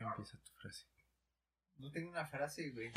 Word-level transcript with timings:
Empieza 0.00 0.38
tu 0.38 0.52
frase. 0.52 0.86
No 1.76 1.90
tengo 1.92 2.10
una 2.10 2.24
frase, 2.26 2.70
güey. 2.70 2.90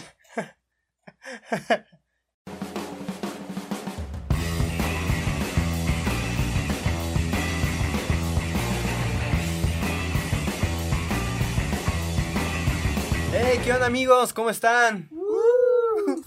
¡Hey! 13.32 13.60
¿Qué 13.64 13.74
onda, 13.74 13.88
amigos? 13.88 14.34
¿Cómo 14.34 14.50
están? 14.50 15.10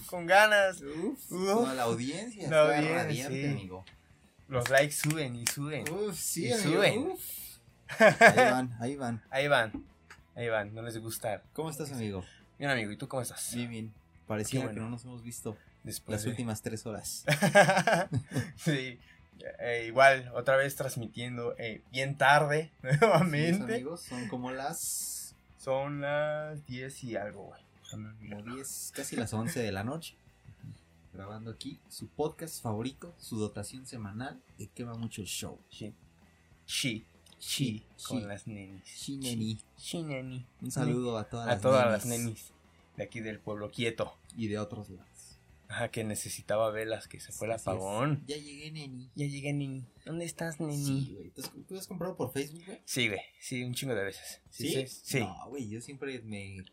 Con 0.07 0.25
ganas. 0.25 0.81
Uf, 0.81 1.31
Uf. 1.31 1.31
no, 1.31 1.73
la 1.73 1.83
audiencia 1.83 2.49
La 2.49 2.61
está 2.63 2.77
audiencia, 2.77 3.03
radiante, 3.03 3.41
sí. 3.43 3.47
amigo. 3.51 3.85
Los 4.47 4.69
likes 4.69 4.93
suben 4.95 5.35
y 5.35 5.45
suben. 5.47 5.85
Uf, 5.91 6.17
sí, 6.17 6.47
Y 6.47 6.51
amigo. 6.53 6.69
suben. 6.71 6.97
uf. 7.07 7.21
Ahí 7.99 8.35
van, 8.51 8.77
ahí 8.81 8.95
van. 8.97 9.23
Ahí 9.29 9.47
van. 9.47 9.71
Ahí 10.37 10.47
van. 10.49 10.73
No 10.73 10.81
les 10.83 10.97
gusta. 10.99 11.41
¿Cómo 11.53 11.69
estás, 11.69 11.91
amigo? 11.91 12.23
Bien, 12.57 12.71
amigo. 12.71 12.91
¿Y 12.91 12.95
tú 12.97 13.07
cómo 13.09 13.21
estás? 13.21 13.53
Bien, 13.53 13.69
bien. 13.69 13.93
Pareciera 14.27 14.61
Qué 14.63 14.67
bueno. 14.67 14.79
que 14.79 14.83
no 14.85 14.89
nos 14.91 15.03
hemos 15.03 15.21
visto 15.23 15.57
Después 15.83 16.13
las 16.13 16.23
de- 16.23 16.29
últimas 16.29 16.61
tres 16.61 16.85
horas. 16.85 17.25
sí. 18.57 18.99
Eh, 19.59 19.85
igual, 19.87 20.31
otra 20.35 20.55
vez 20.57 20.75
transmitiendo 20.75 21.55
eh, 21.59 21.81
bien 21.91 22.17
tarde, 22.17 22.71
nuevamente. 22.81 23.75
amigos, 23.75 24.01
son 24.01 24.27
como 24.29 24.51
las 24.51 25.35
Son 25.59 26.01
las 26.01 26.65
10 26.65 27.03
y 27.03 27.15
algo, 27.15 27.43
güey. 27.47 27.61
Como 27.91 28.09
mirar. 28.19 28.43
10, 28.43 28.93
casi 28.95 29.15
las 29.15 29.33
11 29.33 29.59
de 29.61 29.71
la 29.71 29.83
noche. 29.83 30.15
Grabando 31.13 31.51
aquí 31.51 31.79
su 31.89 32.07
podcast 32.09 32.61
favorito, 32.61 33.15
su 33.17 33.37
dotación 33.39 33.85
semanal 33.87 34.39
de 34.57 34.67
que 34.67 34.83
va 34.83 34.93
mucho 34.95 35.21
el 35.21 35.27
show. 35.27 35.59
Sí. 35.71 35.93
Chi. 36.65 37.05
Chi. 37.39 37.83
Con 38.07 38.27
las 38.27 38.47
nenis. 38.47 38.83
Chi, 38.83 39.17
neni. 39.17 39.59
Neni. 39.93 40.45
Un 40.61 40.71
saludo 40.71 41.17
a 41.17 41.25
todas 41.29 41.47
A 41.47 41.51
las 41.53 41.61
todas 41.61 41.85
nenis 41.85 41.91
las 41.91 42.05
nenis 42.05 42.53
de 42.97 43.03
aquí 43.03 43.19
del 43.19 43.39
pueblo 43.39 43.69
quieto. 43.71 44.17
y 44.35 44.47
de 44.47 44.57
otros 44.59 44.89
lados. 44.89 45.07
Ajá, 45.69 45.89
que 45.91 46.03
necesitaba 46.05 46.71
velas, 46.71 47.07
que 47.09 47.19
se 47.19 47.31
fue 47.33 47.47
el 47.47 47.53
apagón. 47.53 48.23
Ya 48.25 48.37
llegué, 48.37 48.71
neni. 48.71 49.11
Ya 49.15 49.25
llegué, 49.27 49.51
neni. 49.53 49.85
¿Dónde 50.05 50.23
estás, 50.25 50.55
Sí, 50.55 50.63
neni? 50.63 51.13
güey. 51.13 51.29
¿Tú 51.31 51.41
has- 51.41 51.51
¿Tú 51.67 51.77
has 51.77 51.87
comprado 51.87 52.15
por 52.15 52.31
Facebook, 52.31 52.63
güey? 52.65 52.79
Sí, 52.85 53.07
güey. 53.09 53.19
Sí, 53.41 53.63
un 53.63 53.73
chingo 53.73 53.93
de 53.93 54.03
veces. 54.05 54.41
Sí. 54.49 54.69
Sí. 54.69 54.87
sí. 54.87 55.19
No, 55.19 55.49
güey, 55.49 55.67
yo 55.67 55.81
siempre 55.81 56.19
me. 56.21 56.63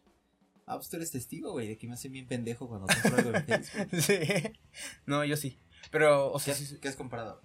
Ah, 0.67 0.77
pues 0.77 0.89
tú 0.89 0.97
eres 0.97 1.11
testigo, 1.11 1.51
güey, 1.53 1.67
de 1.69 1.77
que 1.77 1.87
me 1.89 1.95
hacen 1.95 2.13
bien 2.13 2.27
pendejo 2.27 2.69
cuando 2.69 2.87
compro 2.87 3.17
algo 3.19 3.35
en 3.35 3.45
Facebook. 3.45 3.89
Sí. 4.01 4.19
No, 5.07 5.25
yo 5.25 5.37
sí. 5.37 5.59
Pero, 5.91 6.29
o 6.33 6.39
¿Qué, 6.39 6.45
sea, 6.45 6.55
has, 6.55 6.61
sí, 6.61 6.67
sí. 6.67 6.79
qué 6.81 6.89
has 6.89 6.97
comprado? 6.97 7.43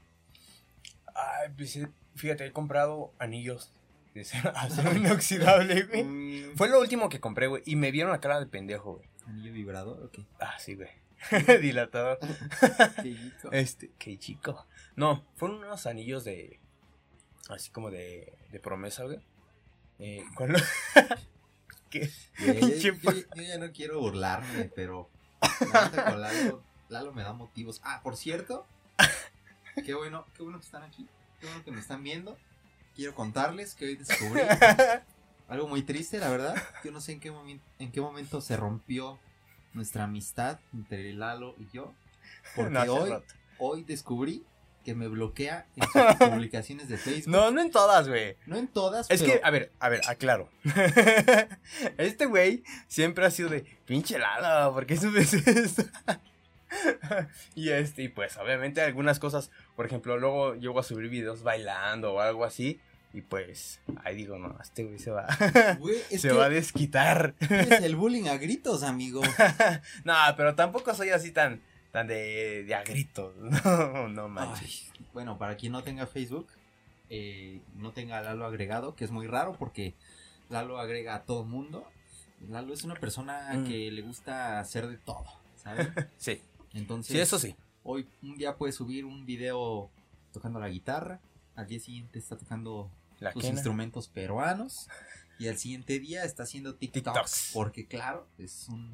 Ay, 1.08 1.50
pues, 1.58 1.76
eh, 1.78 1.90
fíjate, 2.20 2.46
he 2.46 2.52
comprado 2.52 3.12
anillos 3.20 3.72
de 4.14 4.22
acero 4.22 4.52
inoxidable, 4.96 5.84
güey. 5.84 6.04
Mm, 6.04 6.56
Fue 6.56 6.70
lo 6.70 6.80
último 6.80 7.10
que 7.10 7.20
compré, 7.20 7.48
güey. 7.48 7.64
Y 7.66 7.76
me 7.76 7.92
vieron 7.92 8.12
la 8.12 8.20
cara 8.20 8.40
de 8.40 8.46
pendejo, 8.46 8.96
güey. 8.96 9.10
¿Anillo 9.28 9.54
vibrador 9.54 10.04
o 10.04 10.12
qué? 10.12 10.26
Ah, 10.40 10.58
sí, 10.60 10.76
güey. 10.76 10.90
Dilatador. 11.62 12.18
Qué 13.02 13.14
chico. 13.16 13.50
Este, 13.52 13.92
qué 14.00 14.18
chico. 14.18 14.66
No, 14.96 15.24
fueron 15.36 15.58
unos 15.58 15.86
anillos 15.86 16.24
de. 16.24 16.60
Así 17.50 17.70
como 17.72 17.90
de, 17.92 18.34
de 18.52 18.60
promesa, 18.60 19.04
güey. 19.04 19.20
Eh, 20.00 20.24
¿cuál 20.36 20.54
lo- 20.54 20.60
¿Qué? 21.90 22.10
Yo, 22.40 22.54
¿Qué 22.54 22.80
yo- 22.80 22.94
yo 23.36 23.42
ya 23.42 23.58
no 23.58 23.72
quiero 23.72 24.00
burlarme, 24.00 24.72
pero. 24.76 25.10
Con 25.60 26.22
Lalo, 26.22 26.64
Lalo 26.90 27.14
me 27.14 27.24
da 27.24 27.34
motivos. 27.34 27.82
Ah, 27.84 28.02
por 28.04 28.16
cierto. 28.18 28.66
Qué 29.86 29.94
bueno, 29.94 30.26
qué 30.36 30.44
bueno 30.44 30.60
que 30.60 30.66
están 30.66 30.84
aquí. 30.84 31.08
Qué 31.40 31.48
bueno 31.48 31.64
que 31.64 31.72
me 31.72 31.80
están 31.80 32.04
viendo. 32.04 32.38
Quiero 32.96 33.16
contarles 33.16 33.76
que 33.76 33.86
hoy 33.86 33.96
descubrí 33.96 34.42
algo 35.48 35.68
muy 35.68 35.84
triste, 35.84 36.20
la 36.20 36.30
verdad. 36.30 36.56
Yo 36.84 36.92
no 36.92 37.00
sé 37.02 37.14
en 37.14 37.20
qué, 37.20 37.32
momen- 37.32 37.62
en 37.80 37.92
qué 37.92 38.02
momento 38.02 38.42
se 38.42 38.58
rompió 38.58 39.20
nuestra 39.74 40.04
amistad 40.06 40.60
entre 40.74 41.14
Lalo 41.14 41.56
y 41.60 41.68
yo. 41.72 41.94
Porque 42.56 42.72
No, 42.72 42.82
hoy, 42.94 43.14
hoy 43.58 43.84
descubrí 43.84 44.44
que 44.84 44.96
me 44.96 45.08
bloquea 45.08 45.66
en 45.76 45.84
sus 45.84 46.28
publicaciones 46.30 46.90
de 46.90 46.98
Facebook. 46.98 47.32
No, 47.32 47.52
no 47.52 47.62
en 47.62 47.72
todas, 47.72 48.08
güey. 48.08 48.36
No 48.46 48.58
en 48.58 48.68
todas, 48.68 49.10
Es 49.10 49.22
pero 49.22 49.34
que, 49.34 49.42
a 49.44 49.50
ver, 49.52 49.72
a 49.80 49.90
ver, 49.90 50.02
aclaro. 50.08 50.50
este 51.98 52.26
güey 52.26 52.64
siempre 52.88 53.26
ha 53.26 53.32
sido 53.32 53.50
de 53.50 53.62
pinche 53.86 54.18
Lalo, 54.20 54.74
¿por 54.74 54.86
qué 54.86 54.98
subes 54.98 55.34
esto? 55.34 55.84
y 57.56 57.70
este, 57.70 58.04
y 58.04 58.10
pues 58.10 58.38
obviamente 58.38 58.82
algunas 58.82 59.20
cosas, 59.20 59.52
por 59.76 59.86
ejemplo, 59.86 60.18
luego 60.18 60.56
llego 60.56 60.80
a 60.80 60.84
subir 60.84 61.10
videos 61.10 61.44
bailando 61.44 62.14
o 62.14 62.20
algo 62.20 62.46
así. 62.46 62.80
Y 63.12 63.22
pues, 63.22 63.82
ahí 64.04 64.16
digo, 64.16 64.38
no, 64.38 64.56
este 64.62 64.84
güey 64.84 65.00
se 65.00 65.10
va, 65.10 65.26
güey, 65.80 65.98
se 66.16 66.32
va 66.32 66.46
a 66.46 66.50
desquitar. 66.50 67.34
es 67.40 67.72
el 67.82 67.96
bullying 67.98 68.28
a 68.28 68.38
gritos, 68.38 68.84
amigo. 68.84 69.22
no, 70.04 70.14
pero 70.38 70.54
tampoco 70.54 70.94
soy 70.94 71.10
así 71.10 71.32
tan, 71.32 71.60
tan 71.92 72.06
de, 72.06 72.64
de 72.66 72.76
a 72.76 72.84
gritos. 72.84 73.34
No, 73.36 74.08
no 74.10 74.28
manches. 74.30 74.92
Ay, 74.94 75.06
bueno, 75.12 75.40
para 75.40 75.58
quien 75.58 75.72
no 75.72 75.82
tenga 75.82 76.06
Facebook, 76.06 76.48
eh, 77.10 77.62
no 77.78 77.94
tenga 77.94 78.20
a 78.20 78.22
Lalo 78.22 78.46
agregado, 78.46 78.94
que 78.96 79.06
es 79.06 79.12
muy 79.12 79.26
raro 79.26 79.54
porque 79.58 79.96
Lalo 80.50 80.78
agrega 80.78 81.16
a 81.16 81.24
todo 81.24 81.44
mundo. 81.44 81.88
Lalo 82.48 82.76
es 82.76 82.84
una 82.84 82.94
persona 82.94 83.50
Mm. 83.56 83.68
que 83.68 83.90
le 83.90 84.04
gusta 84.04 84.60
hacer 84.60 84.88
de 84.88 84.98
todo, 84.98 85.26
¿sabes? 85.56 85.88
Sí, 86.18 86.44
Entonces, 86.74 87.14
sí, 87.14 87.20
eso 87.20 87.40
sí. 87.40 87.56
hoy 87.84 88.08
un 88.22 88.36
día 88.36 88.56
puede 88.56 88.74
subir 88.74 89.06
un 89.06 89.26
video 89.26 89.90
tocando 90.32 90.60
la 90.60 90.70
guitarra, 90.70 91.20
al 91.56 91.68
día 91.68 91.80
siguiente 91.80 92.20
está 92.20 92.38
tocando 92.38 92.90
La 93.20 93.34
sus 93.34 93.42
quena. 93.42 93.54
instrumentos 93.56 94.08
peruanos 94.08 94.88
y 95.40 95.48
al 95.48 95.58
siguiente 95.58 96.00
día 96.00 96.24
está 96.26 96.44
haciendo 96.44 96.76
TikToks, 96.76 97.04
TikToks. 97.14 97.52
porque 97.54 97.86
claro, 97.88 98.28
es 98.38 98.68
un 98.70 98.94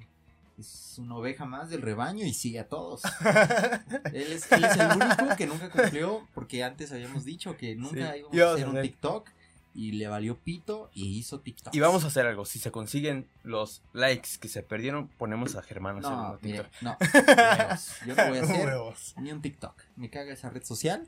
es 0.58 0.96
una 1.00 1.18
oveja 1.18 1.44
más 1.46 1.69
del 1.69 1.81
rebaño 1.81 2.25
y 2.25 2.34
sigue 2.34 2.59
a 2.59 2.69
todos. 2.69 3.02
Él 4.13 4.31
es, 4.31 4.50
él 4.52 4.63
es 4.63 4.78
el 4.78 4.88
único 4.88 5.36
que 5.36 5.47
nunca 5.47 5.69
cumplió, 5.69 6.25
porque 6.34 6.63
antes 6.63 6.94
habíamos 6.94 7.25
dicho 7.25 7.57
que 7.57 7.75
nunca 7.75 8.13
Sí, 8.13 8.19
íbamos 8.19 8.40
a 8.40 8.53
hacer 8.53 8.69
un. 8.69 8.81
TikTok 8.81 9.30
y 9.75 9.91
le 9.91 10.08
valió 10.08 10.38
pito 10.38 10.90
y 10.94 11.18
hizo 11.18 11.41
TikTok. 11.41 11.75
Y 11.75 11.80
vamos 11.81 12.03
a 12.06 12.08
hacer 12.08 12.25
algo. 12.25 12.46
Si 12.46 12.59
se 12.59 12.72
consiguen 12.72 13.28
los 13.44 13.84
likes 13.94 14.30
que 14.40 14.47
se 14.47 14.63
perdieron, 14.63 15.09
ponemos 15.09 15.56
a 15.56 15.62
Germán 15.62 15.97
a 15.97 16.00
hacer 16.00 16.12
No, 16.12 16.31
un 16.31 16.40
TikTok. 16.40 16.68
no, 16.81 16.97
huevos. 17.13 18.00
yo 18.08 18.16
no 18.16 18.28
voy 18.30 18.38
a 18.38 18.41
hacer 18.44 18.66
Huevos. 18.68 19.13
ni 19.18 19.31
un 19.31 19.41
TikTok. 19.41 19.84
Me 19.97 20.09
caga 20.09 20.34
esa 20.34 20.50
red 20.50 20.63
social. 20.63 21.08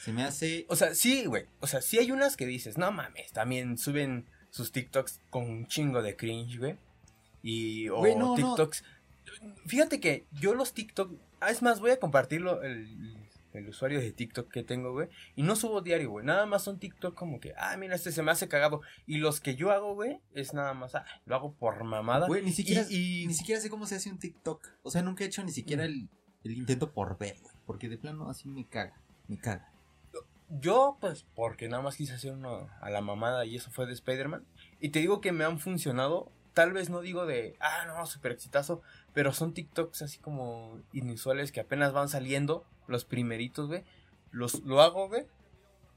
Se 0.00 0.12
me 0.12 0.24
hace 0.24 0.66
O 0.68 0.74
sea, 0.74 0.94
sí, 0.96 1.26
güey. 1.26 1.46
O 1.60 1.68
sea, 1.68 1.80
sí 1.80 1.98
hay 1.98 2.10
unas 2.10 2.36
que 2.36 2.44
dices, 2.46 2.76
no 2.76 2.90
mames, 2.90 3.30
también 3.32 3.78
suben 3.78 4.26
sus 4.50 4.72
TikToks 4.72 5.20
con 5.30 5.44
un 5.48 5.66
chingo 5.68 6.02
de 6.02 6.16
cringe, 6.16 6.58
güey. 6.58 6.76
Y, 7.42 7.88
o 7.88 7.98
Güey, 7.98 8.16
no, 8.16 8.36
no. 8.36 8.54
TikToks. 8.54 8.82
Fíjate 9.66 10.00
que 10.00 10.26
yo 10.32 10.54
los 10.54 10.72
TikTok. 10.72 11.12
Ah, 11.40 11.50
es 11.50 11.62
más, 11.62 11.78
voy 11.80 11.92
a 11.92 12.00
compartirlo 12.00 12.62
el, 12.62 13.16
el 13.52 13.68
usuario 13.68 14.00
de 14.00 14.12
TikTok 14.12 14.50
que 14.50 14.62
tengo, 14.62 14.92
güey. 14.92 15.08
Y 15.36 15.42
no 15.42 15.56
subo 15.56 15.80
diario, 15.82 16.10
güey. 16.10 16.24
Nada 16.24 16.46
más 16.46 16.62
son 16.62 16.78
TikTok 16.78 17.14
como 17.14 17.40
que, 17.40 17.54
ah, 17.56 17.76
mira, 17.76 17.94
este 17.94 18.12
se 18.12 18.22
me 18.22 18.30
hace 18.30 18.48
cagado. 18.48 18.80
Y 19.06 19.18
los 19.18 19.40
que 19.40 19.54
yo 19.56 19.70
hago, 19.70 19.94
güey, 19.94 20.20
es 20.34 20.54
nada 20.54 20.74
más, 20.74 20.94
ah, 20.94 21.04
lo 21.26 21.34
hago 21.36 21.54
por 21.54 21.82
mamada. 21.84 22.26
Güey, 22.26 22.42
ni 22.42 22.52
siquiera, 22.52 22.84
y, 22.88 23.22
y- 23.22 23.26
ni 23.26 23.34
siquiera 23.34 23.60
sé 23.60 23.68
cómo 23.70 23.86
se 23.86 23.96
hace 23.96 24.10
un 24.10 24.18
TikTok. 24.18 24.66
O 24.82 24.90
sea, 24.90 25.02
nunca 25.02 25.24
he 25.24 25.26
hecho 25.26 25.42
ni 25.44 25.52
siquiera 25.52 25.84
el, 25.84 26.08
el 26.44 26.52
intento 26.56 26.92
por 26.92 27.18
ver, 27.18 27.36
güey. 27.40 27.54
Porque 27.66 27.88
de 27.88 27.98
plano 27.98 28.28
así 28.28 28.48
me 28.48 28.66
caga. 28.66 29.00
Me 29.28 29.38
caga. 29.38 29.68
Yo, 30.60 30.98
pues, 31.00 31.24
porque 31.34 31.68
nada 31.68 31.82
más 31.82 31.96
quise 31.96 32.12
hacer 32.12 32.32
uno 32.32 32.68
a 32.82 32.90
la 32.90 33.00
mamada 33.00 33.46
y 33.46 33.56
eso 33.56 33.70
fue 33.70 33.86
de 33.86 33.94
Spider-Man. 33.94 34.44
Y 34.80 34.90
te 34.90 34.98
digo 34.98 35.20
que 35.20 35.32
me 35.32 35.44
han 35.44 35.58
funcionado. 35.58 36.30
Tal 36.52 36.74
vez 36.74 36.90
no 36.90 37.00
digo 37.00 37.24
de, 37.24 37.56
ah, 37.60 37.86
no, 37.86 38.04
súper 38.04 38.32
exitazo. 38.32 38.82
Pero 39.14 39.32
son 39.32 39.54
TikToks 39.54 40.02
así 40.02 40.18
como 40.18 40.78
inusuales 40.92 41.52
que 41.52 41.60
apenas 41.60 41.94
van 41.94 42.10
saliendo. 42.10 42.66
Los 42.86 43.04
primeritos, 43.04 43.68
güey. 43.68 43.82
Los, 44.30 44.60
lo 44.62 44.80
hago, 44.80 45.08
güey. 45.08 45.26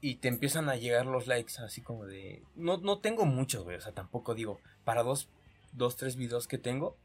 Y 0.00 0.16
te 0.16 0.28
empiezan 0.28 0.68
a 0.68 0.76
llegar 0.76 1.06
los 1.06 1.26
likes 1.26 1.54
así 1.62 1.80
como 1.80 2.04
de... 2.06 2.42
No, 2.54 2.76
no 2.76 2.98
tengo 2.98 3.24
muchos, 3.24 3.64
güey. 3.64 3.76
O 3.76 3.80
sea, 3.80 3.92
tampoco 3.92 4.34
digo, 4.34 4.60
para 4.84 5.02
dos, 5.02 5.28
dos, 5.72 5.96
tres 5.96 6.16
videos 6.16 6.46
que 6.46 6.58
tengo. 6.58 6.96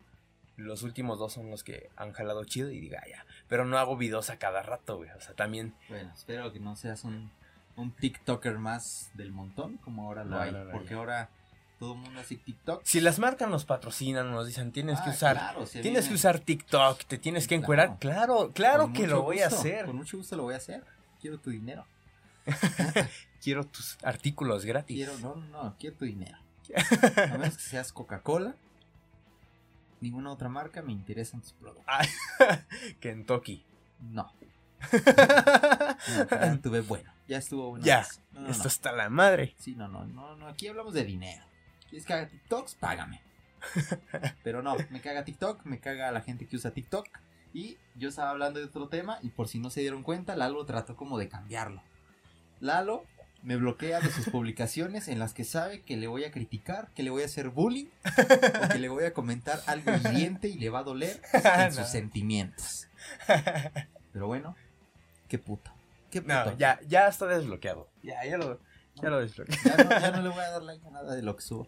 Los 0.58 0.84
últimos 0.84 1.18
dos 1.18 1.34
son 1.34 1.50
los 1.50 1.64
que 1.64 1.90
han 1.96 2.12
jalado 2.12 2.44
chido 2.44 2.70
y 2.70 2.80
diga, 2.80 3.02
"Ah, 3.04 3.08
ya. 3.10 3.26
Pero 3.48 3.66
no 3.66 3.78
hago 3.78 3.96
videos 3.98 4.30
a 4.30 4.38
cada 4.38 4.62
rato, 4.62 4.98
güey. 4.98 5.10
O 5.12 5.22
sea, 5.22 5.34
también... 5.36 5.74
Bueno, 5.90 6.12
espero 6.14 6.52
que 6.52 6.60
no 6.60 6.76
seas 6.76 7.04
un, 7.06 7.32
un 7.78 7.92
TikToker 7.94 8.58
más 8.60 9.10
del 9.16 9.32
montón 9.32 9.78
como 9.78 10.06
ahora 10.06 10.24
lo 10.26 10.32
No, 10.32 10.40
hay. 10.42 10.52
no, 10.52 10.66
no, 10.66 10.72
porque 10.72 10.94
ahora 10.94 11.30
todo 11.82 11.94
el 11.96 12.00
mundo 12.00 12.20
hace 12.20 12.36
TikTok. 12.36 12.84
Si 12.86 13.02
las 13.02 13.18
marcas 13.18 13.50
nos 13.50 13.66
patrocinan, 13.66 14.30
nos 14.30 14.46
dicen 14.46 14.72
tienes 14.72 15.00
que 15.02 15.10
Ah, 15.10 15.14
usar, 15.14 15.36
claro, 15.36 15.64
tienes 15.66 15.84
viene. 15.84 16.08
que 16.08 16.14
usar 16.14 16.40
TikTok, 16.40 17.06
te 17.06 17.18
tienes 17.18 17.48
que 17.48 17.56
encuerar. 17.56 17.98
Claro, 18.00 18.52
claro 18.54 18.94
que 18.94 19.08
lo 19.08 19.24
voy 19.24 19.40
a 19.40 19.48
hacer. 19.48 19.88
Con 19.88 19.96
mucho 19.96 20.18
gusto 20.18 20.36
lo 20.38 20.44
voy 20.44 20.54
a 20.54 20.58
hacer. 20.58 20.84
Quiero 21.20 21.40
tu 21.40 21.50
dinero. 21.50 21.88
Quiero 23.42 23.64
tus 23.66 23.98
artículos 24.04 24.64
gratis. 24.64 24.96
Quiero, 24.96 25.18
no, 25.18 25.36
no, 25.38 25.64
no, 25.64 25.76
quiero 25.80 25.96
tu 25.98 26.06
dinero. 26.06 26.38
A 27.18 27.38
menos 27.38 27.56
que 27.58 27.64
seas 27.70 27.92
Coca-Cola. 27.92 28.56
Ninguna 30.02 30.32
otra 30.32 30.50
marca 30.50 30.84
me 30.84 30.92
interesan 30.92 31.42
tus 31.42 31.54
productos. 31.54 31.86
Ay, 31.88 32.08
Kentucky. 33.00 33.66
No. 34.02 34.32
no 34.94 36.30
ya 36.30 36.58
tuve 36.62 36.82
bueno. 36.82 37.12
Ya 37.28 37.38
estuvo 37.40 37.70
bueno. 37.70 37.84
Ya, 37.86 37.98
más. 38.00 38.22
No, 38.34 38.42
no, 38.42 38.50
Esto 38.50 38.64
no. 38.66 38.68
está 38.70 38.92
la 38.92 39.10
madre. 39.10 39.56
Sí, 39.58 39.74
no, 39.74 39.88
no, 39.88 40.06
no, 40.06 40.36
no. 40.36 40.48
Aquí 40.48 40.68
hablamos 40.68 40.94
de 40.94 41.04
dinero. 41.06 41.44
¿Quieres 41.92 42.06
que 42.08 42.14
haga 42.14 42.28
TikToks? 42.28 42.74
Págame. 42.76 43.22
Pero 44.44 44.64
no, 44.64 44.76
me 44.90 45.02
caga 45.02 45.24
TikTok, 45.24 45.66
me 45.66 45.80
caga 45.80 46.12
la 46.12 46.22
gente 46.22 46.48
que 46.48 46.56
usa 46.56 46.72
TikTok. 46.72 47.08
Y 47.54 47.78
yo 47.96 48.10
estaba 48.10 48.32
hablando 48.32 48.60
de 48.60 48.66
otro 48.66 48.88
tema 48.88 49.20
y 49.22 49.30
por 49.30 49.48
si 49.48 49.60
no 49.60 49.70
se 49.70 49.82
dieron 49.82 50.02
cuenta, 50.04 50.36
Lalo 50.36 50.66
trató 50.66 50.96
como 50.96 51.20
de 51.20 51.28
cambiarlo. 51.28 51.84
Lalo 52.60 53.04
me 53.44 53.56
bloquea 53.58 54.00
de 54.00 54.10
sus 54.10 54.30
publicaciones 54.32 55.08
en 55.10 55.20
las 55.20 55.34
que 55.34 55.44
sabe 55.44 55.82
que 55.82 55.98
le 55.98 56.08
voy 56.08 56.24
a 56.24 56.32
criticar, 56.32 56.90
que 56.96 57.04
le 57.04 57.10
voy 57.10 57.24
a 57.24 57.26
hacer 57.26 57.50
bullying 57.50 57.88
o 58.64 58.70
que 58.70 58.80
le 58.80 58.88
voy 58.90 59.04
a 59.04 59.14
comentar 59.14 59.60
algo 59.68 59.92
hiriente 59.96 60.48
y 60.48 60.58
le 60.58 60.70
va 60.70 60.80
a 60.80 60.84
doler 60.84 61.22
en 61.34 61.72
sus 61.72 61.80
No. 61.82 61.86
sentimientos. 61.88 62.88
Pero 64.14 64.28
bueno, 64.28 64.56
qué 65.28 65.38
puto. 65.38 65.72
Qué 66.10 66.22
puto. 66.22 66.34
No, 66.34 66.58
ya, 66.58 66.80
ya 66.88 67.08
está 67.08 67.26
desbloqueado. 67.28 67.90
Ya, 68.04 68.24
ya 68.26 68.38
lo, 68.38 68.60
ya 68.96 69.10
lo 69.10 69.20
desbloqueé. 69.20 69.58
Ya 69.66 69.76
no, 69.84 69.90
ya 69.90 70.12
no 70.12 70.22
le 70.22 70.30
voy 70.30 70.40
a 70.40 70.50
dar 70.52 70.62
like 70.64 70.86
a 70.88 70.92
nada 70.92 71.16
de 71.16 71.22
lo 71.22 71.36
que 71.36 71.42
subo. 71.42 71.68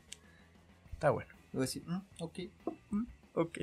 Está 1.04 1.12
bueno. 1.12 1.30
Le 1.52 1.58
voy 1.58 1.64
a 1.64 1.66
decir, 1.66 1.84
"Mm, 1.86 2.02
ok. 2.20 2.40
Ok. 3.34 3.58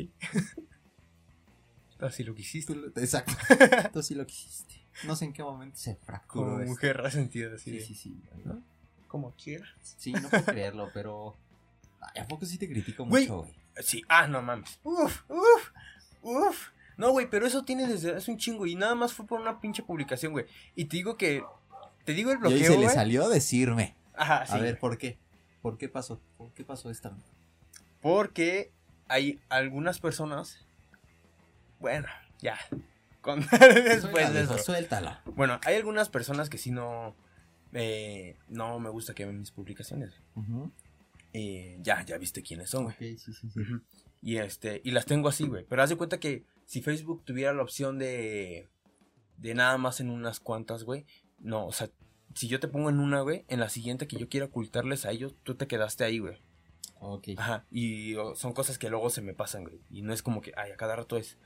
Así 2.00 2.22
lo 2.22 2.34
quisiste. 2.34 2.75
Tú 2.75 2.78
lo- 2.81 2.88
exacto. 2.88 3.32
Tú 3.94 4.02
sí 4.02 4.14
lo 4.14 4.26
quisiste. 4.26 4.75
No 5.04 5.16
sé 5.16 5.25
en 5.25 5.32
qué 5.32 5.42
momento 5.42 5.78
se 5.78 5.94
fracturó 5.96 6.44
Como 6.48 6.60
esto. 6.60 6.70
mujer 6.70 6.98
resentida, 6.98 7.54
así. 7.54 7.70
Sí, 7.70 7.76
de, 7.78 7.82
sí, 7.82 7.94
sí. 7.94 8.22
¿no? 8.44 8.62
Como 9.08 9.34
quieras. 9.42 9.70
Sí, 9.81 10.12
no 10.12 10.28
puedo 10.28 10.44
creerlo, 10.44 10.90
pero. 10.92 11.34
Ay, 12.14 12.20
¿A 12.20 12.28
poco 12.28 12.44
sí 12.44 12.58
te 12.58 12.69
critico 12.69 13.06
mucho, 13.06 13.38
güey? 13.38 13.54
Sí, 13.82 14.04
ah, 14.10 14.26
no 14.26 14.42
mames. 14.42 14.78
Uf, 14.84 15.22
uf, 15.31 15.70
uf. 16.20 16.69
No, 16.98 17.12
güey, 17.12 17.31
pero 17.31 17.46
eso 17.46 17.64
tiene 17.64 17.87
desde 17.87 18.14
hace 18.16 18.31
un 18.31 18.37
chingo 18.37 18.66
y 18.66 18.75
nada 18.75 18.94
más 18.94 19.14
fue 19.14 19.26
por 19.26 19.40
una 19.40 19.58
pinche 19.62 19.82
publicación, 19.82 20.32
güey. 20.32 20.44
Y 20.76 20.84
te 20.84 20.98
digo 20.98 21.16
que. 21.16 21.42
Te 22.04 22.12
digo 22.12 22.32
el 22.32 22.37
Y 22.37 22.40
bloqueo, 22.40 22.72
se 22.72 22.78
le 22.78 22.90
salió 22.90 23.31
decirme. 23.31 23.94
Ajá, 24.12 24.44
sí. 24.44 24.52
A 24.52 24.58
ver, 24.58 24.78
¿por 24.78 24.98
qué? 24.98 25.16
¿Por 25.62 25.78
qué 25.78 25.88
pasó? 25.88 26.20
¿Por 26.36 26.52
qué 26.52 26.64
pasó 26.64 26.90
esta? 26.90 27.16
Porque 28.00 28.72
hay 29.08 29.40
algunas 29.48 30.00
personas. 30.00 30.58
Bueno, 31.78 32.08
ya. 32.40 32.58
Con... 33.20 33.40
Después 33.60 34.00
Suéltalo, 34.64 35.10
de 35.10 35.14
eso. 35.16 35.32
Bueno, 35.34 35.60
hay 35.64 35.76
algunas 35.76 36.08
personas 36.08 36.48
que 36.48 36.58
sí 36.58 36.70
no. 36.70 37.14
eh, 37.72 38.36
no 38.48 38.78
me 38.78 38.88
gusta 38.90 39.14
que 39.14 39.26
ven 39.26 39.38
mis 39.38 39.50
publicaciones. 39.50 40.14
Ujú. 40.34 40.70
Eh, 41.32 41.78
ya, 41.82 42.02
ya 42.04 42.18
viste 42.18 42.42
quiénes 42.42 42.70
son, 42.70 42.84
güey. 42.84 42.96
Sí, 42.98 43.18
sí, 43.18 43.32
sí. 43.34 43.48
Y 44.22 44.36
este, 44.36 44.80
y 44.84 44.90
las 44.90 45.06
tengo 45.06 45.28
así, 45.28 45.46
güey. 45.46 45.64
Pero 45.68 45.82
haz 45.82 45.90
de 45.90 45.96
cuenta 45.96 46.18
que 46.18 46.44
si 46.66 46.82
Facebook 46.82 47.22
tuviera 47.24 47.52
la 47.52 47.62
opción 47.62 47.98
de. 47.98 48.68
de 49.38 49.54
nada 49.54 49.78
más 49.78 50.00
en 50.00 50.10
unas 50.10 50.40
cuantas, 50.40 50.84
güey. 50.84 51.06
No, 51.38 51.66
o 51.66 51.72
sea, 51.72 51.88
si 52.34 52.48
yo 52.48 52.60
te 52.60 52.68
pongo 52.68 52.90
en 52.90 53.00
una, 53.00 53.20
güey, 53.22 53.44
en 53.48 53.60
la 53.60 53.68
siguiente 53.68 54.06
que 54.06 54.16
yo 54.16 54.28
quiera 54.28 54.46
ocultarles 54.46 55.04
a 55.06 55.10
ellos, 55.10 55.34
tú 55.42 55.54
te 55.56 55.66
quedaste 55.66 56.04
ahí, 56.04 56.18
güey. 56.18 56.38
Ok. 57.00 57.28
Ajá. 57.36 57.64
Y 57.70 58.14
o, 58.16 58.34
son 58.34 58.52
cosas 58.52 58.78
que 58.78 58.90
luego 58.90 59.08
se 59.10 59.22
me 59.22 59.32
pasan, 59.34 59.64
güey. 59.64 59.80
Y 59.90 60.02
no 60.02 60.12
es 60.12 60.22
como 60.22 60.40
que, 60.40 60.52
ay, 60.56 60.70
a 60.72 60.76
cada 60.76 60.96
rato 60.96 61.16
es 61.16 61.38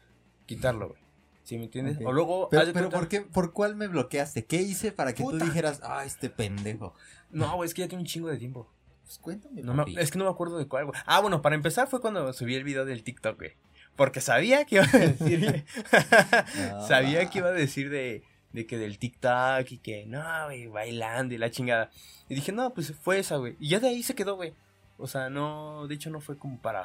quitarlo, 0.46 0.88
güey. 0.88 1.00
¿Sí 1.44 1.58
me 1.58 1.64
entiendes? 1.64 1.98
O 2.04 2.10
luego. 2.12 2.48
Pero, 2.50 2.72
pero 2.72 2.88
¿por 2.88 3.06
qué? 3.08 3.20
¿Por 3.20 3.52
cuál 3.52 3.76
me 3.76 3.86
bloqueaste? 3.86 4.46
¿Qué 4.46 4.62
hice 4.62 4.92
para 4.92 5.12
que 5.14 5.22
Puta. 5.22 5.38
tú 5.38 5.44
dijeras, 5.44 5.80
ah, 5.82 6.04
este 6.04 6.30
pendejo? 6.30 6.94
No, 7.30 7.54
güey, 7.56 7.68
es 7.68 7.74
que 7.74 7.82
ya 7.82 7.88
tiene 7.88 8.02
un 8.02 8.06
chingo 8.06 8.28
de 8.28 8.38
tiempo. 8.38 8.68
Pues 9.04 9.18
cuéntame, 9.18 9.60
No 9.62 9.74
me- 9.74 9.84
es 10.00 10.10
que 10.10 10.18
no 10.18 10.24
me 10.24 10.30
acuerdo 10.30 10.56
de 10.56 10.66
cuál, 10.66 10.86
güey. 10.86 10.98
Ah, 11.04 11.20
bueno, 11.20 11.42
para 11.42 11.54
empezar 11.54 11.86
fue 11.88 12.00
cuando 12.00 12.32
subí 12.32 12.54
el 12.54 12.64
video 12.64 12.86
del 12.86 13.04
TikTok, 13.04 13.36
güey. 13.36 13.52
Porque 13.94 14.22
sabía 14.22 14.64
que 14.64 14.76
iba 14.76 14.84
a 14.84 14.88
decir. 14.98 15.64
Sabía 16.88 17.28
que 17.30 17.38
iba 17.38 17.48
a 17.48 17.52
decir 17.52 17.90
de, 17.90 18.24
de 18.54 18.66
que 18.66 18.78
del 18.78 18.98
TikTok 18.98 19.70
y 19.70 19.78
que 19.78 20.06
no, 20.06 20.22
güey, 20.46 20.66
bailando 20.68 21.34
y 21.34 21.38
la 21.38 21.50
chingada. 21.50 21.90
Y 22.28 22.34
dije, 22.34 22.52
no, 22.52 22.72
pues 22.72 22.94
fue 22.94 23.18
esa, 23.18 23.36
güey. 23.36 23.56
Y 23.60 23.68
ya 23.68 23.80
de 23.80 23.88
ahí 23.88 24.02
se 24.02 24.14
quedó, 24.14 24.36
güey. 24.36 24.54
O 24.96 25.06
sea, 25.06 25.28
no, 25.28 25.86
de 25.88 25.94
hecho 25.96 26.08
no 26.08 26.20
fue 26.20 26.38
como 26.38 26.58
para 26.58 26.82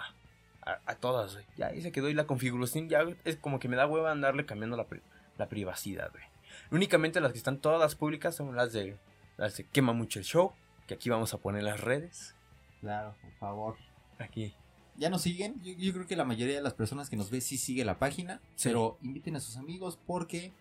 a, 0.66 0.80
a 0.86 0.96
todas, 0.96 1.34
güey. 1.36 1.46
Ya 1.56 1.68
ahí 1.68 1.82
se 1.82 1.92
quedó 1.92 2.10
y 2.10 2.14
la 2.14 2.26
configuración 2.26 2.90
ya 2.90 3.06
es 3.24 3.38
como 3.38 3.60
que 3.60 3.70
me 3.70 3.76
da 3.78 3.88
hueva 3.88 4.12
andarle 4.12 4.46
cambiando 4.46 4.76
la, 4.76 4.88
pri- 4.88 5.02
la 5.38 5.48
privacidad, 5.48 6.12
güey. 6.12 6.24
Únicamente 6.72 7.22
las 7.22 7.32
que 7.32 7.38
están 7.38 7.60
todas 7.60 7.96
públicas 7.96 8.36
son 8.36 8.56
las 8.56 8.74
de, 8.74 8.98
las 9.38 9.56
de 9.58 9.64
Quema 9.66 9.94
Mucho 9.94 10.20
el 10.20 10.26
Show, 10.26 10.52
que 10.88 10.96
aquí 10.96 11.10
vamos 11.10 11.34
a 11.34 11.38
poner 11.38 11.64
las 11.64 11.80
redes. 11.80 12.36
Claro, 12.82 13.16
por 13.22 13.32
favor. 13.34 13.76
Aquí. 14.18 14.56
¿Ya 14.98 15.10
nos 15.10 15.22
siguen? 15.22 15.62
Yo, 15.64 15.74
yo 15.78 15.94
creo 15.94 16.08
que 16.08 16.16
la 16.16 16.26
mayoría 16.26 16.56
de 16.56 16.62
las 16.62 16.74
personas 16.74 17.10
que 17.10 17.16
nos 17.16 17.30
ve 17.30 17.40
sí 17.42 17.58
sigue 17.58 17.86
la 17.86 18.00
página. 18.00 18.42
Sí. 18.56 18.70
Pero 18.70 18.98
inviten 19.02 19.36
a 19.36 19.40
sus 19.40 19.56
amigos 19.56 19.98
porque, 20.06 20.52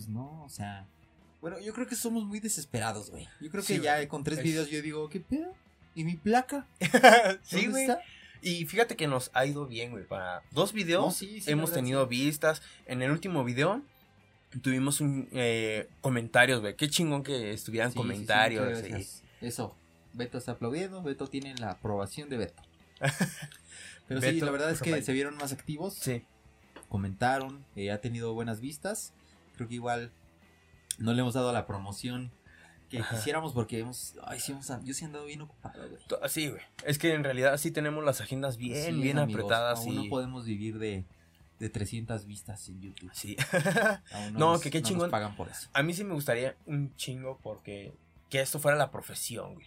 pues 0.00 0.08
no, 0.08 0.42
o 0.44 0.48
sea. 0.48 0.86
Bueno, 1.40 1.58
yo 1.60 1.72
creo 1.72 1.86
que 1.86 1.94
somos 1.96 2.24
muy 2.24 2.40
desesperados, 2.40 3.10
güey. 3.10 3.28
Yo 3.40 3.50
creo 3.50 3.62
que 3.62 3.76
Sí, 3.76 3.80
ya 3.80 3.96
güey. 3.96 4.08
con 4.08 4.24
tres 4.24 4.38
Es- 4.38 4.44
videos 4.44 4.70
yo 4.70 4.82
digo, 4.82 5.08
¿qué 5.08 5.20
pedo? 5.20 5.54
¿Y 5.94 6.04
mi 6.04 6.14
placa? 6.16 6.66
sí, 7.42 7.56
¿Dónde 7.56 7.70
güey. 7.70 7.82
está? 7.84 8.00
Y 8.42 8.64
fíjate 8.66 8.96
que 8.96 9.06
nos 9.06 9.30
ha 9.34 9.44
ido 9.44 9.66
bien, 9.66 9.90
güey. 9.90 10.04
Para 10.06 10.42
dos 10.52 10.72
videos 10.72 11.04
No, 11.04 11.10
sí, 11.10 11.42
hemos 11.46 11.72
tenido 11.72 12.06
vistas. 12.06 12.62
En 12.86 13.02
el 13.02 13.10
último 13.10 13.44
video 13.44 13.82
tuvimos 14.62 15.00
un 15.00 15.28
eh, 15.32 15.88
comentarios, 16.00 16.60
güey. 16.60 16.74
Qué 16.76 16.88
chingón 16.88 17.22
que 17.22 17.52
estuvieran 17.52 17.92
comentarios. 17.92 18.82
Eso. 19.42 19.74
Beto 20.14 20.38
está 20.38 20.52
aplaudiendo. 20.52 21.02
Beto 21.02 21.26
tiene 21.26 21.54
la 21.56 21.72
aprobación 21.72 22.28
de 22.30 22.36
Beto. 22.38 22.62
Pero 24.08 24.20
sí, 24.20 24.40
la 24.40 24.50
verdad 24.50 24.70
es 24.70 24.80
que 24.80 25.02
se 25.02 25.12
vieron 25.12 25.36
más 25.36 25.52
activos. 25.52 25.94
sí. 25.94 26.22
Comentaron. 26.88 27.64
eh, 27.76 27.92
ha 27.92 28.00
tenido 28.00 28.34
buenas 28.34 28.60
vistas. 28.60 29.12
Creo 29.60 29.68
que 29.68 29.74
igual 29.74 30.10
no 30.96 31.12
le 31.12 31.20
hemos 31.20 31.34
dado 31.34 31.52
la 31.52 31.66
promoción 31.66 32.30
que 32.88 33.00
Ajá. 33.00 33.14
quisiéramos 33.14 33.52
porque 33.52 33.78
hemos. 33.80 34.14
Ay, 34.24 34.40
sí, 34.40 34.52
hemos, 34.52 34.66
yo 34.84 34.94
sí 34.94 35.02
he 35.04 35.06
andado 35.06 35.26
bien 35.26 35.42
ocupado, 35.42 35.86
güey. 35.86 36.00
Sí, 36.30 36.48
güey. 36.48 36.62
Es 36.86 36.96
que 36.98 37.12
en 37.12 37.24
realidad 37.24 37.58
sí 37.58 37.70
tenemos 37.70 38.02
las 38.02 38.22
agendas 38.22 38.56
bien, 38.56 38.94
Sí, 38.94 39.02
bien 39.02 39.18
amigos, 39.18 39.42
apretadas. 39.42 39.80
Aún 39.80 39.92
y... 39.92 39.96
no 40.04 40.08
podemos 40.08 40.46
vivir 40.46 40.78
de, 40.78 41.04
de 41.58 41.68
300 41.68 42.24
vistas 42.24 42.66
en 42.70 42.80
YouTube. 42.80 43.10
Sí. 43.12 43.36
Aún 44.12 44.32
No, 44.32 44.52
nos- 44.52 44.62
que 44.62 44.70
qué 44.70 44.80
no 44.80 44.86
chingón. 44.88 45.02
Nos 45.04 45.10
pagan 45.10 45.36
por 45.36 45.48
eso. 45.50 45.68
A 45.74 45.82
mí 45.82 45.92
sí 45.92 46.04
me 46.04 46.14
gustaría 46.14 46.56
un 46.64 46.96
chingo 46.96 47.38
porque 47.42 47.92
que 48.30 48.40
esto 48.40 48.58
fuera 48.58 48.78
la 48.78 48.90
profesión, 48.90 49.52
güey. 49.56 49.66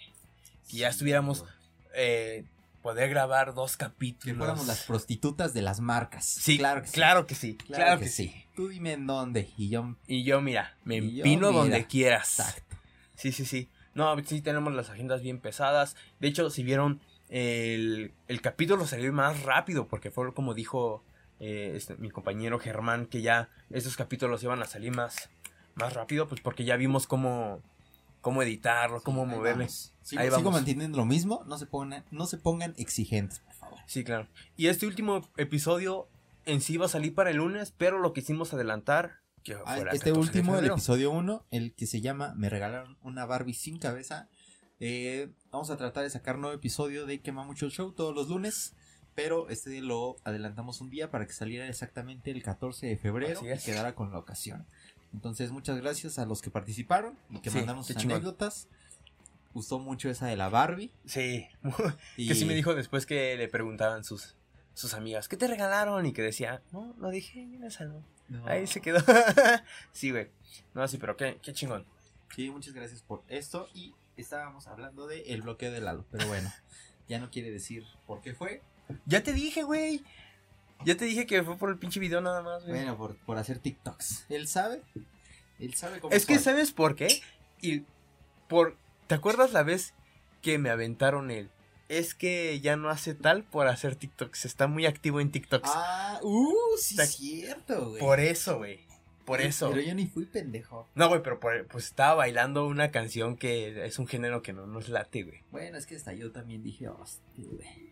Que 0.67 0.77
ya 0.77 0.89
estuviéramos-. 0.89 1.45
Eh, 1.93 2.45
poder 2.83 3.09
grabar 3.09 3.55
dos 3.55 3.77
capítulos. 3.77 4.35
Que 4.35 4.37
fuéramos 4.37 4.67
las 4.67 4.83
prostitutas 4.83 5.55
de 5.55 5.63
las 5.63 5.79
marcas. 5.79 6.25
Sí, 6.25 6.59
claro 6.59 6.81
que 6.83 6.87
sí. 6.87 6.93
claro 6.93 7.25
que 7.25 7.33
sí. 7.33 7.57
Claro, 7.65 7.99
que, 7.99 8.07
sí. 8.07 8.45
Tú 8.55 8.67
dime 8.67 8.93
en 8.93 9.07
dónde 9.07 9.49
y 9.57 9.69
yo. 9.69 9.95
Y 10.05 10.23
yo, 10.23 10.41
mira, 10.41 10.77
me 10.83 10.97
yo, 10.97 11.23
empino 11.23 11.47
mira. 11.47 11.61
donde 11.61 11.87
quieras. 11.87 12.39
Exacto. 12.39 12.77
Sí, 13.15 13.31
sí, 13.31 13.45
sí. 13.45 13.69
No, 13.95 14.15
sí 14.23 14.41
tenemos 14.41 14.73
las 14.73 14.91
agendas 14.91 15.23
bien 15.23 15.39
pesadas. 15.39 15.95
De 16.19 16.27
hecho, 16.27 16.51
si 16.51 16.61
vieron, 16.61 16.99
el, 17.29 18.13
el 18.27 18.41
capítulo 18.41 18.85
salió 18.85 19.11
más 19.13 19.41
rápido 19.41 19.87
porque 19.87 20.11
fue 20.11 20.33
como 20.33 20.53
dijo 20.53 21.03
eh, 21.39 21.73
este, 21.75 21.95
mi 21.97 22.09
compañero 22.09 22.59
Germán, 22.59 23.05
que 23.05 23.21
ya 23.21 23.49
estos 23.69 23.95
capítulos 23.95 24.43
iban 24.43 24.61
a 24.61 24.65
salir 24.65 24.95
más, 24.95 25.29
más 25.75 25.93
rápido, 25.93 26.27
pues 26.27 26.41
porque 26.41 26.63
ya 26.63 26.75
vimos 26.75 27.07
cómo, 27.07 27.61
cómo 28.21 28.41
editarlo, 28.43 29.01
cómo 29.01 29.23
Ahí 29.23 29.67
Sigo, 30.03 30.21
Ahí 30.21 30.27
sigo 30.27 30.37
vamos. 30.37 30.53
manteniendo 30.53 30.97
lo 30.97 31.05
mismo. 31.05 31.43
No 31.47 31.57
se 31.57 31.65
pongan, 31.65 32.03
no 32.11 32.25
se 32.27 32.37
pongan 32.37 32.73
exigentes, 32.77 33.39
por 33.39 33.53
favor. 33.53 33.79
Sí, 33.87 34.03
claro. 34.03 34.27
Y 34.57 34.67
este 34.67 34.85
último 34.85 35.27
episodio 35.37 36.07
en 36.45 36.61
sí 36.61 36.77
va 36.77 36.85
a 36.87 36.89
salir 36.89 37.15
para 37.15 37.29
el 37.31 37.37
lunes, 37.37 37.73
pero 37.77 37.99
lo 37.99 38.13
quisimos 38.13 38.53
adelantar. 38.53 39.21
Que 39.43 39.55
Ah, 39.65 39.77
este 39.77 39.83
14 39.83 40.05
de 40.05 40.11
último, 40.19 40.57
el 40.57 40.65
episodio 40.65 41.11
1, 41.11 41.45
el 41.51 41.73
que 41.73 41.85
se 41.87 41.99
llama 42.01 42.33
Me 42.35 42.49
regalaron 42.49 42.97
una 43.01 43.25
Barbie 43.25 43.53
sin 43.53 43.77
cabeza. 43.77 44.29
Eh, 44.79 45.31
vamos 45.51 45.69
a 45.69 45.77
tratar 45.77 46.03
de 46.03 46.09
sacar 46.09 46.37
nuevo 46.37 46.55
episodio 46.55 47.05
de 47.05 47.19
Quema 47.21 47.43
Mucho 47.43 47.65
el 47.65 47.71
Show 47.71 47.91
todos 47.93 48.13
los 48.15 48.27
lunes. 48.29 48.73
Pero 49.15 49.47
este 49.49 49.79
lo 49.81 50.15
adelantamos 50.23 50.81
un 50.81 50.89
día 50.89 51.11
para 51.11 51.27
que 51.27 51.33
saliera 51.33 51.67
exactamente 51.67 52.31
el 52.31 52.41
14 52.41 52.87
de 52.87 52.97
febrero 52.97 53.39
y 53.43 53.59
quedara 53.59 53.93
con 53.95 54.11
la 54.11 54.17
ocasión. 54.17 54.65
Entonces, 55.13 55.51
muchas 55.51 55.77
gracias 55.79 56.17
a 56.17 56.25
los 56.25 56.41
que 56.41 56.49
participaron 56.49 57.15
y 57.29 57.39
que 57.39 57.51
Sí, 57.51 57.57
mandaron 57.57 57.83
qué 57.83 57.93
sus 57.93 58.01
chingón. 58.01 58.17
Gustó 59.53 59.79
mucho 59.79 60.09
esa 60.09 60.27
de 60.27 60.35
la 60.35 60.49
Barbie. 60.49 60.91
Sí, 61.05 61.47
Y 62.17 62.27
que 62.27 62.35
sí 62.35 62.45
me 62.45 62.55
dijo 62.55 62.73
después 62.73 63.05
que 63.05 63.35
le 63.35 63.47
preguntaban 63.47 64.03
sus, 64.03 64.35
sus 64.73 64.93
amigas, 64.93 65.27
¿qué 65.27 65.37
te 65.37 65.47
regalaron? 65.47 66.05
Y 66.05 66.13
que 66.13 66.21
decía, 66.21 66.61
no, 66.71 66.93
no 66.97 67.09
dije, 67.09 67.47
esa 67.63 67.85
no. 67.85 68.03
No. 68.29 68.47
Ahí 68.47 68.65
se 68.67 68.81
quedó. 68.81 68.99
sí, 69.91 70.11
güey. 70.11 70.29
No, 70.73 70.87
sí, 70.87 70.97
pero 70.97 71.15
qué, 71.17 71.39
qué 71.41 71.53
chingón. 71.53 71.85
Sí, 72.35 72.49
muchas 72.49 72.73
gracias 72.73 73.01
por 73.01 73.23
esto. 73.27 73.67
Y 73.75 73.93
estábamos 74.17 74.67
hablando 74.67 75.07
de 75.07 75.21
el 75.33 75.41
bloqueo 75.41 75.71
de 75.71 75.81
Lalo. 75.81 76.05
Pero 76.11 76.27
bueno, 76.27 76.51
ya 77.07 77.19
no 77.19 77.29
quiere 77.29 77.51
decir 77.51 77.83
por 78.07 78.21
qué 78.21 78.33
fue. 78.33 78.61
Ya 79.05 79.23
te 79.23 79.33
dije, 79.33 79.63
güey. 79.63 80.03
Ya 80.85 80.97
te 80.97 81.05
dije 81.05 81.25
que 81.25 81.43
fue 81.43 81.57
por 81.57 81.69
el 81.69 81.77
pinche 81.77 81.99
video 81.99 82.21
nada 82.21 82.41
más, 82.41 82.63
güey. 82.63 82.75
Bueno, 82.75 82.97
por, 82.97 83.15
por 83.17 83.37
hacer 83.37 83.59
TikToks. 83.59 84.25
Él 84.29 84.47
sabe. 84.47 84.81
Él 85.59 85.73
sabe 85.75 85.99
cómo 85.99 86.13
es 86.13 86.25
que. 86.25 86.39
¿sabes 86.39 86.71
por 86.71 86.95
qué? 86.95 87.21
Y 87.61 87.83
por... 88.49 88.77
¿Te 89.07 89.15
acuerdas 89.15 89.51
la 89.53 89.63
vez 89.63 89.93
que 90.41 90.57
me 90.57 90.69
aventaron 90.69 91.31
el... 91.31 91.49
Es 91.89 92.15
que 92.15 92.59
ya 92.61 92.75
no 92.75 92.89
hace 92.89 93.13
tal 93.13 93.43
por 93.43 93.67
hacer 93.67 93.95
TikToks. 93.95 94.45
Está 94.45 94.67
muy 94.67 94.85
activo 94.85 95.19
en 95.19 95.31
TikToks. 95.31 95.69
Ah, 95.71 96.19
uh, 96.23 96.53
sí, 96.79 96.99
es 96.99 97.11
cierto, 97.15 97.89
güey. 97.89 97.99
por 97.99 98.19
eso, 98.19 98.57
güey. 98.57 98.79
Por 99.25 99.41
eso. 99.41 99.69
Pero 99.69 99.81
yo 99.81 99.93
ni 99.93 100.07
fui 100.07 100.25
pendejo. 100.25 100.87
No, 100.95 101.07
güey, 101.07 101.21
pero 101.21 101.39
por- 101.39 101.67
pues 101.67 101.85
estaba 101.85 102.15
bailando 102.15 102.65
una 102.67 102.91
canción 102.91 103.37
que 103.37 103.85
es 103.85 103.99
un 103.99 104.07
género 104.07 104.41
que 104.41 104.53
no 104.53 104.65
nos 104.65 104.89
late, 104.89 105.23
güey. 105.23 105.43
Bueno, 105.51 105.77
es 105.77 105.85
que 105.85 105.95
hasta 105.95 106.13
yo 106.13 106.31
también 106.31 106.63
dije, 106.63 106.87
hostia, 106.87 107.45
güey. 107.45 107.91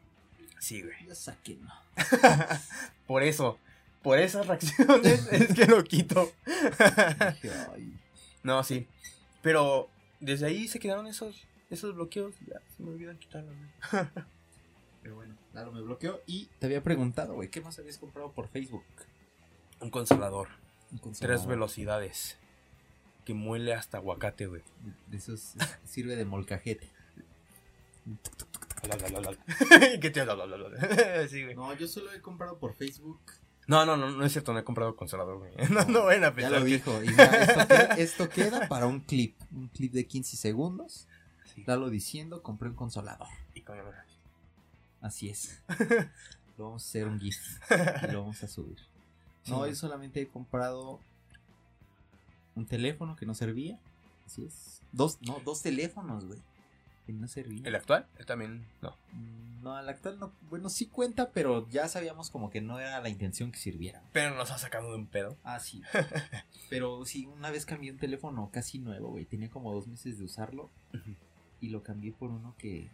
Sí, 0.59 0.81
güey. 0.81 0.95
Yo 1.07 1.15
saqué, 1.15 1.55
no. 1.57 1.71
por 3.07 3.23
eso. 3.23 3.59
Por 4.01 4.19
esas 4.19 4.47
reacciones 4.47 5.27
es 5.31 5.53
que 5.53 5.65
lo 5.67 5.83
quito. 5.83 6.31
Dije, 6.45 7.51
ay. 7.73 7.93
no, 8.43 8.63
sí. 8.63 8.87
Pero 9.41 9.89
desde 10.21 10.45
ahí 10.45 10.67
se 10.67 10.79
quedaron 10.79 11.07
esos, 11.07 11.47
esos 11.69 11.93
bloqueos. 11.93 12.35
Ya, 12.47 12.61
se 12.75 12.83
me 12.83 12.91
olvidan 12.91 13.17
quitarlos, 13.17 13.53
güey. 13.55 14.05
Pero 15.01 15.15
bueno, 15.15 15.35
Lalo 15.53 15.71
me 15.71 15.81
bloqueó 15.81 16.21
y 16.27 16.45
te 16.59 16.67
había 16.67 16.83
preguntado, 16.83 17.33
güey, 17.33 17.49
¿qué 17.49 17.59
más 17.59 17.77
habías 17.79 17.97
comprado 17.97 18.31
por 18.31 18.47
Facebook? 18.47 18.85
Un 19.79 19.89
consolador. 19.89 20.47
Un 20.91 20.99
consolador. 20.99 21.37
Tres 21.37 21.47
velocidades. 21.47 22.37
Que 23.25 23.33
muele 23.33 23.73
hasta 23.73 23.97
aguacate, 23.97 24.45
güey. 24.45 24.61
De 25.07 25.17
esos 25.17 25.53
sirve 25.85 26.15
de 26.15 26.25
molcajete. 26.25 26.87
¿Qué 30.01 30.09
te 30.09 30.21
Sí, 31.29 31.43
güey. 31.43 31.55
No, 31.55 31.73
yo 31.75 31.87
solo 31.87 32.11
he 32.11 32.21
comprado 32.21 32.57
por 32.57 32.75
Facebook. 32.75 33.19
No, 33.67 33.85
no, 33.85 33.95
no, 33.95 34.09
no 34.11 34.25
es 34.25 34.31
cierto, 34.31 34.53
no 34.53 34.59
he 34.59 34.63
comprado 34.63 34.95
consolador, 34.95 35.37
güey. 35.39 35.51
No, 35.69 35.85
no 35.85 36.05
vayan 36.05 36.25
a 36.25 36.35
Ya 36.35 36.49
lo 36.49 36.59
que- 36.59 36.65
dijo. 36.65 37.03
Y 37.03 37.09
mira, 37.09 37.25
esto, 37.25 37.67
queda, 37.67 37.83
esto 37.97 38.29
queda 38.29 38.67
para 38.67 38.87
un 38.87 38.99
clip. 39.01 39.35
Un 39.51 39.67
clip 39.69 39.93
de 39.93 40.05
15 40.07 40.35
segundos. 40.37 41.07
Sí. 41.53 41.63
Lalo 41.67 41.89
diciendo, 41.89 42.41
compré 42.43 42.69
un 42.69 42.75
consolador. 42.75 43.27
Y 43.53 43.61
con- 43.61 43.77
Así 45.01 45.29
es. 45.29 45.61
Lo 46.57 46.65
vamos 46.65 46.83
a 46.83 46.87
hacer 46.89 47.07
un 47.07 47.19
GIF 47.19 47.37
y 48.07 48.11
lo 48.11 48.21
vamos 48.21 48.43
a 48.43 48.47
subir. 48.47 48.77
No, 49.47 49.65
yo 49.65 49.73
solamente 49.73 50.21
he 50.21 50.27
comprado 50.27 50.99
un 52.55 52.65
teléfono 52.67 53.15
que 53.15 53.25
no 53.25 53.33
servía. 53.33 53.79
Así 54.27 54.45
es. 54.45 54.81
Dos, 54.91 55.17
no, 55.21 55.39
dos 55.43 55.61
teléfonos, 55.63 56.25
güey. 56.25 56.39
Que 57.05 57.13
no 57.13 57.27
servían. 57.27 57.65
¿El 57.65 57.75
actual? 57.75 58.05
Él 58.19 58.25
también, 58.25 58.65
no. 58.81 58.95
Mm, 59.11 59.63
No, 59.63 59.79
el 59.79 59.87
actual 59.89 60.19
no. 60.19 60.31
Bueno, 60.49 60.69
sí 60.69 60.87
cuenta, 60.87 61.31
pero 61.31 61.67
ya 61.69 61.87
sabíamos 61.87 62.29
como 62.31 62.49
que 62.49 62.61
no 62.61 62.79
era 62.79 62.99
la 63.01 63.09
intención 63.09 63.51
que 63.51 63.59
sirviera. 63.59 64.01
Pero 64.11 64.35
nos 64.35 64.49
ha 64.51 64.57
sacado 64.57 64.89
de 64.91 64.97
un 64.97 65.05
pedo. 65.07 65.37
Ah, 65.43 65.59
sí. 65.59 65.81
pero 66.69 67.05
sí, 67.05 67.25
una 67.27 67.51
vez 67.51 67.65
cambié 67.65 67.91
un 67.91 67.97
teléfono 67.99 68.49
casi 68.51 68.79
nuevo, 68.79 69.09
güey. 69.09 69.25
Tenía 69.25 69.49
como 69.49 69.71
dos 69.73 69.87
meses 69.87 70.17
de 70.17 70.25
usarlo. 70.25 70.69
Y 71.59 71.69
lo 71.69 71.83
cambié 71.83 72.11
por 72.11 72.29
uno 72.31 72.55
que. 72.57 72.89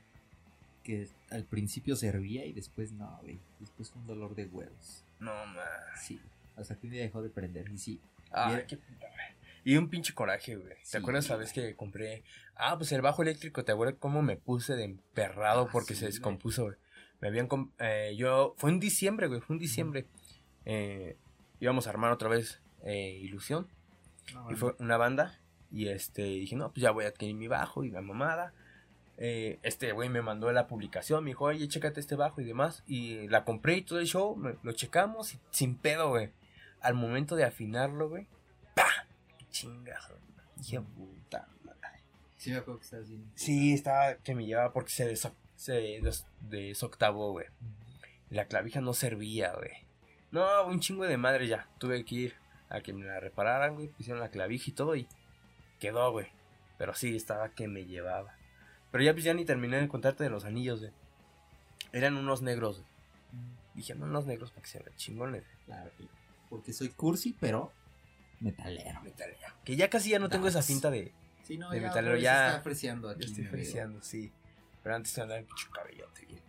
Que 0.84 1.08
al 1.32 1.44
principio 1.44 1.96
servía 1.98 2.46
y 2.46 2.54
después 2.54 2.92
no, 2.94 3.18
güey. 3.22 3.40
Después 3.60 3.90
fue 3.92 4.02
un 4.02 4.08
dolor 4.08 4.36
de 4.36 4.46
huevos. 4.46 5.04
No, 5.20 5.34
man. 5.48 5.66
Sí. 6.02 6.20
Hasta 6.56 6.76
que 6.76 6.88
un 6.88 6.94
día 6.94 7.02
dejó 7.02 7.22
de 7.22 7.30
prender. 7.30 7.70
Y 7.70 7.78
sí. 7.78 8.00
Ah, 8.32 8.60
qué 8.68 8.78
puta, 8.78 9.08
güey. 9.10 9.37
Y 9.68 9.76
un 9.76 9.90
pinche 9.90 10.14
coraje, 10.14 10.56
güey. 10.56 10.70
¿Te 10.76 10.86
Sí, 10.86 10.98
acuerdas 10.98 11.28
la 11.28 11.36
vez 11.36 11.52
que 11.52 11.76
compré? 11.76 12.24
Ah, 12.56 12.78
pues 12.78 12.92
el 12.94 13.02
bajo 13.02 13.22
eléctrico, 13.22 13.66
¿te 13.66 13.74
acuerdas 13.74 13.98
cómo 14.00 14.22
me 14.22 14.38
puse 14.38 14.76
de 14.78 14.86
emperrado 14.86 15.64
Ah, 15.68 15.70
porque 15.72 15.94
sí, 15.94 16.00
se 16.02 16.06
descompuso, 16.06 16.64
güey? 16.64 16.76
Me 17.20 17.28
habían... 17.28 17.50
eh, 17.80 18.14
yo... 18.18 18.56
Fue 18.58 18.70
en 18.70 18.80
diciembre, 18.80 19.28
güey, 19.28 19.42
fue 19.42 19.56
en 19.56 19.60
diciembre. 19.60 20.06
Eh, 20.64 21.18
íbamos 21.60 21.86
a 21.86 21.90
armar 21.90 22.14
otra 22.14 22.30
vez 22.30 22.62
eh, 22.84 23.20
Ilusión. 23.22 23.68
Y 24.50 24.56
fue 24.56 24.74
una 24.80 24.96
banda. 24.96 25.38
Y 25.70 25.90
este, 25.90 26.22
dije, 26.24 26.56
no, 26.56 26.72
pues 26.72 26.82
ya 26.82 26.92
voy 26.92 27.04
a 27.04 27.10
adquirir 27.10 27.36
mi 27.36 27.50
bajo 27.50 27.84
y 27.84 27.92
la 27.92 28.00
mamada. 28.02 28.54
Eh, 29.18 29.60
este 29.64 29.92
güey 29.92 30.08
me 30.08 30.22
mandó 30.22 30.50
la 30.54 30.68
publicación, 30.68 31.26
me 31.26 31.32
dijo, 31.32 31.44
oye, 31.44 31.68
chécate 31.68 32.00
este 32.00 32.16
bajo 32.16 32.40
y 32.40 32.46
demás. 32.46 32.84
Y 32.88 33.28
la 33.28 33.44
compré 33.44 33.76
y 33.76 33.82
todo 33.82 34.00
el 34.00 34.06
show, 34.08 34.38
me- 34.38 34.56
lo 34.64 34.72
checamos 34.72 35.34
y- 35.34 35.40
sin 35.50 35.76
pedo, 35.76 36.08
güey. 36.08 36.30
Al 36.80 36.94
momento 36.94 37.36
de 37.36 37.44
afinarlo, 37.44 38.08
güey. 38.08 38.28
Chingazo. 39.62 40.18
Dije, 40.56 40.82
puta 40.82 41.48
madre. 41.64 42.02
Sí, 42.38 42.52
me 42.52 42.58
acuerdo 42.58 42.80
que 42.80 42.86
estabas 42.86 43.08
bien. 43.10 43.32
Sí, 43.36 43.74
estaba 43.74 44.16
que 44.16 44.36
me 44.36 44.46
llevaba 44.46 44.72
porque 44.74 44.92
se, 44.92 45.12
deso- 45.12 45.34
se 45.56 45.74
des- 46.02 46.26
desoctavó, 46.42 47.32
güey. 47.32 47.48
La 48.30 48.46
clavija 48.46 48.82
no 48.82 48.94
servía, 48.94 49.54
güey. 49.54 49.72
No, 50.32 50.66
un 50.68 50.80
chingo 50.80 51.06
de 51.06 51.18
madre 51.18 51.48
ya. 51.48 51.68
Tuve 51.78 52.04
que 52.06 52.16
ir 52.16 52.36
a 52.70 52.82
que 52.82 52.94
me 52.94 53.06
la 53.06 53.20
repararan, 53.20 53.76
güey. 53.76 53.88
Pusieron 53.88 54.20
la 54.22 54.30
clavija 54.30 54.66
y 54.70 54.74
todo 54.74 54.96
y 54.96 55.08
quedó, 55.80 56.12
güey. 56.12 56.28
Pero 56.78 56.94
sí, 56.94 57.16
estaba 57.16 57.50
que 57.50 57.68
me 57.68 57.86
llevaba. 57.86 58.36
Pero 58.92 59.04
ya 59.04 59.14
pues 59.14 59.24
ya 59.24 59.34
ni 59.34 59.46
terminé 59.46 59.80
de 59.82 59.88
contarte 59.88 60.24
de 60.24 60.30
los 60.30 60.46
anillos, 60.46 60.80
güey. 60.82 60.92
Eran 61.94 62.18
unos 62.18 62.42
negros, 62.42 62.80
güey. 62.80 62.90
Dije, 63.74 63.96
no, 63.96 64.06
unos 64.06 64.26
negros 64.26 64.52
para 64.52 64.64
que 64.64 64.70
se 64.70 64.80
vean 64.80 64.96
chingones. 64.98 65.44
Claro. 65.66 65.90
Porque 66.50 66.74
soy 66.74 66.90
cursi, 66.90 67.36
pero 67.40 67.72
metalero. 68.40 69.02
Metalero. 69.02 69.40
Que 69.64 69.76
ya 69.76 69.90
casi 69.90 70.10
ya 70.12 70.20
no 70.20 70.30
tengo 70.30 70.48
esa 70.48 70.60
Nice. 70.60 70.74
finta 70.74 70.90
de... 70.92 71.12
Sí, 71.44 71.58
no, 71.58 71.70
De 71.70 71.80
ya, 71.80 71.88
metalero 71.88 72.18
ya- 72.18 72.48
está 72.48 72.60
apreciando 72.60 73.10
aquí. 73.10 73.22
Ya 73.22 73.26
estoy 73.28 73.46
apreciando, 73.48 74.02
sí. 74.02 74.32
Pero 74.84 74.96
antes 74.96 75.18
andaba 75.18 75.40
en 75.40 75.46
pinche 75.46 75.68
cabellote, 75.74 76.26
bien. 76.26 76.42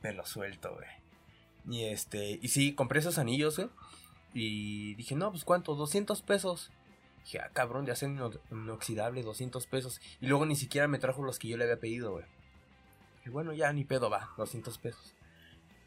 Pelo 0.00 0.24
suelto, 0.26 0.74
güey. 0.74 0.88
Y 1.68 1.84
este, 1.84 2.38
y 2.42 2.48
sí, 2.48 2.74
compré 2.74 3.00
esos 3.00 3.18
anillos, 3.18 3.56
güey. 3.56 3.68
Y 4.34 4.94
dije, 4.94 5.14
no, 5.14 5.30
pues 5.30 5.44
cuánto, 5.44 5.74
200 5.74 6.22
pesos. 6.22 6.70
Dije, 7.24 7.40
ah, 7.40 7.50
cabrón, 7.52 7.84
de 7.84 7.92
acero 7.92 8.12
ino- 8.12 8.30
inoxidable, 8.50 9.22
200 9.22 9.66
pesos. 9.66 10.00
Y 10.20 10.26
luego 10.26 10.46
ni 10.46 10.56
siquiera 10.56 10.88
me 10.88 10.98
trajo 10.98 11.22
los 11.22 11.38
que 11.38 11.48
yo 11.48 11.56
le 11.56 11.64
había 11.64 11.78
pedido, 11.78 12.12
güey. 12.12 12.24
Y 13.24 13.28
bueno, 13.30 13.52
ya 13.52 13.72
ni 13.72 13.84
pedo 13.84 14.10
va, 14.10 14.30
200 14.38 14.78
pesos. 14.78 15.14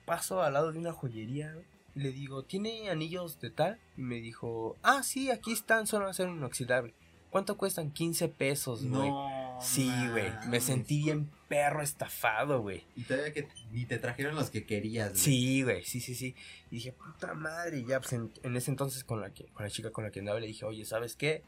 Paso 0.05 0.41
al 0.43 0.53
lado 0.53 0.71
de 0.71 0.79
una 0.79 0.93
joyería, 0.93 1.51
güey. 1.53 1.65
Le 1.95 2.11
digo, 2.11 2.43
¿tiene 2.43 2.89
anillos 2.89 3.39
de 3.39 3.49
tal? 3.49 3.79
Y 3.97 4.01
me 4.01 4.15
dijo, 4.15 4.75
ah, 4.83 5.01
sí, 5.01 5.31
aquí 5.31 5.53
están, 5.53 5.87
son 5.87 6.03
acero 6.03 6.31
inoxidable. 6.31 6.93
¿Cuánto 7.29 7.57
cuestan? 7.57 7.91
15 7.91 8.29
pesos, 8.29 8.85
güey. 8.85 9.09
No. 9.09 9.59
Sí, 9.61 9.89
güey. 10.11 10.31
Me 10.47 10.59
sentí 10.61 11.03
bien 11.03 11.29
perro 11.47 11.81
estafado, 11.81 12.61
güey. 12.61 12.85
Y 12.95 13.03
todavía 13.03 13.33
que 13.33 13.47
ni 13.71 13.85
te 13.85 13.97
trajeron 13.97 14.35
los 14.35 14.49
que 14.49 14.65
querías, 14.65 15.11
güey. 15.11 15.21
Sí, 15.21 15.63
güey, 15.63 15.83
sí, 15.85 15.99
sí, 16.01 16.15
sí. 16.15 16.35
Y 16.71 16.75
dije, 16.75 16.91
puta 16.93 17.33
madre. 17.33 17.79
Y 17.79 17.85
ya, 17.85 17.99
pues 17.99 18.13
en, 18.13 18.31
en 18.43 18.55
ese 18.55 18.71
entonces 18.71 19.03
con 19.03 19.21
la, 19.21 19.33
que, 19.33 19.45
con 19.47 19.63
la 19.65 19.69
chica 19.71 19.91
con 19.91 20.03
la 20.03 20.11
que 20.11 20.19
andaba 20.19 20.39
le 20.39 20.47
dije, 20.47 20.65
oye, 20.65 20.85
¿sabes 20.85 21.15
qué? 21.15 21.43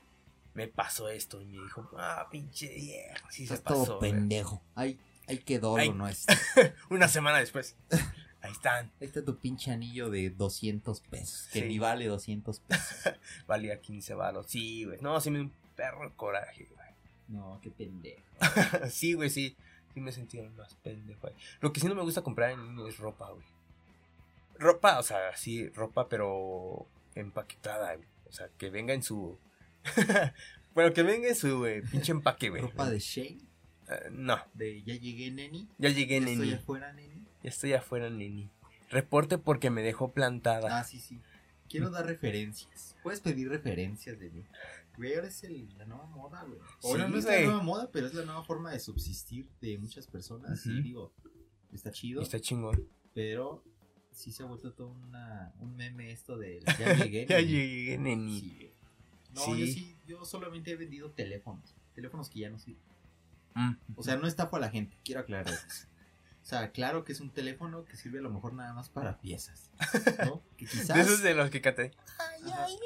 Me 0.54 0.68
pasó 0.68 1.10
esto. 1.10 1.42
Y 1.42 1.46
me 1.46 1.62
dijo, 1.64 1.90
ah, 1.98 2.28
pinche 2.32 2.74
viejo. 2.74 3.28
Sí 3.30 3.48
se 3.48 3.54
Estás 3.56 3.74
todo 3.74 3.82
pasó. 3.84 4.00
güey". 4.00 4.12
pendejo. 4.12 4.62
Ahí, 4.76 5.00
ahí 5.28 5.38
quedó 5.40 5.76
Ay. 5.78 5.90
lo 5.90 5.96
nuestro. 5.96 6.36
Una 6.90 7.08
semana 7.08 7.38
después. 7.40 7.76
Ahí 8.42 8.52
están. 8.52 8.92
Ahí 9.02 9.08
está 9.08 9.24
tu 9.26 9.38
pinche 9.38 9.72
anillo 9.72 10.10
de 10.10 10.30
200 10.30 11.02
pesos. 11.02 11.48
Que 11.52 11.62
Sí. 11.62 11.68
ni 11.68 11.80
vale 11.80 12.06
200 12.06 12.60
pesos. 12.60 13.14
Valía 13.48 13.82
15 13.82 14.14
baros. 14.14 14.46
Sí, 14.48 14.86
güey. 14.86 15.00
No, 15.02 15.20
sí 15.20 15.30
me 15.32 15.40
dio 15.40 15.48
un 15.48 15.54
perro 15.76 16.14
coraje, 16.16 16.68
güey. 16.74 16.88
No, 17.30 17.60
qué 17.62 17.72
pendejo. 17.72 18.22
sí, 18.90 19.14
güey, 19.14 19.30
sí. 19.30 19.56
Sí 19.94 20.00
me 20.02 20.12
sentí 20.12 20.38
el 20.38 20.52
más 20.52 20.76
pendejo. 20.76 21.22
güey. 21.22 21.34
Lo 21.60 21.74
que 21.74 21.80
sí 21.80 21.88
no 21.88 21.96
me 21.96 22.04
gusta 22.04 22.22
comprar 22.22 22.52
en 22.52 22.64
línea 22.64 22.88
es 22.88 22.98
ropa, 23.00 23.30
güey. 23.32 23.46
Ropa, 24.60 25.00
o 25.00 25.04
sea, 25.04 25.36
sí, 25.36 25.68
ropa, 25.70 26.08
pero 26.08 26.88
empaquetada, 27.16 27.96
güey. 27.96 28.08
O 28.28 28.32
sea, 28.32 28.50
que 28.58 28.70
venga 28.70 28.94
en 28.94 29.04
su... 29.04 29.38
bueno, 30.74 30.94
que 30.94 31.04
venga 31.04 31.28
en 31.30 31.36
su 31.36 31.60
güey, 31.60 31.82
pinche 31.82 32.12
empaque, 32.12 32.50
güey. 32.50 32.62
Ropa 32.62 32.90
de 32.90 33.00
Shane. 33.00 33.40
Eh, 33.90 34.10
no, 34.12 34.38
De 34.54 34.84
ya 34.84 34.96
llegué, 34.96 35.32
neni. 35.32 35.68
ya 35.78 35.90
llegué, 35.90 36.20
neni. 36.20 36.34
Estoy 36.50 36.54
afuera, 36.54 36.92
neni. 36.94 37.17
Ya 37.44 37.50
estoy 37.50 37.74
afuera, 37.74 38.10
neni. 38.10 38.50
Reporte 38.90 39.38
porque 39.38 39.70
me 39.70 39.82
dejó 39.82 40.12
plantada. 40.12 40.80
Ah, 40.80 40.84
sí, 40.84 41.00
sí. 41.00 41.20
Quiero 41.70 41.90
dar 41.90 42.06
referencias. 42.06 42.96
Puedes 43.04 43.20
pedir 43.20 43.50
referencias 43.50 44.18
de 44.20 44.30
mí. 44.30 44.44
Güey, 44.98 45.14
ahora 45.16 45.28
es 45.28 45.44
el- 45.44 45.78
la 45.78 45.86
nueva 45.86 46.06
moda, 46.08 46.44
güey. 46.44 46.60
Sí, 46.80 46.88
Ahora 46.88 47.08
no 47.08 47.18
es 47.18 47.26
güey. 47.26 47.42
la 47.42 47.46
nueva 47.48 47.64
moda, 47.64 47.90
pero 47.92 48.08
es 48.08 48.14
la 48.14 48.26
nueva 48.26 48.44
forma 48.44 48.72
de 48.72 48.80
subsistir 48.80 49.48
de 49.62 49.78
muchas 49.78 50.08
personas. 50.08 50.66
Y 50.66 50.82
digo, 50.82 51.12
está 51.74 51.92
chido, 51.92 52.22
Está 52.22 52.40
chingón. 52.40 52.88
pero 53.14 53.64
sí 54.12 54.32
se 54.32 54.42
ha 54.44 54.46
vuelto 54.48 54.72
todo 54.74 54.88
una, 54.88 55.52
un 55.60 55.76
meme 55.76 56.10
esto 56.12 56.38
de 56.38 56.62
ya 56.80 56.94
llegué. 56.96 57.26
ya 57.28 57.40
llegué, 57.42 57.98
neni. 57.98 58.40
Sí. 58.40 58.72
No, 59.36 59.42
Sí. 59.42 59.52
yo 59.60 59.66
sí, 59.68 59.96
yo 60.08 60.26
solamente 60.26 60.72
he 60.72 60.76
vendido 60.78 61.12
teléfonos. 61.12 61.76
Teléfonos 61.94 62.30
que 62.30 62.40
ya 62.40 62.50
no 62.50 62.58
sirven. 62.58 62.82
Mm. 63.54 63.74
O 63.96 64.02
sea, 64.04 64.16
no 64.16 64.26
estafo 64.26 64.56
a 64.56 64.60
la 64.60 64.70
gente, 64.70 64.96
quiero 65.04 65.22
aclarar 65.22 65.54
eso. 65.54 65.88
O 66.48 66.50
sea, 66.50 66.72
claro 66.72 67.04
que 67.04 67.12
es 67.12 67.20
un 67.20 67.30
teléfono 67.30 67.84
que 67.84 67.98
sirve 67.98 68.20
a 68.20 68.22
lo 68.22 68.30
mejor 68.30 68.54
nada 68.54 68.74
más 68.74 68.88
para 68.88 69.20
piezas. 69.20 69.70
¿No? 70.26 70.42
Que 70.56 70.66
quizás. 70.66 70.96
De 70.96 71.02
esos 71.02 71.22
de 71.22 71.34
los 71.34 71.50
que 71.50 71.60
cate. 71.60 71.92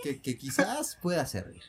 Que, 0.01 0.19
que 0.19 0.35
quizás 0.35 0.97
pueda 0.99 1.27
servir. 1.27 1.61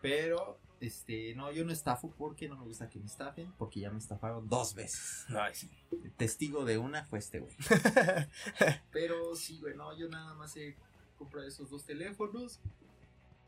Pero, 0.00 0.56
este, 0.80 1.34
no, 1.34 1.50
yo 1.50 1.64
no 1.64 1.72
estafo 1.72 2.12
porque 2.12 2.48
no 2.48 2.56
me 2.56 2.64
gusta 2.64 2.88
que 2.88 3.00
me 3.00 3.06
estafen, 3.06 3.52
porque 3.58 3.80
ya 3.80 3.90
me 3.90 3.98
estafaron 3.98 4.48
dos 4.48 4.76
veces. 4.76 5.26
Ay, 5.30 5.52
sí. 5.52 5.68
Testigo 6.16 6.64
de 6.64 6.78
una 6.78 7.04
fue 7.06 7.18
este 7.18 7.40
güey. 7.40 7.56
Pero 8.92 9.34
sí, 9.34 9.58
güey, 9.58 9.76
no, 9.76 9.98
yo 9.98 10.08
nada 10.08 10.32
más 10.34 10.56
he 10.56 10.76
comprado 11.18 11.48
esos 11.48 11.68
dos 11.70 11.84
teléfonos 11.84 12.60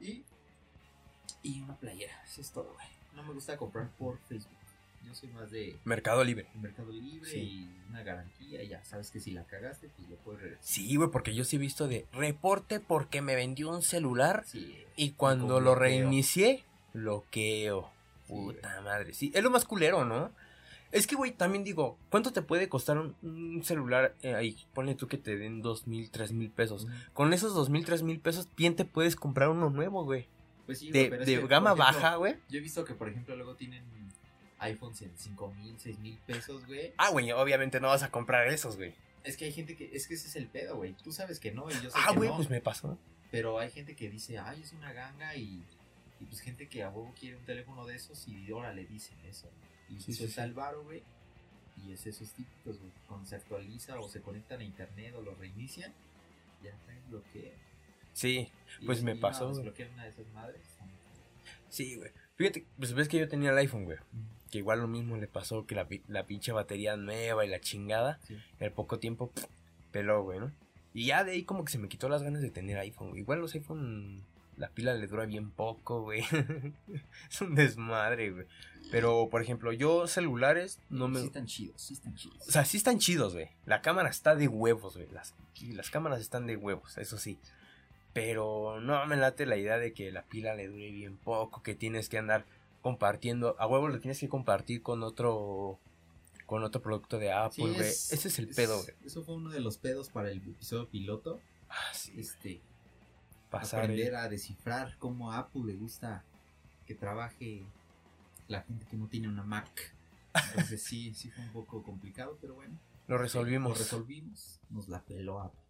y, 0.01 0.25
y 1.45 1.61
una 1.63 1.79
playera. 1.79 2.25
Eso 2.25 2.41
es 2.41 2.51
todo, 2.51 2.73
güey. 2.75 2.87
No 3.15 3.23
me 3.23 3.33
gusta 3.33 3.57
comprar 3.57 3.89
por 3.93 4.19
Facebook. 4.23 4.58
Yo 5.09 5.15
soy 5.15 5.31
más 5.31 5.51
de 5.51 5.77
Mercado 5.85 6.23
Libre. 6.23 6.47
Mercado 6.61 6.93
Libre 6.93 7.29
Sí. 7.31 7.39
y 7.39 7.89
una 7.89 8.03
garantía. 8.03 8.63
Ya 8.65 8.85
sabes 8.85 9.11
que 9.11 9.21
si 9.21 9.31
la 9.33 9.45
cagaste, 9.45 9.89
pues 9.97 10.09
lo 10.09 10.17
puedes 10.17 10.41
regresar. 10.43 10.65
Sí, 10.65 10.95
güey, 10.97 11.11
porque 11.11 11.35
yo 11.35 11.45
sí 11.45 11.57
he 11.57 11.59
visto 11.59 11.89
de 11.89 12.07
reporte 12.13 12.79
porque 12.81 13.23
me 13.23 13.35
vendió 13.35 13.71
un 13.71 13.83
celular 13.83 14.45
Sí. 14.47 14.77
y 14.97 15.13
cuando 15.13 15.61
lo 15.61 15.73
bloqueo. 15.73 15.75
reinicié, 15.77 16.65
bloqueo. 16.93 17.91
Sí, 18.27 18.33
Puta 18.35 18.81
madre. 18.83 19.15
Sí, 19.15 19.33
es 19.35 19.43
lo 19.43 19.51
más 19.51 19.65
culero, 19.65 20.05
¿no? 20.05 20.31
Es 20.93 21.07
que, 21.07 21.17
güey, 21.17 21.33
también 21.33 21.65
digo, 21.65 21.99
¿cuánto 22.11 22.33
te 22.33 22.41
puede 22.43 22.69
costar 22.69 22.99
un, 22.99 23.15
un 23.23 23.63
celular 23.65 24.15
eh, 24.23 24.35
ahí? 24.35 24.57
Ponle 24.75 24.95
tú 24.95 25.07
que 25.07 25.19
te 25.19 25.37
den 25.37 25.61
dos 25.63 25.87
mil, 25.87 26.11
tres 26.11 26.33
mil 26.33 26.51
pesos. 26.51 26.87
Con 27.15 27.33
esos 27.33 27.55
dos 27.55 27.69
mil, 27.71 27.85
tres 27.85 28.03
mil 28.03 28.21
pesos, 28.21 28.49
bien 28.57 28.75
te 28.77 28.85
puedes 28.85 29.17
comprar 29.17 29.49
uno 29.51 29.69
nuevo, 29.71 30.05
güey. 30.05 30.27
Pues 30.67 30.79
sí, 30.81 30.91
De, 30.91 31.09
pero 31.09 31.25
de 31.25 31.41
que, 31.41 31.47
gama 31.47 31.71
ejemplo, 31.73 31.85
baja, 32.01 32.17
güey. 32.17 32.37
Yo 32.51 32.59
he 32.59 32.61
visto 32.63 32.85
que, 32.85 32.95
por 32.95 33.09
ejemplo, 33.09 33.35
luego 33.37 33.55
tienen 33.55 33.83
iPhones 34.61 35.03
en 35.03 35.13
5 35.17 35.53
mil, 35.55 35.75
6 35.79 35.99
mil 35.99 36.19
pesos, 36.27 36.67
güey. 36.67 36.93
Ah, 36.97 37.11
güey, 37.11 37.31
obviamente 37.33 37.81
no 37.81 37.89
vas 37.89 38.03
a 38.03 38.11
comprar 38.11 38.49
esos, 38.49 38.77
güey. 38.77 38.95
Es 39.25 39.37
que 39.37 39.45
hay 39.47 39.53
gente 39.53 39.77
que, 39.77 39.91
es 39.95 40.07
que 40.07 40.15
ese 40.15 40.29
es 40.29 40.37
el 40.37 40.47
pedo, 40.47 40.77
güey. 40.77 40.95
Tú 40.95 41.13
sabes 41.13 41.39
que 41.41 41.53
no 41.53 41.71
y 41.71 41.75
yo 41.75 41.91
sé 41.91 41.97
Ah, 41.97 42.09
que 42.11 42.17
güey, 42.17 42.29
no. 42.31 42.37
pues 42.37 42.51
me 42.51 42.61
pasó. 42.61 42.99
Pero 43.31 43.59
hay 43.59 43.71
gente 43.71 43.95
que 43.95 44.09
dice, 44.09 44.39
ay, 44.39 44.63
es 44.63 44.73
una 44.73 44.93
ganga 44.93 45.35
y, 45.37 45.63
y 46.21 46.25
pues 46.25 46.41
gente 46.41 46.69
que 46.69 46.83
a 46.83 46.89
huevo 46.91 47.13
quiere 47.19 47.37
un 47.37 47.45
teléfono 47.45 47.85
de 47.87 47.97
esos 47.97 48.27
y 48.27 48.51
ahora 48.51 48.73
le 48.73 48.85
dicen 48.87 49.17
eso. 49.29 49.49
Y 49.91 50.01
Sí, 50.01 50.13
suelta 50.15 50.43
sí. 50.43 50.49
el 50.49 50.55
varo, 50.55 50.83
güey. 50.85 51.03
Y 51.87 51.93
es 51.93 52.07
esos 52.07 52.31
típicos, 52.31 52.79
güey. 52.79 52.91
Cuando 53.07 53.27
se 53.29 53.37
actualiza 53.37 54.01
o 54.01 54.09
se 54.09 54.21
conectan 54.23 54.61
a 54.61 54.65
internet 54.65 55.15
o 55.17 55.23
lo 55.23 55.35
reinician, 55.35 55.93
ya 56.65 56.73
traen 56.87 57.03
bloqueo. 57.09 57.53
Sí, 58.15 58.51
Y- 58.81 58.87
Pues 58.87 59.03
me 59.03 59.15
pasó, 59.15 59.45
güey. 59.47 59.57
desbloquear 59.59 59.91
una 59.91 60.05
de 60.05 60.11
esas 60.11 60.27
madres. 60.35 60.61
sí, 61.69 61.97
güey. 61.97 62.11
Fíjate, 62.37 62.65
pues 62.79 62.93
ves 62.95 63.09
que 63.09 63.19
yo 63.19 63.29
tenía 63.29 63.51
el 63.51 63.59
iPhone, 63.59 63.85
güey. 63.85 63.99
Que 64.51 64.59
igual 64.59 64.81
lo 64.81 64.89
mismo 64.89 65.17
le 65.17 65.29
pasó 65.29 65.67
que 65.67 65.75
la, 65.75 65.87
la 66.09 66.25
pinche 66.25 66.53
batería 66.53 66.97
nueva 66.97 67.45
y 67.45 67.49
la 67.49 67.61
chingada. 67.61 68.19
Sí. 68.27 68.37
En 68.61 68.73
poco 68.73 68.99
tiempo, 68.99 69.31
pff, 69.31 69.45
peló, 69.91 70.23
güey, 70.23 70.41
¿no? 70.41 70.53
Y 70.95 71.07
ya 71.07 71.25
de 71.25 71.33
ahí 71.33 71.45
como 71.45 71.65
que 71.65 71.73
se 71.73 71.79
me 71.79 71.89
quitó 71.89 72.09
las 72.09 72.23
ganas 72.23 72.43
de 72.43 72.51
tener 72.51 72.79
iPhone. 72.79 73.11
güey. 73.11 73.21
Igual 73.21 73.41
los 73.41 73.55
iPhone, 73.55 74.25
la 74.57 74.69
pila 74.69 74.95
le 74.95 75.07
dura 75.07 75.27
bien 75.27 75.51
poco, 75.51 76.03
güey. 76.03 76.25
es 77.31 77.41
un 77.41 77.55
desmadre, 77.55 78.31
güey. 78.31 78.47
Pero, 78.91 79.29
por 79.31 79.43
ejemplo, 79.43 79.73
yo 79.73 80.07
celulares 80.07 80.81
no 80.89 81.09
me... 81.09 81.21
Sí 81.21 81.27
están 81.27 81.47
chidos, 81.47 81.83
sí 81.83 81.95
están 81.95 82.15
chidos. 82.15 82.49
O 82.49 82.51
sea, 82.51 82.65
sí 82.65 82.79
están 82.79 82.99
chidos, 82.99 83.35
güey. 83.35 83.49
La 83.67 83.83
cámara 83.83 84.09
está 84.09 84.35
de 84.35 84.49
huevos, 84.49 84.97
güey. 84.97 85.09
Las, 85.13 85.35
las 85.61 85.91
cámaras 85.91 86.21
están 86.21 86.47
de 86.47 86.57
huevos, 86.57 86.97
eso 86.97 87.19
sí. 87.19 87.39
Pero 88.15 88.81
no 88.81 89.05
me 89.07 89.17
late 89.17 89.47
la 89.47 89.57
idea 89.57 89.79
de 89.79 89.93
que 89.93 90.11
la 90.11 90.23
pila 90.23 90.55
le 90.55 90.69
dure 90.69 90.91
bien 90.91 91.19
poco, 91.19 91.63
que 91.63 91.75
tienes 91.75 92.09
que 92.09 92.19
andar 92.19 92.47
compartiendo. 92.83 93.57
A 93.59 93.67
huevo 93.67 93.89
lo 93.89 94.01
tienes 94.01 94.19
que 94.21 94.29
compartir 94.29 94.83
con 94.83 95.03
otro 95.03 95.79
con 96.47 96.65
otro 96.65 96.81
producto 96.81 97.19
de 97.19 97.31
Apple, 97.31 97.75
güey. 97.75 97.81
Ese 97.81 98.29
es 98.29 98.39
el 98.39 98.49
pedo, 98.49 98.83
güey. 98.83 98.95
Eso 99.05 99.23
fue 99.23 99.35
uno 99.35 99.51
de 99.51 99.61
los 99.61 99.77
pedos 99.77 100.09
para 100.09 100.31
el 100.31 100.39
episodio 100.39 100.89
piloto. 100.89 101.41
Ah, 101.69 101.93
sí, 101.93 102.19
Este, 102.19 102.63
pasar. 103.51 103.81
aprender 103.81 104.15
eh. 104.15 104.17
a 104.17 104.29
descifrar 104.31 104.97
cómo 104.99 105.31
a 105.31 105.41
Apple 105.41 105.63
le 105.67 105.75
gusta 105.75 106.25
que 106.87 106.95
trabaje 106.95 107.67
la 108.47 108.63
gente 108.63 108.87
que 108.87 108.97
no 108.97 109.09
tiene 109.09 109.29
una 109.29 109.43
Mac. 109.43 109.95
Entonces 110.51 110.83
sí, 110.83 111.15
sí 111.15 111.31
fue 111.31 111.45
un 111.45 111.53
poco 111.53 111.83
complicado, 111.83 112.39
pero 112.41 112.55
bueno. 112.55 112.79
Lo 113.09 113.19
resolvimos. 113.19 113.73
Lo 113.73 113.85
resolvimos. 113.85 114.61
Nos 114.71 114.89
la 114.89 115.05
peló 115.05 115.41
Apple. 115.43 115.61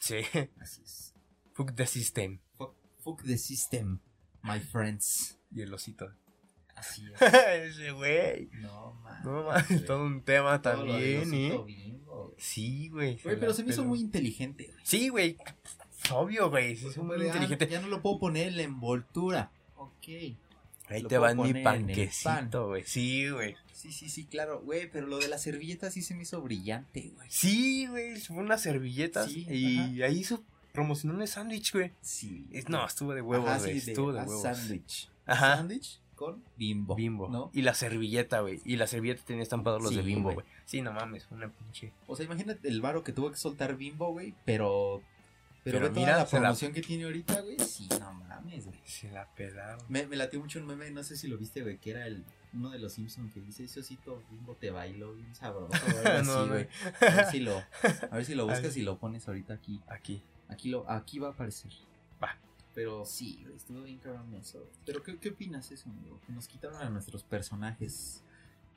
Sí. 0.00 0.16
Así 0.60 0.82
es. 0.82 1.14
Fuck 1.54 1.74
the 1.74 1.86
system. 1.86 2.40
Fuck, 2.58 2.74
fuck 2.98 3.22
the 3.22 3.38
system, 3.38 4.00
my 4.42 4.60
friends. 4.60 5.38
Y 5.50 5.62
el 5.62 5.72
osito. 5.72 6.12
Así 6.76 7.04
es. 7.20 7.22
Ese 7.78 7.90
güey. 7.92 8.48
No 8.60 8.94
mames. 9.02 9.24
No 9.24 9.42
mames, 9.44 9.68
güey. 9.68 9.84
todo 9.84 10.04
un 10.04 10.22
tema 10.22 10.62
Todo 10.62 10.76
también, 10.84 11.34
¿eh? 11.34 11.58
Bimbo, 11.66 12.22
güey. 12.28 12.34
Sí, 12.38 12.88
güey. 12.88 13.18
Güey, 13.22 13.40
pero 13.40 13.52
se 13.54 13.64
me 13.64 13.70
hizo 13.70 13.84
muy 13.84 13.98
inteligente, 14.00 14.64
güey. 14.64 14.78
Sí, 14.84 15.08
güey. 15.08 15.36
Obvio, 16.12 16.50
güey. 16.50 16.72
Es 16.72 16.94
como 16.94 17.08
muy 17.08 17.18
de, 17.18 17.24
ah, 17.30 17.34
inteligente. 17.34 17.66
Ya 17.66 17.80
no 17.80 17.88
lo 17.88 18.00
puedo 18.02 18.18
poner 18.18 18.48
en 18.48 18.56
la 18.58 18.62
envoltura. 18.62 19.50
Ok. 19.76 20.08
Ahí 20.88 21.02
lo 21.02 21.08
te 21.08 21.18
va 21.18 21.34
mi 21.34 21.52
panquecito, 21.64 22.68
güey. 22.68 22.84
Sí, 22.84 23.28
güey. 23.30 23.56
Sí, 23.72 23.92
sí, 23.92 24.08
sí, 24.08 24.24
claro, 24.26 24.60
güey, 24.62 24.90
pero 24.90 25.06
lo 25.06 25.18
de 25.18 25.28
la 25.28 25.36
servilleta 25.38 25.90
sí 25.90 26.00
se 26.02 26.14
me 26.14 26.22
hizo 26.22 26.40
brillante, 26.42 27.10
güey. 27.14 27.28
Sí, 27.30 27.86
güey. 27.88 28.20
Fue 28.20 28.36
unas 28.36 28.62
servilletas. 28.62 29.30
Sí, 29.30 29.46
y 29.50 30.02
ahí 30.02 30.20
hizo 30.20 30.44
promocionó 30.72 31.18
un 31.18 31.26
sándwich, 31.26 31.72
güey. 31.72 31.92
Sí. 32.02 32.46
Es- 32.52 32.68
No, 32.68 32.86
estuvo 32.86 33.14
de 33.14 33.22
huevos, 33.22 33.58
güey. 33.62 33.80
sí, 33.80 33.86
de 33.86 33.92
estuvo 33.92 34.12
de 34.12 34.20
a 34.20 34.24
huevos. 34.24 34.42
Sándwich. 34.42 35.10
Ajá. 35.26 35.56
Sándwich 35.56 36.00
con 36.16 36.42
bimbo. 36.56 36.96
Bimbo. 36.96 37.28
¿No? 37.28 37.50
Y 37.52 37.62
la 37.62 37.74
servilleta, 37.74 38.40
güey. 38.40 38.60
Y 38.64 38.76
la 38.76 38.86
servilleta 38.88 39.22
tenía 39.24 39.42
estampados 39.44 39.80
los 39.82 39.90
Sí, 39.90 39.96
de 39.98 40.02
bimbo, 40.02 40.24
güey. 40.32 40.34
güey. 40.36 40.46
Sí, 40.64 40.82
no 40.82 40.92
mames, 40.92 41.28
una 41.30 41.48
pinche. 41.48 41.92
O 42.08 42.16
sea, 42.16 42.26
imagínate 42.26 42.66
el 42.68 42.80
varo 42.80 43.04
que 43.04 43.12
tuvo 43.12 43.30
que 43.30 43.36
soltar 43.36 43.76
bimbo, 43.76 44.10
güey, 44.10 44.34
pero. 44.44 45.02
Pero, 45.62 45.78
Pero 45.80 45.92
ve 45.92 46.00
mira, 46.00 46.12
toda 46.12 46.24
la 46.24 46.30
promoción 46.30 46.72
que 46.72 46.80
tiene 46.80 47.04
ahorita, 47.04 47.40
güey. 47.40 47.58
Sí, 47.58 47.88
no 47.98 48.12
mames, 48.12 48.66
güey. 48.66 48.78
Se 48.84 49.10
la 49.10 49.26
pelaron. 49.34 49.80
Me, 49.88 50.06
me 50.06 50.14
latió 50.16 50.38
mucho 50.40 50.60
un 50.60 50.66
meme, 50.66 50.90
no 50.92 51.02
sé 51.02 51.16
si 51.16 51.26
lo 51.26 51.36
viste, 51.38 51.62
güey, 51.62 51.78
que 51.78 51.90
era 51.90 52.06
el 52.06 52.24
uno 52.52 52.70
de 52.70 52.78
los 52.78 52.92
Simpsons 52.94 53.32
que 53.34 53.40
dice, 53.40 53.64
ese 53.64 53.80
osito 53.80 54.22
bimbo 54.30 54.54
te 54.54 54.70
bailó 54.70 55.12
bien 55.14 55.34
sabroso, 55.34 55.74
algo 55.74 56.02
No, 56.04 56.10
así, 56.10 56.26
no. 56.28 56.46
güey. 56.46 56.68
A 57.00 57.14
ver 57.16 57.26
si 57.26 57.40
lo, 57.40 57.56
a 57.58 58.16
ver 58.16 58.24
si 58.24 58.34
lo 58.36 58.46
buscas 58.48 58.74
Ay. 58.76 58.80
y 58.82 58.84
lo 58.84 58.96
pones 58.98 59.26
ahorita 59.26 59.54
aquí. 59.54 59.80
Aquí. 59.88 60.22
Aquí 60.48 60.68
lo, 60.70 60.88
aquí 60.88 61.18
va 61.18 61.28
a 61.28 61.30
aparecer. 61.32 61.72
Va. 62.22 62.36
Pero 62.76 63.06
sí, 63.06 63.42
estuvo 63.56 63.80
bien 63.84 63.98
cabrón 63.98 64.34
eso. 64.34 64.70
Pero 64.84 65.02
¿qué, 65.02 65.16
qué 65.18 65.30
opinas 65.30 65.72
eso, 65.72 65.88
amigo? 65.88 66.20
Que 66.26 66.32
nos 66.34 66.46
quitaron 66.46 66.76
a 66.76 66.90
nuestros 66.90 67.22
personajes. 67.24 68.22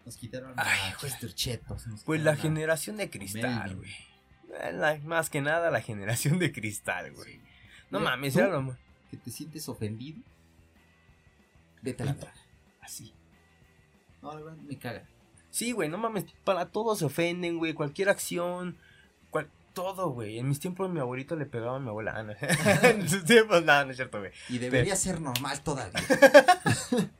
Nos 0.05 0.15
quitaron 0.15 0.53
Ay, 0.55 0.93
a. 0.93 0.97
Chester 0.97 1.33
Chetos. 1.33 1.85
nos 1.85 2.05
Pues 2.05 2.23
la 2.23 2.37
generación 2.37 2.95
de 2.95 3.09
cristal, 3.09 3.75
güey. 3.75 3.91
Eh, 4.63 5.01
Más 5.03 5.29
que 5.29 5.41
nada 5.41 5.69
la 5.69 5.81
generación 5.81 6.39
de 6.39 6.53
cristal, 6.53 7.11
güey. 7.11 7.33
Sí. 7.33 7.41
No 7.91 7.99
Mira, 7.99 8.11
mames, 8.11 8.37
era 8.37 8.47
lo 8.47 8.77
Que 9.11 9.17
te 9.17 9.31
sientes 9.31 9.67
ofendido. 9.67 10.21
Vete 11.81 12.03
a 12.03 12.05
la 12.05 12.13
verga. 12.13 12.33
así. 12.79 13.13
No, 14.21 14.33
la 14.33 14.39
verdad, 14.39 14.57
me 14.63 14.77
caga. 14.77 15.05
Sí, 15.49 15.73
güey, 15.73 15.89
no 15.89 15.97
mames, 15.97 16.25
para 16.45 16.71
todo 16.71 16.95
se 16.95 17.03
ofenden, 17.03 17.57
güey, 17.57 17.73
cualquier 17.73 18.07
acción, 18.07 18.77
todo, 19.73 20.09
güey. 20.09 20.39
En 20.39 20.47
mis 20.47 20.59
tiempos 20.59 20.89
mi 20.89 20.99
abuelito 20.99 21.35
le 21.35 21.45
pegaba 21.45 21.77
a 21.77 21.79
mi 21.79 21.89
abuela. 21.89 22.13
Ah, 22.15 22.23
no. 22.23 22.33
en 22.89 23.09
sus 23.09 23.23
tiempos, 23.23 23.63
no, 23.63 23.85
no 23.85 23.91
es 23.91 23.97
cierto, 23.97 24.19
güey. 24.19 24.31
Y 24.49 24.57
debería 24.57 24.95
ser 24.95 25.21
normal 25.21 25.61
todavía. 25.61 25.99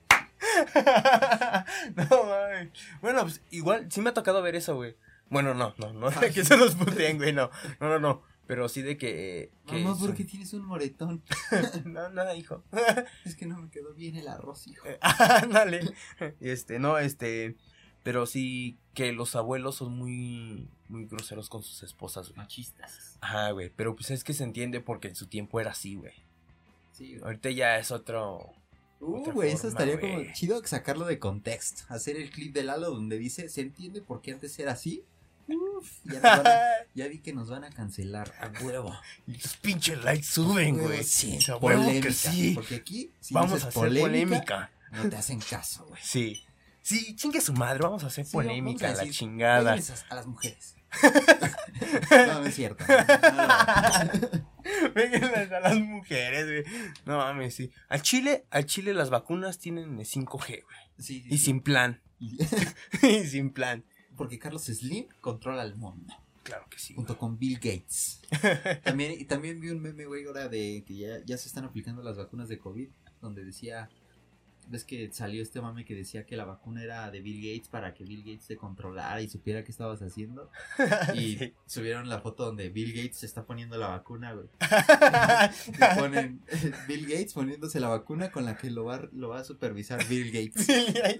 no, 1.95 2.23
mames. 2.25 2.69
Bueno, 3.01 3.21
pues 3.23 3.41
igual 3.51 3.91
sí 3.91 4.01
me 4.01 4.09
ha 4.09 4.13
tocado 4.13 4.41
ver 4.41 4.55
eso, 4.55 4.75
güey. 4.75 4.95
Bueno, 5.29 5.53
no, 5.53 5.75
no, 5.77 5.93
no, 5.93 6.09
de 6.09 6.31
que 6.31 6.43
se 6.43 6.57
los 6.57 6.75
puteen, 6.75 7.17
güey, 7.17 7.33
no. 7.33 7.51
No, 7.79 7.89
no, 7.89 7.99
no. 7.99 8.23
Pero 8.49 8.67
sí 8.67 8.81
de 8.81 8.97
que. 8.97 9.51
que 9.67 9.83
Mamá, 9.83 9.95
¿por 9.95 10.15
qué 10.15 10.25
tienes 10.25 10.53
un 10.53 10.65
moretón? 10.65 11.21
no, 11.85 12.09
no, 12.09 12.33
hijo. 12.33 12.63
Es 13.23 13.35
que 13.35 13.45
no 13.45 13.61
me 13.61 13.69
quedó 13.69 13.93
bien 13.93 14.15
el 14.15 14.27
arroz, 14.27 14.65
hijo. 14.65 14.87
Eh, 14.87 14.97
Ándale. 15.01 15.81
Este, 16.39 16.79
no, 16.79 16.97
este. 16.97 17.55
Pero 18.01 18.25
sí 18.25 18.79
que 18.95 19.11
los 19.11 19.35
abuelos 19.35 19.75
son 19.75 19.95
muy. 19.95 20.67
Muy 20.89 21.05
groseros 21.05 21.47
con 21.49 21.63
sus 21.63 21.81
esposas, 21.83 22.27
güey. 22.29 22.37
Machistas. 22.37 23.17
Ajá, 23.21 23.51
güey. 23.51 23.69
Pero 23.75 23.95
pues 23.95 24.11
es 24.11 24.23
que 24.23 24.33
se 24.33 24.43
entiende 24.43 24.81
porque 24.81 25.07
en 25.09 25.15
su 25.15 25.27
tiempo 25.27 25.59
era 25.61 25.71
así, 25.71 25.95
güey. 25.95 26.13
Sí, 26.91 27.11
güey. 27.13 27.23
Ahorita 27.23 27.49
ya 27.51 27.77
es 27.77 27.91
otro. 27.91 28.51
Uh, 28.99 29.31
güey, 29.31 29.51
eso 29.53 29.69
estaría 29.69 29.99
como 29.99 30.21
chido 30.33 30.61
sacarlo 30.65 31.05
de 31.05 31.19
contexto. 31.19 31.83
Hacer 31.87 32.17
el 32.17 32.29
clip 32.31 32.53
de 32.53 32.63
Lalo 32.63 32.89
donde 32.91 33.17
dice, 33.17 33.47
¿se 33.47 33.61
entiende 33.61 34.01
por 34.01 34.21
qué 34.21 34.31
antes 34.33 34.57
era 34.59 34.73
así? 34.73 35.05
Uf, 35.47 35.89
ya, 36.03 36.19
van 36.19 36.45
a- 36.45 36.59
ya 36.95 37.07
vi 37.07 37.19
que 37.19 37.31
nos 37.33 37.49
van 37.49 37.63
a 37.63 37.69
cancelar 37.69 38.33
a 38.39 38.51
huevo. 38.63 38.93
y 39.25 39.33
los 39.33 39.55
pinches 39.57 40.03
likes 40.03 40.25
suben, 40.25 40.77
güey. 40.79 41.03
Sí, 41.03 41.39
A 41.49 41.55
huevo 41.57 41.89
que 42.01 42.11
sí. 42.11 42.51
Porque 42.55 42.75
aquí, 42.75 43.11
si 43.21 43.33
Vamos 43.33 43.51
dices 43.53 43.65
a 43.65 43.67
hacer 43.69 43.81
polémica. 44.01 44.71
no 44.91 45.09
te 45.09 45.15
hacen 45.15 45.39
caso, 45.39 45.85
güey. 45.85 46.01
Sí. 46.03 46.43
Sí, 46.81 47.15
chingue 47.15 47.39
su 47.41 47.53
madre, 47.53 47.79
vamos 47.83 48.03
a 48.03 48.07
hacer 48.07 48.25
Sí, 48.25 48.31
polémica, 48.33 48.89
a 48.89 48.95
la 48.95 49.09
chingada. 49.09 49.77
A 50.09 50.15
las 50.15 50.27
mujeres. 50.27 50.75
no, 52.27 52.39
no 52.41 52.45
es 52.45 52.55
cierto. 52.55 52.83
Péguenles 54.93 55.51
a 55.51 55.59
las 55.59 55.79
mujeres, 55.79 56.45
güey. 56.45 56.63
No 57.05 57.17
mames, 57.17 57.55
sí. 57.55 57.71
Al 57.87 58.01
Chile, 58.01 58.45
al 58.49 58.65
Chile 58.65 58.93
las 58.93 59.09
vacunas 59.09 59.59
tienen 59.59 59.97
5G, 59.97 60.47
güey. 60.63 60.77
Sí, 60.97 61.21
sí, 61.21 61.27
Y 61.29 61.37
sí. 61.37 61.45
sin 61.45 61.61
plan. 61.61 62.01
Y- 62.19 62.37
y 63.07 63.23
sin 63.25 63.51
plan. 63.51 63.83
Porque 64.17 64.39
Carlos 64.39 64.65
Slim 64.65 65.07
controla 65.21 65.63
el 65.63 65.75
mundo. 65.75 66.13
Claro 66.43 66.65
que 66.69 66.79
sí. 66.79 66.95
junto 66.95 67.17
con 67.17 67.37
Bill 67.37 67.55
Gates. 67.55 68.21
También, 68.83 69.13
y 69.19 69.25
también 69.25 69.61
vi 69.61 69.69
un 69.69 69.81
meme, 69.81 70.05
güey, 70.05 70.25
ahora 70.25 70.47
de 70.49 70.83
que 70.85 70.95
ya, 70.97 71.23
ya 71.25 71.37
se 71.37 71.47
están 71.47 71.63
aplicando 71.65 72.01
las 72.01 72.17
vacunas 72.17 72.49
de 72.49 72.57
COVID, 72.57 72.89
donde 73.21 73.45
decía, 73.45 73.89
ves 74.69 74.85
que 74.85 75.11
salió 75.11 75.41
este 75.41 75.59
mame 75.61 75.83
que 75.83 75.95
decía 75.95 76.25
que 76.25 76.37
la 76.37 76.45
vacuna 76.45 76.83
era 76.83 77.09
de 77.11 77.19
Bill 77.21 77.37
Gates 77.41 77.67
para 77.69 77.93
que 77.93 78.03
Bill 78.05 78.23
Gates 78.23 78.47
te 78.47 78.55
controlara 78.55 79.19
y 79.21 79.27
supiera 79.27 79.63
qué 79.63 79.71
estabas 79.71 80.01
haciendo. 80.01 80.49
Y 81.15 81.37
Sí. 81.37 81.53
subieron 81.65 82.07
la 82.07 82.21
foto 82.21 82.45
donde 82.45 82.69
Bill 82.69 82.93
Gates 82.93 83.17
se 83.17 83.25
está 83.25 83.45
poniendo 83.45 83.77
la 83.77 83.87
vacuna, 83.87 84.33
güey. 84.33 84.47
Y 85.67 85.99
ponen 85.99 86.41
Bill 86.87 87.03
Gates 87.07 87.33
poniéndose 87.33 87.79
la 87.79 87.87
vacuna 87.89 88.31
con 88.31 88.45
la 88.45 88.55
que 88.57 88.69
lo 88.69 88.85
va, 88.85 89.01
lo 89.11 89.29
va 89.29 89.39
a 89.39 89.43
supervisar 89.43 90.05
Bill 90.07 90.31
Gates. 90.31 90.67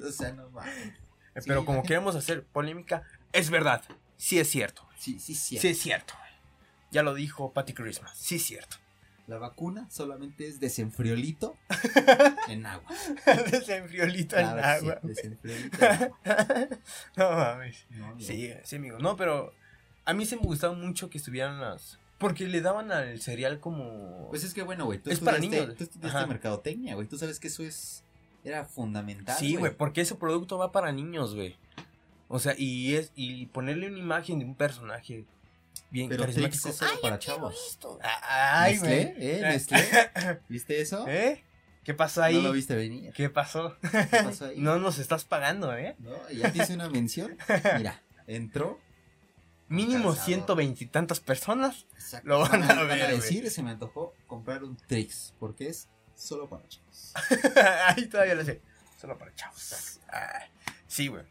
O 0.03 0.11
sea, 0.11 0.31
no 0.31 0.49
mames. 0.51 0.75
Eh, 0.77 1.41
Sí, 1.41 1.45
Pero 1.47 1.63
como 1.63 1.83
queremos 1.83 2.15
hacer 2.15 2.43
polémica, 2.43 3.03
es 3.31 3.49
verdad. 3.49 3.83
Sí 4.17 4.39
es 4.39 4.49
cierto. 4.49 4.85
Sí, 4.97 5.19
sí, 5.19 5.33
sí. 5.35 5.57
Sí 5.57 5.67
es 5.69 5.79
cierto. 5.79 6.13
Ya 6.91 7.03
lo 7.03 7.13
dijo 7.13 7.53
Patty 7.53 7.73
Christmas. 7.73 8.17
Sí 8.17 8.35
es 8.35 8.43
cierto. 8.43 8.77
La 9.29 9.37
vacuna 9.37 9.87
solamente 9.91 10.47
es 10.47 10.59
desenfriolito 10.59 11.55
en 12.49 12.65
agua. 12.65 12.89
Desenfriolito 13.51 14.35
en 14.37 14.47
que 14.47 14.53
sí, 14.53 14.59
agua. 14.59 14.99
desenfriolito 15.03 15.77
en 15.85 15.91
agua. 15.91 16.19
no 17.15 17.31
mames. 17.31 17.85
No. 17.91 18.19
Sí, 18.19 18.51
sí, 18.63 18.75
amigo. 18.77 18.97
No, 18.97 19.15
pero 19.15 19.53
a 20.05 20.13
mí 20.15 20.25
se 20.25 20.35
me 20.35 20.41
gustaba 20.41 20.73
mucho 20.73 21.11
que 21.11 21.19
estuvieran 21.19 21.61
las. 21.61 21.99
Porque 22.17 22.47
le 22.47 22.59
daban 22.61 22.91
al 22.91 23.21
cereal 23.21 23.59
como. 23.59 24.27
Pues 24.29 24.43
es 24.43 24.53
que 24.55 24.63
bueno, 24.63 24.85
güey, 24.85 24.97
tú 24.97 25.11
Es 25.11 25.19
para 25.19 25.37
niños. 25.37 25.75
tú 25.77 25.83
estudiaste 25.83 26.17
Ajá. 26.17 26.25
mercadotecnia, 26.27 26.95
güey. 26.95 27.07
Tú 27.07 27.17
sabes 27.19 27.39
que 27.39 27.49
eso 27.49 27.63
es 27.63 28.03
era 28.43 28.65
fundamental, 28.65 29.37
sí, 29.37 29.57
güey, 29.57 29.75
porque 29.75 30.01
ese 30.01 30.15
producto 30.15 30.57
va 30.57 30.71
para 30.71 30.91
niños, 30.91 31.35
güey. 31.35 31.55
O 32.29 32.39
sea, 32.39 32.55
y 32.57 32.95
es 32.95 33.11
y 33.15 33.45
ponerle 33.47 33.87
una 33.87 33.99
imagen 33.99 34.39
de 34.39 34.45
un 34.45 34.55
personaje 34.55 35.25
bien 35.91 36.09
Pero 36.09 36.23
Trix 36.23 36.35
carismático. 36.35 36.69
es 36.69 36.75
solo 36.75 36.91
Ay, 36.91 36.97
para 37.01 37.19
chavos. 37.19 37.79
Ay, 38.23 38.73
Nestlé, 38.73 39.13
güey. 39.15 39.29
¿eh? 39.29 39.41
Nestlé. 39.41 40.41
¿Viste 40.49 40.81
eso? 40.81 41.05
¿Eh? 41.07 41.43
¿Qué 41.83 41.93
pasó 41.93 42.21
ahí? 42.21 42.35
No 42.35 42.41
lo 42.43 42.51
viste 42.51 42.75
venir. 42.75 43.11
¿Qué 43.13 43.29
pasó? 43.29 43.77
¿Qué 43.81 44.05
pasó 44.23 44.45
ahí? 44.45 44.55
No 44.59 44.77
nos 44.77 44.99
estás 44.99 45.23
pagando, 45.25 45.75
¿eh? 45.75 45.95
No, 45.99 46.29
ya 46.29 46.51
te 46.51 46.59
hice 46.61 46.73
una 46.75 46.89
mención. 46.89 47.37
Mira, 47.77 48.01
entró. 48.27 48.79
Mínimo 49.69 50.15
ciento 50.15 50.55
veintitantas 50.55 51.19
personas. 51.19 51.85
Exacto, 51.93 52.27
Lo 52.27 52.39
van 52.39 52.63
a 52.63 52.73
van 52.73 52.87
ver, 52.87 53.11
decir, 53.11 53.49
se 53.51 53.61
me 53.61 53.69
antojó 53.71 54.13
comprar 54.25 54.63
un 54.63 54.75
Trix, 54.75 55.33
porque 55.39 55.67
es 55.69 55.87
solo 56.15 56.49
para 56.49 56.67
chavos. 56.67 57.13
Ahí 57.85 58.07
todavía 58.07 58.33
lo 58.35 58.43
sé. 58.43 58.61
Solo 58.99 59.17
para 59.17 59.33
chavos. 59.35 59.99
Ah, 60.11 60.45
sí, 60.87 61.07
güey. 61.07 61.23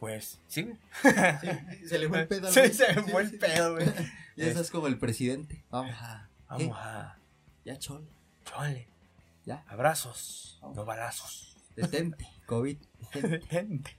Pues, 0.00 0.38
sí, 0.46 0.62
güey. 0.62 0.76
Sí, 1.02 1.86
se 1.88 1.98
le 1.98 2.08
fue 2.08 2.20
el 2.20 2.28
pedo. 2.28 2.52
Sí, 2.52 2.60
se 2.68 2.94
Sí, 2.94 3.00
fue 3.10 3.22
el 3.22 3.38
pedo, 3.38 3.74
güey. 3.74 3.86
Ya 4.36 4.46
estás 4.48 4.70
como 4.70 4.86
el 4.86 4.98
presidente. 4.98 5.64
Vamos 5.70 5.94
a. 5.98 6.28
Vamos 6.48 6.62
Eh, 6.66 6.70
a. 6.74 7.16
Ya, 7.64 7.78
chol. 7.78 8.06
Chole. 8.44 8.86
Ya. 9.46 9.64
Abrazos, 9.66 10.58
Vamos. 10.60 10.76
no 10.76 10.84
balazos. 10.84 11.56
Detente. 11.74 12.28
COVID. 12.44 12.76
detente. 13.14 13.96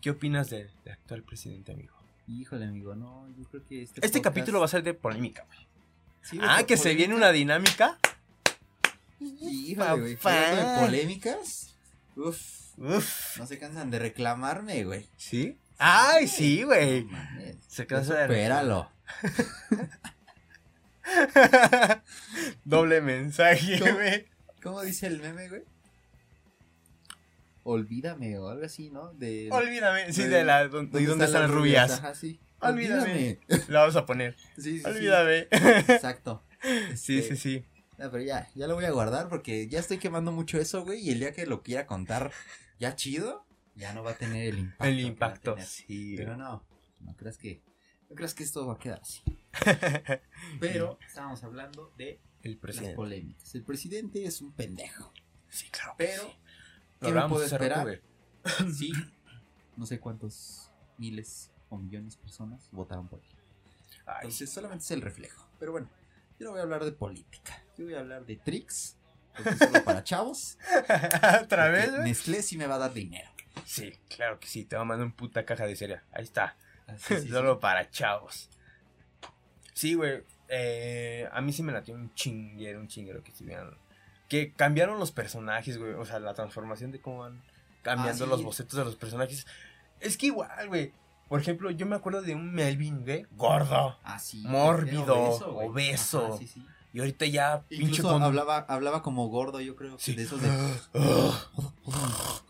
¿Qué 0.00 0.10
opinas 0.10 0.50
del, 0.50 0.70
del 0.84 0.92
actual 0.92 1.24
presidente, 1.24 1.72
amigo? 1.72 1.96
Híjole, 2.28 2.66
amigo, 2.66 2.94
no, 2.94 3.26
yo 3.36 3.44
creo 3.48 3.64
que 3.66 3.82
este. 3.82 4.04
Este 4.06 4.20
podcast- 4.20 4.22
capítulo 4.22 4.60
va 4.60 4.66
a 4.66 4.68
ser 4.68 4.84
de 4.84 4.94
polémica, 4.94 5.44
güey. 5.46 5.58
Sí, 6.22 6.38
Ah, 6.40 6.62
que 6.64 6.76
se 6.76 6.94
viene 6.94 7.14
una 7.16 7.32
dinámica. 7.32 7.98
Híjole, 9.18 10.00
güey. 10.00 10.16
Polémicas. 10.16 11.74
Uf. 12.16 12.67
Uf. 12.78 13.36
No 13.38 13.46
se 13.46 13.58
cansan 13.58 13.90
de 13.90 13.98
reclamarme, 13.98 14.84
güey. 14.84 15.06
¿Sí? 15.16 15.58
Ay, 15.78 16.28
sí, 16.28 16.62
güey. 16.62 17.04
No. 17.04 17.18
Se 17.68 17.86
cansa 17.86 18.14
de 18.14 18.26
supéralo. 18.26 18.90
Doble 22.64 23.00
mensaje, 23.00 23.78
güey. 23.80 24.26
¿Cómo 24.62 24.82
dice 24.82 25.06
el 25.06 25.20
meme, 25.20 25.48
güey? 25.48 25.62
Olvídame 27.64 28.38
o 28.38 28.48
algo 28.48 28.64
así, 28.64 28.90
¿no? 28.90 29.12
De. 29.14 29.48
Olvídame. 29.52 30.12
Sí, 30.12 30.22
de- 30.24 30.28
de 30.28 30.44
la. 30.44 30.68
¿Dónde, 30.68 31.04
dónde 31.04 31.24
están 31.26 31.42
las 31.42 31.50
rubias? 31.50 31.90
Ajá, 31.92 32.14
sí. 32.14 32.40
Olvídame. 32.60 33.38
La 33.68 33.80
vamos 33.80 33.96
a 33.96 34.06
poner. 34.06 34.36
Sí, 34.56 34.62
sí, 34.62 34.78
sí. 34.80 34.84
Olvídame. 34.86 35.48
Exacto. 35.50 36.42
Sí, 36.96 37.18
Este, 37.18 37.36
sí, 37.36 37.36
sí. 37.36 37.64
No, 37.98 38.10
pero 38.10 38.22
ya, 38.22 38.48
ya 38.54 38.66
lo 38.66 38.74
voy 38.74 38.84
a 38.84 38.90
guardar 38.90 39.28
porque 39.28 39.68
ya 39.68 39.80
estoy 39.80 39.98
quemando 39.98 40.32
mucho 40.32 40.58
eso, 40.58 40.84
güey. 40.84 41.00
Y 41.00 41.10
el 41.10 41.20
día 41.20 41.32
que 41.32 41.46
lo 41.46 41.62
quiera 41.62 41.86
contar 41.86 42.30
ya 42.78 42.94
chido, 42.96 43.46
ya 43.74 43.92
no 43.92 44.02
va 44.02 44.12
a 44.12 44.14
tener 44.14 44.54
el 44.54 44.58
impacto. 44.58 44.84
El 44.84 45.00
impacto. 45.00 45.54
tener. 45.54 45.68
Sí. 45.68 46.14
Pero 46.16 46.36
no, 46.36 46.64
no 47.00 47.16
creas 47.16 47.38
que, 47.38 47.62
no 48.08 48.16
creas 48.16 48.34
que 48.34 48.44
esto 48.44 48.66
va 48.66 48.74
a 48.74 48.78
quedar 48.78 49.00
así. 49.00 49.22
Pero 50.60 50.98
estábamos 51.06 51.42
hablando 51.44 51.92
de 51.96 52.20
El 52.42 52.58
las 52.62 52.94
polémicas. 52.94 53.54
El 53.54 53.64
presidente 53.64 54.24
es 54.24 54.40
un 54.40 54.52
pendejo. 54.52 55.12
Sí, 55.48 55.68
claro. 55.70 55.94
Pero, 55.96 56.22
sí. 56.22 56.36
¿qué 57.00 57.12
me 57.12 57.28
puedo 57.28 57.44
esperar? 57.44 58.02
sí, 58.74 58.92
no 59.76 59.86
sé 59.86 59.98
cuántos 60.00 60.70
miles 60.98 61.50
o 61.70 61.78
millones 61.78 62.16
de 62.16 62.22
personas 62.22 62.68
votaron 62.72 63.08
por 63.08 63.20
él. 63.20 63.26
Ay, 64.06 64.14
Entonces 64.22 64.50
solamente 64.50 64.84
es 64.84 64.90
el 64.90 65.02
reflejo. 65.02 65.46
Pero 65.58 65.72
bueno, 65.72 65.88
yo 66.38 66.46
no 66.46 66.50
voy 66.52 66.60
a 66.60 66.62
hablar 66.62 66.84
de 66.84 66.92
política. 66.92 67.62
Yo 67.76 67.84
voy 67.84 67.94
a 67.94 68.00
hablar 68.00 68.24
de 68.24 68.36
tricks. 68.36 68.97
Porque 69.38 69.50
es 69.50 69.58
solo 69.58 69.84
para 69.84 70.04
chavos. 70.04 70.58
¿Otra 71.42 71.68
vez, 71.70 71.90
güey? 71.90 72.02
Nestlé 72.02 72.42
sí 72.42 72.58
me 72.58 72.66
va 72.66 72.74
a 72.74 72.78
dar 72.78 72.92
dinero. 72.92 73.30
Sí, 73.64 73.92
claro 74.14 74.38
que 74.38 74.46
sí. 74.46 74.64
Te 74.64 74.76
va 74.76 74.82
a 74.82 74.84
mandar 74.84 75.06
un 75.06 75.12
puta 75.12 75.44
caja 75.46 75.66
de 75.66 75.74
cereal. 75.76 76.02
Ahí 76.12 76.24
está. 76.24 76.56
Así, 76.86 77.14
sí, 77.16 77.20
sí. 77.22 77.28
Solo 77.28 77.58
para 77.60 77.88
chavos. 77.90 78.50
Sí, 79.72 79.94
güey. 79.94 80.22
eh, 80.48 81.28
a 81.32 81.40
mí 81.40 81.52
sí 81.52 81.62
me 81.62 81.72
latió 81.72 81.94
un 81.94 82.12
chinguero, 82.14 82.80
un 82.80 82.88
chinguero 82.88 83.22
que 83.22 83.30
estuvieran. 83.30 83.76
Que 84.28 84.52
cambiaron 84.52 84.98
los 84.98 85.12
personajes, 85.12 85.78
güey. 85.78 85.92
O 85.94 86.04
sea, 86.04 86.18
la 86.18 86.34
transformación 86.34 86.90
de 86.92 87.00
cómo 87.00 87.20
van 87.20 87.42
cambiando 87.82 88.24
Ah, 88.24 88.26
sí. 88.26 88.30
los 88.30 88.42
bocetos 88.42 88.76
de 88.78 88.84
los 88.84 88.96
personajes. 88.96 89.46
Es 90.00 90.16
que 90.16 90.26
igual, 90.26 90.68
güey. 90.68 90.92
Por 91.28 91.40
ejemplo, 91.40 91.70
yo 91.70 91.84
me 91.86 91.94
acuerdo 91.96 92.22
de 92.22 92.34
un 92.34 92.52
Melvin, 92.54 93.04
güey, 93.04 93.26
gordo. 93.32 93.98
Ah, 94.02 94.18
sí. 94.18 94.42
Mórbido, 94.46 95.14
obeso. 95.14 96.26
Ajá, 96.28 96.38
sí, 96.38 96.46
sí. 96.46 96.66
Y 96.92 97.00
ahorita 97.00 97.26
ya, 97.26 97.62
pinche 97.68 97.84
Incluso 97.84 98.08
con. 98.10 98.22
hablaba, 98.22 98.58
hablaba 98.68 99.02
como 99.02 99.26
gordo, 99.28 99.60
yo 99.60 99.76
creo. 99.76 99.96
que 99.96 100.02
Sí. 100.02 100.14
De 100.14 100.22
esos 100.22 100.40
de. 100.40 100.48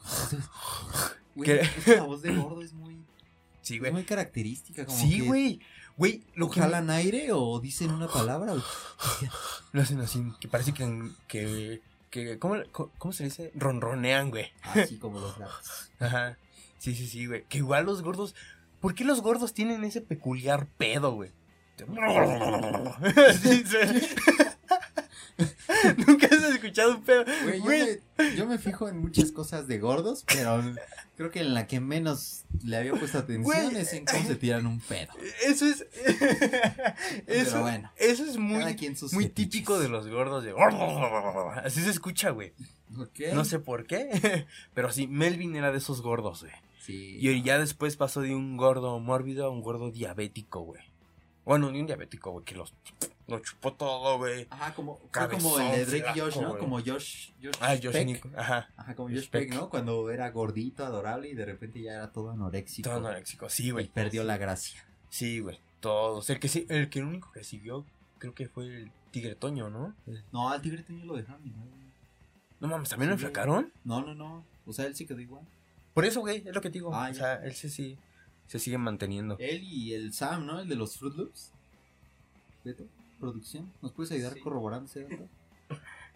Güey, 1.34 1.50
es 1.60 1.86
la 1.88 2.02
voz 2.02 2.22
de 2.22 2.34
gordo 2.34 2.62
es 2.62 2.72
muy, 2.72 2.98
Sí, 3.62 3.74
es 3.74 3.80
güey. 3.80 3.92
muy 3.92 4.04
característica. 4.04 4.86
Como 4.86 4.98
Sí, 4.98 5.20
que 5.20 5.26
güey. 5.26 5.60
Güey, 5.96 6.22
lo 6.34 6.50
que. 6.50 6.60
jalan 6.60 6.90
aire 6.90 7.32
o 7.32 7.60
dicen 7.60 7.90
una 7.90 8.08
palabra. 8.08 8.54
o- 8.54 8.62
Lo 9.72 9.82
hacen 9.82 10.00
así, 10.00 10.22
que 10.40 10.48
parece 10.48 10.72
que. 10.72 11.10
que, 11.28 11.80
que 12.10 12.38
¿cómo, 12.38 12.56
¿Cómo 12.72 13.12
se 13.12 13.24
dice? 13.24 13.52
Ronronean, 13.54 14.30
güey. 14.30 14.46
Así 14.62 14.96
como 14.98 15.20
los 15.20 15.36
gatos. 15.38 15.90
Ajá. 16.00 16.38
Sí, 16.78 16.94
sí, 16.94 17.06
sí, 17.06 17.26
güey. 17.26 17.44
Que 17.48 17.58
igual 17.58 17.86
los 17.86 18.02
gordos. 18.02 18.34
¿Por 18.80 18.94
qué 18.94 19.04
los 19.04 19.20
gordos 19.22 19.54
tienen 19.54 19.82
ese 19.84 20.00
peculiar 20.00 20.66
pedo, 20.78 21.12
güey? 21.12 21.30
Nunca 26.06 26.26
has 26.26 26.54
escuchado 26.54 26.96
un 26.96 27.02
pedo. 27.02 27.24
Güey, 27.44 27.60
yo, 27.60 27.66
me, 28.18 28.36
yo 28.36 28.46
me 28.46 28.58
fijo 28.58 28.88
en 28.88 28.98
muchas 28.98 29.32
cosas 29.32 29.68
de 29.68 29.78
gordos, 29.78 30.24
pero 30.26 30.62
creo 31.16 31.30
que 31.30 31.40
en 31.40 31.54
la 31.54 31.66
que 31.66 31.80
menos 31.80 32.44
le 32.64 32.76
había 32.76 32.92
puesto 32.92 33.18
atención 33.18 33.70
Güey. 33.70 33.76
es 33.76 33.92
en 33.92 34.04
cómo 34.04 34.26
se 34.26 34.36
tiran 34.36 34.66
un 34.66 34.80
pedo. 34.80 35.12
Eso 35.44 35.66
es. 35.66 35.86
Eso, 37.26 37.60
bueno. 37.60 37.90
eso 37.96 38.24
es 38.24 38.36
muy, 38.36 38.64
muy 39.12 39.28
típico 39.28 39.78
de 39.78 39.88
los 39.88 40.08
gordos. 40.08 40.44
De... 40.44 40.54
Así 41.64 41.82
se 41.82 41.90
escucha, 41.90 42.30
güey. 42.30 42.52
No 43.32 43.44
sé 43.44 43.58
por 43.58 43.86
qué. 43.86 44.46
Pero 44.74 44.92
sí, 44.92 45.06
Melvin 45.06 45.56
era 45.56 45.72
de 45.72 45.78
esos 45.78 46.02
gordos, 46.02 46.42
güey. 46.42 46.52
Sí. 46.80 47.18
Y 47.20 47.42
ya 47.42 47.58
después 47.58 47.96
pasó 47.96 48.22
de 48.22 48.34
un 48.34 48.56
gordo 48.56 48.98
mórbido 48.98 49.44
a 49.44 49.50
un 49.50 49.60
gordo 49.60 49.90
diabético, 49.90 50.62
güey. 50.62 50.82
Bueno, 51.48 51.70
ni 51.72 51.80
un 51.80 51.86
diabético, 51.86 52.30
güey, 52.30 52.44
que 52.44 52.54
los, 52.54 52.74
lo 53.26 53.38
chupó 53.40 53.72
todo, 53.72 54.18
güey. 54.18 54.46
Ajá, 54.50 54.74
como, 54.74 54.98
Cabezón, 55.10 55.42
como 55.52 55.58
el 55.60 55.72
de 55.76 55.84
Drake 55.86 56.12
flaco, 56.12 56.20
Josh, 56.20 56.40
¿no? 56.42 56.58
Como 56.58 56.78
Josh, 56.80 57.30
Josh, 57.42 57.54
Ah, 57.60 57.74
Josh 57.82 57.92
Peck. 57.92 58.06
Nico. 58.06 58.28
Ajá. 58.36 58.68
Ajá, 58.76 58.94
como 58.94 59.08
Josh 59.08 59.16
Josh 59.20 59.30
Peck, 59.30 59.48
Peck. 59.48 59.54
¿no? 59.58 59.70
Cuando 59.70 60.10
era 60.10 60.30
gordito, 60.30 60.84
adorable 60.84 61.30
y 61.30 61.34
de 61.34 61.46
repente 61.46 61.80
ya 61.80 61.94
era 61.94 62.12
todo 62.12 62.30
anoréxico. 62.30 62.88
Todo 62.90 62.98
anoréxico. 62.98 63.48
Sí, 63.48 63.68
y 63.68 63.70
güey. 63.70 63.88
perdió 63.88 64.24
la 64.24 64.36
gracia. 64.36 64.84
Sí, 65.08 65.40
güey. 65.40 65.58
Todos. 65.80 66.28
El 66.28 66.38
que 66.38 66.48
sí, 66.48 66.66
el 66.68 66.90
que 66.90 66.98
el 66.98 67.06
único 67.06 67.32
que 67.32 67.42
siguió, 67.44 67.86
creo 68.18 68.34
que 68.34 68.46
fue 68.48 68.66
el 68.66 68.90
Tigre 69.10 69.34
Toño, 69.34 69.70
¿no? 69.70 69.94
No, 70.32 70.50
al 70.50 70.60
tigre 70.60 70.82
Toño 70.82 71.06
lo 71.06 71.16
dejaron 71.16 71.46
igual. 71.46 71.66
güey. 71.66 71.88
No 72.60 72.68
mames, 72.68 72.90
¿también 72.90 73.10
lo 73.10 73.16
Sí, 73.16 73.24
enflacaron? 73.24 73.72
No, 73.84 74.02
no, 74.02 74.14
no. 74.14 74.44
O 74.66 74.72
sea, 74.74 74.84
él 74.84 74.94
sí 74.94 75.06
quedó 75.06 75.20
igual. 75.20 75.42
Por 75.94 76.04
eso, 76.04 76.20
güey, 76.20 76.42
es 76.46 76.54
lo 76.54 76.60
que 76.60 76.68
te 76.68 76.74
digo. 76.74 76.94
Ah, 76.94 77.06
o 77.10 77.12
ya. 77.12 77.14
sea, 77.14 77.34
él 77.44 77.54
sí, 77.54 77.70
sí, 77.70 77.96
se 78.48 78.58
sigue 78.58 78.76
manteniendo. 78.78 79.36
Él 79.38 79.62
y 79.62 79.94
el 79.94 80.12
Sam, 80.12 80.44
¿no? 80.46 80.58
El 80.60 80.68
de 80.68 80.74
los 80.74 80.96
Fruit 80.98 81.14
Loops. 81.14 81.52
Beto, 82.64 82.84
producción. 83.20 83.72
¿Nos 83.80 83.92
puedes 83.92 84.10
ayudar 84.12 84.34
Sí. 84.34 84.40
corroborando 84.40 84.86
ese 84.90 85.04
dato? 85.04 85.28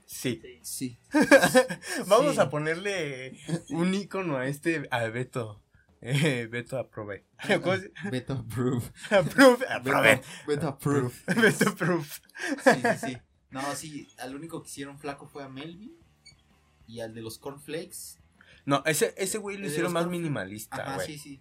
Sí. 0.06 0.42
Sí. 0.62 0.98
Vamos 2.08 2.34
Sí. 2.34 2.40
a 2.40 2.50
ponerle 2.50 3.38
un 3.70 3.94
icono 3.94 4.36
a 4.36 4.46
este, 4.46 4.86
a 4.90 5.04
Beto. 5.08 5.60
Eh, 6.00 6.48
Beto 6.50 6.78
aprove. 6.78 7.24
¿Cómo 7.62 7.76
se- 7.76 7.92
Beto 8.10 8.32
Approve. 8.34 8.82
Approve, 9.10 9.66
aprove. 9.68 10.16
Beto, 10.16 10.26
Beto 10.48 10.68
Approve. 10.68 11.12
Beto 11.40 11.68
approve. 11.70 12.04
Sí, 12.64 12.70
sí, 12.82 13.06
sí. 13.12 13.18
No, 13.50 13.62
sí, 13.76 14.08
al 14.18 14.34
único 14.34 14.60
que 14.62 14.68
hicieron 14.68 14.98
flaco 14.98 15.28
fue 15.28 15.44
a 15.44 15.48
Melvin. 15.48 15.94
Y 16.88 17.00
al 17.00 17.14
de 17.14 17.22
los 17.22 17.38
cornflakes. 17.38 18.18
No, 18.66 18.82
ese, 18.84 19.14
ese 19.16 19.38
güey 19.38 19.56
lo 19.56 19.66
hicieron 19.68 19.92
más 19.92 20.08
minimalista, 20.08 20.94
güey. 20.96 21.06
sí, 21.06 21.18
sí. 21.18 21.40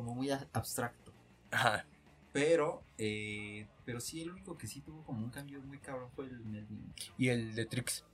Como 0.00 0.14
muy 0.14 0.30
abstracto. 0.30 1.12
Ajá. 1.50 1.84
Pero, 2.32 2.82
eh, 2.96 3.66
pero 3.84 4.00
sí, 4.00 4.22
el 4.22 4.30
único 4.30 4.56
que 4.56 4.66
sí 4.66 4.80
tuvo 4.80 5.02
como 5.04 5.22
un 5.22 5.30
cambio 5.30 5.60
muy 5.60 5.78
cabrón 5.78 6.08
fue 6.16 6.24
el 6.26 6.40
Melvin. 6.40 6.90
Y 7.18 7.28
el 7.28 7.54
de 7.54 7.66
Trix. 7.66 7.98
Eh, 7.98 8.04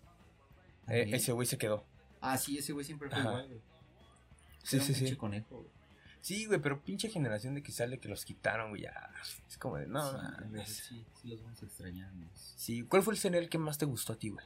También. 0.87 1.14
ese 1.14 1.31
güey 1.31 1.46
se 1.46 1.59
quedó. 1.59 1.85
Ah, 2.20 2.37
sí, 2.38 2.59
ese 2.59 2.72
güey 2.72 2.85
siempre 2.85 3.09
fue 3.09 3.20
igual, 3.20 3.46
güey. 3.46 3.61
Sí, 4.64 4.70
sí, 4.70 4.77
un 4.81 4.87
pinche 4.87 5.09
sí. 5.11 5.16
conejo, 5.16 5.57
güey. 5.59 5.70
Sí, 6.22 6.46
güey, 6.46 6.61
pero 6.61 6.83
pinche 6.83 7.09
generación 7.09 7.55
de 7.55 7.62
cristal 7.62 7.90
de 7.90 7.99
que 7.99 8.09
los 8.09 8.25
quitaron, 8.25 8.70
güey, 8.70 8.83
ya. 8.83 9.11
Es 9.49 9.57
como 9.59 9.77
de, 9.77 9.87
no, 9.87 10.11
Sí, 10.11 10.16
mames. 10.16 10.68
sí, 10.68 11.05
sí 11.22 11.29
los 11.29 11.40
vamos 11.44 11.62
a 11.62 11.66
extrañar, 11.66 12.09
amigos. 12.09 12.55
Sí, 12.57 12.83
¿cuál 12.83 13.05
fue 13.05 13.14
el 13.14 13.20
cereal 13.20 13.49
que 13.49 13.59
más 13.59 13.79
te 13.79 13.85
gustó 13.85 14.14
a 14.14 14.16
ti, 14.16 14.31
güey? 14.31 14.44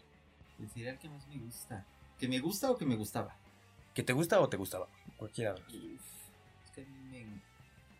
El 0.59 0.68
cereal 0.68 0.98
que 0.98 1.09
más 1.09 1.26
me 1.26 1.38
gusta. 1.38 1.87
¿Que 2.18 2.29
me 2.29 2.38
gusta 2.38 2.70
o 2.70 2.76
que 2.76 2.85
me 2.85 2.96
gustaba? 2.96 3.35
¿Que 3.94 4.03
te 4.03 4.12
gusta 4.12 4.38
o 4.40 4.48
te 4.50 4.59
gustaba? 4.59 4.88
Cualquiera. 5.16 5.55
Uf, 5.55 6.03
que 6.72 6.83
a 6.83 6.85
mí 6.85 7.00
me, 7.11 7.26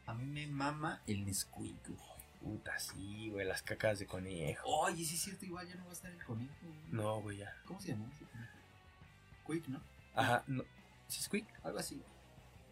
a 0.07 0.15
mí 0.15 0.25
me 0.27 0.47
mama 0.47 1.01
el 1.07 1.25
Nesquik, 1.25 1.89
güey. 1.89 2.11
Puta, 2.41 2.79
sí, 2.79 3.29
güey, 3.31 3.47
las 3.47 3.63
cacas 3.63 3.99
de 3.99 4.07
conejo. 4.07 4.67
Oye, 4.67 5.05
sí 5.05 5.15
es 5.15 5.21
cierto, 5.21 5.45
igual 5.45 5.69
ya 5.69 5.75
no 5.75 5.85
va 5.85 5.91
a 5.91 5.93
estar 5.93 6.11
el 6.11 6.25
conejo. 6.25 6.55
güey. 6.63 6.75
No, 6.91 7.21
güey, 7.21 7.37
ya. 7.39 7.55
¿Cómo 7.67 7.79
se 7.81 7.89
llama 7.89 8.09
ese 8.15 8.25
conejo? 8.25 8.53
Quick, 9.47 9.69
¿no? 9.69 9.83
Ajá, 10.15 10.43
no. 10.47 10.65
¿Sí 11.09 11.21
es 11.21 11.29
quick? 11.29 11.47
Algo 11.63 11.79
así. 11.79 12.03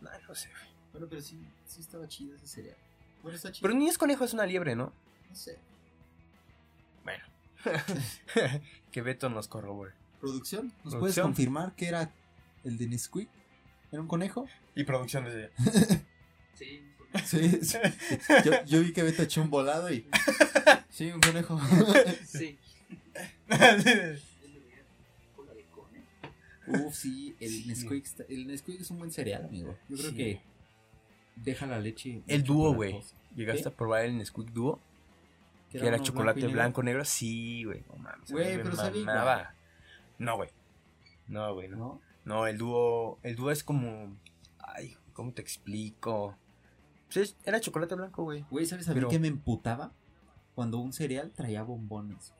No, 0.00 0.10
no 0.26 0.34
sé, 0.34 0.48
güey. 0.48 0.62
Bueno, 0.92 1.06
pero 1.10 1.20
sí, 1.20 1.38
sí 1.66 1.80
estaba 1.80 2.08
chido 2.08 2.34
ese 2.36 2.46
cereal. 2.46 2.76
Bueno, 3.22 3.36
está 3.36 3.52
chido. 3.52 3.62
Pero 3.68 3.74
ni 3.78 3.88
es 3.88 3.98
conejo, 3.98 4.24
es 4.24 4.32
una 4.32 4.46
liebre, 4.46 4.74
¿no? 4.74 4.92
No 5.28 5.36
sé. 5.36 5.58
Bueno. 7.04 7.24
que 8.90 9.02
Beto 9.02 9.28
nos 9.28 9.48
corrobore. 9.48 9.92
¿Producción? 10.20 10.66
¿Nos 10.68 10.94
¿Producción? 10.94 11.00
puedes 11.00 11.18
confirmar 11.20 11.74
que 11.74 11.88
era 11.88 12.10
el 12.64 12.78
de 12.78 12.86
Nesquik? 12.88 13.28
¿Era 13.92 14.00
un 14.02 14.08
conejo? 14.08 14.46
Y 14.74 14.84
producción 14.84 15.24
desde 15.24 15.50
Sí, 16.54 16.84
Sí, 17.24 17.58
sí. 17.62 17.78
Yo, 18.44 18.64
yo 18.66 18.80
vi 18.82 18.92
que 18.92 19.02
Beto 19.02 19.22
echó 19.22 19.40
un 19.40 19.48
volado 19.50 19.90
y... 19.92 20.06
Sí, 20.90 21.10
un 21.10 21.20
conejo. 21.20 21.58
sí. 22.26 22.58
de 23.48 23.56
de. 23.56 24.18
Uf, 26.66 26.94
sí, 26.94 27.34
el 27.40 27.48
Sí. 27.50 27.64
Nesquik, 27.66 28.04
está- 28.04 28.24
el 28.28 28.46
Nesquik 28.46 28.80
es 28.80 28.90
un 28.90 28.98
buen 28.98 29.10
cereal, 29.10 29.44
amigo. 29.46 29.74
Yo 29.88 29.96
creo 29.96 30.10
Sí. 30.10 30.16
que 30.16 30.40
deja 31.36 31.66
la 31.66 31.78
leche. 31.80 32.22
El 32.26 32.42
dúo, 32.42 32.74
güey. 32.74 33.00
¿Llegaste 33.34 33.62
¿Qué? 33.62 33.68
a 33.68 33.72
probar 33.72 34.04
el 34.04 34.18
Nesquik 34.18 34.50
Duo? 34.50 34.78
Que 35.70 35.78
era 35.78 35.98
chocolate 36.00 36.46
blanco, 36.46 36.82
negro. 36.82 37.04
Sí, 37.06 37.64
güey. 37.64 37.82
No 37.88 37.96
mames. 37.96 38.30
Güey, 38.30 38.56
pero 38.62 38.76
sabía. 38.76 39.54
No, 40.18 40.36
güey. 40.36 40.50
No, 41.28 41.54
güey, 41.54 41.68
no. 41.68 42.00
¿No? 42.28 42.46
El 42.46 42.58
dúo. 42.58 43.18
El 43.22 43.34
dúo 43.36 43.50
es 43.50 43.64
como. 43.64 44.16
Ay, 44.58 44.96
¿cómo 45.14 45.32
te 45.32 45.42
explico? 45.42 46.36
Pues 47.06 47.16
es- 47.30 47.36
era 47.44 47.60
chocolate 47.60 47.94
blanco, 47.94 48.22
güey. 48.24 48.44
Güey, 48.50 48.66
¿sabes 48.66 48.88
a 48.88 48.94
Pero- 48.94 49.08
mí 49.08 49.12
que 49.12 49.18
me 49.18 49.28
emputaba? 49.28 49.92
Cuando 50.54 50.78
un 50.78 50.92
cereal 50.92 51.32
traía 51.34 51.62
bombones. 51.62 52.32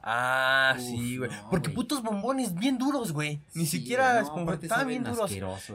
Ah, 0.00 0.74
Uf, 0.76 0.82
sí, 0.84 1.16
güey. 1.16 1.30
no, 1.30 1.50
Porque 1.50 1.70
putos 1.70 2.02
bombones 2.02 2.54
bien 2.54 2.78
duros, 2.78 3.12
güey. 3.12 3.40
Ni 3.54 3.66
Sí, 3.66 3.78
siquiera 3.78 4.20
no, 4.22 4.28
como. 4.30 4.52
Estaban 4.52 4.86
bien 4.86 5.02
duros. 5.04 5.30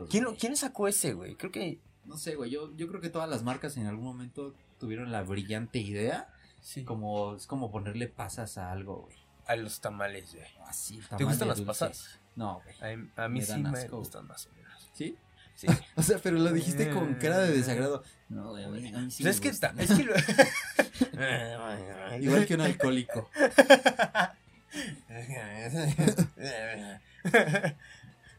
¿Quién. 0.09 0.25
¿Quién 0.39 0.55
sacó 0.55 0.87
ese, 0.87 1.13
güey? 1.13 1.35
Creo 1.35 1.51
que. 1.51 1.79
No 2.05 2.17
sé, 2.17 2.35
güey. 2.35 2.51
Yo, 2.51 2.73
yo 2.75 2.87
creo 2.87 3.01
que 3.01 3.09
todas 3.09 3.29
las 3.29 3.43
marcas 3.43 3.75
en 3.77 3.87
algún 3.87 4.05
momento 4.05 4.53
tuvieron 4.79 5.11
la 5.11 5.23
brillante 5.23 5.79
idea. 5.79 6.29
Sí. 6.61 6.83
Como, 6.85 7.35
es 7.35 7.47
como 7.47 7.71
ponerle 7.71 8.07
pasas 8.07 8.57
a 8.57 8.71
algo, 8.71 9.03
güey. 9.03 9.17
A 9.47 9.55
los 9.57 9.81
tamales, 9.81 10.33
güey. 10.33 10.47
Así, 10.65 10.97
¿Te 10.99 11.07
tamal 11.09 11.25
gustan 11.25 11.47
las 11.49 11.61
pasas? 11.61 12.19
No, 12.35 12.61
güey. 12.63 12.93
A, 12.93 12.97
mí- 12.97 13.09
a 13.15 13.27
mí 13.27 13.39
Me 13.39 13.45
sí 13.45 13.57
me 13.61 13.87
gustan 13.87 14.27
más 14.27 14.47
o 14.47 14.51
menos. 14.53 14.89
¿Sí? 14.93 15.15
Sí. 15.55 15.67
O 15.95 16.01
sea, 16.01 16.17
pero 16.17 16.37
lo 16.37 16.51
dijiste 16.51 16.89
con 16.89 17.13
cara 17.15 17.37
de 17.39 17.51
desagrado. 17.55 18.03
No, 18.29 18.49
güey, 18.49 18.63
a 18.63 18.67
mí, 18.69 18.87
a 18.93 19.09
sí 19.11 19.21
Pues 19.23 19.35
es 19.35 19.41
que, 19.41 19.51
ta- 19.53 19.73
es 19.77 19.91
que 19.91 20.03
lo- 20.03 20.15
Igual 22.19 22.45
que 22.47 22.55
un 22.55 22.61
alcohólico. 22.61 23.29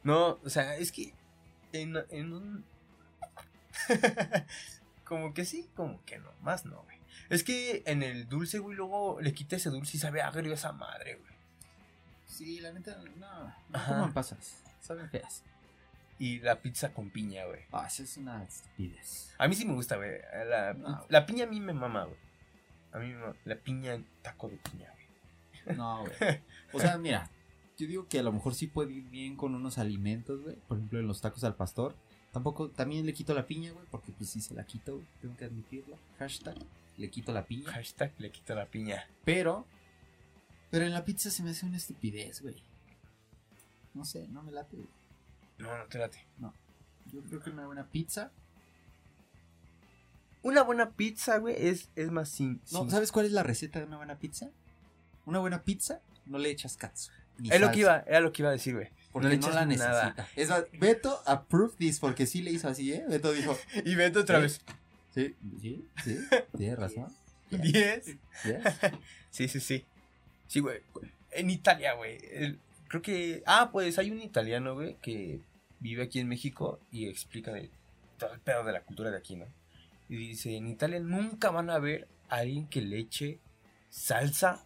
no, 0.03 0.39
o 0.45 0.51
sea, 0.51 0.77
es 0.77 0.93
que 0.93 1.13
en, 1.73 1.97
en 2.11 2.33
un... 2.33 2.65
como 5.05 5.35
que 5.35 5.45
sí, 5.45 5.69
como 5.75 6.03
que 6.05 6.19
no, 6.19 6.31
más 6.43 6.65
no, 6.65 6.83
güey. 6.83 6.99
Es 7.31 7.43
que 7.45 7.83
en 7.87 8.03
el 8.03 8.29
dulce, 8.29 8.59
güey, 8.59 8.77
luego 8.77 9.21
le 9.21 9.33
quita 9.33 9.57
ese 9.57 9.71
dulce 9.71 9.97
y 9.97 10.01
sabe 10.01 10.23
agrio 10.23 10.53
esa 10.55 10.73
madre, 10.73 11.17
güey. 11.17 11.34
Sí, 12.27 12.61
la 12.61 12.73
neta, 12.73 12.97
no. 13.17 13.45
No 13.69 13.87
coman 13.87 14.13
pasas. 14.13 14.63
Saben 14.81 15.09
feas. 15.11 15.43
Y 16.19 16.39
la 16.41 16.61
pizza 16.61 16.93
con 16.93 17.11
piña, 17.11 17.45
güey. 17.47 17.61
Ah, 17.73 17.87
eso 17.87 18.03
es 18.03 18.17
una 18.17 18.43
estupidez. 18.45 19.35
A 19.39 19.49
mí 19.49 19.55
sí 19.55 19.65
me 19.65 19.75
gusta, 19.75 19.97
güey. 19.97 20.13
La, 20.49 20.75
No. 20.75 21.05
la 21.09 21.27
piña 21.27 21.45
a 21.45 21.49
mí 21.49 21.61
me 21.61 21.73
mama, 21.73 22.05
güey. 22.05 22.19
A 22.93 22.99
mí 22.99 23.09
me 23.09 23.19
mama. 23.19 23.35
La 23.45 23.57
piña, 23.57 24.01
taco 24.23 24.49
de 24.49 24.57
piña, 24.57 24.91
güey. 25.65 25.77
No, 25.77 26.05
güey. 26.19 26.41
O 26.73 26.79
sea, 26.81 26.99
mira, 26.99 27.31
yo 27.77 27.87
digo 27.89 28.07
que 28.09 28.21
a 28.21 28.23
lo 28.23 28.33
mejor 28.33 28.55
sí 28.55 28.67
puede 28.69 28.93
ir 28.93 29.05
bien 29.11 29.37
con 29.37 29.55
unos 29.55 29.79
alimentos, 29.79 30.43
güey. 30.43 30.57
Por 30.69 30.77
ejemplo, 30.79 31.01
en 31.01 31.07
los 31.09 31.21
tacos 31.21 31.43
al 31.45 31.57
pastor. 31.57 31.97
Tampoco, 32.33 32.69
también 32.69 33.07
le 33.07 33.13
quito 33.15 33.33
la 33.35 33.47
piña, 33.47 33.71
güey, 33.73 33.87
porque 33.91 34.13
pues 34.13 34.31
sí 34.31 34.41
se 34.41 34.55
la 34.55 34.65
quito, 34.65 34.95
güey. 34.95 35.07
Tengo 35.21 35.37
que 35.37 35.45
admitirlo. 35.45 35.97
Hashtag, 36.19 36.57
le 36.97 37.09
quito 37.11 37.33
la 37.33 37.45
piña. 37.45 37.71
Hashtag 37.73 38.13
le 38.19 38.31
quito 38.31 38.55
la 38.55 38.67
piña. 38.67 39.07
Pero, 39.25 39.67
pero 40.75 40.87
en 40.87 40.93
la 40.93 41.05
pizza 41.05 41.31
se 41.31 41.45
me 41.45 41.51
hace 41.51 41.67
una 41.67 41.77
estupidez, 41.77 42.43
güey. 42.43 42.61
No 43.95 44.05
sé, 44.05 44.27
no 44.27 44.43
me 44.43 44.51
late, 44.51 44.75
güey. 44.75 44.89
No, 45.59 45.79
no 45.79 45.85
te 45.85 45.99
late. 45.99 46.19
Yo 47.13 47.23
creo 47.23 47.41
que 47.41 47.51
una 47.51 47.65
buena 47.67 47.87
pizza. 47.87 48.33
Una 50.43 50.63
buena 50.63 50.91
pizza, 50.91 51.39
güey, 51.39 51.55
es, 51.57 51.91
es 51.95 52.11
más 52.11 52.29
sin. 52.29 52.61
No, 52.73 52.81
sin- 52.81 52.91
¿sabes 52.91 53.13
cuál 53.13 53.25
es 53.27 53.31
la 53.31 53.45
receta 53.45 53.79
de 53.79 53.85
una 53.87 53.99
buena 53.99 54.19
pizza? 54.19 54.51
Una 55.27 55.39
buena 55.39 55.63
pizza 55.63 56.01
no 56.27 56.39
le 56.39 56.51
echas 56.51 56.77
katsu. 56.77 57.13
ni 57.39 57.51
Es 57.51 57.61
lo 57.61 57.67
salsa, 57.67 57.73
que 57.73 57.81
iba, 57.81 57.99
era 58.09 58.19
lo 58.21 58.33
que 58.33 58.43
iba 58.43 58.49
a 58.49 58.53
decir, 58.53 58.75
güey. 58.75 58.89
Porque 59.13 59.29
le 59.29 59.37
no, 59.37 59.43
echas 59.43 59.55
la 59.55 59.65
necesita. 59.67 59.93
nada. 59.93 60.29
Es 60.35 60.49
más, 60.49 60.65
Beto 60.73 61.23
approve 61.25 61.75
this 61.79 62.01
porque 62.01 62.27
sí 62.27 62.43
le 62.43 62.51
hizo 62.51 62.67
así, 62.67 62.93
¿eh? 62.93 63.05
Beto 63.09 63.31
dijo, 63.33 63.57
Y 63.85 63.95
vete 63.95 64.19
otra 64.19 64.39
¿Sí? 64.39 64.43
vez. 64.43 64.61
sí, 65.15 65.37
sí, 65.61 65.89
sí, 66.03 66.19
tienes 66.57 66.81
razón. 66.81 67.15
Diez. 67.53 68.07
Yes. 68.07 68.19
Sí, 69.31 69.47
sí, 69.49 69.61
sí. 69.61 69.85
Sí, 70.55 70.61
güey. 70.61 70.81
En 71.33 71.51
Italia, 71.51 71.95
güey. 71.95 72.17
el- 72.31 72.61
Creo 72.87 73.03
que. 73.03 73.43
Ah, 73.45 73.71
pues 73.73 73.99
hay 73.99 74.13
un 74.13 74.23
italiano, 74.23 74.75
güey, 74.75 74.95
que 75.03 75.41
vive 75.81 76.05
aquí 76.05 76.21
en 76.21 76.29
México 76.29 76.79
y 76.93 77.09
explica 77.09 77.53
de 77.53 77.69
todo 78.19 78.33
el 78.35 78.39
pedo 78.41 78.63
de 78.63 78.71
la 78.73 78.83
cultura 78.83 79.11
de 79.11 79.17
aquí, 79.17 79.35
¿no? 79.35 79.47
Y 80.09 80.17
dice: 80.17 80.57
en 80.57 80.69
Italia 80.69 81.01
nunca 81.01 81.51
van 81.51 81.71
a 81.71 81.79
ver 81.81 82.07
a 82.29 82.37
alguien 82.37 82.69
que 82.69 82.83
le 82.83 83.01
eche 83.01 83.41
salsa 83.91 84.65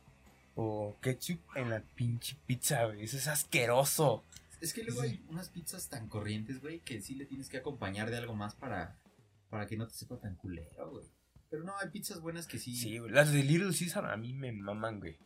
o 0.57 0.95
ketchup 1.01 1.41
en 1.55 1.71
la 1.71 1.81
pinche 1.95 2.37
pizza, 2.47 2.85
güey. 2.85 3.03
Eso 3.05 3.17
es 3.17 3.29
asqueroso. 3.29 4.23
Es 4.61 4.75
que 4.75 4.83
luego 4.83 5.01
hay 5.01 5.25
unas 5.31 5.49
pizzas 5.49 5.89
tan 5.89 6.07
corrientes, 6.09 6.61
güey, 6.61 6.81
que 6.81 7.01
sí 7.01 7.15
le 7.15 7.25
tienes 7.25 7.49
que 7.49 7.57
acompañar 7.57 8.11
de 8.11 8.19
algo 8.19 8.35
más 8.35 8.55
para, 8.55 8.99
para 9.49 9.67
que 9.67 9.79
no 9.79 9.87
te 9.87 9.95
sepa 9.95 10.19
tan 10.19 10.35
culero, 10.35 10.91
güey. 10.91 11.07
Pero 11.49 11.65
no, 11.65 11.73
hay 11.79 11.89
pizzas 11.89 12.21
buenas 12.21 12.47
que 12.47 12.59
sí. 12.59 12.77
Sí, 12.77 12.99
güey. 12.99 13.11
Las 13.11 13.33
de 13.33 13.43
Little 13.43 13.69
Caesar 13.75 14.05
a 14.05 14.19
mí 14.19 14.35
me 14.35 14.53
maman, 14.53 14.99
güey. 15.01 15.17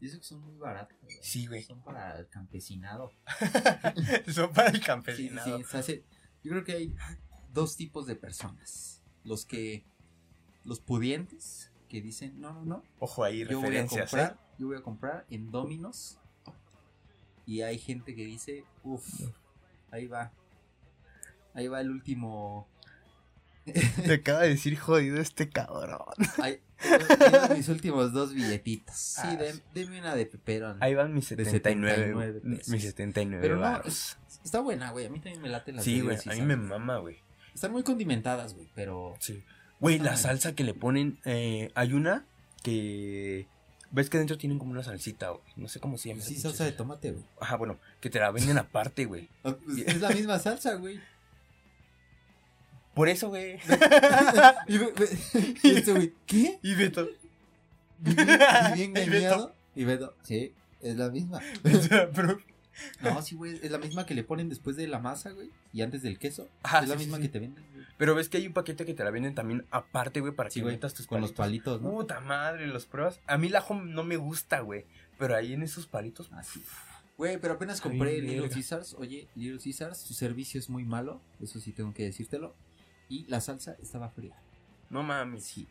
Y 0.00 0.06
eso 0.06 0.18
que 0.18 0.24
son 0.24 0.40
muy 0.42 0.56
baratas, 0.56 0.96
güey. 1.02 1.16
Sí, 1.22 1.46
güey. 1.46 1.62
Son 1.64 1.80
para 1.82 2.18
el 2.18 2.28
campesinado. 2.28 3.12
Son 4.32 4.52
para 4.52 4.68
el 4.68 4.74
Sí, 4.76 4.80
sí, 4.80 4.86
campesinado. 4.86 5.58
sí, 5.58 5.64
se 5.64 5.78
hace- 5.78 6.04
Yo 6.44 6.50
creo 6.52 6.64
que 6.64 6.72
hay 6.72 6.94
dos 7.52 7.76
tipos 7.76 8.06
de 8.06 8.14
personas. 8.14 9.02
Los 9.24 9.44
que. 9.44 9.84
Los 10.64 10.80
pudientes, 10.80 11.72
que 11.88 12.00
dicen, 12.02 12.40
no, 12.40 12.52
no, 12.52 12.64
no. 12.64 12.82
Ojo 13.00 13.24
ahí, 13.24 13.40
Yo 13.40 13.46
voy 13.46 13.54
a 13.56 13.60
referencias, 13.62 14.10
comprar, 14.10 14.32
¿eh? 14.32 14.54
yo 14.58 14.66
voy 14.68 14.76
a 14.76 14.82
comprar 14.82 15.26
en 15.30 15.50
Dominos. 15.50 16.18
Y 17.46 17.62
hay 17.62 17.78
gente 17.78 18.14
que 18.14 18.24
dice, 18.26 18.64
uff, 18.84 19.06
ahí 19.90 20.06
va. 20.06 20.30
Ahí 21.54 21.66
va 21.68 21.80
el 21.80 21.90
último. 21.90 22.68
Te 24.04 24.14
acaba 24.14 24.40
de 24.42 24.48
decir 24.50 24.78
jodido 24.78 25.20
este 25.20 25.48
cabrón. 25.48 26.00
Ahí, 26.42 26.60
ahí 26.80 27.32
van 27.32 27.56
mis 27.56 27.68
últimos 27.68 28.12
dos 28.12 28.34
billetitos. 28.34 28.96
Sí, 28.96 29.20
Ah, 29.24 29.38
sí. 29.52 29.60
deme 29.74 30.00
una 30.00 30.14
de 30.14 30.26
peperón. 30.26 30.78
Ahí 30.80 30.94
van 30.94 31.14
mis 31.14 31.28
De 31.28 31.44
79. 31.44 31.96
79 31.96 32.40
pesos. 32.40 32.68
mis 32.68 32.82
79 32.82 33.42
Pero 33.42 33.56
no, 33.60 33.82
es- 33.84 34.16
está 34.44 34.60
buena, 34.60 34.90
güey. 34.92 35.06
A 35.06 35.10
mí 35.10 35.20
también 35.20 35.42
me 35.42 35.48
laten 35.48 35.76
las 35.76 35.84
Sí, 35.84 36.00
güey. 36.00 36.16
A 36.26 36.34
mí 36.34 36.42
me 36.42 36.56
mama, 36.56 36.98
güey. 36.98 37.18
Están 37.54 37.72
muy 37.72 37.82
condimentadas, 37.82 38.54
güey, 38.54 38.68
pero. 38.74 39.14
Sí. 39.20 39.42
Güey, 39.80 39.98
la 39.98 40.16
salsa 40.16 40.54
que 40.54 40.64
le 40.64 40.74
ponen. 40.74 41.18
eh, 41.24 41.70
hay 41.74 41.92
una 41.92 42.24
que. 42.62 43.46
¿Ves 43.90 44.10
que 44.10 44.18
dentro 44.18 44.36
tienen 44.36 44.58
como 44.58 44.72
una 44.72 44.82
salsita, 44.82 45.30
güey? 45.30 45.42
No 45.56 45.66
sé 45.66 45.80
cómo 45.80 45.96
se 45.96 46.10
llama. 46.10 46.20
Sí, 46.20 46.34
salsa 46.36 46.64
de 46.64 46.72
tomate, 46.72 47.12
güey. 47.12 47.24
Ajá, 47.40 47.56
bueno, 47.56 47.78
que 48.00 48.10
te 48.10 48.18
la 48.20 48.30
venden 48.30 48.58
aparte, 48.58 49.06
güey. 49.06 49.28
Ah, 49.44 49.56
pues, 49.64 49.78
Es 49.78 50.00
la 50.00 50.10
misma 50.10 50.38
salsa, 50.38 50.74
güey. 50.74 51.00
Por 52.98 53.08
eso, 53.08 53.28
güey. 53.28 53.52
y, 54.66 54.76
ve- 54.78 54.92
y 55.62 55.70
este 55.70 55.92
güey, 55.92 56.12
¿qué? 56.26 56.58
y 56.64 56.74
Beto. 56.74 57.08
Y 58.04 58.12
bien, 58.12 58.28
y 58.74 58.80
Y 58.80 58.82
engañado. 58.82 59.54
Y 59.76 59.84
Beto, 59.84 60.16
sí, 60.24 60.52
es 60.82 60.96
la 60.96 61.08
misma. 61.08 61.40
Pero- 61.62 62.40
No, 63.00 63.22
sí, 63.22 63.36
güey, 63.36 63.60
es 63.62 63.70
la 63.70 63.78
misma 63.78 64.04
que 64.04 64.14
le 64.16 64.24
ponen 64.24 64.48
después 64.48 64.74
de 64.74 64.88
la 64.88 64.98
masa, 64.98 65.30
güey, 65.30 65.48
y 65.72 65.82
antes 65.82 66.02
del 66.02 66.18
queso. 66.18 66.48
Es 66.64 66.88
la 66.88 66.94
sí, 66.94 66.98
misma 66.98 67.18
sí. 67.18 67.22
que 67.22 67.28
te 67.28 67.38
venden, 67.38 67.64
güey. 67.72 67.86
Pero 67.98 68.16
ves 68.16 68.28
que 68.28 68.38
hay 68.38 68.48
un 68.48 68.52
paquete 68.52 68.84
que 68.84 68.94
te 68.94 69.04
la 69.04 69.10
venden 69.12 69.36
también 69.36 69.64
aparte, 69.70 70.18
güey, 70.20 70.32
para 70.34 70.50
que 70.50 70.60
güey, 70.60 70.74
metas 70.74 70.92
tus 70.94 71.06
con 71.06 71.20
los 71.20 71.30
palitos, 71.32 71.80
¿no? 71.80 71.90
Puta 71.92 72.18
madre, 72.18 72.66
los 72.66 72.86
pruebas. 72.86 73.20
A 73.28 73.38
mí 73.38 73.46
el 73.46 73.54
ajo 73.54 73.74
no 73.74 74.02
me 74.02 74.16
gusta, 74.16 74.58
güey. 74.58 74.86
Pero 75.18 75.36
ahí 75.36 75.52
en 75.52 75.62
esos 75.62 75.86
palitos. 75.86 76.30
Así. 76.32 76.62
Güey, 77.16 77.38
pero 77.40 77.54
apenas 77.54 77.78
Ay, 77.84 77.90
compré 77.90 78.20
Little 78.20 78.40
verga. 78.42 78.54
Caesars. 78.54 78.94
Oye, 78.94 79.28
Little 79.36 79.58
Caesars, 79.62 79.98
su 79.98 80.14
servicio 80.14 80.58
es 80.60 80.68
muy 80.68 80.84
malo. 80.84 81.20
Eso 81.40 81.60
sí 81.60 81.72
tengo 81.72 81.92
que 81.94 82.04
decírtelo. 82.04 82.54
Y 83.08 83.24
la 83.26 83.40
salsa 83.40 83.76
estaba 83.80 84.10
fría. 84.10 84.34
No 84.90 85.02
mames. 85.02 85.44
Sí. 85.44 85.66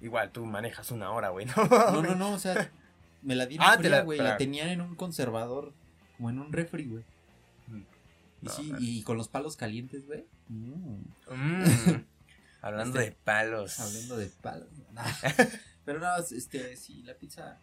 Igual 0.00 0.30
tú 0.32 0.44
manejas 0.46 0.90
una 0.90 1.10
hora, 1.10 1.30
güey. 1.30 1.46
No, 1.46 1.54
No, 1.66 2.02
no, 2.02 2.14
no, 2.14 2.32
o 2.32 2.38
sea, 2.38 2.70
me 3.22 3.34
la 3.34 3.46
dieron 3.46 3.66
Ah, 3.70 3.76
fría, 3.78 4.02
güey. 4.02 4.18
La 4.18 4.36
tenían 4.36 4.68
en 4.68 4.80
un 4.80 4.94
conservador, 4.96 5.72
como 6.16 6.30
en 6.30 6.38
un 6.38 6.52
refri, 6.52 6.84
güey. 6.86 7.04
Y 7.68 7.84
No, 8.42 8.50
sí, 8.50 8.72
y 8.78 9.02
con 9.02 9.16
los 9.16 9.28
palos 9.28 9.56
calientes, 9.56 10.06
güey. 10.06 10.24
Mm, 10.48 11.02
Mm. 11.30 12.04
Hablando 12.62 12.98
Este- 12.98 13.10
de 13.10 13.16
palos. 13.24 13.78
hablando 13.80 14.16
de 14.16 14.26
palos. 14.26 14.68
Nah. 14.92 15.04
Pero 15.84 15.98
no, 16.00 16.16
este, 16.16 16.76
sí, 16.76 17.02
la 17.02 17.12
pizza, 17.14 17.58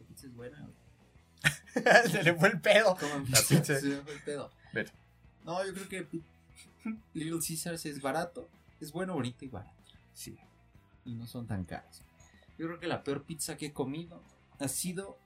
la 0.00 0.06
pizza 0.06 0.26
es 0.28 0.34
buena, 0.34 0.58
güey. 0.60 2.08
Se 2.10 2.22
le 2.22 2.34
fue 2.34 2.48
el 2.48 2.60
pedo. 2.60 2.96
La 3.30 3.38
pizza. 3.40 3.78
Se 3.80 3.86
me 3.86 3.96
fue 4.02 4.12
el 4.14 4.22
pedo. 4.22 4.50
Vete. 4.72 4.92
No, 5.44 5.64
yo 5.66 5.72
creo 5.74 5.88
que 5.88 6.20
Little 7.14 7.40
Caesars 7.46 7.86
es 7.86 8.00
barato. 8.00 8.48
Es 8.80 8.92
bueno, 8.92 9.14
bonito 9.14 9.44
y 9.44 9.48
barato. 9.48 9.74
Sí. 10.14 10.36
Y 11.04 11.14
no 11.14 11.26
son 11.26 11.46
tan 11.46 11.64
caros. 11.64 12.02
Yo 12.58 12.66
creo 12.66 12.78
que 12.80 12.86
la 12.86 13.02
peor 13.04 13.24
pizza 13.24 13.56
que 13.56 13.66
he 13.66 13.72
comido 13.72 14.22
ha 14.58 14.68
sido. 14.68 15.18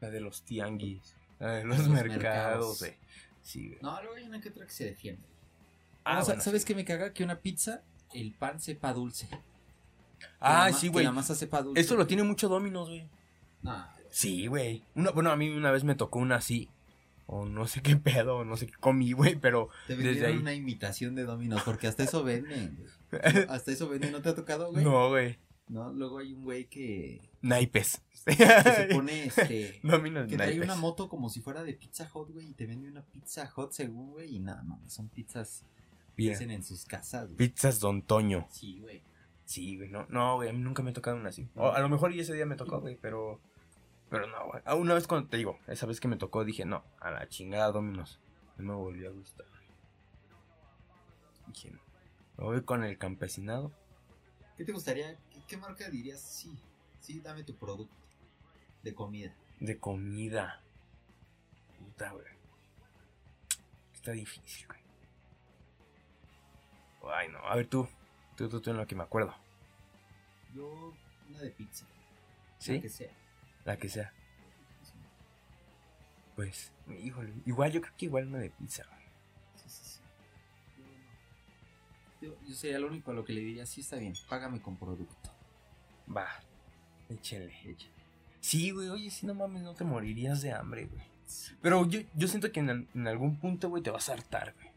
La 0.00 0.10
de 0.10 0.20
los 0.20 0.42
tianguis. 0.42 1.14
La 1.38 1.52
de 1.52 1.64
los, 1.64 1.78
Los 1.78 1.88
mercados, 1.88 2.16
mercados. 2.22 2.78
güey. 2.80 2.94
Sí. 3.42 3.76
No, 3.80 4.00
luego 4.02 4.16
hay 4.16 4.24
una 4.24 4.40
que 4.40 4.48
otra 4.50 4.66
que 4.66 4.72
se 4.72 4.84
defiende. 4.84 5.22
Ah, 6.04 6.22
bueno, 6.24 6.40
¿Sabes 6.40 6.62
sí. 6.62 6.68
qué 6.68 6.74
me 6.74 6.84
caga? 6.84 7.12
Que 7.12 7.24
una 7.24 7.38
pizza, 7.40 7.82
el 8.12 8.32
pan 8.34 8.60
sepa 8.60 8.92
dulce. 8.92 9.28
Ah, 10.40 10.70
sí, 10.72 10.86
que 10.86 10.92
güey. 10.92 11.04
la 11.04 11.12
masa 11.12 11.34
sepa 11.34 11.62
dulce. 11.62 11.80
Esto 11.80 11.96
lo 11.96 12.06
tiene 12.06 12.22
mucho 12.22 12.48
Dominos, 12.48 12.88
güey. 12.88 13.06
Nah, 13.62 13.88
Sí, 14.10 14.46
güey. 14.46 14.82
Bueno, 14.94 15.30
a 15.30 15.36
mí 15.36 15.48
una 15.50 15.70
vez 15.70 15.84
me 15.84 15.94
tocó 15.94 16.18
una 16.18 16.36
así. 16.36 16.68
O 17.30 17.44
no 17.44 17.66
sé 17.66 17.82
qué 17.82 17.94
pedo, 17.96 18.38
o 18.38 18.44
no 18.44 18.56
sé 18.56 18.66
qué 18.66 18.72
comí, 18.80 19.12
güey, 19.12 19.36
pero 19.36 19.68
te 19.86 19.94
Desde 19.96 20.08
vendieron 20.08 20.32
ahí. 20.32 20.38
una 20.42 20.54
imitación 20.54 21.14
de 21.14 21.24
Domino's, 21.24 21.62
porque 21.62 21.86
hasta 21.86 22.02
eso 22.04 22.24
venden. 22.24 22.76
güey. 22.78 22.88
Hasta 23.48 23.70
eso 23.70 23.88
venden, 23.88 24.12
¿no 24.12 24.22
te 24.22 24.30
ha 24.30 24.34
tocado, 24.34 24.70
güey? 24.72 24.82
no, 24.84 25.08
güey. 25.10 25.38
No, 25.68 25.92
luego 25.92 26.18
hay 26.18 26.32
un 26.32 26.44
güey 26.44 26.64
que, 26.64 27.20
Naipes. 27.42 28.00
que 28.24 28.32
se 28.34 28.88
pone 28.90 29.24
este. 29.26 29.78
Dominos 29.82 30.26
Que 30.26 30.36
trae 30.36 30.48
naipes. 30.48 30.64
una 30.64 30.76
moto 30.76 31.10
como 31.10 31.28
si 31.28 31.42
fuera 31.42 31.62
de 31.62 31.74
Pizza 31.74 32.10
Hut, 32.14 32.30
güey, 32.32 32.48
y 32.50 32.54
te 32.54 32.64
vende 32.66 32.88
una 32.88 33.02
Pizza 33.02 33.50
Hut 33.54 33.72
según, 33.72 34.12
güey, 34.12 34.36
y 34.36 34.38
nada, 34.40 34.62
mames, 34.62 34.92
son 34.94 35.08
pizzas 35.10 35.64
que 36.16 36.32
hacen 36.32 36.50
en 36.50 36.62
sus 36.64 36.86
casas, 36.86 37.26
güey. 37.26 37.36
pizzas 37.36 37.78
Don 37.80 38.00
Toño. 38.02 38.46
Sí, 38.50 38.78
güey. 38.80 39.02
Sí, 39.44 39.76
güey, 39.76 39.90
no, 39.90 40.06
no, 40.08 40.36
güey, 40.36 40.48
a 40.48 40.52
mí 40.54 40.60
nunca 40.60 40.82
me 40.82 40.90
ha 40.90 40.94
tocado 40.94 41.16
una 41.18 41.28
así. 41.28 41.46
O 41.54 41.70
a 41.70 41.80
lo 41.80 41.88
mejor 41.90 42.12
y 42.14 42.20
ese 42.20 42.32
día 42.34 42.46
me 42.46 42.56
tocó, 42.56 42.80
güey, 42.80 42.96
pero. 43.00 43.40
Pero 44.10 44.26
no, 44.26 44.46
güey. 44.46 44.62
Ah, 44.64 44.74
Una 44.74 44.94
vez 44.94 45.06
cuando 45.06 45.28
te 45.28 45.36
digo, 45.36 45.58
esa 45.66 45.86
vez 45.86 46.00
que 46.00 46.08
me 46.08 46.16
tocó, 46.16 46.44
dije, 46.44 46.64
no, 46.64 46.82
a 47.00 47.10
la 47.10 47.28
chingada 47.28 47.70
Dominos. 47.72 48.18
No 48.56 48.72
me 48.72 48.74
volvió 48.74 49.08
a 49.08 49.12
gustar. 49.12 49.46
Dije, 51.46 51.70
no. 51.70 51.80
Me 52.38 52.44
voy 52.44 52.62
con 52.62 52.84
el 52.84 52.98
campesinado. 52.98 53.72
¿Qué 54.56 54.64
te 54.64 54.72
gustaría? 54.72 55.16
¿Qué, 55.30 55.40
qué 55.46 55.56
marca 55.56 55.88
dirías? 55.88 56.20
Sí, 56.20 56.58
sí, 57.00 57.20
dame 57.20 57.44
tu 57.44 57.54
producto 57.56 57.94
de 58.82 58.94
comida. 58.94 59.34
De 59.60 59.78
comida. 59.78 60.62
Puta, 61.78 62.10
güey. 62.12 62.26
Está 63.92 64.12
difícil, 64.12 64.66
güey. 64.66 64.80
Ay, 67.14 67.28
no. 67.28 67.38
A 67.38 67.56
ver 67.56 67.66
tú. 67.66 67.88
Tú, 68.36 68.48
tú, 68.48 68.60
tú 68.60 68.70
en 68.70 68.76
lo 68.76 68.86
que 68.86 68.94
me 68.94 69.02
acuerdo. 69.02 69.34
Yo, 70.54 70.92
una 71.28 71.38
de 71.40 71.50
pizza. 71.50 71.86
¿Sí? 72.58 72.74
La 72.76 72.80
que 72.82 72.88
sea. 72.88 73.12
La 73.68 73.76
que 73.76 73.90
sea. 73.90 74.10
Pues, 76.36 76.72
híjole. 76.88 77.34
Igual, 77.44 77.70
yo 77.70 77.82
creo 77.82 77.92
que 77.98 78.06
igual 78.06 78.28
una 78.28 78.38
de 78.38 78.48
pizza, 78.48 78.82
güey. 78.86 79.04
Sí, 79.56 79.68
sí, 79.68 79.84
sí. 79.84 80.00
Yo, 82.22 82.34
yo 82.46 82.54
sería 82.54 82.78
lo 82.78 82.86
único 82.86 83.10
a 83.10 83.14
lo 83.14 83.26
que 83.26 83.34
le 83.34 83.42
diría, 83.42 83.66
sí 83.66 83.82
está 83.82 83.96
bien, 83.96 84.14
págame 84.26 84.62
con 84.62 84.78
producto. 84.78 85.30
Va. 86.16 86.26
Échenle. 87.10 87.52
Sí, 88.40 88.70
güey. 88.70 88.88
Oye, 88.88 89.10
si 89.10 89.26
no 89.26 89.34
mames, 89.34 89.62
no 89.62 89.74
te 89.74 89.84
morirías 89.84 90.40
de 90.40 90.50
hambre, 90.50 90.86
güey. 90.86 91.04
Pero 91.60 91.86
yo, 91.86 92.00
yo 92.14 92.26
siento 92.26 92.50
que 92.50 92.60
en, 92.60 92.88
en 92.94 93.06
algún 93.06 93.36
punto, 93.36 93.68
güey, 93.68 93.82
te 93.82 93.90
vas 93.90 94.08
a 94.08 94.14
hartar, 94.14 94.54
güey. 94.54 94.67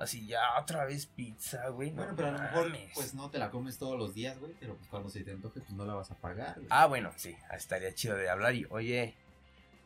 Así, 0.00 0.26
ya 0.26 0.58
otra 0.58 0.86
vez 0.86 1.04
pizza, 1.04 1.68
güey. 1.68 1.90
Bueno, 1.90 2.12
no 2.12 2.16
pero 2.16 2.28
a 2.28 2.32
lo 2.32 2.38
mejor, 2.38 2.72
pues 2.94 3.12
no 3.12 3.28
te 3.28 3.38
la 3.38 3.50
comes 3.50 3.76
todos 3.76 3.98
los 3.98 4.14
días, 4.14 4.38
güey, 4.38 4.54
pero 4.58 4.74
pues 4.74 4.88
cuando 4.88 5.10
se 5.10 5.22
te 5.22 5.30
antoje, 5.30 5.60
pues 5.60 5.72
no 5.72 5.84
la 5.84 5.92
vas 5.92 6.10
a 6.10 6.14
pagar, 6.14 6.54
güey. 6.54 6.68
Ah, 6.70 6.86
bueno, 6.86 7.12
sí, 7.16 7.36
estaría 7.52 7.92
chido 7.94 8.16
de 8.16 8.30
hablar 8.30 8.54
y, 8.54 8.66
oye, 8.70 9.14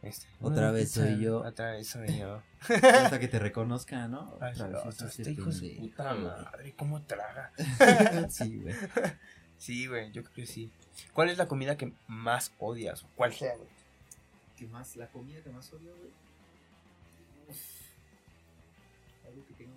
este, 0.02 0.26
Otra 0.40 0.70
vez 0.70 0.92
soy 0.92 1.20
yo. 1.20 1.38
Otra 1.40 1.72
vez 1.72 1.88
soy 1.88 2.16
yo. 2.16 2.40
Hasta 2.60 3.18
que 3.18 3.26
te 3.26 3.40
reconozca, 3.40 4.06
¿no? 4.06 4.36
Ay, 4.40 4.52
Otra 4.52 4.68
vez 4.68 4.84
no, 4.84 4.90
es 4.90 5.02
ese 5.02 5.22
este 5.22 5.32
hijo 5.32 5.50
de 5.50 5.76
puta 5.80 6.14
madre, 6.14 6.74
¿cómo 6.76 7.02
traga? 7.02 7.50
sí, 8.30 8.58
güey. 8.58 8.74
Sí, 9.56 9.86
güey, 9.86 10.12
yo 10.12 10.22
creo 10.22 10.34
que 10.34 10.46
sí. 10.46 10.70
¿Cuál 11.12 11.30
es 11.30 11.38
la 11.38 11.48
comida 11.48 11.76
que 11.76 11.92
más 12.06 12.52
odias? 12.58 13.02
O 13.02 13.08
¿Cuál 13.16 13.32
sea, 13.32 13.56
güey? 13.56 13.68
¿Qué 14.58 14.66
más? 14.66 14.94
La 14.96 15.08
comida 15.08 15.40
que 15.42 15.48
más 15.48 15.72
odio, 15.72 15.96
güey. 15.96 16.10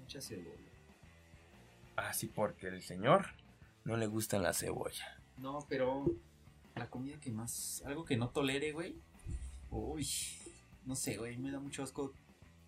Mucha 0.07 0.21
cebolla. 0.21 0.71
Ah, 1.97 2.13
sí, 2.13 2.27
porque 2.33 2.67
el 2.67 2.81
señor 2.81 3.25
no 3.83 3.97
le 3.97 4.07
gusta 4.07 4.39
la 4.39 4.53
cebolla. 4.53 5.19
No, 5.37 5.65
pero 5.67 6.05
la 6.75 6.89
comida 6.89 7.19
que 7.19 7.29
más. 7.29 7.83
Algo 7.85 8.05
que 8.05 8.15
no 8.15 8.29
tolere, 8.29 8.71
güey. 8.71 8.95
Uy. 9.69 10.07
No 10.85 10.95
sé, 10.95 11.17
güey. 11.17 11.37
Me 11.37 11.51
da 11.51 11.59
mucho 11.59 11.83
asco. 11.83 12.13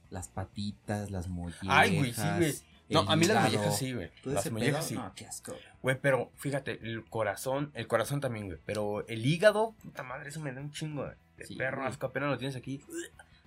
Las 0.10 0.28
patitas, 0.28 1.12
las 1.12 1.30
mollejas. 1.30 1.64
Ay, 1.70 1.96
güey, 1.98 2.12
sí, 2.14 2.28
güey. 2.36 2.54
No, 2.90 3.02
a 3.10 3.16
mí 3.16 3.26
las 3.26 3.42
mollejas 3.46 3.78
sí, 3.78 3.94
güey. 3.94 4.12
Las 4.26 4.52
mollejas 4.52 4.88
sí. 4.88 4.96
No, 4.96 5.14
qué 5.16 5.26
asco, 5.26 5.56
güey. 5.82 5.98
Pero 6.02 6.34
fíjate, 6.36 6.78
el 6.82 7.06
corazón, 7.06 7.72
el 7.74 7.88
corazón 7.88 8.20
también, 8.20 8.48
güey. 8.48 8.60
Pero 8.66 9.08
el 9.08 9.26
hígado, 9.26 9.76
puta 9.82 10.04
madre, 10.04 10.28
eso 10.28 10.42
me 10.42 10.52
da 10.52 10.60
un 10.60 10.72
chingo 10.74 11.06
de 11.38 11.46
Sí, 11.46 11.56
perro 11.56 11.78
güey. 11.78 11.88
asco. 11.90 12.08
Apenas 12.08 12.32
lo 12.32 12.38
tienes 12.38 12.58
aquí. 12.58 12.84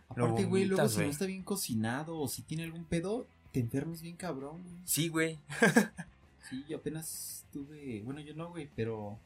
Aparte, 0.08 0.44
güey, 0.46 0.64
luego 0.64 0.88
si 0.88 1.00
no 1.00 1.04
está 1.10 1.26
bien 1.26 1.42
cocinado 1.42 2.18
o 2.18 2.26
si 2.26 2.40
tiene 2.40 2.62
algún 2.64 2.84
pedo, 2.86 3.26
te 3.52 3.60
enfermas 3.60 4.02
bien 4.02 4.16
cabrón, 4.16 4.62
güey. 4.62 4.74
Sí, 4.84 5.08
güey. 5.08 5.38
Sí, 6.50 6.64
yo 6.68 6.78
apenas 6.78 7.46
tuve. 7.52 8.02
Bueno, 8.02 8.20
yo 8.20 8.34
no, 8.34 8.50
güey, 8.50 8.68
pero 8.76 9.18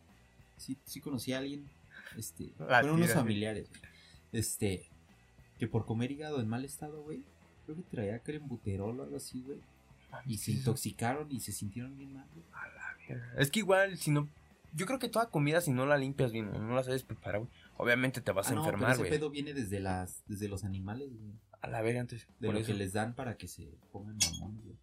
sí, 0.58 0.76
sí 0.84 1.00
conocí 1.00 1.32
a 1.32 1.38
alguien. 1.38 1.66
Este. 2.16 2.52
Ah, 2.60 2.80
fueron 2.80 2.96
unos 2.96 3.12
familiares, 3.14 3.68
güey. 3.70 3.80
Este. 4.32 4.86
Que 5.58 5.66
por 5.66 5.86
comer 5.86 6.10
hígado 6.12 6.40
en 6.40 6.48
mal 6.48 6.64
estado, 6.64 7.02
güey. 7.02 7.24
Creo 7.64 7.76
que 7.76 7.82
traía 7.84 8.18
crembuterol 8.20 9.00
o 9.00 9.02
algo 9.02 9.16
así, 9.16 9.42
güey. 9.42 9.58
Y 10.26 10.36
se 10.38 10.52
intoxicaron 10.52 11.32
y 11.32 11.40
se 11.40 11.52
sintieron 11.52 11.96
bien 11.96 12.12
mal, 12.12 12.28
güey. 12.34 13.18
Es 13.38 13.50
que 13.50 13.60
igual, 13.60 13.96
si 13.96 14.10
no. 14.10 14.28
Yo 14.72 14.84
creo 14.86 14.98
que 14.98 15.08
toda 15.08 15.30
comida, 15.30 15.60
si 15.62 15.72
no 15.72 15.86
la 15.86 15.96
limpias 15.96 16.32
bien 16.32 16.52
no 16.52 16.74
la 16.74 16.84
sabes 16.84 17.02
preparar, 17.02 17.40
güey, 17.40 17.50
obviamente 17.78 18.20
te 18.20 18.30
vas 18.30 18.48
Ah, 18.48 18.50
a 18.50 18.54
no, 18.56 18.62
pero 18.62 18.74
enfermar, 18.76 18.92
ese 18.92 19.00
güey. 19.00 19.10
pedo 19.10 19.30
viene 19.30 19.54
desde 19.54 19.80
las, 19.80 20.22
desde 20.28 20.48
los 20.48 20.64
animales, 20.64 21.08
güey. 21.08 21.32
A 21.62 21.68
la 21.68 21.82
verga, 21.82 22.00
antes. 22.00 22.26
De 22.40 22.52
lo 22.52 22.58
eso. 22.58 22.66
que 22.66 22.74
les 22.74 22.92
dan 22.92 23.14
para 23.14 23.36
que 23.36 23.48
se 23.48 23.66
pongan 23.92 24.16
mamones, 24.18 24.64
güey. 24.64 24.76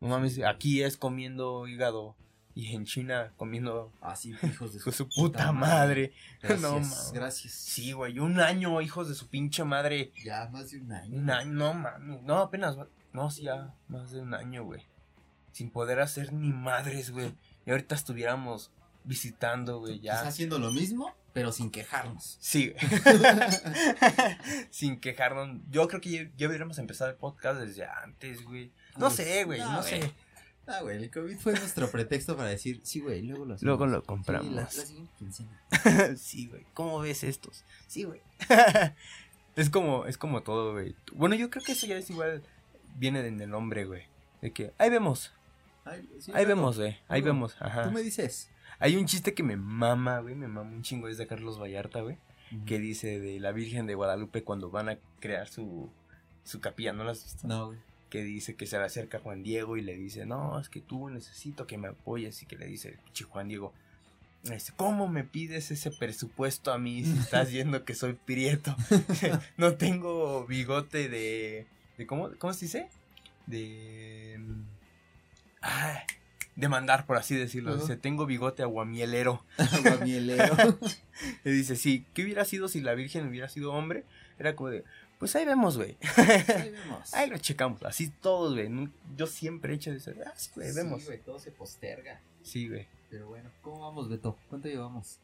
No 0.00 0.08
mames, 0.08 0.40
aquí 0.44 0.82
es 0.82 0.96
comiendo 0.96 1.66
hígado. 1.66 2.16
Y 2.54 2.74
en 2.74 2.84
China 2.84 3.32
comiendo 3.38 3.92
Ah, 4.02 4.14
sí, 4.14 4.34
hijos 4.42 4.74
de 4.74 4.80
con 4.84 4.92
su 4.92 5.08
puta 5.08 5.52
madre. 5.52 6.12
Gracias, 6.42 6.60
No, 6.60 6.72
mames. 6.74 7.10
gracias. 7.14 7.52
Sí, 7.54 7.92
güey, 7.92 8.18
un 8.18 8.40
año, 8.40 8.80
hijos 8.82 9.08
de 9.08 9.14
su 9.14 9.28
pinche 9.28 9.64
madre. 9.64 10.12
Ya 10.22 10.48
más 10.50 10.70
de 10.70 10.80
un 10.80 10.92
año. 10.92 11.18
Un 11.18 11.30
año, 11.30 11.52
no 11.52 11.72
mames. 11.74 12.22
No, 12.22 12.38
apenas. 12.40 12.76
No, 13.12 13.30
sí, 13.30 13.42
ya 13.44 13.74
más 13.88 14.10
de 14.10 14.20
un 14.20 14.34
año, 14.34 14.64
güey. 14.64 14.82
Sin 15.52 15.70
poder 15.70 16.00
hacer 16.00 16.32
ni 16.32 16.52
madres, 16.52 17.10
güey. 17.10 17.34
Y 17.64 17.70
ahorita 17.70 17.94
estuviéramos 17.94 18.70
visitando, 19.04 19.78
güey, 19.80 20.00
ya. 20.00 20.20
haciendo 20.20 20.58
lo 20.58 20.72
mismo, 20.72 21.14
pero 21.32 21.52
sin 21.52 21.70
quejarnos. 21.70 22.36
Sí, 22.40 22.74
sin 24.70 25.00
quejarnos. 25.00 25.60
Yo 25.70 25.88
creo 25.88 26.00
que 26.00 26.10
ya, 26.10 26.30
ya 26.36 26.48
hubiéramos 26.48 26.78
empezado 26.78 27.10
el 27.10 27.16
podcast 27.16 27.60
desde 27.60 27.84
antes, 27.86 28.44
güey. 28.44 28.70
No 28.96 29.06
Pues, 29.06 29.14
sé, 29.14 29.44
güey, 29.44 29.60
no, 29.60 29.82
sé. 29.82 30.12
Ah, 30.66 30.80
güey, 30.82 30.96
el 31.02 31.10
COVID 31.10 31.38
fue 31.38 31.52
nuestro 31.58 31.90
pretexto 31.90 32.36
para 32.36 32.48
decir, 32.50 32.80
sí, 32.84 33.00
güey, 33.00 33.22
luego 33.22 33.44
lo 33.44 33.54
hacemos. 33.54 33.66
Luego 33.78 33.86
lo 33.86 34.00
Sí, 34.00 34.06
compramos. 34.06 34.52
la, 34.52 34.62
la 34.62 34.68
siguiente 34.70 35.12
quincena. 35.18 35.62
sí, 36.16 36.48
güey. 36.48 36.64
¿Cómo 36.74 37.00
ves 37.00 37.24
estos? 37.24 37.64
Sí, 37.86 38.04
güey. 38.04 38.20
es 39.56 39.70
como, 39.70 40.06
es 40.06 40.18
como 40.18 40.42
todo, 40.42 40.72
güey. 40.72 40.94
Bueno, 41.12 41.34
yo 41.34 41.50
creo 41.50 41.64
que 41.64 41.72
eso 41.72 41.86
ya 41.86 41.96
es 41.96 42.08
igual. 42.10 42.42
Viene 42.96 43.26
en 43.26 43.40
el 43.40 43.50
nombre, 43.50 43.84
güey. 43.86 44.04
De 44.40 44.52
que, 44.52 44.72
ahí 44.78 44.90
vemos, 44.90 45.32
Ay, 45.84 46.08
sí, 46.20 46.32
ahí 46.34 46.44
vemos, 46.44 46.78
güey. 46.78 46.96
Ahí 47.08 47.22
vemos, 47.22 47.56
ajá. 47.60 47.84
Tú 47.84 47.90
me 47.90 48.02
dices. 48.02 48.50
Hay 48.78 48.96
un 48.96 49.06
chiste 49.06 49.34
que 49.34 49.42
me 49.42 49.56
mama, 49.56 50.20
güey. 50.20 50.34
Me 50.34 50.48
mama 50.48 50.70
un 50.70 50.82
chingo. 50.82 51.08
Es 51.08 51.18
de 51.18 51.26
Carlos 51.26 51.60
Vallarta, 51.60 52.00
güey. 52.00 52.18
Que 52.66 52.78
dice 52.78 53.18
de 53.18 53.40
la 53.40 53.52
Virgen 53.52 53.86
de 53.86 53.94
Guadalupe 53.94 54.44
cuando 54.44 54.70
van 54.70 54.88
a 54.90 54.98
crear 55.20 55.48
su, 55.48 55.90
su 56.44 56.60
capilla. 56.60 56.92
¿No 56.92 57.04
las 57.04 57.18
has 57.18 57.32
visto? 57.32 57.48
No, 57.48 57.66
güey. 57.68 57.78
Que 58.10 58.22
dice 58.22 58.56
que 58.56 58.66
se 58.66 58.78
le 58.78 58.84
acerca 58.84 59.20
Juan 59.20 59.42
Diego 59.42 59.76
y 59.76 59.82
le 59.82 59.96
dice, 59.96 60.26
no, 60.26 60.60
es 60.60 60.68
que 60.68 60.80
tú 60.80 61.08
necesito 61.08 61.66
que 61.66 61.78
me 61.78 61.88
apoyes. 61.88 62.42
Y 62.42 62.46
que 62.46 62.56
le 62.56 62.66
dice, 62.66 62.98
pinche 63.04 63.24
Juan 63.24 63.48
Diego, 63.48 63.72
Este, 64.44 64.72
¿Cómo 64.76 65.08
me 65.08 65.24
pides 65.24 65.70
ese 65.70 65.90
presupuesto 65.90 66.72
a 66.72 66.78
mí 66.78 67.04
si 67.04 67.16
estás 67.18 67.50
viendo 67.52 67.84
que 67.84 67.94
soy 67.94 68.12
prieto? 68.12 68.76
no 69.56 69.74
tengo 69.76 70.44
bigote 70.46 71.08
de. 71.08 71.66
de 71.96 72.06
¿cómo, 72.06 72.30
¿Cómo 72.38 72.52
se 72.52 72.66
dice? 72.66 72.88
De. 73.46 74.38
Mm, 75.62 75.64
ah, 75.64 76.02
de 76.56 76.68
mandar, 76.68 77.06
por 77.06 77.16
así 77.16 77.34
decirlo. 77.34 77.72
Ajá. 77.72 77.80
Dice, 77.80 77.96
tengo 77.96 78.26
bigote 78.26 78.62
aguamielero. 78.62 79.44
Aguamielero. 79.58 80.56
Y 81.44 81.50
dice, 81.50 81.76
sí, 81.76 82.04
¿qué 82.14 82.24
hubiera 82.24 82.44
sido 82.44 82.66
si 82.68 82.80
la 82.80 82.94
Virgen 82.94 83.28
hubiera 83.28 83.48
sido 83.48 83.72
hombre? 83.72 84.04
Era 84.38 84.56
como 84.56 84.70
de, 84.70 84.82
pues 85.18 85.36
ahí 85.36 85.44
vemos, 85.44 85.76
güey. 85.76 85.96
Ahí 86.16 86.70
vemos. 86.70 87.14
Ahí 87.14 87.30
lo 87.30 87.38
checamos. 87.38 87.80
Así 87.84 88.08
todos, 88.08 88.54
güey. 88.54 88.88
Yo 89.16 89.28
siempre 89.28 89.72
he 89.72 89.76
hecho 89.76 89.92
de 89.92 89.98
eso. 89.98 90.10
Ah, 90.26 90.32
sí, 90.34 90.50
güey, 90.54 90.74
vemos. 90.74 91.00
Sí, 91.00 91.06
güey, 91.06 91.20
todo 91.20 91.38
se 91.38 91.52
posterga. 91.52 92.20
Sí, 92.42 92.68
güey. 92.68 92.88
Pero 93.08 93.28
bueno, 93.28 93.50
¿cómo 93.62 93.80
vamos, 93.80 94.08
Beto? 94.08 94.36
¿Cuánto 94.48 94.68
llevamos? 94.68 95.20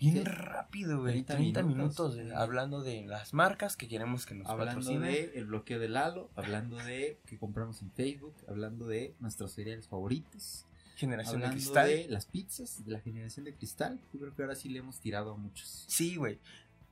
Bien 0.00 0.14
¿Qué? 0.14 0.24
rápido, 0.24 1.00
güey. 1.00 1.12
30 1.24 1.34
30, 1.34 1.62
minutos, 1.64 2.14
minutos, 2.14 2.14
güey. 2.16 2.30
hablando 2.40 2.82
de 2.82 3.04
las 3.06 3.34
marcas 3.34 3.76
que 3.76 3.88
queremos 3.88 4.26
que 4.26 4.34
nos 4.34 4.46
Hablando 4.48 4.80
patrocinen. 4.80 5.02
de 5.12 5.32
el 5.38 5.46
bloqueo 5.46 5.78
de 5.80 5.88
Lalo, 5.88 6.30
hablando 6.36 6.76
de 6.76 7.18
que 7.26 7.36
compramos 7.38 7.82
en 7.82 7.90
Facebook, 7.92 8.34
hablando 8.48 8.86
de 8.86 9.14
nuestros 9.20 9.52
cereales 9.52 9.88
favoritos, 9.88 10.64
Generación 10.96 11.40
de 11.40 11.46
hablando 11.46 11.62
cristal. 11.64 11.88
de 11.88 12.06
las 12.08 12.26
pizzas, 12.26 12.84
de 12.84 12.92
la 12.92 13.00
generación 13.00 13.44
de 13.44 13.54
cristal. 13.54 14.00
Yo 14.12 14.20
creo 14.20 14.34
que 14.34 14.42
ahora 14.42 14.54
sí 14.54 14.68
le 14.68 14.78
hemos 14.80 14.98
tirado 15.00 15.32
a 15.32 15.36
muchos. 15.36 15.84
Sí, 15.88 16.16
güey. 16.16 16.38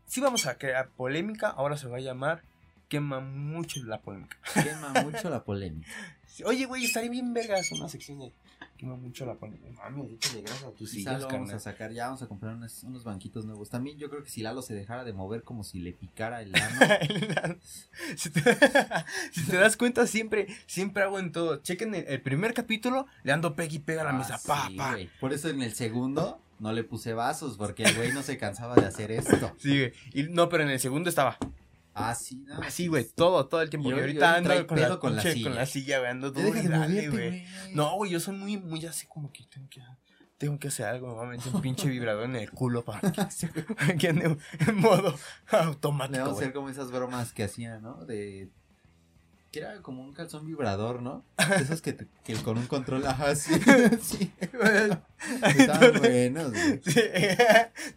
Sí 0.07 0.21
vamos 0.21 0.47
a 0.47 0.59
crear 0.59 0.89
polémica. 0.91 1.49
Ahora 1.49 1.77
se 1.77 1.89
va 1.89 1.97
a 1.97 2.01
llamar 2.01 2.43
Quema 2.89 3.19
mucho 3.21 3.83
la 3.85 4.01
polémica. 4.01 4.37
Quema 4.55 5.03
mucho 5.03 5.29
la 5.29 5.43
polémica. 5.43 5.89
Oye, 6.45 6.67
güey, 6.67 6.85
estaría 6.85 7.11
bien 7.11 7.33
vergas 7.35 7.73
una 7.73 7.89
sección 7.89 8.19
de 8.21 8.33
Quema 8.77 8.97
mucho 8.97 9.25
la 9.27 9.35
polémica. 9.35 9.71
Mami, 9.73 10.15
échale 10.15 10.43
grasa 10.43 10.69
a 10.69 10.71
tus 10.71 10.91
Quizá 10.91 11.11
sillas, 11.17 11.23
lo 11.23 11.29
vamos 11.29 11.53
a 11.53 11.59
sacar, 11.59 11.93
ya 11.93 12.07
vamos 12.07 12.23
a 12.23 12.27
comprar 12.29 12.55
unos, 12.57 12.83
unos 12.85 13.05
banquitos 13.05 13.45
nuevos. 13.47 13.71
También 13.71 13.97
yo 13.99 14.11
creo 14.11 14.23
que 14.23 14.31
si 14.31 14.43
Lalo 14.43 14.63
se 14.63 14.75
dejara 14.75 15.05
de 15.05 15.13
mover 15.13 15.43
como 15.43 15.65
si 15.65 15.79
le 15.81 15.93
picara 15.93 16.43
el 16.43 16.55
ano. 16.55 16.81
si, 18.17 18.31
te, 18.31 18.41
si 19.33 19.47
te 19.47 19.57
das 19.57 19.77
cuenta, 19.77 20.07
siempre, 20.07 20.47
siempre 20.67 21.03
hago 21.03 21.19
en 21.19 21.33
todo. 21.33 21.57
Chequen 21.63 21.95
el, 21.95 22.07
el 22.07 22.21
primer 22.21 22.55
capítulo, 22.55 23.07
le 23.23 23.33
ando 23.33 23.55
pega 23.57 23.75
y 23.75 23.79
pega 23.79 24.03
a 24.03 24.05
la 24.05 24.11
Ah, 24.11 24.19
mesa. 24.19 24.39
Pa, 24.47 24.69
sí, 24.69 24.77
pa. 24.77 24.97
Por 25.21 25.33
eso 25.33 25.49
en 25.49 25.63
el 25.63 25.75
segundo 25.75 26.41
no 26.59 26.73
le 26.73 26.85
puse 26.85 27.13
vasos, 27.13 27.57
porque 27.57 27.83
el 27.85 27.95
güey 27.97 28.13
no 28.13 28.23
se 28.23 28.39
cansaba 28.39 28.75
de 28.77 28.87
hacer 28.87 29.11
esto. 29.11 29.53
Sí, 29.59 29.79
güey. 29.79 29.93
Y, 30.15 30.23
no, 30.25 30.49
pero 30.49 30.63
en 30.63 30.71
el 30.71 30.81
segundo 30.81 31.09
estaba 31.09 31.39
Ah, 31.99 32.15
sí, 32.15 32.37
no. 32.47 32.61
así, 32.63 32.89
güey, 32.89 33.05
todo, 33.05 33.47
todo 33.49 33.63
el 33.63 33.71
tiempo. 33.71 33.89
Y 33.91 33.95
Y, 33.95 34.01
ahorita 34.01 34.35
ando 34.37 34.67
con, 34.67 34.81
la, 34.81 34.99
con 34.99 35.17
la 35.17 35.23
silla. 35.23 35.49
con 35.49 35.55
la 35.57 35.67
silla, 35.67 35.99
güey, 36.01 36.11
ando 36.11 36.33
todo 36.33 36.45
dale, 36.53 37.09
güey. 37.09 37.45
No, 37.73 37.97
güey, 37.97 38.11
yo 38.11 38.21
soy 38.21 38.37
muy, 38.37 38.59
muy 38.59 38.85
así 38.85 39.07
como 39.07 39.33
que 39.33 39.45
tengo 39.47 39.69
que, 39.71 39.81
tengo 40.37 40.59
que 40.59 40.69
hacer 40.69 40.87
algo, 40.87 41.25
meter 41.25 41.55
un 41.55 41.63
pinche 41.63 41.89
vibrador 41.89 42.25
en 42.25 42.37
el 42.37 42.51
culo 42.51 42.85
para 42.85 43.01
que, 43.11 43.21
ande 44.09 44.37
en 44.67 44.77
modo 44.77 45.15
Le 45.51 45.59
automático, 45.59 46.19
vamos 46.19 46.29
a 46.29 46.33
güey. 46.35 46.45
hacer 46.45 46.53
como 46.53 46.69
esas 46.69 46.91
bromas 46.91 47.33
que 47.33 47.45
hacían, 47.45 47.81
¿no? 47.83 48.05
De. 48.05 48.51
Que 49.57 49.63
era 49.63 49.81
como 49.81 50.03
un 50.03 50.13
calzón 50.13 50.45
vibrador, 50.45 51.01
¿no? 51.01 51.25
Esos 51.59 51.81
que, 51.81 51.95
te- 51.95 52.07
que 52.25 52.35
con 52.43 52.59
un 52.59 52.67
control, 52.67 53.07
ajá, 53.07 53.35
sí. 53.37 53.55
sí. 54.03 54.31
Estaban 55.59 55.99
buenos, 55.99 56.53
güey. 56.53 56.81
Sí. 56.85 57.01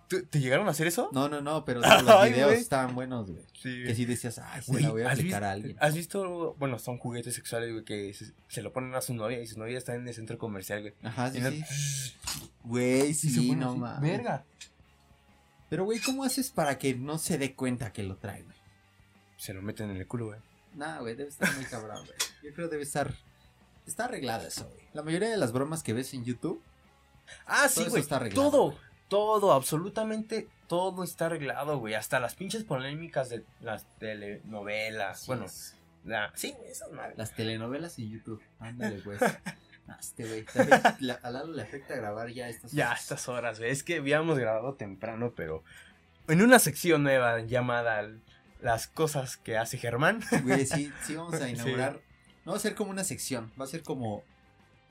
¿Tú- 0.08 0.26
¿Te 0.26 0.40
llegaron 0.40 0.68
a 0.68 0.72
hacer 0.72 0.88
eso? 0.88 1.10
No, 1.12 1.28
no, 1.28 1.42
no, 1.42 1.66
pero 1.66 1.82
Ay, 1.84 2.02
los 2.04 2.24
videos 2.30 2.48
güey. 2.52 2.62
estaban 2.62 2.96
buenos, 2.96 3.30
güey. 3.30 3.44
Sí, 3.62 3.84
Que 3.86 3.94
si 3.94 4.06
decías, 4.06 4.40
ay, 4.40 4.62
se 4.62 4.72
Güey, 4.72 4.84
la 4.84 4.92
voy 4.92 5.02
a 5.02 5.08
¿has 5.08 5.14
aplicar 5.20 5.42
visto, 5.42 5.46
a 5.46 5.52
alguien. 5.52 5.78
¿Has 5.82 5.96
visto? 5.96 6.56
Bueno, 6.60 6.80
son 6.80 6.98
juguetes 6.98 7.36
sexuales, 7.36 7.72
güey, 7.74 7.84
que 7.84 8.14
se, 8.14 8.32
se 8.48 8.62
lo 8.62 8.72
ponen 8.72 8.96
a 8.96 9.02
su 9.02 9.14
novia 9.14 9.42
y 9.42 9.48
su 9.48 9.60
novia 9.60 9.78
está 9.78 9.96
en 9.96 10.08
el 10.08 10.14
centro 10.14 10.38
comercial, 10.38 10.80
güey. 10.82 10.94
Ajá, 11.04 11.30
sí, 11.30 11.38
Y 11.40 11.42
no- 11.42 11.50
sí. 11.52 11.64
Güey, 12.64 13.14
sí, 13.14 13.50
pone 13.50 13.60
no 13.60 13.76
mames. 13.76 14.02
Verga. 14.12 14.46
Pero, 15.70 15.84
güey, 15.84 16.00
¿cómo 16.00 16.24
haces 16.24 16.52
para 16.52 16.78
que 16.78 16.96
no 16.96 17.18
se 17.18 17.38
dé 17.38 17.54
cuenta 17.54 17.92
que 17.92 18.04
lo 18.04 18.16
trae, 18.16 18.44
güey? 18.44 18.56
Se 19.38 19.54
lo 19.54 19.62
meten 19.62 19.90
en 19.92 19.98
el 19.98 20.08
culo, 20.08 20.28
güey. 20.28 20.40
Nah, 20.76 21.00
güey, 21.00 21.16
debe 21.16 21.30
estar 21.30 21.54
muy 21.56 21.66
cabrón, 21.66 22.06
güey. 22.06 22.18
Yo 22.44 22.54
creo 22.54 22.68
que 22.70 22.74
debe 22.76 22.84
estar. 22.84 23.14
Está 23.88 24.06
arreglado 24.06 24.48
eso, 24.48 24.68
güey. 24.70 24.88
La 24.94 25.02
mayoría 25.04 25.30
de 25.30 25.38
las 25.38 25.52
bromas 25.52 25.82
que 25.84 25.94
ves 25.94 26.14
en 26.14 26.24
YouTube. 26.24 26.62
Ah, 27.46 27.68
Todo 27.74 27.84
sí, 27.86 27.90
güey. 27.90 28.02
está 28.02 28.16
arreglado, 28.18 28.50
Todo, 28.52 28.64
güey. 28.72 28.78
todo, 29.08 29.54
absolutamente 29.54 30.48
todo 30.68 31.04
está 31.04 31.26
arreglado, 31.28 31.80
güey. 31.80 31.96
Hasta 31.96 32.20
las 32.20 32.36
pinches 32.36 32.64
polémicas 32.64 33.30
de 33.30 33.44
las 33.62 33.86
telenovelas. 34.00 35.26
bueno, 35.28 35.46
es. 35.46 35.76
la, 36.06 36.32
sí, 36.36 36.54
güey, 36.58 36.72
esas 36.72 36.92
madres. 36.92 37.18
Las 37.18 37.34
telenovelas 37.36 37.98
en 38.00 38.10
YouTube. 38.12 38.42
Ándale. 38.60 39.02
Ah, 39.92 39.98
este, 40.00 40.24
güey. 40.24 40.46
A 41.24 41.32
Lalo 41.32 41.52
le 41.52 41.64
afecta 41.64 41.96
grabar 41.96 42.30
ya 42.30 42.48
estas 42.48 42.72
Ya, 42.72 42.90
horas. 42.90 43.02
estas 43.02 43.28
horas, 43.28 43.58
güey. 43.58 43.72
Es 43.72 43.82
que 43.82 43.96
habíamos 43.96 44.38
grabado 44.38 44.76
temprano, 44.76 45.34
pero 45.36 45.64
en 46.28 46.44
una 46.44 46.60
sección 46.60 47.02
nueva 47.02 47.40
llamada 47.40 48.08
Las 48.60 48.88
cosas 48.88 49.38
que 49.38 49.58
hace 49.58 49.78
Germán. 49.78 50.22
Güey, 50.44 50.66
sí, 50.66 50.92
sí 51.06 51.16
vamos 51.16 51.36
a 51.36 51.50
inaugurar. 51.50 52.02
No 52.46 52.52
va 52.52 52.58
a 52.58 52.62
ser 52.62 52.76
como 52.76 52.92
una 52.92 53.04
sección. 53.04 53.52
Va 53.60 53.66
a 53.66 53.68
ser 53.68 53.84
como. 53.84 54.24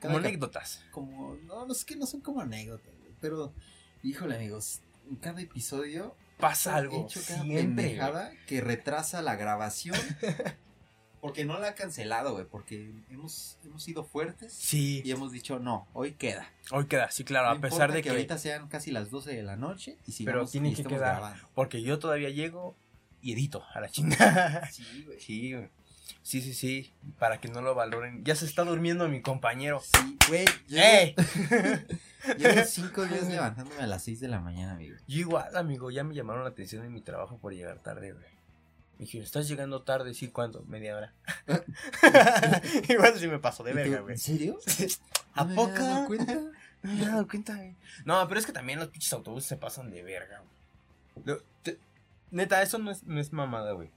Como 0.01 0.17
anécdotas. 0.17 0.83
como 0.91 1.35
no, 1.45 1.65
no 1.65 1.73
es 1.73 1.83
que 1.83 1.95
no 1.97 2.05
son 2.05 2.21
como 2.21 2.39
anécdotas, 2.39 2.93
pero 3.19 3.53
híjole 4.01 4.35
amigos, 4.37 4.79
en 5.09 5.17
cada 5.17 5.41
episodio 5.41 6.15
Pasa 6.37 6.71
he 6.71 6.75
algo. 6.75 7.03
hecho 7.03 7.19
cada 7.27 7.43
Siempre. 7.43 7.99
que 8.47 8.61
retrasa 8.61 9.21
la 9.21 9.35
grabación 9.35 9.97
porque 11.21 11.43
no 11.43 11.59
la 11.59 11.67
ha 11.69 11.75
cancelado, 11.75 12.31
güey, 12.31 12.45
porque 12.45 12.93
hemos 13.09 13.57
hemos 13.65 13.83
sido 13.83 14.05
fuertes 14.05 14.53
Sí, 14.53 15.01
y 15.03 15.11
hemos 15.11 15.33
dicho, 15.33 15.59
"No, 15.59 15.85
hoy 15.91 16.13
queda." 16.13 16.49
hoy 16.71 16.85
queda, 16.85 17.11
sí, 17.11 17.25
claro, 17.25 17.49
No 17.53 17.57
a 17.57 17.61
pesar 17.61 17.91
de 17.91 18.01
que. 18.01 18.09
ahorita 18.09 18.37
sean 18.37 18.69
casi 18.69 18.91
las 18.91 19.09
12 19.09 19.35
de 19.35 19.43
la 19.43 19.57
noche 19.57 19.97
y 20.07 20.13
sigamos 20.13 20.49
Pero 20.49 20.49
tiene 20.51 20.73
que 20.73 20.83
quedar. 20.85 21.17
grabando. 21.17 21.49
Porque 21.53 21.81
yo 21.81 21.99
todavía 21.99 22.29
llego 22.29 22.77
y 23.21 23.33
edito 23.33 23.63
a 23.73 23.81
la 23.81 23.89
chingada. 23.89 24.69
Sí, 24.71 25.03
güey. 25.05 25.19
Sí, 25.19 25.53
güey. 25.53 25.69
Sí, 26.21 26.41
sí, 26.41 26.53
sí. 26.53 26.93
Para 27.17 27.39
que 27.39 27.47
no 27.47 27.61
lo 27.61 27.75
valoren. 27.75 28.23
Ya 28.23 28.35
se 28.35 28.45
está 28.45 28.63
durmiendo 28.63 29.07
mi 29.09 29.21
compañero. 29.21 29.81
Sí, 29.81 30.17
güey. 30.27 30.45
¡Ey! 30.69 31.15
llevo 32.37 32.63
cinco 32.65 33.05
días 33.05 33.27
levantándome 33.29 33.81
a 33.81 33.87
las 33.87 34.03
6 34.03 34.19
de 34.19 34.27
la 34.27 34.39
mañana, 34.39 34.73
amigo. 34.73 34.95
Yo 35.07 35.19
igual, 35.19 35.55
amigo, 35.55 35.91
ya 35.91 36.03
me 36.03 36.13
llamaron 36.13 36.43
la 36.43 36.49
atención 36.49 36.85
en 36.85 36.93
mi 36.93 37.01
trabajo 37.01 37.37
por 37.37 37.53
llegar 37.53 37.79
tarde, 37.79 38.11
güey. 38.11 38.25
Me 38.97 39.05
dijeron, 39.05 39.25
¿estás 39.25 39.47
llegando 39.47 39.81
tarde? 39.83 40.13
Sí, 40.13 40.27
¿cuánto? 40.27 40.63
Media 40.67 40.97
hora. 40.97 41.13
igual 42.89 43.17
sí 43.17 43.27
me 43.27 43.39
pasó 43.39 43.63
de 43.63 43.71
¿Y 43.71 43.73
tú, 43.73 43.79
verga, 43.79 43.99
güey. 44.01 44.13
¿En 44.13 44.19
serio? 44.19 44.59
¿A 45.33 45.43
¿No 45.43 45.49
me 45.49 45.55
poco? 45.55 45.71
había 45.71 45.83
dado 45.85 46.07
cuenta? 46.07 46.33
No 46.83 46.93
me 46.93 47.01
he 47.01 47.05
dado 47.05 47.27
cuenta, 47.27 47.55
güey. 47.55 47.75
No, 48.03 48.27
pero 48.27 48.39
es 48.39 48.45
que 48.45 48.51
también 48.51 48.79
los 48.79 48.89
pinches 48.89 49.13
autobuses 49.13 49.47
se 49.47 49.57
pasan 49.57 49.89
de 49.89 50.03
verga, 50.03 50.41
güey. 51.25 51.39
Neta, 52.31 52.61
eso 52.61 52.77
no 52.77 52.91
es, 52.91 53.03
no 53.03 53.19
es 53.19 53.33
mamada, 53.33 53.71
güey. 53.73 53.91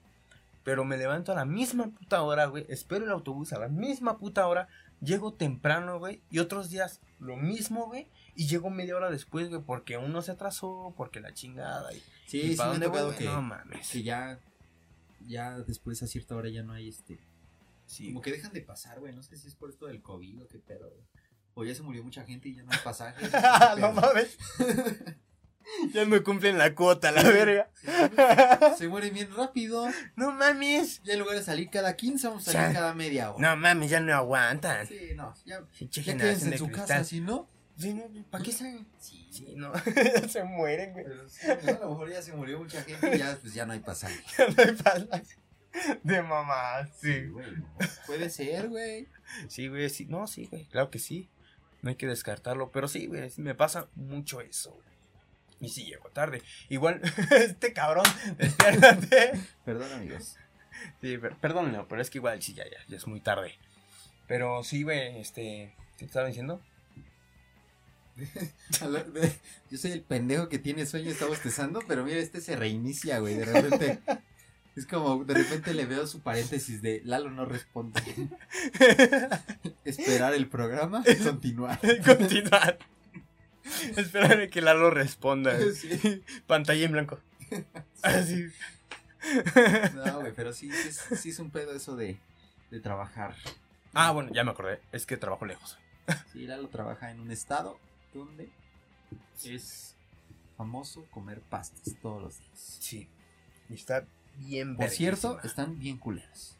Pero 0.65 0.85
me 0.85 0.97
levanto 0.97 1.33
a 1.33 1.35
la 1.35 1.45
misma 1.45 1.91
puta 1.91 2.23
hora, 2.23 2.47
güey. 2.47 2.65
Espero 2.69 3.05
el 3.05 3.11
autobús 3.11 3.53
a 3.53 3.59
la 3.59 3.69
misma 3.69 4.19
puta 4.19 4.47
hora. 4.47 4.69
Llego 5.01 5.35
temprano, 5.35 5.99
güey. 5.99 6.23
Y 6.31 6.39
otros 6.39 6.71
días 6.71 7.01
lo 7.19 7.37
mismo, 7.37 7.87
güey. 7.87 8.07
Y 8.37 8.47
llego 8.47 8.71
media 8.71 8.97
hora 8.97 9.11
después, 9.11 9.49
güey. 9.49 9.63
Porque 9.63 9.97
uno 9.97 10.23
se 10.23 10.31
atrasó, 10.31 10.95
porque 10.97 11.21
la 11.21 11.35
chingada. 11.35 11.93
Y, 11.93 12.03
Sí, 12.27 12.41
y 12.41 12.57
sí 12.57 12.63
me 12.79 12.87
dónde 12.89 13.17
que? 13.19 13.25
No 13.25 13.43
mames. 13.43 13.91
que 13.91 14.03
ya, 14.03 14.39
ya 15.27 15.59
después 15.59 16.03
a 16.03 16.07
cierta 16.07 16.35
hora 16.37 16.49
ya 16.49 16.63
no 16.63 16.73
hay 16.73 16.89
este. 16.89 17.19
Sí, 17.87 18.07
Como 18.07 18.23
que 18.23 18.31
dejan 18.33 18.53
de 18.53 18.63
pasar, 18.63 19.01
güey. 19.01 19.15
No 19.15 19.23
sé 19.23 19.37
si 19.37 19.49
es 19.49 19.55
por 19.55 19.69
esto 19.69 19.87
del 19.87 20.01
COVID 20.01 20.45
o 20.45 20.49
qué 20.49 20.59
pedo, 20.59 20.89
güey. 20.89 21.03
O 21.55 21.65
ya 21.65 21.75
se 21.75 21.83
murió 21.83 22.03
mucha 22.03 22.25
gente 22.25 22.49
y 22.49 22.55
ya 22.55 22.63
no 22.63 22.73
hay 22.73 22.79
pasajes. 22.83 23.31
no 23.79 23.93
mames. 23.93 24.39
ya 25.93 26.05
me 26.07 26.23
cumplen 26.23 26.59
la 26.59 26.75
cuota, 26.75 27.11
la 27.13 27.23
verga. 27.23 27.71
Se 28.79 28.89
mueren 28.89 29.13
bien 29.15 29.29
rápido. 29.37 29.87
no 30.17 30.33
mames. 30.33 31.03
Ya 31.05 31.15
en 31.15 31.21
lugar 31.21 31.37
de 31.37 31.43
salir 31.43 31.71
cada 31.71 31.97
15, 31.97 32.29
vamos 32.29 32.49
a 32.49 32.53
Ya. 32.53 32.61
salir 32.61 32.77
cada 32.77 32.95
media 32.95 33.31
hora. 33.33 33.51
No 33.51 33.57
mames, 33.57 33.91
ya 33.91 34.01
no 34.01 34.15
aguantan. 34.15 34.87
Sí, 34.87 35.13
no. 35.15 35.35
Ya, 35.45 35.61
Pinche 35.79 36.03
ya 36.03 36.13
generación 36.13 36.19
quédense 36.19 36.45
en 36.47 36.51
de 36.51 36.59
su 36.59 36.67
cristal. 36.67 36.87
casa, 36.89 37.05
si 37.05 37.21
no. 37.21 37.49
Sí, 37.79 37.95
no, 37.95 38.05
¿para 38.31 38.45
qué 38.45 38.53
saben? 38.53 38.87
Sí, 38.99 39.27
Sí, 39.31 39.55
no. 39.57 39.73
se 40.29 40.45
mueren, 40.45 40.93
güey. 40.93 41.05
Pero 41.07 41.29
sí, 41.29 41.47
¿no? 41.47 41.71
a 41.71 41.79
lo 41.81 41.91
mejor 41.91 42.11
ya 42.11 42.21
se 42.23 42.33
murió 42.35 42.59
mucha 42.59 42.83
gente 42.83 43.17
y 43.17 43.19
ya, 43.19 43.39
pues 43.41 43.55
ya 43.55 43.65
no 43.65 43.73
hay 43.73 43.81
pasaje. 43.81 44.21
no 44.57 44.63
hay 44.63 44.73
palas. 44.75 45.23
De 46.03 46.23
mamá, 46.23 46.87
sí. 47.01 47.25
güey. 47.29 47.51
no. 47.57 47.67
Puede 48.07 48.29
ser, 48.29 48.69
güey. 48.69 49.09
Sí, 49.49 49.69
güey, 49.69 49.89
sí. 49.89 50.05
No, 50.05 50.27
sí, 50.27 50.47
güey. 50.51 50.67
Claro 50.67 50.91
que 50.91 50.99
sí. 50.99 51.31
No 51.81 51.89
hay 51.89 51.97
que 51.97 52.07
descartarlo. 52.07 52.71
Pero 52.71 52.89
sí, 52.89 53.07
güey, 53.07 53.31
sí 53.31 53.41
me 53.41 53.55
pasa 53.55 53.89
mucho 53.95 54.43
eso, 54.43 54.73
güey. 54.73 54.92
Y 55.63 55.69
sí, 55.69 55.85
llego 55.85 56.11
tarde. 56.11 56.43
Igual, 56.69 57.01
este 57.31 57.73
cabrón, 57.73 58.05
despiértate. 58.37 59.33
Perdón, 59.65 59.93
amigos. 59.93 60.37
Sí, 61.01 61.17
per- 61.17 61.37
perdón, 61.37 61.73
no, 61.73 61.87
pero 61.87 62.03
es 62.03 62.11
que 62.11 62.19
igual 62.19 62.43
sí, 62.43 62.53
ya, 62.53 62.65
ya, 62.65 62.79
ya 62.89 62.97
es 62.97 63.07
muy 63.07 63.21
tarde. 63.21 63.55
Pero 64.27 64.65
sí, 64.65 64.83
güey, 64.83 65.19
este. 65.21 65.75
¿Qué 65.93 65.99
te 66.01 66.05
estaba 66.07 66.27
diciendo? 66.27 66.61
Yo 69.71 69.79
soy 69.79 69.93
el 69.93 70.03
pendejo 70.03 70.49
que 70.49 70.59
tiene 70.59 70.85
sueño 70.85 71.09
y 71.09 71.13
está 71.13 71.27
bostezando, 71.27 71.81
pero 71.87 72.05
mira, 72.05 72.19
este 72.19 72.41
se 72.41 72.57
reinicia, 72.57 73.21
güey. 73.21 73.37
De 73.37 73.45
repente. 73.45 74.01
Es 74.75 74.87
como, 74.87 75.23
de 75.25 75.35
repente 75.35 75.75
le 75.75 75.85
veo 75.85 76.07
su 76.07 76.21
paréntesis 76.21 76.81
de 76.81 77.03
Lalo 77.05 77.31
no 77.31 77.45
responde. 77.45 78.01
Esperar 79.85 80.33
el 80.35 80.49
programa 80.49 81.05
y 81.07 81.17
continuar. 81.23 81.79
Continuar. 82.05 82.79
Espérame 83.97 84.49
que 84.51 84.61
Lalo 84.61 84.91
responda. 84.91 85.57
Sí. 85.75 86.23
Pantalla 86.47 86.85
en 86.85 86.93
blanco. 86.93 87.19
Así. 88.03 88.47
No, 89.95 90.21
güey, 90.21 90.33
pero 90.35 90.53
sí, 90.53 90.71
sí 90.73 90.89
es, 90.89 91.21
sí 91.21 91.31
es 91.31 91.39
un 91.39 91.51
pedo 91.51 91.75
eso 91.75 91.97
de, 91.97 92.19
de 92.71 92.81
trabajar. 92.81 93.37
Ah, 93.95 94.11
bueno, 94.11 94.31
ya 94.33 94.45
me 94.45 94.51
acordé. 94.51 94.81
Es 94.91 95.07
que 95.07 95.17
trabajo 95.17 95.47
lejos. 95.47 95.79
Sí, 96.33 96.47
Lalo 96.47 96.69
trabaja 96.69 97.11
en 97.11 97.21
un 97.21 97.31
estado 97.31 97.79
donde 98.13 98.51
es 99.45 99.97
famoso 100.57 101.05
comer 101.11 101.41
pastas 101.41 101.95
todos 102.01 102.23
los 102.23 102.39
días. 102.39 102.79
Sí. 102.81 103.09
Y 103.69 103.75
está 103.75 104.05
bien 104.39 104.77
Por 104.77 104.89
cierto, 104.91 105.41
están 105.43 105.79
bien 105.79 105.99
culeros. 105.99 106.57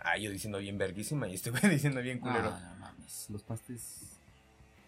Ah, 0.00 0.16
yo 0.16 0.30
diciendo 0.30 0.58
bien 0.58 0.78
verguísima 0.78 1.28
y 1.28 1.34
este 1.34 1.50
güey 1.50 1.68
diciendo 1.68 2.00
bien 2.00 2.18
culero. 2.18 2.50
Ah, 2.52 2.74
no 2.74 2.80
mames. 2.80 3.26
Los 3.30 3.42
pastes. 3.42 4.17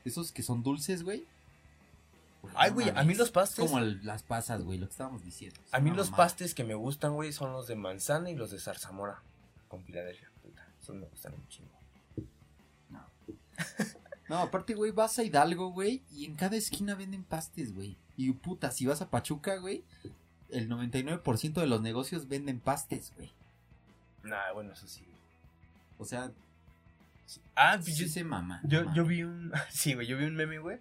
Esos 0.05 0.33
que 0.33 0.43
son 0.43 0.63
dulces, 0.63 1.03
güey. 1.03 1.25
Pues, 2.41 2.55
Ay, 2.57 2.71
no 2.71 2.75
güey, 2.77 2.89
a 2.91 3.03
mí 3.05 3.15
los 3.15 3.31
pastes. 3.31 3.65
Como 3.65 3.79
el- 3.79 4.05
las 4.05 4.23
pasas, 4.23 4.63
güey, 4.63 4.79
lo 4.79 4.87
que 4.87 4.93
estábamos 4.93 5.23
diciendo. 5.23 5.61
A 5.73 5.81
mí 5.81 5.91
los 5.91 6.11
mamada. 6.11 6.25
pastes 6.25 6.55
que 6.55 6.65
me 6.65 6.75
gustan, 6.75 7.13
güey, 7.15 7.33
son 7.33 7.53
los 7.53 7.67
de 7.67 7.77
manzana 7.77 8.31
y 8.31 8.35
los 8.35 8.51
de 8.51 8.59
zarzamora. 8.59 9.21
Con 9.69 9.85
Filadelfia, 9.85 10.31
puta. 10.43 10.67
Esos 10.83 10.97
me 10.97 11.07
gustan 11.07 11.35
un 11.35 11.47
chingo. 11.49 11.69
No, 14.29 14.39
aparte, 14.39 14.75
güey, 14.75 14.93
vas 14.93 15.19
a 15.19 15.25
Hidalgo, 15.25 15.71
güey, 15.73 16.03
y 16.13 16.25
en 16.25 16.37
cada 16.37 16.55
esquina 16.57 16.95
venden 16.95 17.25
pastes, 17.25 17.75
güey. 17.75 17.97
Y 18.17 18.31
puta, 18.33 18.71
si 18.71 18.87
vas 18.87 19.03
a 19.03 19.11
Pachuca, 19.11 19.57
güey, 19.57 19.83
el 20.51 20.69
99% 20.69 21.61
de 21.61 21.67
los 21.67 21.81
negocios 21.83 22.29
venden 22.29 22.61
pastes, 22.61 23.13
güey. 23.17 23.33
Nah, 24.23 24.53
bueno, 24.53 24.73
eso 24.73 24.87
sí. 24.87 25.05
O 25.99 26.05
sea, 26.05 26.31
Ah, 27.55 27.75
pues 27.83 27.97
sí 27.97 28.05
yo, 28.07 28.09
se 28.09 28.25
mama. 28.25 28.61
yo, 28.65 28.93
yo 28.95 29.05
vi 29.05 29.23
un. 29.23 29.53
Sí, 29.71 29.95
güey, 29.95 30.07
yo 30.07 30.17
vi 30.19 30.25
un 30.25 30.35
meme, 30.37 30.59
güey, 30.59 30.79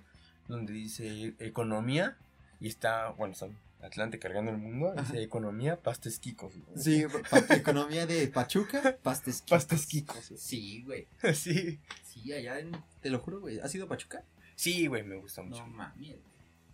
donde 0.47 0.73
dice 0.73 1.35
economía 1.39 2.17
y 2.59 2.67
está, 2.67 3.09
bueno, 3.11 3.33
está 3.33 3.47
Atlante 3.81 4.19
cargando 4.19 4.51
el 4.51 4.57
mundo. 4.57 4.93
Dice 4.97 5.21
economía, 5.23 5.77
pastes 5.77 6.19
quicos. 6.19 6.53
güey. 6.55 6.77
Sí, 6.83 7.05
pa- 7.29 7.55
economía 7.55 8.05
de 8.05 8.27
Pachuca, 8.27 8.97
pastes 9.03 9.41
quicos. 9.41 9.49
Pastes 9.65 9.85
quicos. 9.85 10.31
Sí, 10.37 10.83
güey. 10.83 11.07
Sí. 11.33 11.79
Sí, 12.03 12.33
allá 12.33 12.59
en... 12.59 12.71
Te 13.01 13.09
lo 13.09 13.19
juro, 13.19 13.39
güey. 13.39 13.59
¿Has 13.59 13.73
ido 13.75 13.85
a 13.85 13.87
Pachuca? 13.87 14.23
Sí, 14.55 14.87
güey, 14.87 15.03
me 15.03 15.15
gusta 15.15 15.41
mucho. 15.41 15.61
No 15.65 15.67
mames. 15.67 16.17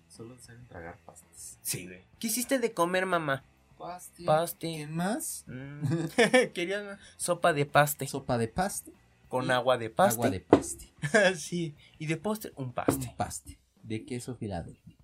Solo 0.10 0.40
saben 0.40 0.66
tragar 0.68 0.98
pastas. 1.06 1.60
Sí, 1.62 1.86
güey. 1.86 2.02
¿Qué 2.20 2.28
hiciste 2.28 2.58
de 2.58 2.72
comer, 2.72 3.06
mamá? 3.06 3.44
Paste. 3.78 4.24
Paste. 4.24 4.58
¿Quién 4.60 4.96
más? 4.96 5.44
Mm. 5.48 5.84
Quería 6.54 6.98
sopa 7.18 7.52
de 7.54 7.66
paste. 7.66 8.08
Sopa 8.08 8.38
de 8.40 8.48
paste. 8.48 8.92
Con 9.42 9.52
agua 9.52 9.78
de 9.78 9.90
paste. 9.90 10.14
Agua 10.16 10.30
de 10.30 10.40
paste. 10.40 10.94
sí. 11.36 11.76
Y 12.00 12.06
de 12.08 12.18
postre, 12.18 12.52
un 12.56 12.74
paste. 12.74 13.08
Un 13.10 13.16
paste. 13.16 13.60
De 13.84 14.06
queso 14.06 14.36
Filadelfia. 14.36 14.96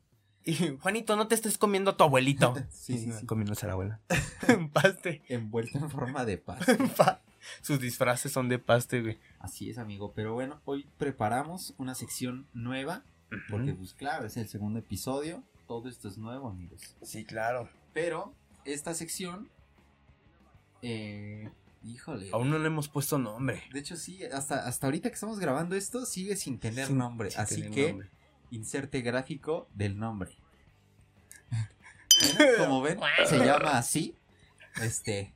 Y 0.43 0.55
Juanito, 0.79 1.15
no 1.15 1.27
te 1.27 1.35
estés 1.35 1.57
comiendo 1.57 1.91
a 1.91 1.97
tu 1.97 2.03
abuelito. 2.03 2.55
Sí, 2.71 2.97
sí, 2.97 3.11
sí. 3.11 3.25
Comiéndose 3.25 3.65
a 3.65 3.67
la 3.67 3.73
abuela. 3.73 3.99
un 4.57 4.69
paste. 4.69 5.21
Envuelto 5.27 5.77
en 5.77 5.89
forma 5.89 6.25
de 6.25 6.37
paste. 6.39 6.77
Pa- 6.97 7.21
Sus 7.61 7.79
disfraces 7.79 8.31
son 8.31 8.49
de 8.49 8.57
paste, 8.57 9.01
güey. 9.01 9.19
Así 9.39 9.69
es, 9.69 9.77
amigo. 9.77 10.13
Pero 10.15 10.33
bueno, 10.33 10.59
hoy 10.65 10.87
preparamos 10.97 11.75
una 11.77 11.93
sección 11.95 12.47
nueva. 12.53 13.03
Porque, 13.49 13.73
pues 13.73 13.93
claro, 13.93 14.25
es 14.25 14.35
el 14.35 14.49
segundo 14.49 14.79
episodio. 14.79 15.43
Todo 15.67 15.87
esto 15.87 16.07
es 16.09 16.17
nuevo, 16.17 16.49
amigos. 16.49 16.95
Sí, 17.01 17.23
claro. 17.23 17.69
Pero 17.93 18.33
esta 18.65 18.93
sección. 18.93 19.49
Eh, 20.81 21.49
híjole. 21.83 22.29
Aún 22.33 22.49
no 22.49 22.59
le 22.59 22.67
hemos 22.67 22.87
puesto 22.89 23.17
nombre. 23.17 23.63
De 23.73 23.79
hecho, 23.79 23.95
sí, 23.97 24.23
hasta, 24.25 24.65
hasta 24.67 24.87
ahorita 24.87 25.09
que 25.09 25.15
estamos 25.15 25.39
grabando 25.39 25.75
esto, 25.75 26.05
sigue 26.05 26.35
sin 26.35 26.59
tener 26.59 26.87
Sin- 26.87 26.97
nombre. 26.97 27.31
sin 27.31 27.39
así 27.41 27.55
tener 27.55 27.71
que 27.71 27.89
nombre. 27.89 28.09
inserte 28.51 29.01
gráfico 29.01 29.67
del 29.73 29.97
nombre. 29.97 30.31
Bueno, 32.37 32.51
Como 32.57 32.81
ven, 32.81 32.99
se 33.25 33.37
llama 33.39 33.77
así. 33.77 34.15
Este. 34.81 35.33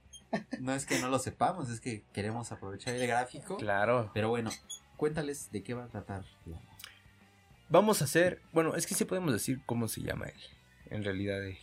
No 0.60 0.74
es 0.74 0.86
que 0.86 1.00
no 1.00 1.10
lo 1.10 1.18
sepamos, 1.20 1.70
es 1.70 1.80
que 1.80 2.04
queremos 2.14 2.52
aprovechar 2.52 2.94
el 2.96 3.08
gráfico. 3.08 3.58
Claro. 3.58 4.12
Pero 4.14 4.30
bueno, 4.30 4.52
cuéntales 4.98 5.50
de 5.52 5.64
qué 5.64 5.74
va 5.74 5.86
a 5.86 5.88
tratar. 5.88 6.26
Vamos 7.70 8.02
a 8.02 8.06
hacer. 8.06 8.42
Bueno, 8.52 8.76
es 8.76 8.86
que 8.86 8.96
sí 8.96 9.06
podemos 9.06 9.32
decir 9.34 9.62
cómo 9.66 9.88
se 9.88 10.02
llama 10.02 10.26
él. 10.28 10.40
En 10.90 11.04
realidad, 11.04 11.44
él. 11.44 11.58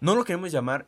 No 0.00 0.14
lo 0.14 0.24
queremos 0.24 0.52
llamar 0.52 0.86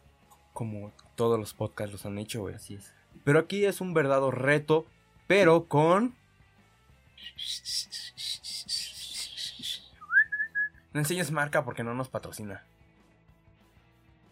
como 0.53 0.93
todos 1.15 1.39
los 1.39 1.55
podcasts 1.55 1.93
los 1.93 2.05
han 2.05 2.19
hecho, 2.19 2.41
güey. 2.43 2.55
Así 2.57 2.75
es. 2.75 2.93
Pero 3.29 3.41
aquí 3.41 3.67
es 3.67 3.83
un 3.83 3.93
verdadero 3.93 4.31
reto, 4.31 4.87
pero 5.27 5.67
con... 5.67 6.15
No 10.95 11.01
enseñes 11.01 11.31
marca 11.31 11.63
porque 11.63 11.85
no 11.85 11.93
nos 11.93 12.09
patrocina. 12.09 12.63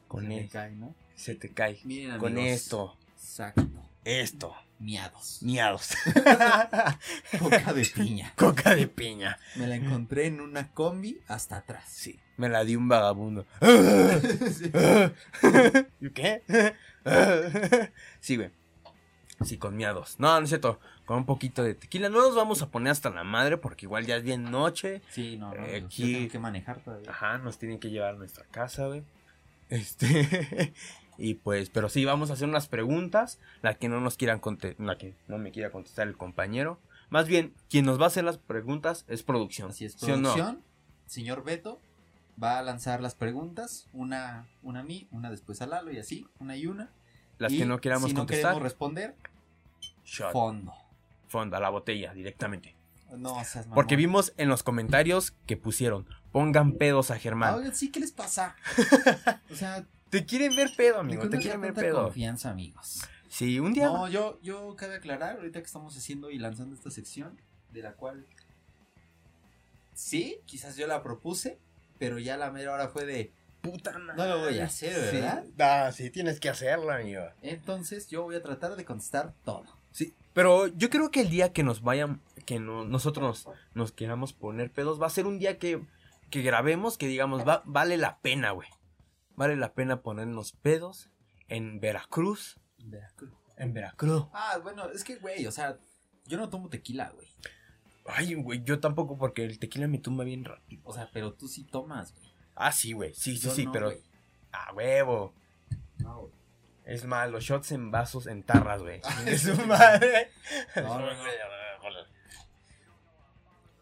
Con 0.09 0.23
Se 0.23 0.29
me 0.29 0.41
esto. 0.41 0.53
cae, 0.55 0.73
¿no? 0.77 0.95
Se 1.15 1.35
te 1.35 1.51
cae. 1.51 1.79
Miren, 1.85 2.19
Con 2.19 2.39
amigos. 2.39 2.51
esto. 2.53 2.97
Exacto. 3.19 3.69
Esto. 4.07 4.57
Miados. 4.79 5.43
Miados. 5.43 5.91
Coca 7.39 7.75
de 7.75 7.85
piña. 7.85 8.33
Coca 8.35 8.75
de 8.75 8.87
piña. 8.87 9.39
Me 9.57 9.67
la 9.67 9.77
encontré 9.77 10.25
en 10.25 10.41
una 10.41 10.73
combi 10.73 11.21
hasta 11.29 11.59
atrás. 11.59 11.85
Sí. 11.87 12.19
Me 12.39 12.49
la 12.49 12.65
di 12.65 12.77
un 12.77 12.89
vagabundo. 12.89 13.45
¿Y 16.01 16.11
qué? 16.13 16.43
sí, 18.21 18.37
güey. 18.37 18.56
Sí, 19.45 19.59
con 19.59 19.77
miados. 19.77 20.17
No, 20.19 20.39
no 20.39 20.45
es 20.45 20.49
cierto. 20.49 20.81
Con 21.05 21.19
un 21.19 21.27
poquito 21.27 21.63
de 21.63 21.75
tequila. 21.75 22.09
No 22.09 22.21
nos 22.23 22.35
vamos 22.35 22.63
a 22.63 22.71
poner 22.71 22.91
hasta 22.93 23.11
la 23.11 23.23
madre 23.23 23.59
porque 23.59 23.85
igual 23.87 24.07
ya 24.07 24.17
es 24.17 24.23
bien 24.23 24.51
noche. 24.51 25.03
Sí, 25.11 25.37
no, 25.37 25.55
no. 25.55 25.65
Eh, 25.67 25.81
yo 25.81 25.87
aquí- 25.87 26.13
tengo 26.15 26.31
que 26.33 26.39
manejar 26.39 26.79
todavía. 26.81 27.11
Ajá, 27.11 27.39
nos 27.39 27.59
tienen 27.59 27.79
que 27.79 27.91
llevar 27.91 28.15
a 28.15 28.19
nuestra 28.19 28.45
casa, 28.47 28.87
güey. 28.87 29.03
Este. 29.69 30.73
y 31.19 31.35
pues, 31.35 31.71
pero 31.71 31.89
sí, 31.89 32.05
vamos 32.05 32.31
a 32.31 32.35
hacer 32.35 32.49
unas 32.49 32.69
preguntas. 32.69 33.39
La 33.63 33.75
que 33.75 33.89
no 33.89 34.01
nos 34.01 34.17
quieran 34.17 34.41
contestar. 34.41 34.87
La 34.87 34.97
que 34.99 35.15
no 35.29 35.39
me 35.39 35.51
quiera 35.53 35.71
contestar 35.71 36.09
el 36.09 36.17
compañero. 36.17 36.79
Más 37.11 37.29
bien, 37.29 37.53
quien 37.71 37.85
nos 37.85 38.01
va 38.01 38.05
a 38.05 38.09
hacer 38.09 38.25
las 38.25 38.39
preguntas 38.39 39.05
es 39.09 39.23
producción. 39.23 39.71
Así 39.71 39.85
es, 39.85 39.93
¿Sí 39.95 40.11
o 40.11 40.17
no? 40.17 40.33
producción. 40.33 40.63
Señor 41.07 41.45
Beto 41.45 41.81
va 42.43 42.59
a 42.59 42.63
lanzar 42.63 43.01
las 43.01 43.15
preguntas. 43.15 43.87
Una, 43.93 44.47
una 44.63 44.81
a 44.81 44.83
mí, 44.83 45.07
una 45.13 45.31
después 45.31 45.63
a 45.63 45.67
Lalo 45.67 45.93
y 45.93 45.99
así, 45.99 46.27
una 46.41 46.57
y 46.57 46.67
una. 46.67 46.91
Las 47.39 47.53
Y 47.53 47.59
que 47.59 47.67
no 47.67 47.81
queramos 47.81 48.09
si 48.09 48.15
no 48.15 48.21
contestar. 48.21 48.53
queremos 48.53 48.63
responder, 48.63 49.15
shot. 50.05 50.33
fondo. 50.33 50.73
Fondo, 51.29 51.57
a 51.57 51.61
la 51.61 51.69
botella, 51.71 52.13
directamente. 52.15 52.75
No, 53.17 53.35
seas 53.45 53.67
mamón. 53.67 53.75
Porque 53.75 53.97
vimos 53.97 54.33
en 54.37 54.49
los 54.49 54.63
comentarios 54.63 55.33
que 55.47 55.57
pusieron, 55.57 56.07
pongan 56.33 56.73
pedos 56.73 57.11
a 57.11 57.19
Germán. 57.19 57.55
Oigan, 57.55 57.75
sí, 57.75 57.91
¿qué 57.91 58.01
les 58.01 58.13
pasa? 58.13 58.57
o 59.51 59.55
sea, 59.55 59.85
Te 60.11 60.25
quieren 60.25 60.55
ver 60.57 60.71
pedo, 60.77 60.95
¿de 60.95 61.01
amigo, 61.01 61.29
te 61.29 61.39
quieren 61.39 61.61
ver 61.61 61.75
pedo. 61.75 62.05
confianza, 62.05 62.51
amigos? 62.51 63.03
Sí, 63.29 63.61
un 63.61 63.75
día. 63.75 63.87
No, 63.87 64.09
yo, 64.09 64.39
yo 64.43 64.75
cabe 64.77 64.97
aclarar, 64.97 65.37
ahorita 65.37 65.61
que 65.61 65.67
estamos 65.67 65.97
haciendo 65.97 66.31
y 66.31 66.39
lanzando 66.39 66.75
esta 66.75 66.91
sección, 66.91 67.39
de 67.73 67.83
la 67.83 67.93
cual 67.93 68.25
sí, 69.95 70.39
quizás 70.47 70.77
yo 70.77 70.87
la 70.87 71.03
propuse, 71.03 71.59
pero 71.99 72.19
ya 72.19 72.37
la 72.37 72.51
mera 72.51 72.73
hora 72.73 72.89
fue 72.89 73.05
de, 73.05 73.33
puta 73.71 73.99
madre. 73.99 74.17
No 74.17 74.27
lo 74.27 74.39
voy 74.45 74.59
a 74.59 74.65
hacer, 74.67 74.93
¿verdad? 75.13 75.45
Sí, 75.45 75.55
ah, 75.61 75.91
sí, 75.93 76.11
tienes 76.11 76.41
que 76.41 76.49
hacerlo, 76.49 76.91
amigo. 76.91 77.23
entonces 77.43 78.09
yo 78.09 78.23
voy 78.23 78.37
a 78.37 78.43
tratar 78.43 78.77
de 78.77 78.85
contestar 78.85 79.35
todo. 79.45 79.65
Sí, 79.93 80.15
pero 80.35 80.67
yo 80.69 80.91
creo 80.91 81.11
que 81.11 81.21
el 81.23 81.31
día 81.31 81.53
que 81.53 81.63
nos 81.63 81.83
vayan, 81.83 82.21
que 82.45 82.59
no- 82.61 82.85
nosotros 82.85 83.47
nos, 83.47 83.57
nos 83.75 83.93
queramos 83.93 84.33
poner 84.33 84.71
pedos, 84.71 85.01
va 85.01 85.07
a 85.07 85.11
ser 85.11 85.27
un 85.27 85.39
día 85.39 85.59
que, 85.59 85.83
que 86.31 86.43
grabemos, 86.43 86.99
que 86.99 87.07
digamos, 87.07 87.47
va, 87.47 87.63
vale 87.65 87.97
la 87.97 88.19
pena, 88.19 88.51
güey. 88.51 88.69
Vale 89.37 89.57
la 89.57 89.73
pena 89.75 90.01
ponernos 90.03 90.53
pedos 90.53 91.11
en 91.49 91.81
Veracruz. 91.81 92.59
Veracruz. 92.85 93.33
En 93.57 93.73
Veracruz. 93.73 94.27
Ah, 94.33 94.59
bueno, 94.63 94.91
es 94.91 95.03
que, 95.05 95.17
güey, 95.17 95.47
o 95.47 95.53
sea, 95.53 95.79
yo 96.27 96.37
no 96.39 96.49
tomo 96.51 96.69
tequila, 96.69 97.11
güey. 97.15 97.29
Ay, 98.07 98.35
güey, 98.35 98.63
yo 98.65 98.79
tampoco 98.81 99.17
porque 99.19 99.45
el 99.45 99.59
tequila 99.59 99.89
me 99.89 99.99
tumba 99.99 100.25
bien 100.25 100.45
rápido. 100.45 100.83
O 100.85 100.93
sea, 100.95 101.11
pero 101.13 101.33
tú 101.35 101.49
sí 101.49 101.65
tomas, 101.65 102.15
güey. 102.15 102.26
Ah, 102.57 102.73
sí, 102.73 102.93
güey. 102.93 103.15
Sí, 103.15 103.37
sí, 103.37 103.47
Yo 103.47 103.55
sí, 103.55 103.67
no, 103.67 103.73
pero. 103.73 103.87
güey. 103.87 104.03
A 104.53 104.73
huevo. 104.73 105.35
No, 105.99 106.21
güey. 106.23 106.33
Es 106.87 107.05
más, 107.05 107.31
los 107.31 107.45
shots 107.45 107.73
en 107.73 107.91
vasos, 107.91 108.27
en 108.27 108.43
tarras, 108.43 108.81
güey. 108.83 109.01
Chingue 109.17 109.39
su 109.39 109.55
madre. 109.67 110.31
No, 110.77 110.99
no, 111.01 111.13
no. 111.13 111.23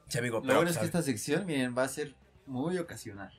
Sí, 0.09 0.19
amigo, 0.19 0.37
Lo 0.39 0.43
pero. 0.43 0.55
bueno 0.57 0.71
es 0.71 0.77
que 0.77 0.81
pues, 0.81 0.89
esta 0.89 1.03
sección, 1.03 1.47
miren, 1.47 1.77
va 1.77 1.83
a 1.85 1.89
ser 1.89 2.15
muy 2.47 2.79
ocasional. 2.79 3.33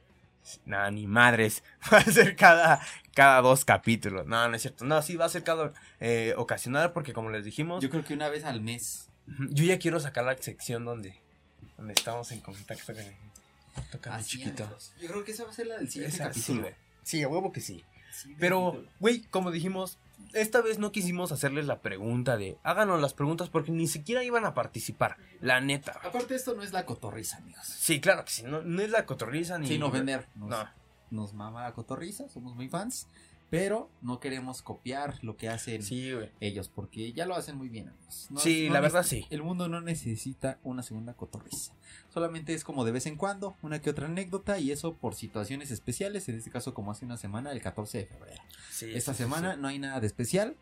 Nah, 0.66 0.92
ni 0.92 1.08
madres. 1.08 1.64
Va 1.92 1.98
a 1.98 2.04
ser 2.04 2.36
cada, 2.36 2.80
cada 3.16 3.42
dos 3.42 3.66
capítulos. 3.66 4.28
No, 4.28 4.48
no 4.48 4.56
es 4.56 4.62
cierto. 4.62 4.86
No, 4.86 5.02
sí, 5.02 5.16
va 5.16 5.26
a 5.26 5.30
ser 5.30 5.44
cada 5.44 5.74
eh, 6.00 6.36
ocasional 6.38 6.92
porque 6.94 7.14
como 7.14 7.32
les 7.32 7.44
dijimos, 7.44 7.82
Yo 7.82 7.88
yo, 7.88 7.92
creo 7.92 8.04
que 8.04 8.14
una 8.14 8.30
vez 8.30 8.44
al 8.44 8.62
mes. 8.62 9.10
ya 9.50 9.80
quiero 9.80 10.00
sacar 10.00 10.24
la 10.24 10.38
sección 10.38 10.86
donde, 10.86 11.20
donde 11.78 11.94
estamos 11.94 12.32
en 12.32 12.42
contacto 12.42 12.94
con 12.94 12.98
el 13.02 13.16
Tócame 13.92 14.16
Así, 14.18 14.38
chiquito. 14.38 14.68
Yo 15.02 15.08
creo 15.08 15.24
que 15.24 15.32
esa 15.32 15.44
va 15.44 15.50
a 15.52 15.54
ser 15.54 15.68
la 15.68 15.78
del 15.78 15.90
siguiente 15.90 16.16
Esa 16.16 16.34
sí, 16.34 16.40
capítulo. 16.42 16.62
güey. 16.62 16.76
Sí, 17.04 17.24
a 17.24 17.28
huevo 17.28 17.52
que 17.52 17.62
sí. 17.62 17.84
Pero, 18.40 18.86
güey, 19.00 19.22
como 19.24 19.52
dijimos, 19.52 19.98
esta 20.34 20.62
vez 20.62 20.80
no 20.80 20.92
quisimos 20.92 21.32
hacerles 21.34 21.66
la 21.66 21.82
pregunta 21.82 22.38
de 22.38 22.58
háganos 22.64 23.02
las 23.02 23.14
preguntas 23.14 23.50
porque 23.50 23.72
ni 23.72 23.88
siquiera 23.88 24.24
iban 24.24 24.46
a 24.46 24.54
participar, 24.54 25.18
la 25.42 25.60
neta. 25.60 26.00
Aparte, 26.02 26.36
esto 26.36 26.56
no 26.56 26.64
es 26.64 26.72
la 26.72 26.86
cotorriza, 26.86 27.38
amigos. 27.38 27.66
Sí, 27.66 28.00
claro 28.00 28.24
que 28.24 28.32
sí, 28.32 28.44
no, 28.44 28.62
no 28.62 28.82
es 28.82 28.90
la 28.90 29.06
cotorriza 29.06 29.58
ni... 29.60 29.68
Sí, 29.68 29.78
no 29.78 29.92
vender. 29.92 30.28
Nos, 30.36 30.50
No, 30.50 30.70
nos 31.12 31.34
mama 31.34 31.64
la 31.64 31.74
cotorriza, 31.74 32.30
somos 32.30 32.56
muy 32.56 32.70
fans. 32.70 33.08
Pero 33.52 33.90
no 34.02 34.20
queremos 34.20 34.62
copiar 34.64 35.24
lo 35.24 35.38
que 35.38 35.50
hacen 35.50 35.84
sí, 35.84 36.12
ellos, 36.40 36.68
porque 36.68 37.14
ya 37.14 37.26
lo 37.28 37.36
hacen 37.36 37.56
muy 37.58 37.70
bien, 37.70 37.90
amigos. 37.90 38.28
No- 38.32 38.40
Sí, 38.40 38.68
no 38.68 38.74
la 38.74 38.82
verdad 38.82 39.04
sí. 39.04 39.28
El 39.30 39.44
mundo 39.44 39.68
no 39.70 39.82
necesita 39.82 40.60
una 40.64 40.82
segunda 40.82 41.14
cotorriza. 41.14 41.74
Solamente 42.10 42.54
es 42.56 42.64
como 42.64 42.86
de 42.86 42.92
vez 42.92 43.06
en 43.06 43.16
cuando, 43.18 43.56
una 43.62 43.80
que 43.82 43.92
otra 43.92 44.08
anécdota, 44.08 44.58
y 44.60 44.72
eso 44.72 44.96
por 44.96 45.14
situaciones 45.16 45.70
especiales. 45.72 46.28
En 46.28 46.38
este 46.38 46.50
caso, 46.50 46.74
como 46.74 46.92
hace 46.92 47.06
una 47.06 47.18
semana, 47.18 47.52
el 47.52 47.62
14 47.62 48.00
de 48.00 48.06
febrero. 48.08 48.42
Sí, 48.72 48.92
Esta 48.96 49.14
sí, 49.14 49.24
semana 49.24 49.56
no 49.56 49.68
hay 49.68 49.78
nada 49.80 50.00
de 50.00 50.08
especial, 50.08 50.56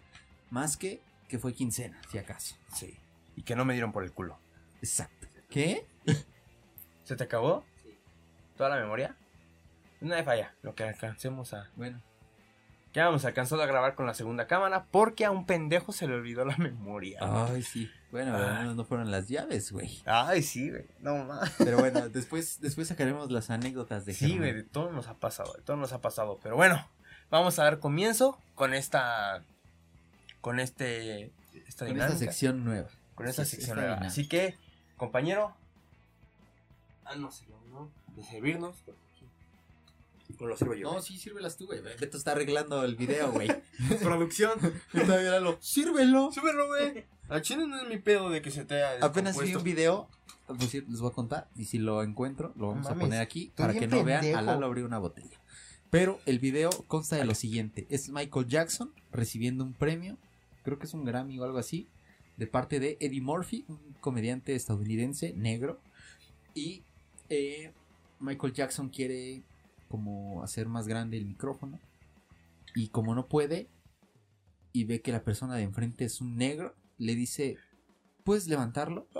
más 0.49 0.75
que 0.77 1.01
que 1.29 1.39
fue 1.39 1.53
quincena, 1.53 1.99
si 2.11 2.17
acaso. 2.19 2.55
Sí. 2.75 2.87
sí. 2.87 2.97
Y 3.37 3.41
que 3.43 3.55
no 3.55 3.65
me 3.65 3.73
dieron 3.73 3.91
por 3.93 4.03
el 4.03 4.11
culo. 4.11 4.37
Exacto. 4.81 5.25
¿Qué? 5.49 5.87
¿Se 7.05 7.15
te 7.15 7.23
acabó 7.23 7.63
Sí. 7.81 7.97
toda 8.57 8.69
la 8.69 8.75
memoria? 8.75 9.15
No 10.01 10.13
hay 10.13 10.23
falla, 10.23 10.53
lo 10.61 10.75
que 10.75 10.83
alcancemos 10.83 11.53
a... 11.53 11.69
Bueno, 11.75 12.01
Ya 12.93 13.05
vamos 13.05 13.25
alcanzado 13.25 13.63
a 13.63 13.65
grabar 13.65 13.95
con 13.95 14.05
la 14.05 14.13
segunda 14.13 14.45
cámara 14.45 14.85
porque 14.91 15.25
a 15.25 15.31
un 15.31 15.45
pendejo 15.47 15.91
se 15.93 16.07
le 16.07 16.13
olvidó 16.13 16.45
la 16.45 16.57
memoria. 16.57 17.19
ay, 17.21 17.63
sí. 17.63 17.89
Bueno, 18.11 18.35
Ah. 18.37 18.71
no 18.75 18.85
fueron 18.85 19.09
las 19.09 19.27
llaves, 19.27 19.71
güey. 19.71 20.01
Ay, 20.05 20.43
sí, 20.43 20.69
güey. 20.69 20.85
No 20.99 21.25
más. 21.25 21.51
Pero 21.57 21.79
bueno, 21.79 22.07
después, 22.09 22.61
después 22.61 22.87
sacaremos 22.87 23.31
las 23.31 23.49
anécdotas 23.49 24.05
de 24.05 24.13
Sí, 24.13 24.37
güey, 24.37 24.53
de 24.53 24.63
todo 24.63 24.91
nos 24.91 25.07
ha 25.07 25.15
pasado, 25.15 25.53
de 25.53 25.63
todo 25.63 25.77
nos 25.77 25.91
ha 25.93 26.01
pasado. 26.01 26.39
Pero 26.43 26.55
bueno, 26.55 26.87
vamos 27.31 27.57
a 27.57 27.63
dar 27.63 27.79
comienzo 27.79 28.37
con 28.53 28.75
esta. 28.75 29.41
Con 30.41 30.59
este. 30.59 31.31
Esta 31.67 31.85
Con 31.85 31.95
dinámica. 31.95 32.13
esta 32.13 32.17
sección 32.19 32.63
nueva. 32.63 32.89
Con 33.15 33.27
esta 33.27 33.43
Sí, 33.45 33.55
sección 33.55 33.77
nueva. 33.77 33.93
dinámica. 33.95 34.11
Así 34.11 34.27
que, 34.27 34.55
compañero. 34.97 35.55
Ah, 37.05 37.15
no 37.15 37.31
sé, 37.31 37.45
¿no? 37.71 37.89
De 38.15 38.23
servirnos. 38.23 38.75
Pues 40.37 40.49
lo 40.49 40.57
sirvo 40.57 40.73
yo. 40.73 40.93
No, 40.93 41.01
sí, 41.01 41.17
sírvelas 41.17 41.57
tú, 41.57 41.65
güey. 41.67 41.81
Beto 41.81 42.17
está 42.17 42.31
arreglando 42.31 42.83
el 42.83 42.95
video, 42.95 43.31
güey. 43.31 43.49
Producción. 44.01 44.51
Lalo, 44.93 45.57
Sírvelo. 45.61 46.31
Súbelo, 46.31 46.67
güey. 46.67 47.05
Al 47.29 47.41
chile 47.41 47.67
no 47.67 47.81
es 47.81 47.87
mi 47.87 47.97
pedo 47.97 48.29
de 48.29 48.41
que 48.41 48.51
se 48.51 48.65
te 48.65 48.83
haya 48.83 49.05
Apenas 49.05 49.39
vi 49.39 49.55
un 49.55 49.63
video. 49.63 50.09
pues 50.47 50.73
les 50.73 50.99
voy 50.99 51.11
a 51.11 51.13
contar. 51.13 51.49
Y 51.55 51.65
si 51.65 51.77
lo 51.77 52.03
encuentro, 52.03 52.53
lo 52.57 52.69
vamos 52.69 52.87
a 52.87 52.95
poner 52.95 53.21
aquí. 53.21 53.51
Para 53.55 53.73
que 53.73 53.87
no 53.87 54.03
vean, 54.03 54.35
a 54.35 54.41
Lalo 54.41 54.65
abrió 54.65 54.85
una 54.85 54.99
botella. 54.99 55.39
Pero 55.89 56.19
el 56.25 56.39
video 56.39 56.69
consta 56.87 57.15
de 57.15 57.25
lo 57.25 57.35
siguiente: 57.35 57.85
es 57.89 58.09
Michael 58.09 58.47
Jackson 58.47 58.91
recibiendo 59.11 59.63
un 59.63 59.73
premio. 59.73 60.17
Creo 60.63 60.79
que 60.79 60.85
es 60.85 60.93
un 60.93 61.05
Grammy 61.05 61.39
o 61.39 61.43
algo 61.43 61.57
así. 61.59 61.87
De 62.37 62.47
parte 62.47 62.79
de 62.79 62.97
Eddie 62.99 63.21
Murphy, 63.21 63.63
un 63.67 63.79
comediante 64.01 64.55
estadounidense 64.55 65.33
negro. 65.33 65.79
Y 66.55 66.81
eh, 67.29 67.71
Michael 68.19 68.53
Jackson 68.53 68.89
quiere 68.89 69.43
como 69.93 70.41
hacer 70.41 70.67
más 70.67 70.87
grande 70.87 71.17
el 71.17 71.27
micrófono. 71.27 71.79
Y 72.73 72.87
como 72.87 73.13
no 73.13 73.27
puede, 73.27 73.69
y 74.71 74.85
ve 74.85 75.03
que 75.03 75.11
la 75.11 75.23
persona 75.23 75.53
de 75.53 75.61
enfrente 75.61 76.03
es 76.03 76.19
un 76.19 76.35
negro, 76.35 76.75
le 76.97 77.13
dice, 77.13 77.59
¿puedes 78.23 78.47
levantarlo? 78.47 79.07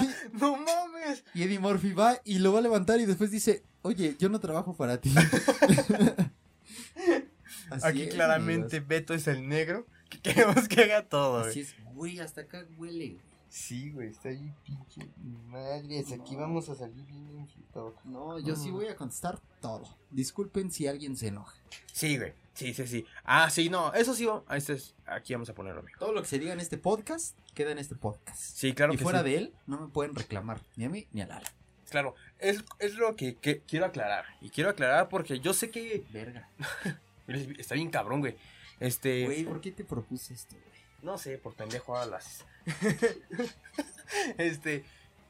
Sí. 0.00 0.08
No 0.32 0.56
mames. 0.56 1.22
Y 1.34 1.44
Eddie 1.44 1.60
Murphy 1.60 1.92
va 1.92 2.18
y 2.24 2.40
lo 2.40 2.52
va 2.52 2.58
a 2.58 2.62
levantar 2.62 2.98
y 2.98 3.06
después 3.06 3.30
dice, 3.30 3.62
oye, 3.82 4.16
yo 4.18 4.28
no 4.28 4.40
trabajo 4.40 4.76
para 4.76 5.00
ti. 5.00 5.14
Aquí 7.84 8.02
es, 8.02 8.12
claramente 8.12 8.80
Beto 8.80 9.14
es 9.14 9.28
el 9.28 9.48
negro 9.48 9.86
que 10.10 10.18
queremos 10.18 10.66
que 10.66 10.82
haga 10.82 11.08
todo. 11.08 11.42
Así 11.42 11.62
güey. 11.62 11.62
es, 11.62 11.94
güey, 11.94 12.18
hasta 12.18 12.40
acá 12.40 12.66
huele. 12.76 13.20
Sí, 13.56 13.92
güey, 13.92 14.08
está 14.08 14.30
ahí 14.30 14.52
pinche 14.64 15.08
madres. 15.46 16.10
Aquí 16.10 16.34
No. 16.34 16.40
vamos 16.40 16.68
a 16.68 16.74
salir 16.74 17.06
bien 17.06 17.38
infiltrados. 17.38 17.94
No, 18.04 18.36
yo 18.40 18.56
sí 18.56 18.70
Mm. 18.70 18.74
voy 18.74 18.86
a 18.88 18.96
contestar 18.96 19.38
todo. 19.60 19.96
Disculpen 20.10 20.72
si 20.72 20.88
alguien 20.88 21.16
se 21.16 21.28
enoja. 21.28 21.54
Sí, 21.92 22.18
güey. 22.18 22.32
Sí, 22.54 22.74
sí, 22.74 22.84
sí. 22.88 23.06
Ah, 23.22 23.48
sí, 23.50 23.70
no, 23.70 23.92
eso 23.94 24.12
sí. 24.14 24.26
ah, 24.28 24.56
Este 24.56 24.72
es, 24.72 24.96
aquí 25.06 25.34
vamos 25.34 25.48
a 25.50 25.54
ponerlo, 25.54 25.82
amigo. 25.82 25.96
Todo 26.00 26.10
lo 26.12 26.20
que 26.22 26.26
se 26.28 26.40
diga 26.40 26.52
en 26.52 26.58
este 26.58 26.78
podcast 26.78 27.38
queda 27.54 27.70
en 27.70 27.78
este 27.78 27.94
podcast. 27.94 28.36
Sí, 28.40 28.72
claro 28.74 28.92
y 28.94 28.96
que 28.96 29.04
fuera 29.04 29.22
sí. 29.22 29.30
de 29.30 29.36
él, 29.36 29.54
no 29.68 29.80
me 29.80 29.86
pueden 29.86 30.16
reclamar 30.16 30.60
ni 30.74 30.86
a 30.86 30.88
mí 30.88 31.06
ni 31.12 31.20
a 31.20 31.26
Lala. 31.28 31.48
Claro, 31.90 32.16
es, 32.40 32.64
es 32.80 32.96
lo 32.96 33.14
que, 33.14 33.36
que 33.36 33.60
quiero 33.60 33.86
aclarar. 33.86 34.24
Y 34.40 34.50
quiero 34.50 34.70
aclarar 34.70 35.08
porque 35.08 35.38
yo 35.38 35.54
sé 35.54 35.70
que 35.70 36.04
Verga. 36.12 36.48
está 37.58 37.76
bien 37.76 37.90
cabrón, 37.90 38.18
güey. 38.18 38.36
Este. 38.80 39.26
Güey, 39.26 39.44
¿por 39.44 39.60
qué 39.60 39.70
te 39.70 39.84
propuse 39.84 40.34
esto, 40.34 40.56
güey? 40.56 40.74
No 41.02 41.18
sé, 41.18 41.38
por 41.38 41.54
pendejo 41.54 41.96
a 41.96 42.04
las. 42.06 42.44
este. 44.38 44.84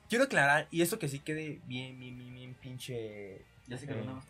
Quiero 0.08 0.24
aclarar, 0.24 0.68
y 0.70 0.82
eso 0.82 0.98
que 0.98 1.08
sí 1.08 1.18
quede 1.20 1.60
bien, 1.66 1.98
bien, 1.98 2.16
bien, 2.16 2.34
bien 2.34 2.54
pinche. 2.54 3.40
¿Ya 3.66 3.78
se 3.78 3.86
caló 3.86 4.04
nada 4.04 4.14
más 4.16 4.26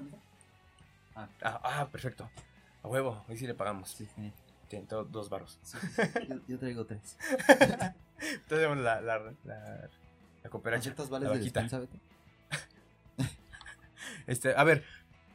Ah, 1.42 1.60
ah, 1.62 1.88
perfecto. 1.90 2.30
A 2.82 2.88
huevo, 2.88 3.24
hoy 3.28 3.36
sí 3.36 3.46
le 3.46 3.54
pagamos. 3.54 3.90
Sí, 3.90 4.08
to- 4.88 5.04
dos 5.04 5.28
varos. 5.28 5.58
Sí, 5.62 5.78
sí, 5.80 5.88
sí. 5.88 6.26
Yo, 6.28 6.36
yo 6.46 6.58
traigo 6.58 6.86
tres. 6.86 7.16
Entonces, 8.20 8.66
bueno, 8.68 8.82
la, 8.82 9.00
la, 9.00 9.18
la, 9.18 9.34
la. 9.44 9.90
¿Aceptas 10.76 11.10
vales 11.10 11.28
la 11.28 11.34
de 11.34 11.40
despensa, 11.40 11.78
Beto? 11.78 11.96
Este, 14.26 14.54
a 14.54 14.64
ver, 14.64 14.84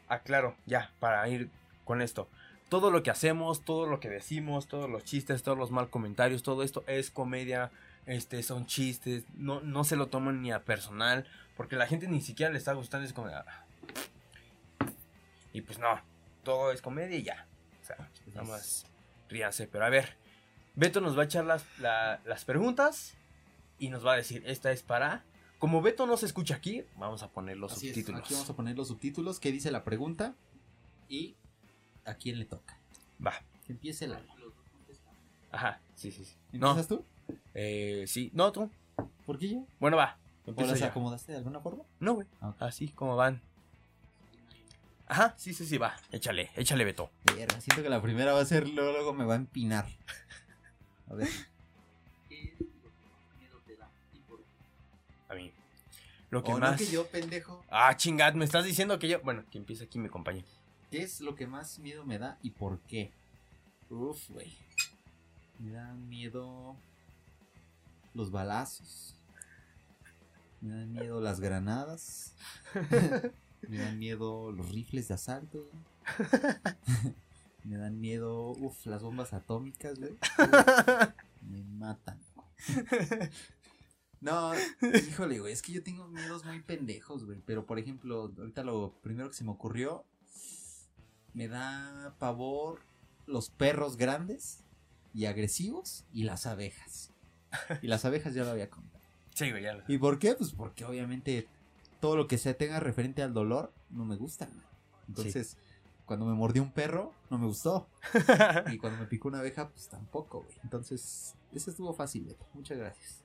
aclaro, 0.08 0.56
ya, 0.66 0.92
para 1.00 1.28
ir 1.28 1.50
con 1.86 2.02
esto. 2.02 2.28
Todo 2.70 2.92
lo 2.92 3.02
que 3.04 3.10
hacemos, 3.12 3.62
todo 3.66 3.88
lo 3.88 4.00
que 4.00 4.10
decimos, 4.10 4.68
todos 4.68 4.90
los 4.90 5.04
chistes, 5.04 5.42
todos 5.44 5.58
los 5.58 5.72
mal 5.72 5.90
comentarios, 5.90 6.44
todo 6.44 6.62
esto 6.64 6.84
es 6.88 7.10
comedia, 7.10 7.72
este, 8.06 8.44
son 8.44 8.66
chistes, 8.68 9.24
no, 9.36 9.60
no 9.62 9.84
se 9.84 9.96
lo 9.96 10.08
toman 10.08 10.42
ni 10.42 10.52
a 10.52 10.64
personal, 10.64 11.26
porque 11.58 11.76
la 11.76 11.88
gente 11.88 12.08
ni 12.08 12.22
siquiera 12.22 12.52
le 12.52 12.58
está 12.60 12.74
gustando, 12.74 13.08
es 13.08 13.14
como, 13.14 13.28
ah. 13.30 13.66
y 15.54 15.62
pues 15.62 15.80
no, 15.80 16.00
todo 16.44 16.72
es 16.72 16.82
comedia 16.82 17.18
y 17.18 17.24
ya, 17.24 17.48
o 17.82 17.86
sea, 17.86 18.10
nada 18.34 18.44
más 18.48 18.86
ríanse, 19.30 19.68
pero 19.68 19.86
a 19.86 19.90
ver, 19.90 20.16
Beto 20.76 21.02
nos 21.02 21.18
va 21.18 21.24
a 21.24 21.26
echar 21.26 21.46
las, 21.46 21.66
la- 21.80 22.22
las 22.26 22.46
preguntas 22.46 23.16
y 23.80 23.90
nos 23.90 24.06
va 24.06 24.14
a 24.14 24.18
decir, 24.18 24.44
esta 24.46 24.72
es 24.72 24.84
para, 24.84 25.24
como 25.58 25.82
Beto 25.82 26.06
no 26.06 26.18
se 26.18 26.26
escucha 26.28 26.56
aquí, 26.56 26.84
vamos 26.98 27.24
a 27.24 27.30
poner 27.30 27.58
los 27.58 27.74
Así 27.74 27.88
es, 27.90 27.94
subtítulos. 27.96 28.22
Aquí 28.22 28.34
vamos 28.34 28.50
a 28.50 28.56
poner 28.56 28.78
los 28.78 28.88
subtítulos, 28.88 29.40
qué 29.40 29.52
dice 29.52 29.72
la 29.72 29.84
pregunta 29.84 30.36
y 31.10 31.36
a 32.10 32.16
quién 32.16 32.40
le 32.40 32.46
toca. 32.46 32.78
Va. 33.26 33.34
Que 33.66 33.74
empiece 33.74 34.08
dos 34.08 34.18
contestan. 34.72 35.14
Ajá, 35.52 35.80
sí, 35.96 36.12
sí. 36.12 36.26
sí. 36.26 36.36
No, 36.54 36.70
¿Empiezas 36.72 36.88
tú? 36.88 37.06
eh, 37.54 38.06
sí, 38.08 38.32
no, 38.34 38.52
tú. 38.52 38.70
¿Por 39.26 39.38
qué 39.38 39.50
yo? 39.50 39.66
Bueno, 39.80 39.98
va. 39.98 40.18
¿O 40.46 40.66
las 40.66 40.82
acomodaste 40.82 41.32
de 41.32 41.38
alguna 41.38 41.60
forma? 41.60 41.84
No, 42.00 42.16
güey. 42.16 42.28
Ah. 42.42 42.54
Así 42.60 42.88
como 42.90 43.16
van. 43.16 43.42
Ajá, 45.08 45.34
sí, 45.38 45.54
sí, 45.54 45.66
sí, 45.66 45.78
va. 45.78 45.96
Échale, 46.12 46.50
échale, 46.56 46.86
Beto. 46.86 47.10
Verga, 47.36 47.60
siento 47.62 47.82
que 47.84 47.90
la 47.90 48.02
primera 48.02 48.34
va 48.34 48.42
a 48.42 48.46
ser, 48.46 48.68
luego, 48.70 48.92
luego 48.92 49.14
me 49.14 49.26
va 49.26 49.34
a 49.34 49.38
empinar. 49.38 49.88
A 51.10 51.14
ver. 51.16 51.28
¿Qué 52.28 52.44
es 52.44 52.60
lo 52.60 52.68
que 52.68 53.06
más 53.08 53.40
miedo 53.40 53.60
te 53.66 53.76
da 53.76 53.90
y 54.14 54.20
por 54.20 54.38
qué? 54.40 54.44
A 55.30 55.36
mí. 55.36 55.52
Lo 56.30 56.44
que 56.44 56.52
O 56.52 56.58
más. 56.60 56.72
no 56.72 56.78
que 56.78 56.92
yo, 56.92 57.08
pendejo. 57.08 57.64
Ah, 57.70 57.96
chingad, 57.98 58.34
me 58.34 58.46
estás 58.46 58.66
diciendo 58.66 59.00
que 59.00 59.08
yo. 59.08 59.20
Bueno, 59.22 59.44
que 59.52 59.58
empiece 59.58 59.84
aquí 59.86 59.98
mi 59.98 60.10
compañero. 60.10 60.48
¿Qué 60.90 61.04
es 61.04 61.22
lo 61.22 61.36
que 61.36 61.46
más 61.46 61.78
miedo 61.78 62.04
me 62.04 62.18
da 62.18 62.40
y 62.42 62.50
por 62.52 62.80
qué? 62.82 63.12
Uf, 63.90 64.30
güey. 64.30 64.58
Me 65.60 65.72
dan 65.72 66.10
miedo 66.10 66.76
los 68.16 68.32
balazos. 68.32 69.16
Me 70.62 70.72
dan 70.72 70.92
miedo 70.92 71.22
las 71.22 71.40
granadas. 71.40 72.34
me 73.68 73.78
dan 73.78 74.00
miedo 74.00 74.52
los 74.52 74.70
rifles 74.70 75.08
de 75.10 75.14
asalto. 75.14 75.70
me 77.64 77.78
dan 77.78 78.00
miedo, 78.00 78.52
uf, 78.52 78.86
las 78.88 79.04
bombas 79.04 79.34
atómicas, 79.34 80.00
güey. 80.00 80.18
Me 81.42 81.64
matan. 81.64 82.20
No, 84.22 84.52
híjole, 84.82 85.40
güey, 85.40 85.54
es 85.54 85.62
que 85.62 85.72
yo 85.72 85.82
tengo 85.82 86.08
miedos 86.08 86.44
muy 86.46 86.62
pendejos, 86.62 87.26
güey. 87.26 87.42
Pero, 87.46 87.66
por 87.66 87.80
ejemplo, 87.80 88.34
ahorita 88.38 88.64
lo 88.64 88.94
primero 89.02 89.30
que 89.30 89.36
se 89.36 89.46
me 89.46 89.52
ocurrió, 89.52 90.04
me 91.34 91.48
da 91.48 92.16
pavor 92.20 92.80
los 93.26 93.50
perros 93.50 93.98
grandes 93.98 94.64
y 95.14 95.26
agresivos 95.26 96.06
y 96.14 96.24
las 96.24 96.46
abejas. 96.46 97.12
Y 97.82 97.88
las 97.88 98.06
abejas 98.06 98.34
ya 98.34 98.44
lo 98.44 98.52
había 98.52 98.70
contado. 98.70 99.04
Sí, 99.34 99.50
güey, 99.52 99.64
ya 99.64 99.74
lo 99.74 99.84
¿Y 99.88 99.98
por 99.98 100.20
qué? 100.20 100.36
Pues 100.36 100.52
porque 100.52 100.86
obviamente 100.86 101.48
todo 102.00 102.16
lo 102.16 102.28
que 102.28 102.38
se 102.38 102.54
tenga 102.54 102.80
referente 102.80 103.24
al 103.24 103.34
dolor 103.34 103.74
no 103.90 104.06
me 104.06 104.16
gusta. 104.16 104.46
güey. 104.46 104.60
Entonces, 105.08 105.58
cuando 106.06 106.26
me 106.26 106.34
mordió 106.34 106.62
un 106.62 106.72
perro, 106.72 107.14
no 107.30 107.38
me 107.38 107.46
gustó. 107.48 107.88
Y 108.72 108.78
cuando 108.78 109.00
me 109.00 109.06
picó 109.06 109.28
una 109.28 109.40
abeja, 109.40 109.70
pues 109.70 109.88
tampoco, 109.88 110.42
güey. 110.44 110.58
Entonces, 110.64 111.36
ese 111.54 111.70
estuvo 111.72 111.94
fácil, 111.94 112.26
Beto. 112.26 112.46
Muchas 112.54 112.78
gracias. 112.78 113.24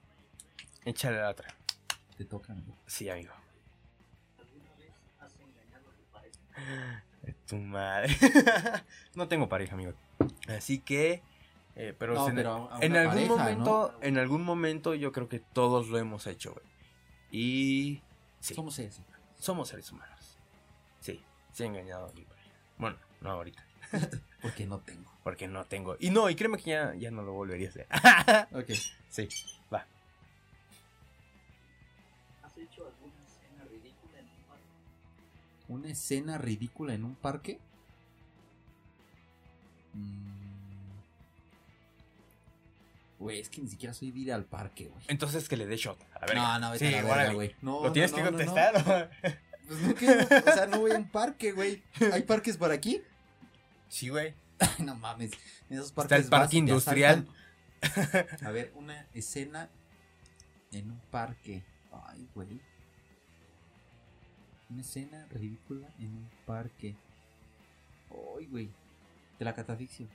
Échale 0.85 1.19
la 1.19 1.31
otra. 1.31 1.49
Te 2.17 2.25
toca, 2.25 2.53
amigo. 2.53 2.77
Sí, 2.87 3.09
amigo. 3.09 3.33
¿Alguna 7.27 7.33
vez 7.33 7.37
has 7.37 7.43
engañado 7.43 7.43
a 7.43 7.47
tu 7.47 7.57
madre. 7.57 8.17
no 9.15 9.29
tengo 9.29 9.49
pareja, 9.49 9.75
amigo. 9.75 9.93
Así 10.49 10.79
que, 10.81 11.23
eh, 11.77 11.95
pero, 11.99 12.15
No, 12.15 12.29
en, 12.29 12.35
pero 12.37 12.55
algún 12.55 12.91
pareja, 12.93 13.29
momento, 13.37 13.95
en 14.01 14.19
algún 14.19 14.43
momento 14.43 14.95
yo 14.95 15.13
creo 15.13 15.29
que 15.29 15.41
todos 15.41 15.89
lo 15.89 15.99
hemos 15.99 16.27
hecho, 16.27 16.53
güey. 16.53 16.67
Y 17.31 18.03
sí, 18.41 18.55
Somos 18.55 18.79
eso. 18.79 19.03
somos 19.39 19.69
seres 19.69 19.91
humanos. 19.91 20.39
Sí, 21.01 21.21
sí 21.53 21.63
he 21.65 21.67
engañado 21.67 22.07
a 22.09 22.13
mi 22.13 22.23
pareja. 22.23 22.51
Bueno, 22.79 22.97
no 23.21 23.31
ahorita, 23.31 23.65
Porque 24.43 24.67
no 24.67 24.79
tengo. 24.81 25.11
porque 25.25 25.49
no 25.49 25.65
tengo. 25.65 25.97
Y 25.99 26.11
no, 26.11 26.29
y 26.31 26.35
créeme 26.37 26.59
que 26.59 26.71
ya, 26.71 26.95
ya 26.95 27.11
no 27.11 27.23
lo 27.23 27.33
volvería 27.33 27.69
a 27.69 27.71
hacer. 27.71 28.49
Ok. 28.53 28.71
sí, 29.09 29.29
va. 29.73 29.87
¿Has 32.43 32.57
hecho 32.59 32.87
alguna 32.87 33.24
¿Una 35.75 35.89
escena 35.89 36.39
ridícula 36.39 36.95
en 36.95 37.05
un 37.05 37.17
parque? 37.17 37.59
Mm. 39.93 40.35
Güey, 43.19 43.41
es 43.41 43.49
que 43.49 43.61
ni 43.61 43.69
siquiera 43.69 43.93
soy 43.93 44.13
ir 44.15 44.33
al 44.33 44.45
parque, 44.45 44.87
güey. 44.87 45.05
Entonces 45.09 45.49
que 45.49 45.57
le 45.57 45.67
dé 45.67 45.77
shot. 45.77 45.99
A 46.21 46.27
ver. 46.27 46.37
No, 46.37 46.59
no, 46.61 46.71
vete 46.71 46.89
sí, 46.89 46.95
a 46.95 47.03
la 47.03 47.17
verga, 47.17 47.33
güey. 47.33 47.57
No, 47.61 47.83
¿Lo 47.83 47.91
tienes 47.91 48.13
no, 48.13 48.17
que 48.19 48.23
no, 48.23 48.31
no, 48.31 48.39
no. 48.39 48.45
contestar? 48.45 49.11
Pues 49.67 49.81
no 49.81 49.95
quiero, 49.95 50.25
o 50.25 50.53
sea, 50.53 50.67
no 50.67 50.79
voy 50.79 50.93
a 50.93 50.99
un 50.99 51.09
parque, 51.09 51.53
güey. 51.53 51.83
¿Hay 52.13 52.23
parques 52.23 52.57
por 52.57 52.71
aquí? 52.71 53.03
sí, 53.89 54.11
güey. 54.11 54.35
No 54.79 54.95
mames. 54.95 55.33
En 55.71 55.79
esos 55.79 55.87
Está 55.89 56.03
parques 56.03 56.25
el 56.25 56.31
parque 56.31 56.57
industrial. 56.59 57.27
A 58.43 58.51
ver, 58.51 58.73
una 58.77 59.07
escena 59.15 59.71
en 60.71 60.91
un 60.91 61.01
parque. 61.11 61.65
Ay, 61.91 62.29
güey. 62.35 62.61
Una 64.71 64.81
escena 64.81 65.27
ridícula 65.31 65.89
en 65.99 66.09
un 66.09 66.31
parque. 66.47 66.97
Ay, 68.39 68.47
güey. 68.47 68.71
De 69.39 69.45
la 69.45 69.55
catafixio. 69.55 70.07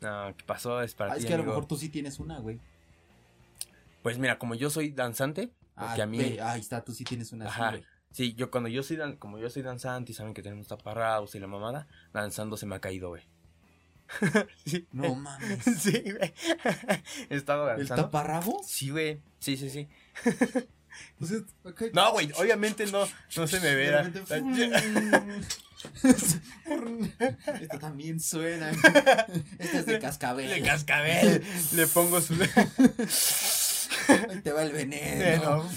No, 0.00 0.34
¿qué 0.36 0.44
pasó? 0.44 0.80
Es 0.82 0.94
para 0.94 1.12
Ah, 1.12 1.14
ti, 1.14 1.20
es 1.22 1.26
que 1.26 1.34
a 1.34 1.38
lo 1.38 1.44
mejor 1.44 1.66
tú 1.66 1.76
sí 1.76 1.88
tienes 1.88 2.18
una, 2.18 2.38
güey. 2.38 2.58
Pues 4.02 4.18
mira, 4.18 4.38
como 4.38 4.54
yo 4.54 4.68
soy 4.70 4.90
danzante, 4.90 5.52
porque 5.74 6.00
Ah, 6.00 6.04
a 6.04 6.06
mí... 6.06 6.18
ve, 6.18 6.40
ahí 6.40 6.60
está, 6.60 6.84
tú 6.84 6.92
sí 6.92 7.04
tienes 7.04 7.32
una 7.32 7.46
Ajá. 7.46 7.80
Sí, 8.10 8.34
yo 8.34 8.50
cuando 8.50 8.68
yo 8.68 8.82
soy 8.82 8.96
dan- 8.96 9.16
como 9.16 9.38
yo 9.38 9.48
soy 9.48 9.62
danzante 9.62 10.12
y 10.12 10.14
saben 10.14 10.34
que 10.34 10.42
tenemos 10.42 10.66
taparrados 10.68 11.34
y 11.34 11.38
la 11.40 11.46
mamada, 11.46 11.86
danzando 12.12 12.56
se 12.58 12.66
me 12.66 12.74
ha 12.74 12.80
caído, 12.80 13.08
güey. 13.10 13.22
sí. 14.66 14.86
No 14.92 15.14
mames. 15.14 15.64
sí, 15.78 16.02
güey. 16.02 16.34
He 17.30 17.36
estado 17.36 17.70
¿El 17.70 17.78
danzando. 17.78 18.04
taparrabos? 18.04 18.66
Sí, 18.66 18.90
güey. 18.90 19.20
Sí, 19.38 19.56
sí, 19.56 19.70
sí. 19.70 19.88
No, 21.92 22.12
güey, 22.12 22.30
obviamente 22.36 22.86
no, 22.86 23.06
no 23.36 23.46
se 23.46 23.60
me 23.60 23.74
verá. 23.74 24.02
repente, 24.02 24.70
Esto 27.60 27.78
también 27.78 28.20
suena. 28.20 28.70
Este 29.58 29.78
es 29.78 29.86
de 29.86 29.98
cascabel. 29.98 30.48
De 30.50 30.62
cascabel. 30.62 31.42
Le 31.72 31.86
pongo 31.86 32.20
su. 32.20 32.34
Ahí 34.08 34.40
te 34.42 34.52
va 34.52 34.62
el 34.62 34.72
veneno. 34.72 35.68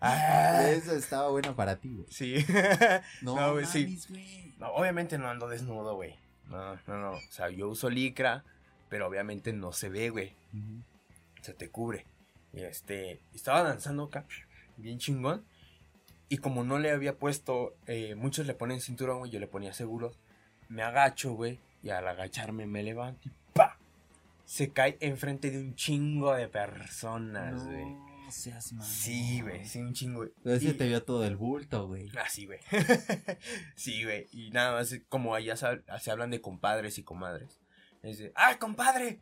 Ah, 0.00 0.62
Eso 0.70 0.94
estaba 0.94 1.28
bueno 1.30 1.54
para 1.56 1.76
ti, 1.76 1.90
güey. 1.94 2.06
sí. 2.10 2.44
No, 3.22 3.34
No, 3.36 3.52
güey, 3.52 3.66
sí. 3.66 3.84
mames, 3.84 4.08
güey. 4.08 4.54
No, 4.58 4.68
obviamente 4.70 5.18
no 5.18 5.28
ando 5.28 5.48
desnudo, 5.48 5.94
güey. 5.96 6.14
No, 6.48 6.76
no, 6.86 6.96
no. 6.98 7.10
O 7.12 7.20
sea, 7.30 7.50
yo 7.50 7.68
uso 7.68 7.90
licra, 7.90 8.44
pero 8.88 9.06
obviamente 9.08 9.52
no 9.52 9.72
se 9.72 9.88
ve, 9.88 10.10
güey. 10.10 10.34
Se 11.42 11.52
te 11.52 11.68
cubre. 11.68 12.06
Y 12.56 12.62
este, 12.62 13.20
estaba 13.34 13.62
danzando 13.62 14.04
acá, 14.04 14.24
bien 14.76 14.98
chingón. 14.98 15.44
Y 16.28 16.38
como 16.38 16.64
no 16.64 16.78
le 16.80 16.90
había 16.90 17.16
puesto, 17.16 17.76
eh, 17.86 18.14
muchos 18.16 18.46
le 18.48 18.54
ponen 18.54 18.80
cinturón, 18.80 19.18
güey, 19.20 19.30
yo 19.30 19.38
le 19.38 19.46
ponía 19.46 19.72
seguro. 19.72 20.12
Me 20.68 20.82
agacho, 20.82 21.34
güey, 21.34 21.60
y 21.84 21.90
al 21.90 22.08
agacharme 22.08 22.66
me 22.66 22.82
levanto 22.82 23.28
y 23.28 23.32
¡pa! 23.52 23.78
Se 24.44 24.70
cae 24.70 24.96
enfrente 25.00 25.50
de 25.52 25.58
un 25.58 25.76
chingo 25.76 26.34
de 26.34 26.48
personas, 26.48 27.64
güey. 27.64 27.84
No 27.84 28.32
seas. 28.32 28.74
Sí, 28.82 29.40
güey, 29.40 29.64
sí, 29.66 29.78
un 29.80 29.92
chingo. 29.92 30.18
güey. 30.20 30.30
Pero 30.42 30.56
ese 30.56 30.70
Y- 30.70 30.72
te 30.72 30.88
vio 30.88 31.02
todo 31.04 31.24
el 31.24 31.36
bulto, 31.36 31.86
güey. 31.86 32.10
Ah, 32.18 32.28
sí, 32.28 32.46
güey. 32.46 32.58
sí, 33.76 34.02
güey. 34.02 34.26
Y 34.32 34.50
nada 34.50 34.72
más, 34.72 34.92
como 35.08 35.34
allá 35.36 35.56
se, 35.56 35.66
se 36.00 36.10
hablan 36.10 36.30
de 36.30 36.40
compadres 36.40 36.98
y 36.98 37.04
comadres. 37.04 37.60
Es 38.02 38.18
de, 38.18 38.32
¡ah, 38.34 38.58
compadre! 38.58 39.20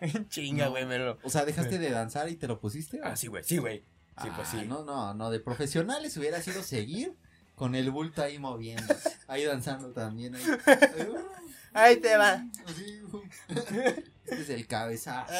Chinga, 0.28 0.66
No. 0.66 0.70
güey, 0.72 0.86
me 0.86 0.98
lo. 0.98 1.18
O 1.22 1.30
sea, 1.30 1.44
dejaste 1.44 1.78
de 1.78 1.90
danzar 1.90 2.28
y 2.28 2.36
te 2.36 2.46
lo 2.48 2.60
pusiste. 2.60 3.00
Ah, 3.02 3.16
sí, 3.16 3.26
güey, 3.28 3.44
sí, 3.44 3.58
güey. 3.58 3.78
Sí, 4.22 4.28
pues 4.34 4.48
Ah, 4.48 4.58
sí. 4.60 4.66
No, 4.66 4.84
no, 4.84 5.14
no. 5.14 5.30
De 5.30 5.38
profesionales 5.40 6.16
hubiera 6.16 6.42
sido 6.42 6.62
seguir 6.62 7.14
con 7.54 7.74
el 7.74 7.90
bulto 7.90 8.22
ahí 8.22 8.38
moviendo. 8.38 8.94
Ahí 9.28 9.44
danzando 9.44 9.90
también. 9.90 10.34
Ahí, 10.36 10.42
Ahí 11.74 11.96
te 11.96 12.16
va. 12.16 12.42
Así, 12.66 13.00
Este 13.48 14.42
es 14.42 14.48
el 14.50 14.66
cabezazo. 14.66 15.32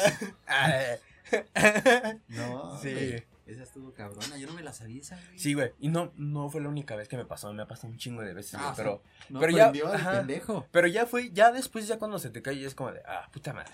Ah, 0.47 0.95
No, 2.27 2.79
Sí. 2.81 3.15
Esa 3.49 3.63
estuvo 3.63 3.91
cabrona. 3.93 4.37
Yo 4.37 4.47
no 4.47 4.53
me 4.53 4.61
la 4.61 4.73
sabía 4.73 5.01
esa, 5.01 5.15
güey. 5.15 5.39
Sí, 5.39 5.53
güey. 5.53 5.71
Y 5.79 5.87
no, 5.89 6.11
no 6.17 6.49
fue 6.49 6.61
la 6.61 6.69
única 6.69 6.95
vez 6.95 7.07
que 7.07 7.17
me 7.17 7.25
pasó. 7.25 7.51
Me 7.53 7.63
ha 7.63 7.67
pasado 7.67 7.87
un 7.89 7.97
chingo 7.97 8.21
de 8.21 8.33
veces, 8.33 8.53
Ah, 8.55 8.63
güey, 8.65 8.75
pero, 8.77 9.03
No 9.29 9.39
pero 9.39 9.51
ya- 9.57 9.71
ajá. 9.95 10.11
pendejo. 10.19 10.67
pero 10.71 10.87
ya 10.87 11.05
fue, 11.05 11.31
ya 11.31 11.51
después, 11.51 11.87
ya 11.87 11.97
cuando 11.97 12.19
se 12.19 12.29
te 12.29 12.41
cae, 12.41 12.59
ya 12.59 12.67
es 12.67 12.75
como 12.75 12.91
de, 12.91 13.01
ah, 13.07 13.27
puta 13.31 13.53
madre. 13.53 13.73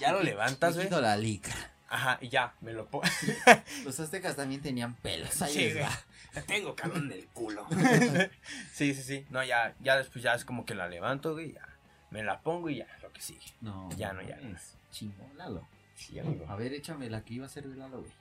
Ya 0.00 0.12
lo 0.12 0.22
levantas, 0.22 0.74
güey. 0.76 0.88
la 0.90 1.16
licra. 1.16 1.54
Ajá, 1.88 2.18
y 2.20 2.28
ya, 2.28 2.54
me 2.60 2.72
lo 2.72 2.86
pongo. 2.88 3.04
Los 3.84 4.00
aztecas 4.00 4.34
también 4.34 4.60
tenían 4.60 4.94
pelos. 4.96 5.40
Ahí 5.42 5.52
Sí, 5.54 5.72
güey. 5.72 5.84
va. 5.84 6.42
Tengo 6.46 6.74
calón 6.74 7.08
del 7.08 7.26
culo. 7.28 7.64
sí, 8.72 8.94
sí, 8.94 9.02
sí. 9.02 9.26
No, 9.30 9.44
ya, 9.44 9.74
ya 9.80 9.96
después 9.96 10.22
ya 10.24 10.34
es 10.34 10.44
como 10.44 10.64
que 10.66 10.74
la 10.74 10.88
levanto, 10.88 11.34
güey, 11.34 11.52
ya. 11.52 11.68
Me 12.10 12.24
la 12.24 12.40
pongo 12.40 12.68
y 12.70 12.76
ya, 12.78 12.86
lo 13.02 13.12
que 13.12 13.20
sigue. 13.20 13.46
No, 13.60 13.88
Ya 13.96 14.12
no, 14.12 14.22
ya 14.22 14.36
no. 14.36 14.58
Chingón, 14.90 15.36
Lalo. 15.36 15.66
Sí, 15.96 16.18
amigo. 16.18 16.44
A 16.48 16.56
ver, 16.56 16.72
échame 16.72 17.08
la 17.10 17.22
que 17.24 17.34
iba 17.34 17.46
a 17.46 17.48
ser 17.48 17.68
de 17.68 17.76
Lalo, 17.76 18.00
güey. 18.00 18.12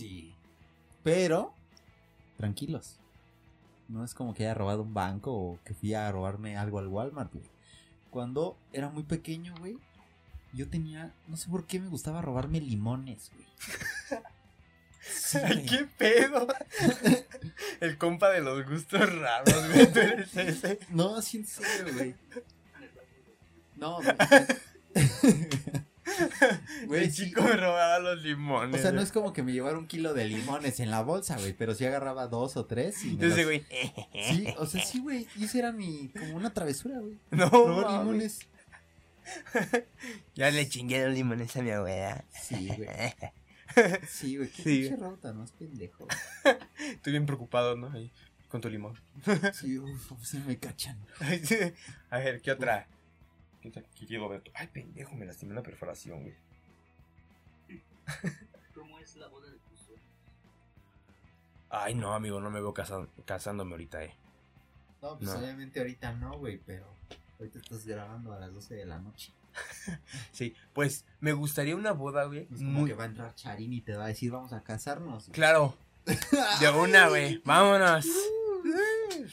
Sí. 0.00 0.34
Pero, 1.02 1.52
tranquilos. 2.38 2.96
No 3.88 4.02
es 4.02 4.14
como 4.14 4.32
que 4.32 4.44
haya 4.44 4.54
robado 4.54 4.82
un 4.82 4.94
banco 4.94 5.32
o 5.32 5.58
que 5.64 5.74
fui 5.74 5.92
a 5.92 6.10
robarme 6.10 6.56
algo 6.56 6.78
al 6.78 6.86
Walmart, 6.86 7.32
güey. 7.32 7.44
Cuando 8.10 8.56
era 8.72 8.88
muy 8.88 9.02
pequeño, 9.02 9.54
güey, 9.58 9.76
yo 10.54 10.68
tenía, 10.68 11.12
no 11.28 11.36
sé 11.36 11.50
por 11.50 11.66
qué 11.66 11.78
me 11.80 11.88
gustaba 11.88 12.22
robarme 12.22 12.60
limones, 12.60 13.30
güey. 13.34 13.46
Sí, 15.02 15.38
Ay. 15.42 15.64
¿Qué 15.64 15.88
pedo? 15.96 16.46
El 17.80 17.96
compa 17.96 18.28
de 18.28 18.42
los 18.42 18.68
gustos 18.68 19.12
raros, 19.18 19.68
güey. 19.72 19.92
Tú 19.92 19.98
eres 19.98 20.36
ese. 20.36 20.78
No, 20.90 21.20
sí, 21.22 21.38
en 21.38 21.46
serio, 21.46 21.94
güey. 21.94 22.14
No, 23.76 23.96
güey. 24.02 24.14
El 26.92 27.12
sí, 27.12 27.24
chico 27.26 27.42
me 27.42 27.52
robaba 27.56 27.98
los 27.98 28.22
limones. 28.22 28.74
O 28.78 28.82
sea, 28.82 28.90
no 28.90 28.96
güey. 28.96 29.04
es 29.06 29.12
como 29.12 29.32
que 29.32 29.42
me 29.42 29.52
llevara 29.52 29.78
un 29.78 29.86
kilo 29.86 30.14
de 30.14 30.26
limones 30.26 30.80
en 30.80 30.90
la 30.90 31.02
bolsa, 31.02 31.36
güey, 31.38 31.52
pero 31.52 31.74
sí 31.74 31.84
agarraba 31.86 32.26
dos 32.26 32.56
o 32.56 32.66
tres 32.66 33.04
y 33.04 33.16
los- 33.16 33.34
güey. 33.44 33.64
Sí, 34.30 34.46
o 34.58 34.66
sea, 34.66 34.84
sí, 34.84 35.00
güey, 35.00 35.26
y 35.36 35.44
esa 35.44 35.58
era 35.58 35.72
mi, 35.72 36.08
como 36.18 36.36
una 36.36 36.52
travesura, 36.52 36.98
güey. 37.00 37.18
No, 37.30 37.48
Robar 37.48 38.00
limones. 38.00 38.40
Ya 40.34 40.50
le 40.50 40.68
chingué 40.68 41.04
los 41.06 41.14
limones 41.14 41.54
a 41.56 41.62
mi 41.62 41.70
abuela. 41.70 42.24
Sí, 42.32 42.68
güey. 42.68 42.88
Sí, 44.08 44.36
güey, 44.36 44.48
qué 44.50 44.62
Sí. 44.62 44.80
pinche 44.82 44.96
robo 44.96 45.16
tan 45.18 45.38
más 45.38 45.52
pendejo. 45.52 46.06
Estoy 46.88 47.12
bien 47.12 47.26
preocupado, 47.26 47.76
¿no? 47.76 47.90
Ahí, 47.92 48.10
con 48.48 48.60
tu 48.60 48.68
limón. 48.68 48.94
Sí, 49.52 49.78
uf, 49.78 50.24
se 50.24 50.40
me 50.40 50.58
cachan. 50.58 50.98
A 52.10 52.18
ver, 52.18 52.40
¿qué 52.40 52.50
otra? 52.50 52.88
¿Qué? 53.60 53.70
¿Qué 53.72 54.06
quiero 54.06 54.28
ver? 54.28 54.42
Ay, 54.54 54.68
pendejo, 54.68 55.14
me 55.14 55.26
lastimé 55.26 55.54
la 55.54 55.62
perforación, 55.62 56.22
güey. 56.22 56.34
¿Cómo 58.74 58.98
es 58.98 59.16
la 59.16 59.28
boda 59.28 59.50
de 59.50 59.58
tus 59.58 59.80
sueños? 59.80 60.04
Ay, 61.68 61.94
no, 61.94 62.14
amigo, 62.14 62.40
no 62.40 62.50
me 62.50 62.60
veo 62.60 62.74
casa- 62.74 63.06
casándome 63.24 63.72
ahorita, 63.72 64.02
eh. 64.04 64.14
No, 65.02 65.16
pues 65.18 65.30
No. 65.30 65.38
obviamente 65.38 65.80
ahorita 65.80 66.12
no, 66.12 66.38
güey, 66.38 66.58
pero 66.58 66.86
ahorita 67.38 67.58
estás 67.58 67.86
grabando 67.86 68.32
a 68.32 68.38
las 68.40 68.52
12 68.52 68.74
de 68.74 68.86
la 68.86 68.98
noche. 68.98 69.32
Sí, 70.32 70.54
pues 70.72 71.04
me 71.20 71.32
gustaría 71.32 71.76
una 71.76 71.92
boda, 71.92 72.24
güey. 72.24 72.46
No 72.50 72.56
es 72.56 72.62
como 72.62 72.80
Muy... 72.80 72.90
que 72.90 72.96
va 72.96 73.04
a 73.04 73.06
entrar 73.06 73.34
Charín 73.34 73.72
y 73.72 73.80
te 73.80 73.94
va 73.96 74.04
a 74.04 74.08
decir, 74.08 74.30
vamos 74.30 74.52
a 74.52 74.62
casarnos. 74.62 75.28
Claro, 75.32 75.76
de 76.60 76.70
una, 76.70 77.08
güey. 77.08 77.42
Vámonos. 77.44 78.06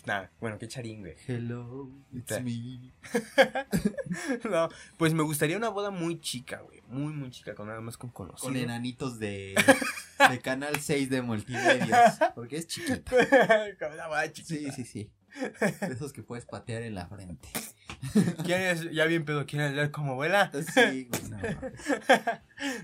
Nah, 0.05 0.27
bueno, 0.39 0.57
qué 0.57 0.67
charín, 0.67 1.01
güey. 1.01 1.15
Hello, 1.27 1.89
it's 2.13 2.41
me. 2.41 2.93
No, 4.49 4.69
pues 4.97 5.13
me 5.13 5.23
gustaría 5.23 5.57
una 5.57 5.69
boda 5.69 5.91
muy 5.91 6.19
chica, 6.19 6.61
güey. 6.61 6.81
Muy, 6.87 7.13
muy 7.13 7.29
chica, 7.29 7.55
con 7.55 7.67
nada 7.67 7.81
más 7.81 7.97
con 7.97 8.09
conocidos. 8.09 8.41
Con 8.41 8.55
enanitos 8.55 9.19
de, 9.19 9.55
de 10.29 10.39
Canal 10.39 10.79
6 10.79 11.09
de 11.09 11.21
Multimedios. 11.21 11.97
Porque 12.35 12.57
es 12.57 12.67
chiquita. 12.67 13.11
Con 13.79 13.93
una 13.93 14.07
boda 14.07 14.31
chiquita. 14.31 14.73
Sí, 14.73 14.83
sí, 14.83 14.85
sí. 14.85 15.11
De 15.81 15.93
esos 15.93 16.13
que 16.13 16.23
puedes 16.23 16.45
patear 16.45 16.81
en 16.81 16.95
la 16.95 17.07
frente. 17.07 17.49
¿Quieres, 18.43 18.91
ya 18.91 19.05
bien 19.05 19.25
pedo, 19.25 19.45
quieres 19.45 19.73
ver 19.73 19.91
como 19.91 20.13
abuela? 20.13 20.51
Sí, 20.73 21.09
güey, 21.09 21.21
no. 21.29 21.37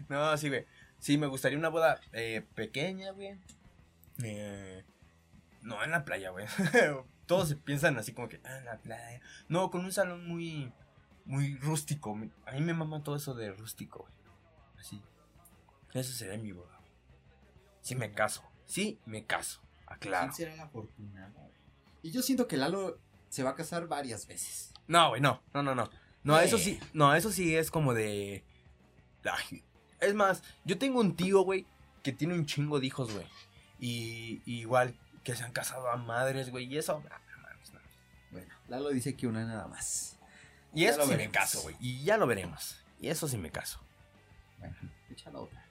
No, 0.10 0.38
sí, 0.38 0.50
güey. 0.50 0.66
Sí, 1.00 1.18
me 1.18 1.28
gustaría 1.28 1.58
una 1.58 1.70
boda 1.70 2.00
eh, 2.12 2.44
pequeña, 2.56 3.12
güey. 3.12 3.36
Eh, 4.24 4.84
No, 5.64 5.84
en 5.84 5.92
la 5.92 6.06
playa, 6.06 6.30
güey. 6.30 6.46
Todos 7.26 7.50
se 7.50 7.56
piensan 7.56 7.98
así 7.98 8.14
como 8.14 8.28
que, 8.30 8.40
ah, 8.44 8.58
en 8.58 8.66
la 8.66 8.78
playa. 8.78 9.22
No, 9.48 9.72
con 9.72 9.84
un 9.86 9.92
salón 9.92 10.28
muy, 10.28 10.72
muy 11.26 11.56
rústico. 11.58 12.18
A 12.46 12.52
mí 12.52 12.62
me 12.62 12.74
mama 12.74 13.02
todo 13.04 13.16
eso 13.16 13.34
de 13.34 13.52
rústico, 13.52 14.00
güey. 14.00 14.14
Así. 14.78 15.02
Eso 15.94 16.12
será 16.14 16.38
mi 16.38 16.52
boda. 16.52 16.80
Sí 17.82 17.96
me 17.96 18.12
caso. 18.12 18.44
Sí 18.66 19.00
me 19.06 19.26
caso. 19.26 19.62
Aclaro. 19.88 20.26
¿Quién 20.28 20.34
será 20.36 20.56
la 20.56 20.64
afortunada? 20.64 21.50
Y 22.02 22.12
yo 22.12 22.22
siento 22.22 22.48
que 22.48 22.58
Lalo 22.58 23.00
se 23.30 23.44
va 23.44 23.52
a 23.52 23.56
casar 23.56 23.88
varias 23.88 24.28
veces. 24.28 24.74
No, 24.88 25.10
güey, 25.10 25.22
no. 25.22 25.42
No, 25.54 25.64
no, 25.64 25.74
no. 25.76 25.90
No, 26.24 26.40
Eh. 26.40 26.46
eso 26.46 26.58
sí. 26.58 26.80
No, 26.94 27.16
eso 27.16 27.32
sí 27.32 27.56
es 27.56 27.72
como 27.72 27.94
de. 27.94 28.44
Ay, 29.24 29.64
es 30.02 30.14
más, 30.14 30.44
yo 30.66 30.78
tengo 30.78 31.00
un 31.00 31.16
tío, 31.16 31.42
güey, 31.44 31.66
que 32.04 32.12
tiene 32.12 32.34
un 32.34 32.46
chingo 32.46 32.80
de 32.82 32.88
hijos, 32.88 33.14
güey. 33.14 33.26
Y, 33.80 34.42
y 34.46 34.60
igual 34.60 34.98
que 35.24 35.36
se 35.36 35.44
han 35.44 35.52
casado 35.52 35.90
a 35.90 35.98
madres, 35.98 36.50
güey. 36.50 36.66
Y 36.66 36.78
eso. 36.78 37.02
ah, 37.10 37.20
no 37.36 37.42
mames, 37.42 37.74
no. 37.74 37.80
Bueno, 38.32 38.54
Lalo 38.68 38.90
dice 38.90 39.16
que 39.16 39.28
una 39.28 39.46
nada 39.46 39.68
más. 39.68 40.18
Y 40.74 40.82
Ya 40.82 40.90
eso 40.90 40.98
lo 41.00 41.04
sí 41.06 41.10
me 41.12 41.18
veremos. 41.18 41.38
caso, 41.38 41.62
güey. 41.62 41.76
Y 41.80 42.04
ya 42.04 42.18
lo 42.18 42.28
veremos. 42.28 42.84
Y 43.00 43.08
eso 43.10 43.28
sí 43.28 43.38
me 43.38 43.52
caso. 43.52 43.80
Bueno, 44.60 44.76
echa 45.10 45.30
la 45.32 45.40
otra. 45.40 45.64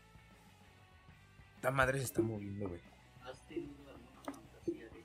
La 1.63 1.71
madre 1.71 1.99
se 1.99 2.05
está 2.05 2.23
moviendo, 2.23 2.69
güey. 2.69 2.81
¿Has 3.25 3.39
tenido 3.47 3.91
alguna 3.91 4.23
fantasía 4.25 4.85
de 4.85 5.05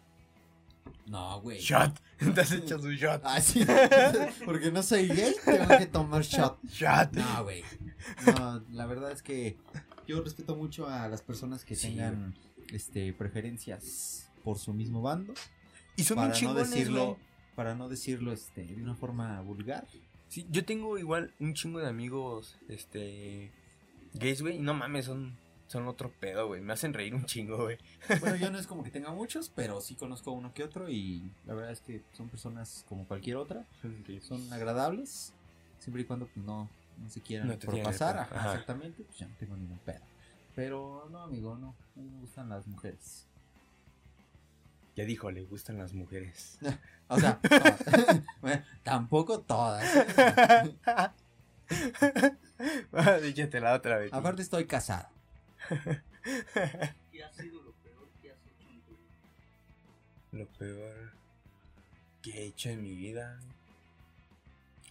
No, 1.07 1.41
güey. 1.41 1.59
Shot. 1.59 1.99
Te 2.35 2.41
has 2.41 2.51
hecho 2.51 2.79
su 2.79 2.91
shot. 2.91 3.21
Ah, 3.23 3.39
sí. 3.41 3.65
Porque 4.45 4.71
no 4.71 4.81
soy 4.83 5.07
gay, 5.07 5.35
tengo 5.45 5.67
que 5.77 5.85
tomar 5.85 6.21
shot. 6.23 6.57
Shot. 6.65 7.11
No, 7.13 7.43
güey. 7.43 7.63
No, 8.25 8.63
la 8.71 8.85
verdad 8.85 9.11
es 9.11 9.21
que 9.21 9.57
yo 10.07 10.21
respeto 10.21 10.55
mucho 10.55 10.87
a 10.87 11.07
las 11.07 11.21
personas 11.21 11.63
que 11.63 11.75
Sí, 11.75 11.89
tengan 11.89 12.35
este 12.71 13.13
preferencias 13.13 14.26
por 14.43 14.57
su 14.57 14.73
mismo 14.73 15.01
bando. 15.01 15.33
Y 15.95 16.03
son 16.03 16.17
para 16.17 16.33
bien 16.33 16.45
no 16.45 16.53
decirlo, 16.53 17.05
güey. 17.05 17.17
para 17.55 17.75
no 17.75 17.89
decirlo 17.89 18.31
este 18.31 18.63
de 18.63 18.81
una 18.83 18.95
forma 18.95 19.41
vulgar. 19.41 19.87
Sí, 20.27 20.45
yo 20.49 20.65
tengo 20.65 20.97
igual 20.97 21.33
un 21.39 21.53
chingo 21.53 21.79
de 21.79 21.87
amigos, 21.87 22.57
este, 22.67 23.51
gays, 24.13 24.41
güey, 24.41 24.57
y 24.57 24.59
no 24.59 24.73
mames, 24.73 25.05
son, 25.05 25.37
son 25.67 25.87
otro 25.87 26.11
pedo, 26.11 26.47
güey, 26.47 26.61
me 26.61 26.73
hacen 26.73 26.93
reír 26.93 27.15
un 27.15 27.25
chingo, 27.25 27.57
güey. 27.57 27.77
Bueno, 28.19 28.35
yo 28.35 28.51
no 28.51 28.59
es 28.59 28.67
como 28.67 28.83
que 28.83 28.91
tenga 28.91 29.11
muchos, 29.11 29.49
pero 29.55 29.79
sí 29.79 29.95
conozco 29.95 30.31
uno 30.33 30.53
que 30.53 30.63
otro 30.63 30.89
y 30.89 31.31
la 31.45 31.53
verdad 31.53 31.71
es 31.71 31.81
que 31.81 32.03
son 32.11 32.29
personas 32.29 32.85
como 32.89 33.05
cualquier 33.07 33.37
otra, 33.37 33.65
son 34.21 34.51
agradables, 34.51 35.33
siempre 35.79 36.01
y 36.01 36.05
cuando 36.05 36.27
pues, 36.27 36.45
no, 36.45 36.69
no 36.97 37.09
se 37.09 37.21
quieran 37.21 37.47
No 37.47 37.57
propasar, 37.57 38.19
ajá. 38.19 38.51
exactamente, 38.51 39.03
pues 39.03 39.17
ya 39.17 39.27
no 39.27 39.35
tengo 39.35 39.55
ningún 39.55 39.79
pedo. 39.79 40.01
Pero 40.55 41.07
no, 41.11 41.21
amigo, 41.21 41.55
no, 41.55 41.75
a 41.95 41.99
mí 41.99 42.09
me 42.09 42.19
gustan 42.19 42.49
las 42.49 42.65
mujeres. 42.67 43.26
Ya 44.97 45.05
dijo, 45.05 45.29
le 45.29 45.43
gustan 45.43 45.77
las 45.77 45.93
mujeres. 45.93 46.59
O 47.09 47.17
sea, 47.17 47.39
no, 47.41 48.23
bueno, 48.41 48.65
tampoco 48.83 49.39
todas. 49.39 49.81
Dígate 53.23 53.61
la 53.61 53.75
otra 53.75 53.99
vez. 53.99 54.11
Aparte 54.11 54.41
estoy 54.41 54.65
casado. 54.65 55.07
qué 57.09 57.23
ha 57.23 57.31
sido 57.31 57.61
lo 57.61 57.71
peor 57.71 58.09
que 58.21 58.29
has 58.29 58.45
hecho 58.45 58.67
en 58.69 58.81
tu 58.81 58.97
vida? 58.97 59.13
Lo 60.33 60.47
peor 60.47 61.13
que 62.21 62.31
he 62.31 62.45
hecho 62.47 62.71
en 62.71 62.83
mi 62.83 62.93
vida, 62.93 63.39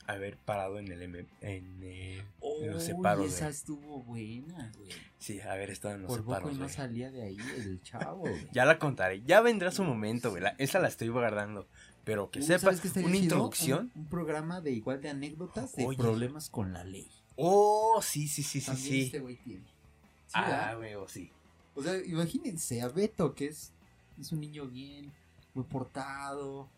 haber 0.07 0.37
parado 0.37 0.79
en 0.79 0.91
el, 0.91 1.03
M 1.03 1.27
en, 1.41 1.83
en 1.83 2.71
los 2.73 2.83
separos, 2.85 3.27
esa 3.27 3.49
estuvo 3.49 4.03
buena, 4.03 4.73
güey. 4.77 4.91
Sí, 5.19 5.41
haber 5.41 5.71
estado 5.71 5.95
en 5.97 6.03
los 6.03 6.09
Por 6.11 6.21
poco 6.25 6.35
separos, 6.35 6.53
y 6.53 6.59
no 6.59 6.65
güey. 6.65 6.75
salía 6.75 7.11
de 7.11 7.23
ahí 7.23 7.37
el 7.57 7.83
chavo, 7.83 8.17
güey. 8.21 8.47
Ya 8.53 8.65
la 8.65 8.79
contaré, 8.79 9.23
ya 9.25 9.41
vendrá 9.41 9.71
su 9.71 9.83
momento, 9.85 10.31
güey. 10.31 10.43
la- 10.43 10.55
esa 10.59 10.79
la 10.79 10.89
estoy 10.89 11.09
guardando. 11.09 11.67
Pero 12.05 12.31
que 12.31 12.39
Uh, 12.39 12.43
sepas, 12.43 12.61
¿sabes 12.63 12.81
qué 12.81 12.89
estaría 12.89 13.09
una 13.09 13.17
introducción. 13.17 13.91
Un, 13.97 14.03
un 14.03 14.09
programa 14.09 14.61
de 14.61 14.71
igual 14.71 15.01
de 15.03 15.09
anécdotas 15.11 15.75
de 15.75 15.85
Oye. 15.87 15.99
problemas 15.99 16.49
con 16.51 16.73
la 16.73 16.85
ley. 16.85 17.09
Oh, 17.35 18.01
sí, 18.01 18.29
sí, 18.29 18.43
sí, 18.45 18.61
sí, 18.61 18.67
También 18.67 18.89
sí. 18.89 19.03
este 19.03 19.19
güey 19.19 19.37
tiene. 19.37 19.65
Sí, 20.27 20.33
ah, 20.35 20.75
güey, 20.77 20.95
oh, 20.95 21.09
sí. 21.09 21.31
O 21.75 21.83
sea, 21.83 21.97
imagínense 22.05 22.81
a 22.81 22.89
Beto, 22.89 23.35
que 23.35 23.47
es, 23.49 23.73
es 24.21 24.31
un 24.33 24.41
niño 24.41 24.67
bien, 24.67 25.13
muy 25.53 25.65
portado, 25.65 26.69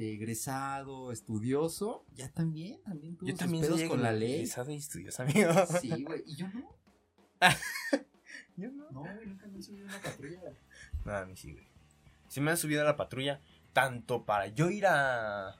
este, 0.00 0.12
egresado, 0.14 1.12
estudioso. 1.12 2.04
Ya 2.14 2.30
también, 2.30 2.82
también 2.82 3.16
tuvo 3.16 3.28
Yo 3.28 3.32
sus 3.32 3.38
también 3.40 3.62
pedos 3.64 3.80
soy 3.80 3.88
con 3.88 4.02
la 4.02 4.12
ley. 4.12 4.34
egresado 4.36 4.72
y 4.72 4.76
estudioso, 4.76 5.22
amigo. 5.22 5.52
Sí, 5.80 6.04
güey. 6.04 6.22
Y 6.26 6.36
yo 6.36 6.48
no. 6.48 6.68
Yo 8.56 8.70
no. 8.72 8.90
No, 8.90 9.00
güey, 9.00 9.26
nunca 9.26 9.46
me 9.46 9.58
he 9.58 9.62
subido 9.62 9.86
a 9.86 9.88
una 9.88 10.02
patrulla. 10.02 10.40
No, 11.04 11.12
a 11.12 11.36
sí, 11.36 11.52
güey. 11.52 11.66
Se 12.28 12.40
me 12.40 12.50
han 12.50 12.56
subido 12.56 12.82
a 12.82 12.84
la 12.84 12.96
patrulla 12.96 13.40
tanto 13.72 14.24
para 14.26 14.48
yo 14.48 14.68
ir 14.68 14.86
a, 14.86 15.58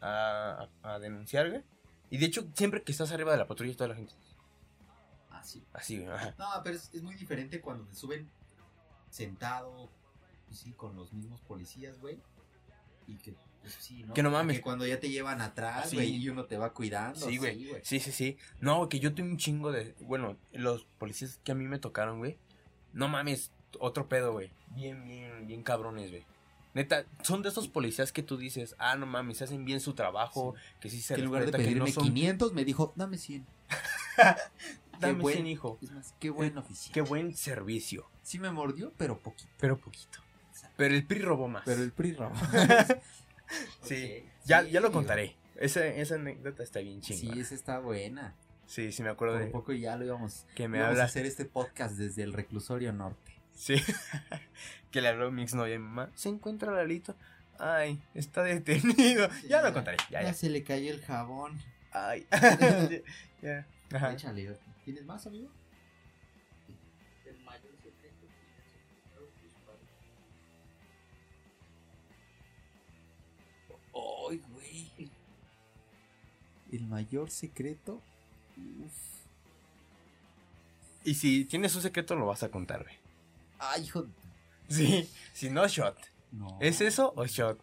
a, 0.00 0.68
a 0.82 0.98
denunciar, 0.98 1.48
güey. 1.48 1.64
Y 2.10 2.18
de 2.18 2.26
hecho, 2.26 2.46
siempre 2.54 2.82
que 2.82 2.92
estás 2.92 3.12
arriba 3.12 3.32
de 3.32 3.38
la 3.38 3.46
patrulla, 3.46 3.74
toda 3.74 3.88
la 3.88 3.94
gente. 3.94 4.12
Ah, 5.30 5.42
sí. 5.42 5.64
Así, 5.72 5.98
güey. 5.98 6.10
ajá. 6.10 6.34
No, 6.38 6.46
pero 6.62 6.76
es, 6.76 6.90
es 6.92 7.02
muy 7.02 7.14
diferente 7.14 7.60
cuando 7.62 7.86
te 7.86 7.94
suben 7.94 8.30
sentado, 9.08 9.88
pues 10.46 10.58
sí, 10.58 10.72
con 10.72 10.94
los 10.96 11.12
mismos 11.14 11.40
policías, 11.42 11.98
güey. 11.98 12.20
Y 13.06 13.16
que, 13.16 13.34
pues 13.72 13.84
sí, 13.84 14.04
¿no? 14.04 14.14
Que 14.14 14.22
no 14.22 14.30
mames. 14.30 14.56
Que 14.58 14.62
cuando 14.62 14.86
ya 14.86 15.00
te 15.00 15.08
llevan 15.10 15.40
atrás, 15.40 15.90
Sí. 15.90 15.98
y 15.98 16.28
uno 16.28 16.44
te 16.44 16.56
va 16.58 16.72
cuidando. 16.72 17.18
Sí, 17.18 17.36
güey. 17.38 17.68
Sí, 17.82 17.98
sí, 18.00 18.12
sí. 18.12 18.36
No, 18.60 18.88
que 18.88 19.00
yo 19.00 19.14
tengo 19.14 19.30
un 19.30 19.36
chingo 19.38 19.72
de. 19.72 19.94
Bueno, 20.00 20.36
los 20.52 20.84
policías 20.98 21.40
que 21.44 21.52
a 21.52 21.54
mí 21.54 21.66
me 21.66 21.78
tocaron, 21.78 22.18
güey. 22.18 22.36
No 22.92 23.08
mames, 23.08 23.50
otro 23.80 24.08
pedo, 24.08 24.32
güey. 24.32 24.50
Bien, 24.76 25.04
bien, 25.08 25.46
bien 25.46 25.62
cabrones, 25.62 26.10
güey. 26.10 26.24
Neta, 26.74 27.04
son 27.22 27.42
de 27.42 27.48
esos 27.50 27.68
policías 27.68 28.10
que 28.12 28.22
tú 28.24 28.36
dices, 28.36 28.74
ah, 28.78 28.96
no 28.96 29.06
mames, 29.06 29.40
hacen 29.42 29.64
bien 29.64 29.80
su 29.80 29.94
trabajo, 29.94 30.54
que 30.80 30.90
sí 30.90 31.00
se 31.00 31.14
Que 31.14 31.20
en 31.20 31.26
lugar 31.26 31.46
de 31.46 31.52
pedirme 31.52 31.86
no 31.86 31.86
son. 31.86 32.02
500, 32.04 32.52
me 32.52 32.64
dijo, 32.64 32.92
dame 32.96 33.16
100. 33.16 33.46
Dame 35.00 35.20
buen- 35.20 35.34
100, 35.36 35.46
hijo. 35.48 35.78
Es 35.82 35.90
más, 35.92 36.14
qué 36.20 36.30
buen 36.30 36.56
oficial. 36.58 36.92
Qué 36.94 37.00
buen 37.00 37.36
servicio. 37.36 38.08
Sí 38.22 38.38
me 38.38 38.50
mordió, 38.50 38.92
pero 38.96 39.18
poquito. 39.18 39.50
Pero 39.58 39.76
poquito. 39.78 40.18
Pero 40.76 40.94
el 40.94 41.04
PRI 41.06 41.20
robó 41.20 41.46
más. 41.48 41.62
Pero 41.64 41.82
el 41.82 41.92
PRI 41.92 42.12
robó. 42.14 42.34
Sí, 43.82 44.24
ya, 44.44 44.62
Sí, 44.62 44.70
ya 44.70 44.80
lo 44.80 44.92
contaré. 44.92 45.36
Esa, 45.56 45.86
esa 45.86 46.16
anécdota 46.16 46.62
está 46.62 46.80
bien 46.80 47.02
sí, 47.02 47.14
chingona. 47.14 47.34
Sí, 47.34 47.40
esa 47.40 47.54
está 47.54 47.78
buena. 47.78 48.34
sí, 48.66 48.90
me 49.00 49.08
acuerdo 49.08 49.38
de 49.38 49.46
poco 49.46 49.72
ya 49.72 49.96
lo 49.96 50.04
íbamos, 50.04 50.46
que 50.54 50.68
me 50.68 50.78
íbamos 50.78 50.98
a 50.98 51.04
hacer 51.04 51.26
este 51.26 51.44
podcast 51.44 51.96
desde 51.96 52.22
el 52.22 52.32
reclusorio 52.32 52.92
norte. 52.92 53.32
Sí. 53.54 53.76
que 54.90 55.00
le 55.00 55.08
habló 55.08 55.30
mi 55.30 55.42
exnovia 55.42 55.78
mi 55.78 55.84
mamá. 55.84 56.10
Se 56.14 56.28
encuentra 56.28 56.72
Lalito. 56.72 57.14
Ay, 57.58 58.02
está 58.14 58.42
detenido. 58.42 59.28
ya 59.48 59.62
lo 59.62 59.72
contaré. 59.72 59.96
Ya, 60.10 60.22
ya. 60.22 60.34
se 60.34 60.50
le 60.50 60.64
cayó 60.64 60.92
el 60.92 61.00
jabón. 61.02 61.60
Ay. 61.92 62.26
ya. 63.42 63.66
Ajá. 63.92 64.12
Échale. 64.12 64.56
¿Tienes 64.84 65.04
más, 65.04 65.26
amigo? 65.26 65.50
El 76.74 76.86
mayor 76.86 77.30
secreto. 77.30 78.00
Uf. 78.84 78.92
Y 81.04 81.14
si 81.14 81.44
tienes 81.44 81.74
un 81.76 81.82
secreto, 81.82 82.16
lo 82.16 82.26
vas 82.26 82.42
a 82.42 82.50
contar, 82.50 82.82
güey. 82.82 82.96
¡Ay, 83.58 83.82
hijo! 83.84 84.02
de- 84.02 84.08
Sí. 84.68 85.10
Si 85.34 85.50
no, 85.50 85.66
shot. 85.68 85.96
No. 86.32 86.58
¿Es 86.60 86.80
eso 86.80 87.12
o 87.16 87.26
shot? 87.26 87.60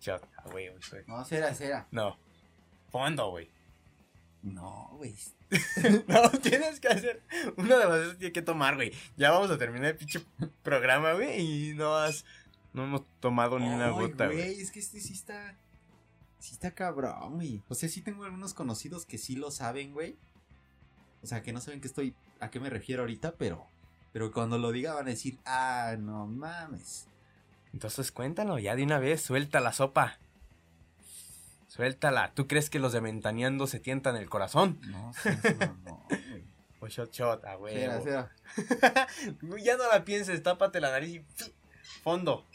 Shot. 0.00 0.22
Ah, 0.36 0.44
güey, 0.50 0.68
güey. 0.68 1.04
No, 1.06 1.24
será, 1.24 1.52
será. 1.54 1.86
No. 1.90 2.16
Fondo, 2.90 3.30
güey. 3.30 3.50
No, 4.42 4.90
güey. 4.96 5.14
No, 6.08 6.30
tienes 6.40 6.78
que 6.78 6.88
hacer. 6.88 7.22
Uno 7.56 7.76
de 7.78 7.84
los 7.86 8.06
dos 8.06 8.18
tiene 8.18 8.32
que 8.32 8.42
tomar, 8.42 8.76
güey. 8.76 8.92
Ya 9.16 9.30
vamos 9.30 9.50
a 9.50 9.58
terminar 9.58 9.86
el 9.90 9.96
pinche 9.96 10.20
programa, 10.62 11.12
güey. 11.14 11.40
Y 11.70 11.74
no 11.74 11.96
has. 11.96 12.24
No 12.72 12.84
hemos 12.84 13.02
tomado 13.20 13.58
ni 13.58 13.66
una 13.68 13.90
gota, 13.90 14.26
güey. 14.26 14.36
güey. 14.38 14.60
Es 14.60 14.70
que 14.70 14.78
este 14.78 15.00
sí 15.00 15.12
está. 15.14 15.56
Sí 16.38 16.52
está 16.52 16.72
cabrón, 16.72 17.34
güey. 17.34 17.62
O 17.68 17.74
sea, 17.74 17.88
sí 17.88 18.00
tengo 18.02 18.24
algunos 18.24 18.54
conocidos 18.54 19.06
que 19.06 19.18
sí 19.18 19.36
lo 19.36 19.50
saben, 19.50 19.92
güey. 19.92 20.16
O 21.22 21.26
sea, 21.26 21.42
que 21.42 21.52
no 21.52 21.60
saben 21.60 21.80
que 21.80 21.88
estoy. 21.88 22.14
a 22.40 22.50
qué 22.50 22.60
me 22.60 22.70
refiero 22.70 23.02
ahorita, 23.02 23.32
pero. 23.32 23.66
Pero 24.12 24.32
cuando 24.32 24.58
lo 24.58 24.72
diga 24.72 24.94
van 24.94 25.06
a 25.06 25.10
decir, 25.10 25.38
ah, 25.44 25.96
no 25.98 26.26
mames. 26.26 27.06
Entonces 27.72 28.10
cuéntalo, 28.12 28.58
ya 28.58 28.74
de 28.76 28.82
una 28.82 28.98
vez, 28.98 29.20
suelta 29.20 29.60
la 29.60 29.72
sopa. 29.72 30.18
Suéltala. 31.68 32.32
¿Tú 32.34 32.48
crees 32.48 32.70
que 32.70 32.78
los 32.78 32.92
de 32.92 33.00
Ventaneando 33.00 33.66
se 33.66 33.78
tientan 33.78 34.16
el 34.16 34.28
corazón? 34.30 34.80
No, 34.88 35.12
sí, 35.22 35.28
no. 35.86 36.02
O 36.80 36.88
shot 36.88 37.12
shot, 37.12 37.44
güey. 37.58 37.74
Será, 37.74 38.00
será. 38.00 38.30
ya 39.62 39.76
no 39.76 39.88
la 39.92 40.04
pienses, 40.04 40.42
tápate 40.42 40.80
la 40.80 40.90
nariz 40.90 41.16
y 41.16 41.24
fondo. 42.02 42.46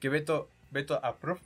Que 0.00 0.10
Beto, 0.10 0.50
Beto, 0.70 1.02
approve. 1.02 1.40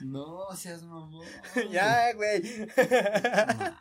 No 0.00 0.50
seas 0.56 0.82
mamón. 0.82 1.26
ya, 1.70 2.12
güey. 2.14 2.40
Güey. 2.42 2.68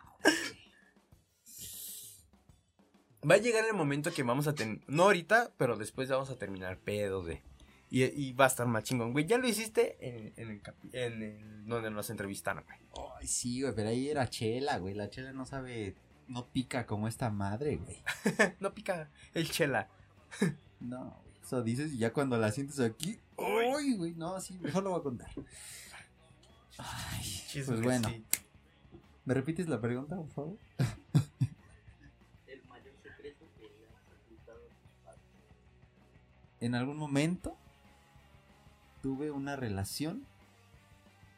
Va 3.29 3.35
a 3.35 3.39
llegar 3.39 3.65
el 3.65 3.73
momento 3.73 4.11
que 4.13 4.21
vamos 4.23 4.45
a 4.47 4.53
tener. 4.53 4.81
No 4.87 5.03
ahorita, 5.03 5.51
pero 5.57 5.77
después 5.77 6.09
vamos 6.09 6.29
a 6.29 6.37
terminar 6.37 6.77
pedo 6.77 7.23
de. 7.23 7.41
Y, 7.89 8.03
y 8.03 8.33
va 8.33 8.45
a 8.45 8.47
estar 8.47 8.67
más 8.67 8.83
chingón, 8.83 9.13
güey. 9.13 9.25
Ya 9.25 9.37
lo 9.39 9.47
hiciste 9.47 9.97
en, 9.99 10.33
en 10.37 10.49
el, 10.51 10.61
en 10.93 11.23
el- 11.23 11.65
donde 11.65 11.89
nos 11.89 12.09
entrevistaron, 12.11 12.63
güey. 12.65 12.77
Ay, 13.19 13.27
sí, 13.27 13.61
güey, 13.61 13.73
pero 13.73 13.89
ahí 13.89 14.09
era 14.09 14.29
chela, 14.29 14.77
güey. 14.77 14.93
La 14.93 15.09
chela 15.09 15.33
no 15.33 15.45
sabe, 15.45 15.95
no 16.27 16.47
pica 16.51 16.85
como 16.85 17.07
esta 17.07 17.29
madre, 17.31 17.77
güey. 17.77 17.97
No 18.59 18.73
pica 18.75 19.09
el 19.33 19.49
chela. 19.49 19.89
No, 20.79 21.19
güey. 21.23 21.35
Eso 21.41 21.63
dices 21.63 21.93
y 21.93 21.97
ya 21.99 22.13
cuando 22.13 22.37
la 22.37 22.51
sientes 22.51 22.79
aquí. 22.79 23.19
Uy, 23.37 23.95
güey, 23.95 24.13
no, 24.13 24.39
sí, 24.39 24.57
mejor 24.59 24.83
lo 24.83 24.91
voy 24.91 24.99
a 24.99 25.03
contar. 25.03 25.29
Ay, 26.77 27.43
pues 27.65 27.81
bueno. 27.81 28.09
¿Me 29.25 29.33
repites 29.33 29.67
la 29.67 29.81
pregunta, 29.81 30.15
por 30.15 30.29
favor? 30.29 30.57
El 32.47 32.63
mayor 32.67 32.93
secreto 33.01 33.45
que 33.57 33.63
le 33.63 33.87
has 33.87 34.03
ocultado 34.11 34.59
a 34.59 34.69
tus 34.69 34.95
padres. 35.03 35.21
En 36.59 36.75
algún 36.75 36.97
momento 36.97 37.57
tuve 39.01 39.31
una 39.31 39.55
relación 39.55 40.25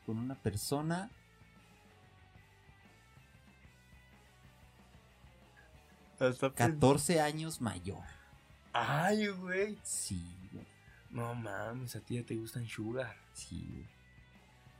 con 0.05 0.17
una 0.17 0.35
persona 0.35 1.11
Hasta 6.19 6.51
14 6.51 7.21
años 7.21 7.61
mayor. 7.61 8.03
Ay, 8.73 9.27
güey. 9.27 9.77
Sí, 9.83 10.35
güey. 10.51 10.65
No 11.11 11.35
mames, 11.35 11.95
a 11.95 11.99
ti 11.99 12.15
ya 12.15 12.23
te 12.23 12.35
gustan 12.35 12.67
sugar. 12.67 13.15
Sí, 13.33 13.67
güey. 13.71 13.96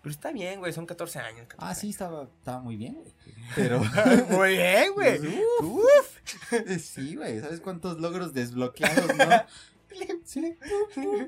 Pero 0.08 0.16
está 0.16 0.32
bien, 0.32 0.60
güey, 0.60 0.72
son 0.72 0.86
14 0.86 1.20
años. 1.20 1.48
14 1.48 1.58
Ah, 1.60 1.76
sí, 1.76 1.90
estaba, 1.90 2.24
estaba 2.24 2.62
muy 2.62 2.78
bien, 2.78 2.94
güey. 2.96 3.12
Pero. 3.56 3.82
Muy 4.30 4.50
bien, 4.52 4.94
güey. 4.94 5.20
Uf. 5.20 5.62
Uf. 5.62 6.80
Sí, 6.80 7.16
güey. 7.16 7.42
¿Sabes 7.42 7.60
cuántos 7.60 8.00
logros 8.00 8.34
desbloqueados, 8.34 9.16
no? 9.18 9.26
Sí. 10.26 10.56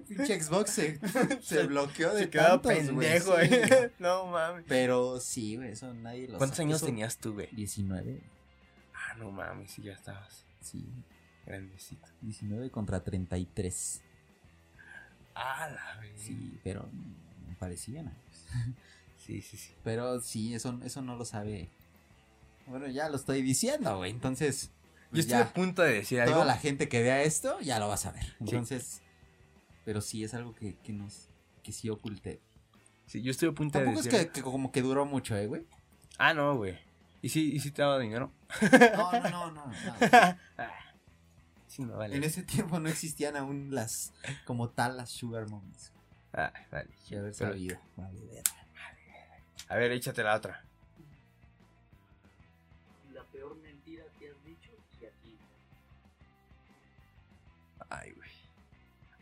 Pinche 0.07 0.39
Xbox 0.41 0.69
se, 0.69 0.99
se 1.41 1.63
bloqueó 1.65 2.13
de 2.13 2.23
Se 2.25 2.29
quedó 2.29 2.43
tantos, 2.61 2.71
pendejo, 2.73 3.31
güey. 3.33 3.47
güey. 3.49 3.63
Sí. 3.63 3.73
No 3.99 4.27
mames. 4.27 4.65
Pero 4.67 5.19
sí, 5.19 5.55
güey, 5.55 5.71
eso 5.71 5.91
nadie 5.93 6.27
lo 6.27 6.37
¿Cuántos 6.37 6.57
sabe. 6.57 6.67
años 6.67 6.77
Eso- 6.77 6.85
tenías 6.85 7.17
tú, 7.17 7.33
güey? 7.33 7.47
19. 7.51 8.21
Ah, 8.93 9.15
no 9.17 9.31
mames, 9.31 9.71
sí, 9.71 9.81
ya 9.81 9.93
estabas 9.93 10.45
Sí, 10.61 10.85
grandecito. 11.47 12.07
19 12.21 12.69
contra 12.69 13.03
33. 13.03 14.01
Ah, 15.33 15.69
la 15.73 15.95
güey. 15.97 16.11
Sí, 16.17 16.59
pero 16.63 16.87
parecían. 17.59 18.13
Sí, 19.25 19.43
sí, 19.43 19.57
sí. 19.57 19.75
Pero 19.83 20.21
sí, 20.21 20.55
eso, 20.55 20.79
eso 20.83 21.03
no 21.03 21.15
lo 21.15 21.23
sabe. 21.23 21.69
Bueno, 22.65 22.87
ya 22.87 23.09
lo 23.09 23.15
estoy 23.15 23.43
diciendo, 23.43 23.97
güey. 23.97 24.09
Entonces, 24.09 24.71
Yo 24.71 25.09
pues 25.11 25.25
estoy 25.25 25.37
a 25.39 25.53
punto 25.53 25.83
de 25.83 25.93
decir 25.93 26.19
algo. 26.21 26.33
toda 26.33 26.45
la 26.45 26.57
gente 26.57 26.89
que 26.89 27.03
vea 27.03 27.21
esto 27.21 27.59
ya 27.59 27.77
lo 27.77 27.87
va 27.87 27.93
a 27.93 27.97
saber. 27.97 28.35
Entonces, 28.39 29.01
pero 29.85 30.01
sí 30.01 30.23
es 30.23 30.33
algo 30.33 30.55
que, 30.55 30.77
que 30.77 30.93
nos 30.93 31.27
que 31.61 31.71
sí 31.71 31.89
oculté. 31.91 32.41
Sí, 33.05 33.21
yo 33.21 33.29
estoy 33.29 33.49
a 33.49 33.51
punto 33.51 33.77
de 33.77 33.85
Tampoco 33.85 33.99
es 33.99 34.11
decir. 34.11 34.27
que, 34.27 34.31
que 34.31 34.41
como 34.41 34.71
que 34.71 34.81
duró 34.81 35.05
mucho, 35.05 35.35
eh, 35.35 35.45
güey. 35.45 35.67
Ah, 36.17 36.33
no, 36.33 36.55
güey. 36.57 36.79
¿Y 37.21 37.29
si, 37.29 37.51
¿Y 37.51 37.59
si 37.59 37.69
te 37.69 37.83
daba 37.83 37.99
dinero? 37.99 38.31
No, 38.95 39.11
no, 39.11 39.29
no, 39.29 39.51
no. 39.51 39.65
no. 39.67 39.73
Ah, 40.57 40.73
sí, 41.67 41.83
no 41.83 41.97
vale. 41.97 42.15
En 42.15 42.23
ese 42.23 42.41
tiempo 42.41 42.79
no 42.79 42.89
existían 42.89 43.35
aún 43.35 43.75
las 43.75 44.11
como 44.45 44.69
tal 44.69 44.97
las 44.97 45.11
sugar 45.11 45.47
moments. 45.49 45.91
Ah, 46.33 46.53
vale. 46.71 46.89
Que 47.07 47.17
haber 47.17 47.33
sabido. 47.33 47.77
Vale. 47.95 48.43
A 49.67 49.75
ver, 49.75 49.91
échate 49.91 50.23
la 50.23 50.35
otra. 50.35 50.63
La 53.13 53.23
peor 53.25 53.55
mentira 53.57 54.03
que 54.19 54.29
has 54.29 54.43
dicho 54.45 54.71
y 55.01 55.05
a 55.05 55.09
ti. 55.21 55.37
Ay, 57.89 58.11
güey. 58.11 58.29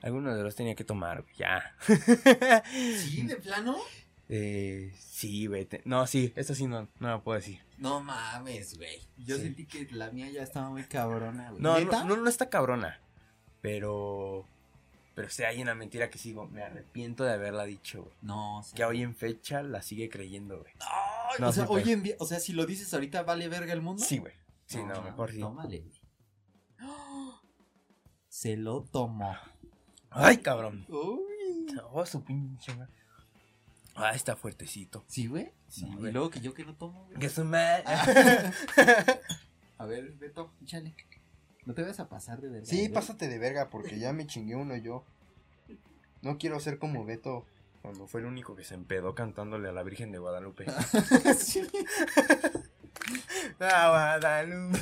Alguno 0.02 0.36
de 0.36 0.44
los 0.44 0.56
tenía 0.56 0.76
que 0.76 0.84
tomar, 0.84 1.22
güey. 1.22 1.36
Ya. 1.36 1.76
¿Sí, 2.72 3.24
de 3.26 3.36
plano? 3.38 3.78
Eh, 4.30 4.94
sí, 5.00 5.48
güey. 5.48 5.68
No, 5.86 6.06
sí, 6.08 6.34
esto 6.36 6.54
sí 6.54 6.68
no, 6.68 6.88
no 7.00 7.10
lo 7.10 7.24
puedo 7.24 7.38
decir. 7.40 7.62
No 7.78 8.02
mames, 8.02 8.78
güey. 8.78 9.02
Yo 9.18 9.38
Sí. 9.38 9.44
sentí 9.44 9.66
que 9.66 9.88
la 9.92 10.12
mía 10.12 10.30
ya 10.30 10.44
estaba 10.44 10.70
muy 10.70 10.84
cabrona, 10.84 11.50
güey. 11.52 11.62
No, 11.62 11.80
no, 11.80 12.04
no, 12.06 12.18
no 12.18 12.30
está 12.30 12.50
cabrona. 12.50 13.00
Pero. 13.62 14.46
Pero 15.18 15.32
sí 15.32 15.42
hay 15.42 15.64
una 15.64 15.74
mentira 15.74 16.12
que 16.12 16.20
sigo. 16.20 16.46
Me 16.46 16.62
arrepiento 16.62 17.24
de 17.24 17.34
haberla 17.34 17.64
dicho, 17.64 18.04
güey. 18.04 18.16
No, 18.22 18.62
sea, 18.62 18.76
Que 18.76 18.86
hoy 18.86 19.02
en 19.02 19.16
fecha 19.16 19.64
la 19.64 19.82
sigue 19.82 20.12
creyendo, 20.12 20.60
güey. 20.60 20.72
Ay, 20.80 21.38
No, 21.40 21.50
o 21.50 21.52
sea, 21.52 21.64
sí, 21.64 21.68
pues. 21.68 21.84
hoy 21.88 21.92
en 21.92 22.04
día, 22.04 22.16
o 22.20 22.28
sea, 22.28 22.40
si 22.40 22.54
lo 22.54 22.68
dices 22.68 22.94
ahorita, 22.94 23.24
¿vale 23.24 23.50
verga 23.50 23.74
el 23.74 23.82
mundo? 23.82 24.06
Sí, 24.06 24.20
güey. 24.20 24.34
Sí, 24.68 24.78
no, 24.84 25.02
mejor 25.02 25.32
sí. 25.32 25.40
Tómale, 25.40 25.80
güey. 25.80 26.02
¡Ah! 26.78 27.42
Se 28.30 28.58
lo 28.58 28.84
tomó. 28.84 29.36
Ay, 30.12 30.38
cabrón. 30.38 30.86
Uy. 30.88 31.66
Oh, 31.92 32.06
su 32.06 32.24
pinche 32.24 32.76
madre. 32.76 32.94
Ah, 33.96 34.12
está 34.12 34.36
fuertecito. 34.36 35.04
¿Sí, 35.08 35.26
güey? 35.26 35.52
Sí, 35.68 35.86
No, 35.88 35.98
güey. 35.98 36.10
Y 36.12 36.14
luego 36.14 36.30
que 36.30 36.42
yo 36.42 36.54
que 36.54 36.64
no 36.64 36.76
tomo, 36.76 37.06
güey. 37.06 37.18
Que 37.18 37.30
su 37.30 37.44
madre. 37.44 37.84
A 39.80 39.86
ver, 39.88 40.12
Beto, 40.12 40.54
échale. 40.62 40.96
No 41.68 41.74
te 41.74 41.84
vas 41.84 42.00
a 42.00 42.08
pasar 42.08 42.40
de 42.40 42.48
verga. 42.48 42.66
Sí, 42.66 42.78
güey. 42.78 42.94
pásate 42.94 43.28
de 43.28 43.38
verga 43.38 43.70
porque 43.70 44.00
ya 44.00 44.14
me 44.14 44.26
chingué 44.28 44.56
uno 44.56 44.78
yo. 44.78 45.04
No 46.22 46.38
quiero 46.38 46.62
ser 46.62 46.80
como 46.80 47.04
Beto. 47.04 47.46
Cuando 47.82 48.08
fue 48.08 48.22
el 48.22 48.28
único 48.28 48.56
que 48.56 48.64
se 48.64 48.74
empedó 48.74 49.14
cantándole 49.16 49.68
a 49.68 49.74
la 49.74 49.84
Virgen 49.84 50.14
de 50.14 50.18
Guadalupe. 50.18 50.66
Sí. 51.38 51.68
Guadalupe. 53.60 54.80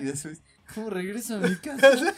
Y 0.00 0.04
después, 0.04 0.42
¿cómo 0.74 0.90
regreso 0.90 1.36
a 1.36 1.38
mi 1.38 1.56
casa? 1.56 2.14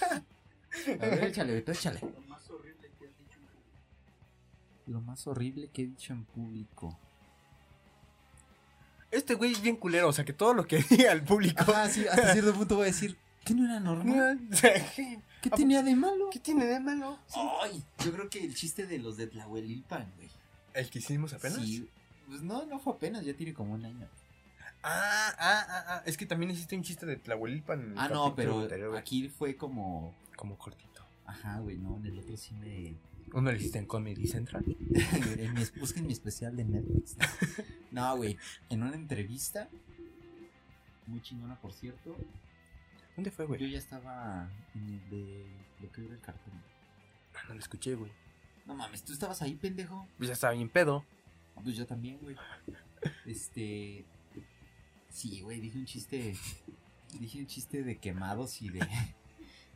A 1.01 1.07
ver, 1.07 1.25
échale, 1.25 1.53
Beto, 1.55 1.71
échale. 1.71 2.01
Lo 2.01 2.21
más 2.29 2.51
horrible 2.51 2.89
que 2.99 3.07
has 3.07 3.17
dicho 3.17 3.39
en 3.39 3.45
público. 3.47 4.87
Lo 4.87 5.01
más 5.01 5.27
horrible 5.29 5.69
que 5.69 5.83
he 5.83 5.87
dicho 5.87 6.13
en 6.13 6.25
público. 6.25 6.99
Este 9.13 9.35
güey 9.35 9.53
es 9.53 9.63
bien 9.63 9.77
culero, 9.77 10.09
o 10.09 10.13
sea 10.13 10.25
que 10.25 10.33
todo 10.33 10.53
lo 10.53 10.67
que 10.67 10.83
diga 10.91 11.13
al 11.13 11.23
público. 11.23 11.65
Ah, 11.75 11.89
sí, 11.89 12.07
hasta 12.09 12.33
cierto 12.33 12.53
punto 12.55 12.75
voy 12.75 12.85
a 12.85 12.87
decir, 12.87 13.17
¿qué 13.45 13.55
no 13.55 13.65
era 13.65 13.81
normal? 13.81 14.41
¿Qué 14.97 15.21
¿Qué 15.43 15.51
tenía 15.51 15.83
de 15.83 15.97
malo? 15.97 16.29
tiene 16.43 16.67
de 16.67 16.81
malo? 16.81 17.19
Ay, 17.63 17.83
yo 18.05 18.13
creo 18.13 18.29
que 18.29 18.45
el 18.45 18.55
chiste 18.55 18.87
de 18.87 18.99
los 18.99 19.17
de 19.17 19.27
Tlahuelilpan, 19.27 20.13
güey. 20.17 20.29
¿El 20.75 20.91
que 20.91 20.99
hicimos 20.99 21.33
apenas? 21.33 21.59
Sí, 21.59 21.89
pues 22.29 22.43
no, 22.43 22.67
no 22.67 22.79
fue 22.79 22.93
apenas, 22.93 23.25
ya 23.25 23.35
tiene 23.35 23.55
como 23.55 23.75
un 23.75 23.85
año. 23.85 24.07
Ah, 24.83 25.35
ah, 25.39 25.67
ah, 25.69 25.85
ah. 25.89 26.03
Es 26.07 26.17
que 26.17 26.27
también 26.27 26.51
hiciste 26.51 26.77
un 26.77 26.83
chiste 26.83 27.07
de 27.07 27.17
Tlahuelilpan. 27.17 27.81
en 27.81 27.93
el 27.93 27.99
Ah, 27.99 28.09
no, 28.09 28.35
pero 28.35 28.61
anterior, 28.61 28.97
aquí 28.97 29.29
fue 29.29 29.57
como... 29.57 30.15
Como 30.37 30.57
cortito. 30.57 31.05
Ajá, 31.27 31.59
güey, 31.61 31.77
no, 31.79 31.97
en 31.97 32.07
el 32.07 32.19
otro 32.19 32.37
sí 32.37 32.55
me... 32.55 32.95
Uno 33.33 33.51
lo 33.51 33.57
hiciste 33.57 33.79
en 33.79 33.87
Comedy 33.87 34.27
Central. 34.27 34.65
en 35.39 35.55
mi, 35.55 35.63
busquen 35.79 36.07
mi 36.07 36.13
especial 36.13 36.57
de 36.57 36.65
Netflix. 36.65 37.17
No, 37.91 38.17
güey, 38.17 38.37
en 38.69 38.83
una 38.83 38.97
entrevista, 38.97 39.69
muy 41.07 41.21
chingona, 41.23 41.61
por 41.61 41.73
cierto, 41.73 42.17
¿Dónde 43.21 43.31
fue, 43.31 43.45
yo 43.45 43.49
güey? 43.49 43.71
ya 43.71 43.79
estaba 43.79 44.49
en 44.75 44.89
el 44.89 45.11
de 45.11 45.47
lo 45.81 45.93
que 45.93 46.05
era 46.05 46.15
el 46.15 46.21
cartón. 46.21 46.55
Ah, 47.35 47.41
no 47.49 47.55
lo 47.55 47.61
escuché, 47.61 47.95
güey. 47.95 48.11
No 48.67 48.75
mames, 48.75 49.03
¿tú 49.05 49.13
estabas 49.13 49.43
ahí, 49.43 49.55
pendejo? 49.57 50.07
Pues 50.17 50.29
ya 50.29 50.33
estaba 50.35 50.55
bien 50.55 50.69
pedo. 50.69 51.05
Ah, 51.57 51.61
Pues 51.63 51.77
yo 51.77 51.87
también, 51.87 52.19
güey. 52.21 52.37
Este. 53.27 54.05
Sí, 55.11 55.41
güey, 55.43 55.61
dije 55.61 55.79
un 55.79 55.85
chiste. 55.87 56.35
Dije 57.19 57.41
un 57.41 57.47
chiste 57.47 57.83
de 57.83 57.99
quemados 57.99 58.63
y 58.63 58.69
de. 58.71 58.81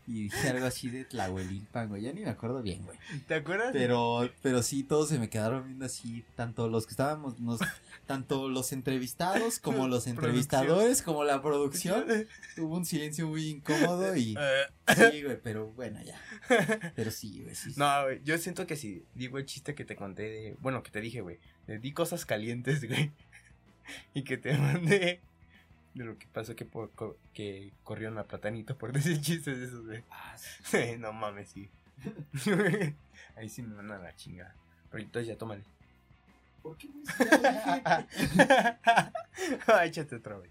Y 0.07 0.25
dije 0.25 0.49
algo 0.51 0.67
así 0.67 0.91
de 0.91 1.05
Tlahuelilpan, 1.05 1.89
güey. 1.89 2.03
Ya 2.03 2.13
ni 2.13 2.23
me 2.23 2.31
acuerdo 2.31 2.63
bien, 2.63 2.83
güey. 2.83 2.99
¿Te 3.27 3.35
acuerdas? 3.35 3.71
Pero, 3.73 4.31
pero 4.43 4.63
sí, 4.63 4.83
todos 4.83 5.09
se 5.09 5.19
me 5.19 5.31
quedaron 5.31 5.67
viendo 5.67 5.87
así. 5.87 6.25
Tanto 6.37 6.69
los 6.69 6.87
que 6.87 6.91
estábamos. 6.91 7.41
Nos, 7.41 7.61
tanto 8.07 8.49
los 8.49 8.73
entrevistados 8.73 9.59
como 9.59 9.89
los 9.89 10.07
entrevistadores, 10.07 11.03
como 11.03 11.25
la 11.25 11.41
producción. 11.41 12.05
Hubo 12.59 12.77
un 12.77 12.85
silencio 12.85 13.27
muy 13.29 13.49
incómodo 13.49 14.15
y. 14.17 14.37
Eh, 14.39 14.65
Sí, 14.87 15.23
güey, 15.23 15.41
pero 15.43 15.69
bueno, 15.73 16.01
ya. 16.03 16.21
Pero 16.95 17.11
sí, 17.11 17.41
güey, 17.43 17.55
sí. 17.55 17.73
sí. 17.73 17.81
no, 17.81 18.05
güey, 18.05 18.21
yo 18.23 18.37
siento 18.39 18.67
que 18.67 18.77
si 18.77 19.05
digo 19.15 19.39
el 19.39 19.47
chiste 19.47 19.75
que 19.75 19.85
te 19.85 19.97
conté 19.97 20.23
de... 20.23 20.57
Bueno, 20.61 20.83
que 20.83 20.91
te 20.91 21.01
dije, 21.01 21.23
güey. 21.23 21.39
Le 21.67 21.79
di 21.79 21.93
cosas 21.93 22.27
calientes, 22.27 22.85
güey. 22.89 23.13
Y 24.13 24.23
que 24.25 24.37
te 24.37 24.57
mandé... 24.57 25.21
De 25.95 26.05
lo 26.05 26.19
que 26.19 26.27
pasó 26.27 26.57
que, 26.57 26.65
por, 26.65 26.91
que 27.33 27.73
corrieron 27.85 28.19
a 28.19 28.25
Platanito 28.25 28.77
por 28.77 28.93
decir 28.95 29.21
chistes 29.21 29.59
de 29.61 29.65
esos, 29.67 29.87
güey. 29.87 30.03
Ah, 30.11 30.37
sí. 30.37 30.97
No 30.99 31.13
mames, 31.13 31.49
sí. 31.51 31.71
Ahí 33.37 33.49
sí 33.49 33.63
me 33.63 33.75
mandan 33.77 34.01
a 34.01 34.05
la 34.05 34.17
chingada. 34.17 34.55
Pero 34.91 35.03
entonces 35.05 35.29
ya 35.29 35.37
tómale. 35.39 35.63
¿Por 36.63 36.77
qué. 36.79 36.89
Ah, 39.67 39.85
Échate 39.85 40.17
otra, 40.17 40.37
güey. 40.37 40.51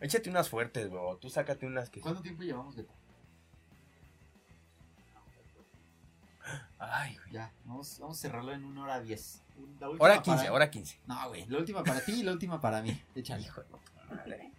Échate 0.00 0.28
unas 0.30 0.48
fuertes, 0.48 0.88
güey. 0.88 1.00
Tú 1.20 1.28
sácate 1.30 1.66
unas 1.66 1.90
que... 1.90 2.00
¿Cuánto 2.00 2.22
tiempo 2.22 2.42
llevamos, 2.42 2.76
Beto? 2.76 2.92
Ay, 6.78 7.16
güey. 7.16 7.32
Ya, 7.32 7.52
vamos, 7.64 7.98
vamos 7.98 8.18
a 8.18 8.20
cerrarlo 8.20 8.52
en 8.52 8.64
una 8.64 8.82
hora 8.84 9.00
diez. 9.00 9.42
Hora 9.98 10.22
15, 10.22 10.38
para- 10.38 10.52
hora 10.52 10.70
15. 10.70 11.00
No, 11.06 11.28
güey, 11.28 11.46
la 11.46 11.58
última 11.58 11.82
para 11.82 12.00
ti 12.04 12.12
y 12.12 12.22
la 12.22 12.32
última 12.32 12.60
para 12.60 12.80
mí. 12.82 13.00
Échale. 13.14 13.42
Hijo 13.42 13.62
de 13.62 13.68
madre. 14.14 14.52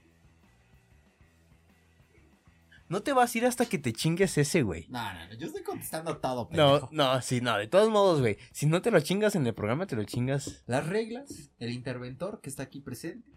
No 2.89 3.01
te 3.01 3.13
vas 3.13 3.33
a 3.33 3.37
ir 3.37 3.45
hasta 3.45 3.65
que 3.65 3.77
te 3.77 3.93
chingues 3.93 4.37
ese, 4.37 4.63
güey. 4.63 4.87
No, 4.89 5.13
no, 5.13 5.27
no, 5.27 5.33
yo 5.35 5.47
estoy 5.47 5.63
contestando 5.63 6.17
todo, 6.17 6.49
No, 6.51 6.71
pendejo. 6.79 6.89
no, 6.91 7.21
sí, 7.21 7.39
no, 7.41 7.57
de 7.57 7.67
todos 7.67 7.89
modos, 7.89 8.19
güey. 8.19 8.37
Si 8.51 8.65
no 8.65 8.81
te 8.81 8.91
lo 8.91 8.99
chingas 8.99 9.35
en 9.35 9.45
el 9.47 9.53
programa, 9.53 9.87
te 9.87 9.95
lo 9.95 10.03
chingas. 10.03 10.63
Las 10.67 10.87
reglas, 10.87 11.51
el 11.59 11.71
interventor 11.71 12.41
que 12.41 12.49
está 12.49 12.63
aquí 12.63 12.81
presente, 12.81 13.31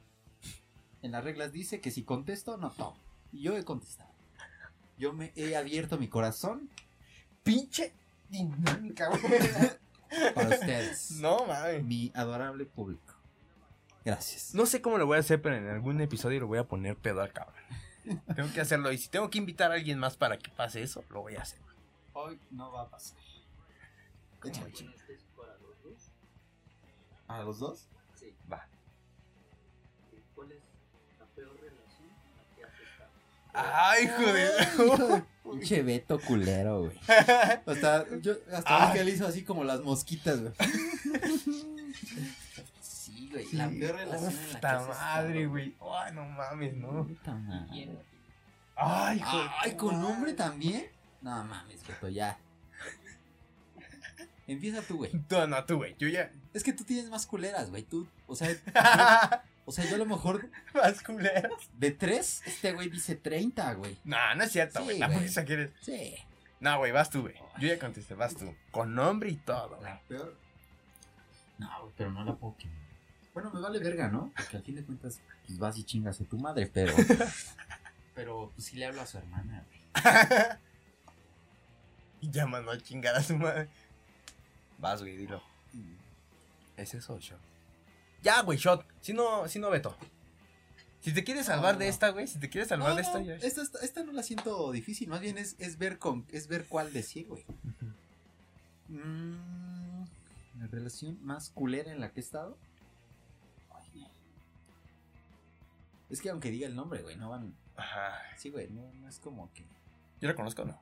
en 1.03 1.13
las 1.13 1.23
reglas 1.23 1.53
dice 1.53 1.81
que 1.81 1.91
si 1.91 2.03
contesto, 2.03 2.57
no 2.57 2.71
tomo. 2.71 2.97
Y 3.31 3.43
yo 3.43 3.57
he 3.57 3.65
contestado. 3.65 4.11
Yo 4.99 5.13
me 5.13 5.33
he 5.37 5.57
abierto 5.57 5.99
mi 5.99 6.09
corazón 6.09 6.69
Pinche 7.43 7.93
dinámica, 8.29 9.09
güey. 9.09 9.23
para 10.35 10.49
ustedes. 10.49 11.11
No, 11.21 11.45
mames. 11.47 11.85
Mi 11.85 12.13
adorable 12.15 12.65
público. 12.67 13.15
Gracias. 14.05 14.55
No 14.55 14.67
sé 14.67 14.81
cómo 14.81 14.99
lo 14.99 15.07
voy 15.07 15.17
a 15.17 15.21
hacer, 15.21 15.41
pero 15.43 15.57
en 15.57 15.69
algún 15.69 16.01
episodio 16.01 16.41
lo 16.41 16.47
voy 16.47 16.59
a 16.59 16.65
poner 16.69 16.97
pedo 16.97 17.21
al 17.23 17.33
cabrón. 17.33 17.57
Tengo 18.35 18.53
que 18.53 18.61
hacerlo. 18.61 18.93
Y 18.93 18.99
si 18.99 19.09
tengo 19.09 19.31
que 19.31 19.39
invitar 19.39 19.71
a 19.71 19.75
alguien 19.75 19.99
más 19.99 20.17
para 20.17 20.39
que 20.39 20.51
pase 20.51 20.83
eso, 20.83 21.05
lo 21.11 21.23
voy 21.23 21.37
a 21.37 21.43
hacer. 21.43 21.61
Hoy 22.13 22.39
no 22.51 22.71
va 22.73 22.83
a 22.83 22.91
pasar. 22.91 23.19
¿Cómo 24.41 24.53
Échale. 24.53 24.73
con 24.73 24.85
es 25.15 25.25
para 25.37 25.57
los 25.59 25.83
dos? 25.83 26.11
¿A 27.29 27.43
los 27.43 27.59
dos? 27.59 27.89
Sí. 28.15 28.35
Va. 28.53 28.67
¿Cuál 30.35 30.53
es 30.53 30.63
la 31.19 31.27
peor 31.27 31.55
relación 31.61 32.09
la 32.37 32.57
que 32.57 32.65
has 32.65 32.75
estado? 32.81 33.11
Ay, 33.55 34.09
joder. 34.09 35.25
Pinche 35.53 35.83
Beto 35.83 36.19
culero, 36.21 36.81
güey. 36.81 36.99
Hasta, 37.67 38.07
yo, 38.21 38.33
hasta 38.53 38.91
Ay. 38.91 38.99
que 38.99 39.05
le 39.05 39.11
hizo 39.13 39.27
así 39.27 39.45
como 39.45 39.65
las 39.65 39.81
mosquitas, 39.83 40.41
güey. 40.41 40.53
Sí, 43.41 43.45
güey. 43.45 43.53
La 43.53 43.69
peor 43.69 43.97
relación 43.97 44.31
en 44.33 44.37
la 44.37 44.43
que 44.49 44.55
Puta 44.55 44.77
has 44.79 44.89
madre, 44.89 45.47
güey. 45.47 45.75
Ay, 45.81 46.13
no 46.15 46.25
mames, 46.27 46.75
no. 46.75 47.07
Puta 47.07 47.35
madre. 47.35 47.91
Ay, 48.77 49.21
joder. 49.21 49.51
Ay, 49.61 49.77
¿con 49.77 50.01
nombre 50.01 50.33
también? 50.35 50.87
No 51.21 51.45
mames, 51.45 51.87
Beto, 51.87 52.09
ya. 52.09 52.39
Empieza 54.47 54.83
tú, 54.83 54.97
güey. 54.99 55.11
No, 55.31 55.47
no, 55.47 55.65
tú, 55.65 55.77
güey. 55.77 55.95
Yo 55.99 56.09
ya. 56.09 56.31
Es 56.53 56.63
que 56.63 56.73
tú 56.73 56.85
tienes 56.85 57.09
más 57.11 57.27
culeras, 57.27 57.71
güey. 57.71 57.85
Tú, 57.85 58.07
o 58.27 58.35
sea, 58.35 58.51
yo- 58.53 58.59
o 59.65 59.73
sea, 59.73 59.85
yo 59.89 59.95
a 59.95 59.99
lo 59.99 60.07
mejor 60.07 60.51
Más 60.75 61.03
culeras. 61.03 61.53
de 61.79 61.93
tres, 61.93 62.43
este 62.47 62.73
güey 62.73 62.91
dice 62.91 63.15
30, 63.15 63.75
güey. 63.75 63.97
No, 64.05 64.35
no 64.35 64.43
es 64.43 64.51
cierto, 64.53 64.81
Sí, 64.81 64.85
güey. 64.85 64.99
La 64.99 65.09
fuerza 65.09 65.45
quieres. 65.45 65.71
Sí. 65.81 66.15
No, 66.59 66.79
güey, 66.79 66.91
vas 66.93 67.11
tú, 67.11 67.23
güey. 67.23 67.35
Yo 67.59 67.69
ya 67.69 67.79
contesté, 67.79 68.15
vas 68.15 68.35
tú. 68.37 68.53
Con 68.73 68.95
nombre 68.95 69.31
y 69.31 69.37
todo, 69.37 69.69
güey. 69.77 69.83
La 69.83 70.01
peor. 70.09 70.37
No, 71.59 71.81
güey, 71.83 71.93
pero 71.97 72.11
no 72.11 72.25
la 72.25 72.35
puedo 72.35 72.57
quemar. 72.57 72.82
Bueno, 73.35 73.51
me 73.51 73.61
vale 73.61 73.79
verga, 73.79 74.09
¿no? 74.09 74.33
Porque 74.37 74.57
al 74.59 74.63
fin 74.63 74.75
de 74.77 74.85
cuentas, 74.85 75.21
pues 75.47 75.59
vas 75.59 75.77
y 75.79 75.85
chingas 75.85 76.21
a 76.21 76.25
tu 76.25 76.39
madre, 76.39 76.71
pero. 76.73 76.95
pero, 78.15 78.53
pues 78.55 78.67
sí 78.67 78.77
le 78.77 78.87
hablo 78.87 79.01
a 79.01 79.07
su 79.07 79.19
hermana, 79.19 79.65
güey. 79.69 79.83
Y 82.21 82.31
ya 82.31 82.47
mandó 82.47 82.71
a 82.71 82.79
chingar 82.79 83.17
a 83.17 83.23
su 83.23 83.37
madre. 83.37 83.69
Vas, 84.79 85.01
güey, 85.01 85.17
dilo. 85.17 85.43
¿Es 86.77 86.95
eso 86.95 87.15
o 87.15 87.19
shot? 87.19 87.41
Ya, 88.23 88.41
güey, 88.43 88.59
shot. 88.59 88.87
Si 89.01 89.13
no, 89.13 89.49
si 89.49 89.59
no, 89.59 89.71
Beto. 89.71 89.97
Si 91.01 91.13
te 91.13 91.25
quieres 91.25 91.47
salvar 91.47 91.75
No, 91.75 91.81
de 91.81 91.87
no. 91.87 91.91
esta, 91.91 92.11
güey, 92.11 92.29
si 92.29 92.39
te 92.39 92.49
quieres 92.49 92.69
salvar 92.69 92.91
No, 92.91 92.95
de 92.95 93.03
esta, 93.03 93.21
ya. 93.23 93.35
esta, 93.35 93.61
esta, 93.63 93.79
esta 93.81 94.05
no 94.05 94.13
la 94.13 94.23
siento 94.23 94.71
difícil, 94.71 95.09
más 95.09 95.21
bien 95.21 95.37
es, 95.37 95.57
es 95.59 95.79
ver 95.79 95.99
con, 95.99 96.25
es 96.31 96.47
ver 96.47 96.67
cuál 96.69 96.93
decir, 96.93 97.27
güey. 97.27 97.45
Mm, 98.89 100.05
la 100.61 100.67
relación 100.69 101.19
más 101.25 101.51
culera 101.51 101.91
en 101.91 101.99
la 101.99 102.13
que 102.13 102.21
he 102.21 102.23
estado. 102.23 102.57
Es 106.13 106.21
que 106.21 106.29
aunque 106.29 106.51
diga 106.51 106.69
el 106.69 106.77
nombre, 106.77 107.01
güey, 107.01 107.17
no 107.17 107.31
van. 107.31 107.57
Ajá. 107.75 108.21
Sí, 108.37 108.51
güey, 108.51 108.69
no, 108.69 108.93
no 108.93 109.09
es 109.09 109.19
como 109.19 109.51
que. 109.55 109.65
¿Yo 110.21 110.29
la 110.29 110.35
conozco 110.35 110.61
o 110.61 110.67
no? 110.67 110.79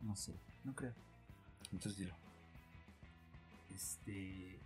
No 0.00 0.16
sé, 0.16 0.34
no 0.64 0.74
creo. 0.74 0.94
Entonces 1.70 1.98
dilo. 1.98 2.16
Este. 3.74 4.58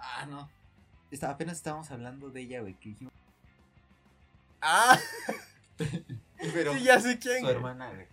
Ah, 0.00 0.26
no. 0.26 0.50
Está, 1.12 1.30
apenas 1.30 1.58
estábamos 1.58 1.92
hablando 1.92 2.28
de 2.30 2.40
ella, 2.40 2.60
güey, 2.60 2.74
que 2.74 2.88
dijimos. 2.88 3.12
¡Ah! 4.60 4.98
Pero. 6.52 6.74
Sí, 6.74 6.82
ya 6.82 6.98
sé 6.98 7.20
quién. 7.20 7.36
Su 7.36 7.44
güey. 7.44 7.54
hermana, 7.54 7.92
güey. 7.92 8.08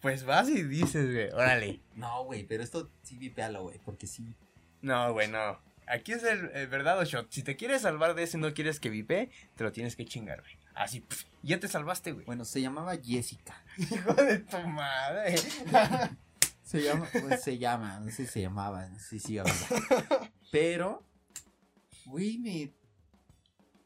Pues 0.00 0.24
vas 0.24 0.48
y 0.48 0.62
dices, 0.62 1.12
güey. 1.12 1.28
Órale. 1.30 1.80
No, 1.94 2.24
güey, 2.24 2.44
pero 2.44 2.64
esto 2.64 2.90
sí 3.02 3.18
vipealo, 3.18 3.64
güey, 3.64 3.78
porque 3.84 4.06
sí. 4.06 4.34
No, 4.80 5.12
güey, 5.12 5.28
no. 5.28 5.58
Aquí 5.92 6.12
es 6.12 6.22
el, 6.22 6.50
el 6.54 6.68
verdad 6.68 6.98
o 6.98 7.04
shot. 7.04 7.30
Si 7.30 7.42
te 7.42 7.54
quieres 7.54 7.82
salvar 7.82 8.14
de 8.14 8.22
ese 8.22 8.38
y 8.38 8.40
no 8.40 8.54
quieres 8.54 8.80
que 8.80 8.88
vipe, 8.88 9.30
te 9.56 9.62
lo 9.62 9.72
tienes 9.72 9.94
que 9.94 10.06
chingar, 10.06 10.40
güey. 10.40 10.56
Así, 10.74 11.00
pf, 11.00 11.26
ya 11.42 11.60
te 11.60 11.68
salvaste, 11.68 12.12
güey. 12.12 12.24
Bueno, 12.24 12.46
se 12.46 12.62
llamaba 12.62 12.96
Jessica. 12.96 13.62
Hijo 13.76 14.14
de 14.14 14.38
tu 14.38 14.56
madre. 14.68 15.36
Se 16.64 16.80
llama, 16.80 17.06
pues 17.12 17.42
se 17.42 17.58
llama, 17.58 18.00
no 18.00 18.06
sé 18.06 18.24
si 18.24 18.26
se 18.28 18.40
llamaba, 18.40 18.88
no 18.88 18.98
sé 18.98 19.18
si. 19.18 19.36
Pero, 20.50 21.04
güey, 22.06 22.38
me. 22.38 22.72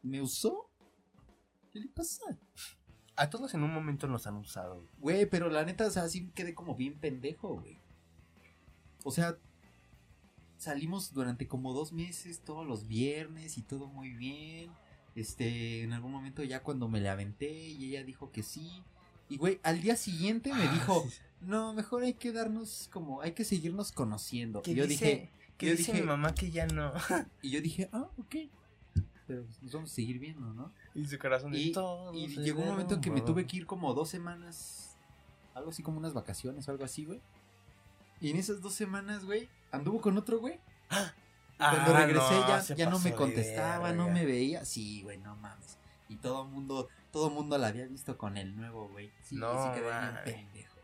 ¿Me 0.02 0.22
usó? 0.22 0.70
¿Qué 1.72 1.80
le 1.80 1.88
pasa? 1.88 2.22
A 3.16 3.28
todos 3.30 3.54
en 3.54 3.64
un 3.64 3.72
momento 3.72 4.06
nos 4.06 4.26
han 4.28 4.36
usado, 4.36 4.76
güey. 4.76 4.90
Güey, 4.98 5.26
pero 5.26 5.48
la 5.48 5.64
neta, 5.64 5.86
o 5.86 5.90
sea, 5.90 6.06
sí 6.08 6.30
quedé 6.34 6.54
como 6.54 6.76
bien 6.76 7.00
pendejo, 7.00 7.58
güey. 7.58 7.80
O 9.02 9.10
sea, 9.10 9.36
salimos 10.58 11.12
durante 11.12 11.46
como 11.46 11.72
dos 11.72 11.92
meses, 11.92 12.40
todos 12.40 12.66
los 12.66 12.86
viernes 12.88 13.58
y 13.58 13.62
todo 13.62 13.86
muy 13.88 14.10
bien. 14.10 14.70
Este, 15.14 15.82
en 15.82 15.92
algún 15.92 16.12
momento 16.12 16.42
ya 16.44 16.62
cuando 16.62 16.88
me 16.88 17.00
la 17.00 17.12
aventé 17.12 17.50
y 17.68 17.86
ella 17.86 18.04
dijo 18.04 18.30
que 18.32 18.42
sí. 18.42 18.82
Y 19.28 19.38
güey, 19.38 19.58
al 19.62 19.80
día 19.80 19.96
siguiente 19.96 20.52
me 20.52 20.62
Ah, 20.64 20.72
dijo, 20.72 21.04
sí, 21.08 21.16
no, 21.40 21.72
mejor 21.74 22.02
hay 22.04 22.14
que 22.14 22.32
darnos 22.32 22.88
como, 22.92 23.20
hay 23.22 23.32
que 23.32 23.44
seguirnos 23.44 23.92
conociendo. 23.92 24.62
Y 24.66 24.74
yo 24.74 24.86
dice- 24.86 25.04
dije, 25.04 25.30
Que 25.58 25.66
yo 25.66 25.72
dice 25.72 25.92
dije- 25.92 26.02
mi 26.02 26.06
mamá 26.08 26.34
que 26.34 26.50
ya 26.50 26.66
no. 26.66 26.92
y 27.42 27.50
yo 27.50 27.60
dije, 27.60 27.88
ah, 27.92 28.08
ok. 28.18 28.36
Pero 29.26 29.42
pues, 29.44 29.60
nos 29.62 29.72
vamos 29.72 29.90
a 29.90 29.94
seguir 29.94 30.18
viendo, 30.20 30.52
¿no? 30.54 30.72
y 30.94 31.04
su 31.06 31.18
corazón 31.18 31.50
de 31.52 31.58
Y, 31.58 31.72
todo 31.72 32.14
y 32.14 32.28
llegó 32.28 32.62
un 32.62 32.68
momento 32.68 33.00
que 33.00 33.10
me 33.10 33.20
tuve 33.20 33.46
que 33.46 33.56
ir 33.58 33.66
como 33.66 33.92
dos 33.92 34.08
semanas, 34.08 34.96
algo 35.54 35.70
así 35.70 35.82
como 35.82 35.98
unas 35.98 36.14
vacaciones 36.14 36.68
o 36.68 36.70
algo 36.70 36.84
así, 36.84 37.04
güey. 37.04 37.20
Y 38.20 38.30
en 38.30 38.36
esas 38.36 38.60
dos 38.62 38.72
semanas, 38.74 39.24
güey, 39.24 39.48
anduvo 39.76 40.00
con 40.00 40.16
otro 40.18 40.38
güey. 40.40 40.58
Cuando 40.88 41.94
Ah, 41.94 42.04
regresé 42.04 42.34
no, 42.34 42.76
ya, 42.76 42.90
no 42.90 42.98
me 42.98 43.14
contestaba, 43.14 43.92
no 43.92 44.08
me 44.08 44.26
veía. 44.26 44.64
Sí, 44.64 45.02
güey, 45.02 45.18
no 45.18 45.36
mames. 45.36 45.78
Y 46.08 46.16
todo 46.16 46.42
el 46.42 46.48
mundo, 46.50 46.88
todo 47.10 47.30
mundo 47.30 47.56
la 47.58 47.68
había 47.68 47.86
visto 47.86 48.16
con 48.18 48.36
el 48.36 48.54
nuevo, 48.56 48.88
güey. 48.88 49.10
Sí, 49.22 49.36
No 49.36 49.52
sí 49.74 49.80
quedé 49.80 49.90
bien 49.90 50.18
pendejo. 50.24 50.76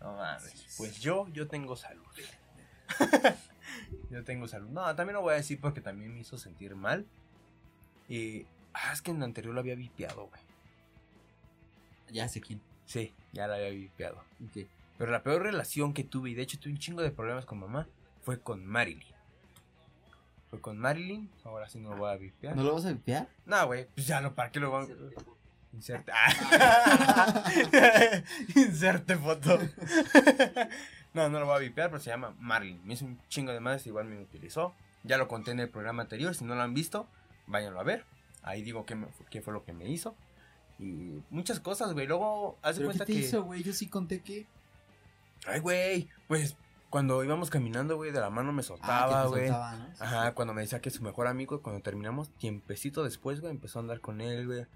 No 0.00 0.14
mames. 0.16 0.50
Sí, 0.50 0.58
sí. 0.58 0.74
Pues 0.78 0.98
yo, 1.00 1.28
yo 1.28 1.48
tengo 1.48 1.76
salud. 1.76 2.06
yo 4.10 4.24
tengo 4.24 4.48
salud. 4.48 4.68
No, 4.70 4.94
también 4.96 5.14
lo 5.14 5.22
voy 5.22 5.34
a 5.34 5.36
decir 5.36 5.60
porque 5.60 5.80
también 5.80 6.14
me 6.14 6.20
hizo 6.20 6.38
sentir 6.38 6.74
mal. 6.76 7.06
Y. 8.08 8.46
Ah, 8.72 8.92
es 8.92 9.02
que 9.02 9.10
en 9.12 9.18
el 9.18 9.22
anterior 9.24 9.54
lo 9.54 9.60
había 9.60 9.76
vipeado, 9.76 10.26
güey. 10.26 10.42
Ya 12.10 12.28
sé 12.28 12.40
quién. 12.40 12.60
Sí, 12.86 13.14
ya 13.32 13.46
lo 13.46 13.54
había 13.54 13.70
vipeado. 13.70 14.24
Ok. 14.46 14.66
Pero 14.98 15.10
la 15.10 15.22
peor 15.22 15.42
relación 15.42 15.92
que 15.92 16.04
tuve, 16.04 16.30
y 16.30 16.34
de 16.34 16.42
hecho 16.42 16.58
tuve 16.58 16.72
un 16.72 16.78
chingo 16.78 17.02
de 17.02 17.10
problemas 17.10 17.44
con 17.46 17.58
mamá, 17.58 17.88
fue 18.22 18.40
con 18.40 18.64
Marilyn. 18.64 19.14
Fue 20.50 20.60
con 20.60 20.78
Marilyn, 20.78 21.28
ahora 21.44 21.68
sí 21.68 21.78
no 21.80 21.90
lo 21.90 21.96
voy 21.96 22.12
a 22.12 22.16
vipear. 22.16 22.54
¿No 22.56 22.62
lo 22.62 22.74
vas 22.74 22.84
a 22.84 22.88
limpiar? 22.90 23.28
No, 23.44 23.66
güey, 23.66 23.86
pues 23.94 24.06
ya 24.06 24.20
no, 24.20 24.34
¿para 24.34 24.50
qué 24.52 24.60
lo 24.60 24.70
van 24.70 24.84
Ese 24.84 24.94
tipo. 24.94 25.36
Inserte. 25.72 26.12
Ah. 26.14 27.42
Inserte 28.54 29.16
foto. 29.16 29.58
no, 31.14 31.28
no 31.28 31.40
lo 31.40 31.46
voy 31.46 31.56
a 31.56 31.58
vipear, 31.58 31.90
pero 31.90 32.00
se 32.00 32.10
llama 32.10 32.34
Marilyn. 32.38 32.80
Me 32.86 32.94
hizo 32.94 33.04
un 33.04 33.20
chingo 33.28 33.52
de 33.52 33.60
madres, 33.60 33.86
igual 33.86 34.06
me 34.06 34.20
utilizó. 34.20 34.74
Ya 35.02 35.18
lo 35.18 35.26
conté 35.28 35.50
en 35.50 35.60
el 35.60 35.68
programa 35.68 36.02
anterior. 36.02 36.34
Si 36.34 36.44
no 36.44 36.54
lo 36.54 36.62
han 36.62 36.74
visto, 36.74 37.08
váyanlo 37.48 37.80
a 37.80 37.84
ver. 37.84 38.04
Ahí 38.42 38.62
digo 38.62 38.86
qué, 38.86 38.94
me- 38.94 39.08
qué 39.30 39.42
fue 39.42 39.52
lo 39.52 39.64
que 39.64 39.72
me 39.72 39.88
hizo. 39.88 40.14
Y 40.78 41.20
muchas 41.30 41.58
cosas, 41.60 41.92
güey. 41.92 42.06
Luego, 42.06 42.58
haz 42.62 42.76
de 42.76 42.82
¿Pero 42.82 42.92
qué 42.92 42.98
cuenta 42.98 43.06
te 43.06 43.12
que. 43.12 43.18
hizo, 43.18 43.42
güey? 43.42 43.62
Yo 43.62 43.72
sí 43.72 43.88
conté 43.88 44.20
que... 44.22 44.46
Ay, 45.46 45.60
güey. 45.60 46.08
Pues 46.28 46.56
cuando 46.90 47.22
íbamos 47.24 47.50
caminando, 47.50 47.96
güey, 47.96 48.12
de 48.12 48.20
la 48.20 48.30
mano 48.30 48.52
me 48.52 48.60
Ah, 48.60 48.64
soltaba, 48.64 49.22
te 49.24 49.28
güey. 49.28 49.50
¿no? 49.50 49.56
Sí, 49.94 49.98
Ajá, 50.00 50.28
sí. 50.28 50.34
cuando 50.34 50.54
me 50.54 50.62
decía 50.62 50.80
que 50.80 50.88
es 50.90 50.94
su 50.94 51.02
mejor 51.02 51.26
amigo, 51.26 51.60
cuando 51.60 51.82
terminamos, 51.82 52.30
tiempecito 52.36 53.02
después, 53.02 53.40
güey, 53.40 53.52
empezó 53.52 53.78
a 53.78 53.82
andar 53.82 54.00
con 54.00 54.20
él, 54.20 54.46
güey. 54.46 54.66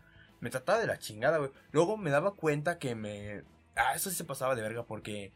Me 0.41 0.51
trataba 0.51 0.79
de 0.79 0.87
la 0.87 0.99
chingada, 0.99 1.39
güey. 1.39 1.51
Luego 1.73 1.97
me 1.97 2.11
daba 2.11 2.35
cuenta 2.35 2.79
que 2.79 2.95
me... 2.95 3.43
Ah, 3.77 3.95
eso 3.95 4.11
sí 4.11 4.17
se 4.17 4.25
pasaba 4.25 4.55
de 4.57 4.63
verga 4.63 4.83
porque 4.85 5.27
eh, 5.27 5.33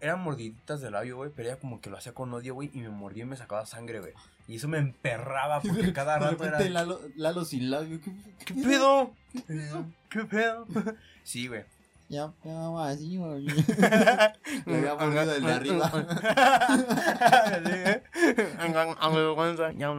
eran 0.00 0.20
mordiditas 0.20 0.80
de 0.82 0.90
labio, 0.90 1.16
güey, 1.16 1.30
pero 1.34 1.48
ella 1.48 1.58
como 1.58 1.80
que 1.80 1.88
lo 1.90 1.96
hacía 1.96 2.12
con 2.12 2.32
odio, 2.34 2.54
güey, 2.54 2.70
y 2.74 2.80
me 2.80 2.90
mordía 2.90 3.24
y 3.24 3.26
me 3.26 3.36
sacaba 3.36 3.64
sangre, 3.66 4.00
güey. 4.00 4.12
Y 4.48 4.56
eso 4.56 4.68
me 4.68 4.78
emperraba 4.78 5.60
porque 5.66 5.92
cada 5.94 6.18
De 6.18 6.30
rato 6.30 6.44
era... 6.44 6.60
Lalo, 6.60 7.00
Lalo 7.16 7.44
sin 7.46 7.70
labio. 7.70 8.00
¿Qué, 8.02 8.12
¿Qué 8.44 8.54
pedo? 8.54 9.12
¿Qué 9.32 9.40
pedo? 9.40 9.86
¿Qué 10.10 10.24
pedo? 10.24 10.66
Sí, 11.24 11.48
güey. 11.48 11.64
Ya, 12.08 12.32
ya, 12.44 12.68
va 12.70 12.90
así, 12.90 13.16
güey. 13.16 13.46
Le 14.66 14.76
había 14.76 14.94
mordido 14.94 15.34
el 15.34 15.42
de 15.42 15.52
arriba. 15.52 15.90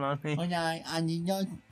A. 0.04 0.18
Oye, 0.38 0.54
ay, 0.56 1.02
niño. 1.02 1.36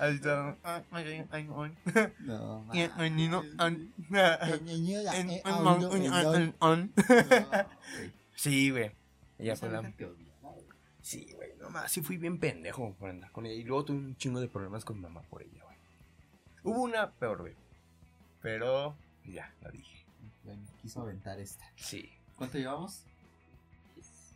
Está. 0.00 0.56
Ah. 0.64 0.82
No, 2.20 2.66
el 2.98 3.14
niño, 3.14 3.42
güey. 6.22 6.52
Sí, 8.34 8.70
güey. 8.70 8.90
Ella 9.38 9.54
fue 9.54 9.68
la. 9.70 9.82
Sí, 11.00 11.32
güey, 11.36 11.50
nomás, 11.60 11.90
sí 11.90 12.02
fui 12.02 12.16
bien 12.18 12.38
pendejo 12.38 12.94
por 12.98 13.10
andar 13.10 13.30
con 13.30 13.46
ella. 13.46 13.54
Y 13.54 13.62
luego 13.64 13.84
tuve 13.84 13.98
un 13.98 14.16
chingo 14.16 14.40
de 14.40 14.48
problemas 14.48 14.84
con 14.84 14.96
mi 14.96 15.02
mamá 15.02 15.22
por 15.30 15.42
ella. 15.42 15.62
Hubo 16.68 16.82
una 16.82 17.10
peor, 17.10 17.38
güey. 17.40 17.54
Pero 18.40 18.96
ya, 19.24 19.52
la 19.62 19.70
dije. 19.70 20.04
Bueno, 20.44 20.62
quiso 20.80 21.02
aventar 21.02 21.38
esta. 21.40 21.64
Sí. 21.76 22.10
¿Cuánto 22.36 22.58
llevamos? 22.58 23.02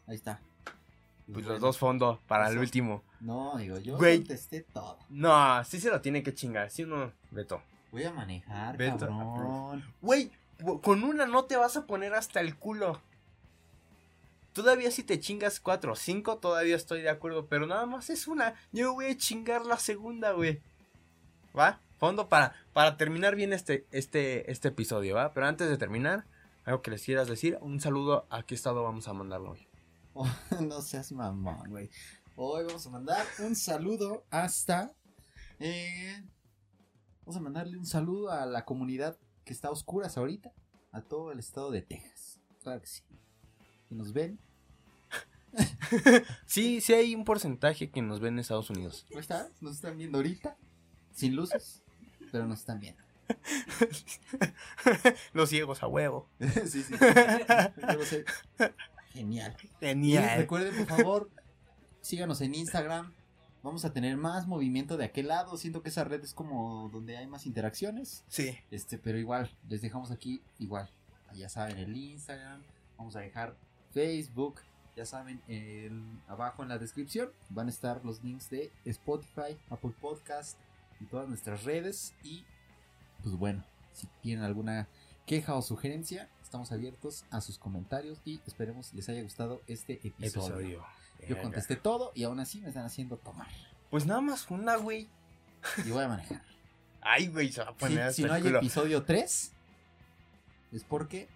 Ahí 0.07 0.17
está. 0.17 0.41
Pues 1.27 1.35
bueno. 1.47 1.49
los 1.51 1.61
dos 1.61 1.79
fondos 1.79 2.19
para 2.27 2.49
el 2.49 2.59
último. 2.59 3.03
No, 3.21 3.57
digo, 3.57 3.79
yo 3.79 3.97
Güey. 3.97 4.19
contesté 4.19 4.63
todo. 4.63 4.99
No, 5.09 5.63
sí 5.65 5.81
se 5.81 5.89
lo 5.91 6.01
tiene 6.01 6.23
que 6.23 6.35
chingar. 6.35 6.71
Sí, 6.71 6.85
no, 6.85 7.13
Beto. 7.31 7.63
Voy 7.93 8.05
a 8.05 8.13
manejar, 8.13 8.77
Beto, 8.77 9.07
cabrón. 9.07 9.85
Güey, 10.01 10.33
con 10.83 11.05
una 11.05 11.27
no 11.27 11.45
te 11.45 11.57
vas 11.57 11.77
a 11.77 11.87
poner 11.87 12.15
hasta 12.15 12.41
el 12.41 12.57
culo. 12.57 13.01
Todavía 14.53 14.91
si 14.91 15.03
te 15.03 15.19
chingas 15.21 15.61
cuatro 15.61 15.93
o 15.93 15.97
cinco, 15.97 16.37
todavía 16.39 16.77
estoy 16.77 17.01
de 17.01 17.09
acuerdo. 17.09 17.47
Pero 17.47 17.67
nada 17.67 17.87
más 17.87 18.11
es 18.11 18.27
una. 18.27 18.55
Yo 18.73 18.93
voy 18.93 19.07
a 19.07 19.17
chingar 19.17 19.65
la 19.65 19.79
segunda, 19.79 20.33
güey. 20.33 20.61
¿Va? 21.57 21.81
Fondo 22.03 22.29
para, 22.29 22.53
para 22.73 22.97
terminar 22.97 23.37
bien 23.37 23.53
este, 23.53 23.87
este, 23.93 24.51
este 24.51 24.67
episodio, 24.67 25.15
¿va? 25.15 25.33
Pero 25.33 25.47
antes 25.47 25.69
de 25.71 25.79
terminar, 25.79 26.27
algo 26.65 26.83
que 26.83 26.91
les 26.91 27.05
quieras 27.05 27.29
decir, 27.29 27.59
un 27.61 27.81
saludo 27.81 28.27
a 28.29 28.43
qué 28.43 28.57
estado 28.57 28.83
vamos 28.83 29.07
a 29.07 29.13
mandarlo 29.13 29.53
hoy. 29.53 29.69
Oh, 30.13 30.29
no 30.61 30.83
seas 30.83 31.13
mamón, 31.13 31.71
güey. 31.71 31.91
Hoy 32.35 32.65
vamos 32.65 32.85
a 32.89 32.91
mandar 32.91 33.25
un 33.39 33.55
saludo 33.55 34.25
hasta. 34.31 34.93
eh, 35.61 36.25
vamos 37.21 37.37
a 37.37 37.41
mandarle 37.41 37.79
un 37.79 37.87
saludo 37.87 38.33
a 38.33 38.47
la 38.47 38.65
comunidad 38.65 39.17
que 39.45 39.53
está 39.53 39.69
a 39.69 39.71
oscuras 39.71 40.19
ahorita. 40.19 40.51
A 40.91 41.03
todo 41.03 41.31
el 41.31 41.39
estado 41.39 41.71
de 41.71 41.83
Texas. 41.83 42.41
Claro 42.65 42.81
que 42.81 42.89
sí. 42.89 43.03
Que 43.89 43.95
nos 43.95 44.13
ven. 44.13 44.41
Sí, 46.47 46.81
sí 46.81 46.95
hay 46.95 47.15
un 47.15 47.25
porcentaje 47.25 47.93
que 47.93 48.03
nos 48.03 48.19
ven 48.19 48.35
en 48.35 48.41
Estados 48.41 48.71
Unidos. 48.71 49.07
Ahí 49.13 49.19
está. 49.19 49.51
Nos 49.61 49.77
están 49.77 49.97
viendo 49.99 50.19
ahorita. 50.19 50.57
Sin 51.13 51.37
luces. 51.37 51.82
Pero 52.33 52.47
nos 52.47 52.61
están 52.61 52.81
viendo. 52.81 53.03
Los 55.33 55.51
ciegos 55.51 55.83
a 55.83 55.87
huevo. 55.87 56.29
sí, 56.67 56.83
sí. 56.83 56.95
Yo 56.99 57.93
lo 57.95 58.05
sé. 58.05 58.25
Genial. 59.13 59.57
Y 59.81 59.87
Genial. 59.87 60.39
recuerden, 60.39 60.85
por 60.85 60.99
favor, 60.99 61.31
síganos 62.01 62.41
en 62.41 62.55
Instagram. 62.55 63.13
Vamos 63.63 63.85
a 63.85 63.93
tener 63.93 64.17
más 64.17 64.49
movimiento 64.49 64.97
de 64.97 65.05
aquel 65.05 65.29
lado. 65.29 65.57
Siento 65.57 65.83
que 65.83 65.91
esa 65.91 66.03
red 66.05 66.23
es 66.25 66.35
como 66.35 66.89
donde 66.93 67.17
hay 67.17 67.27
más 67.29 67.47
interacciones. 67.47 68.25
Sí. 68.29 68.59
Este, 68.73 68.99
pero 68.99 69.19
igual, 69.19 69.51
les 69.69 69.83
dejamos 69.83 70.11
aquí 70.11 70.43
igual. 70.59 70.91
Ya 71.35 71.49
saben, 71.49 71.79
el 71.79 71.97
Instagram. 71.97 72.63
Vamos 72.99 73.15
a 73.17 73.21
dejar 73.21 73.55
Facebook. 73.93 74.61
Ya 74.97 75.07
saben, 75.07 75.41
el- 75.49 76.21
abajo 76.29 76.63
en 76.63 76.69
la 76.69 76.79
descripción 76.79 77.31
van 77.49 77.69
a 77.69 77.71
estar 77.71 78.05
los 78.05 78.23
links 78.23 78.51
de 78.51 78.71
Spotify, 78.85 79.57
Apple 79.71 79.93
Podcast 80.01 80.59
y 81.03 81.07
todas 81.07 81.29
nuestras 81.29 81.65
redes. 81.65 82.15
Y 82.23 82.45
pues 83.23 83.35
bueno, 83.37 83.65
si 83.93 84.07
tienen 84.23 84.45
alguna 84.45 84.89
queja 85.27 85.55
o 85.55 85.63
sugerencia, 85.63 86.29
estamos 86.43 86.73
abiertos 86.73 87.25
a 87.31 87.41
sus 87.41 87.59
comentarios 87.59 88.21
y 88.25 88.41
esperemos 88.47 88.93
les 88.95 89.09
haya 89.09 89.23
gustado 89.23 89.63
este 89.67 89.95
episodio. 90.07 90.57
Episodio. 90.57 90.87
Yo 91.29 91.41
contesté 91.41 91.77
todo 91.77 92.11
y 92.15 92.25
aún 92.25 92.41
así 92.41 92.61
me 92.61 92.69
están 92.69 92.85
haciendo 92.85 93.17
tomar. 93.17 93.49
Pues 93.91 94.07
nada 94.07 94.21
más 94.21 94.51
una, 94.51 94.77
güey. 94.77 95.09
Y 95.85 95.91
voy 95.91 96.05
a 96.05 96.09
manejar. 96.09 96.43
Ay, 97.01 97.29
güey, 97.29 97.51
se 97.53 97.63
va 97.63 97.69
a 97.69 97.73
Si, 97.73 97.79
poner 97.79 98.01
hasta 98.01 98.13
si 98.15 98.23
no 98.25 98.33
hay 98.33 98.43
culo. 98.43 98.59
episodio 98.59 99.03
3, 99.05 99.53
es 100.73 100.85
porque, 100.85 101.29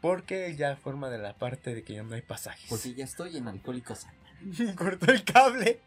Porque 0.00 0.54
ya 0.56 0.76
forma 0.76 1.08
de 1.10 1.18
la 1.18 1.34
parte 1.36 1.74
de 1.74 1.84
que 1.84 1.94
ya 1.94 2.02
no 2.02 2.14
hay 2.14 2.22
pasajes. 2.22 2.66
porque 2.68 2.94
ya 2.94 3.04
estoy 3.04 3.36
en 3.36 3.48
Alcohólicos 3.48 4.06
cortó 4.76 5.12
el 5.12 5.24
cable. 5.24 5.80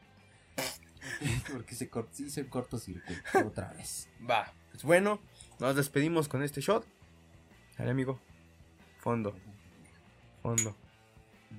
Porque 1.51 1.75
se, 1.75 1.89
cort- 1.89 2.11
se 2.11 2.23
hizo 2.23 2.39
el 2.41 2.49
cortocircuito 2.49 3.21
otra 3.47 3.73
vez. 3.73 4.07
Va. 4.29 4.51
Pues 4.71 4.83
bueno, 4.83 5.19
nos 5.59 5.75
despedimos 5.75 6.27
con 6.27 6.43
este 6.43 6.61
shot. 6.61 6.85
Dale, 7.77 7.91
amigo. 7.91 8.19
Fondo, 8.99 9.35
fondo. 10.41 10.75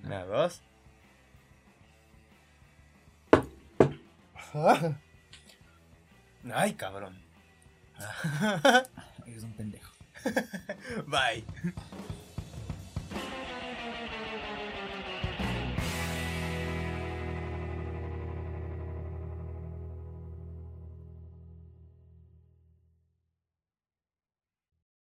Una, 0.04 0.24
dos. 0.24 0.62
Ay, 6.52 6.74
cabrón. 6.74 7.20
Es 9.26 9.42
un 9.42 9.52
pendejo. 9.54 9.92
Bye. 11.06 11.44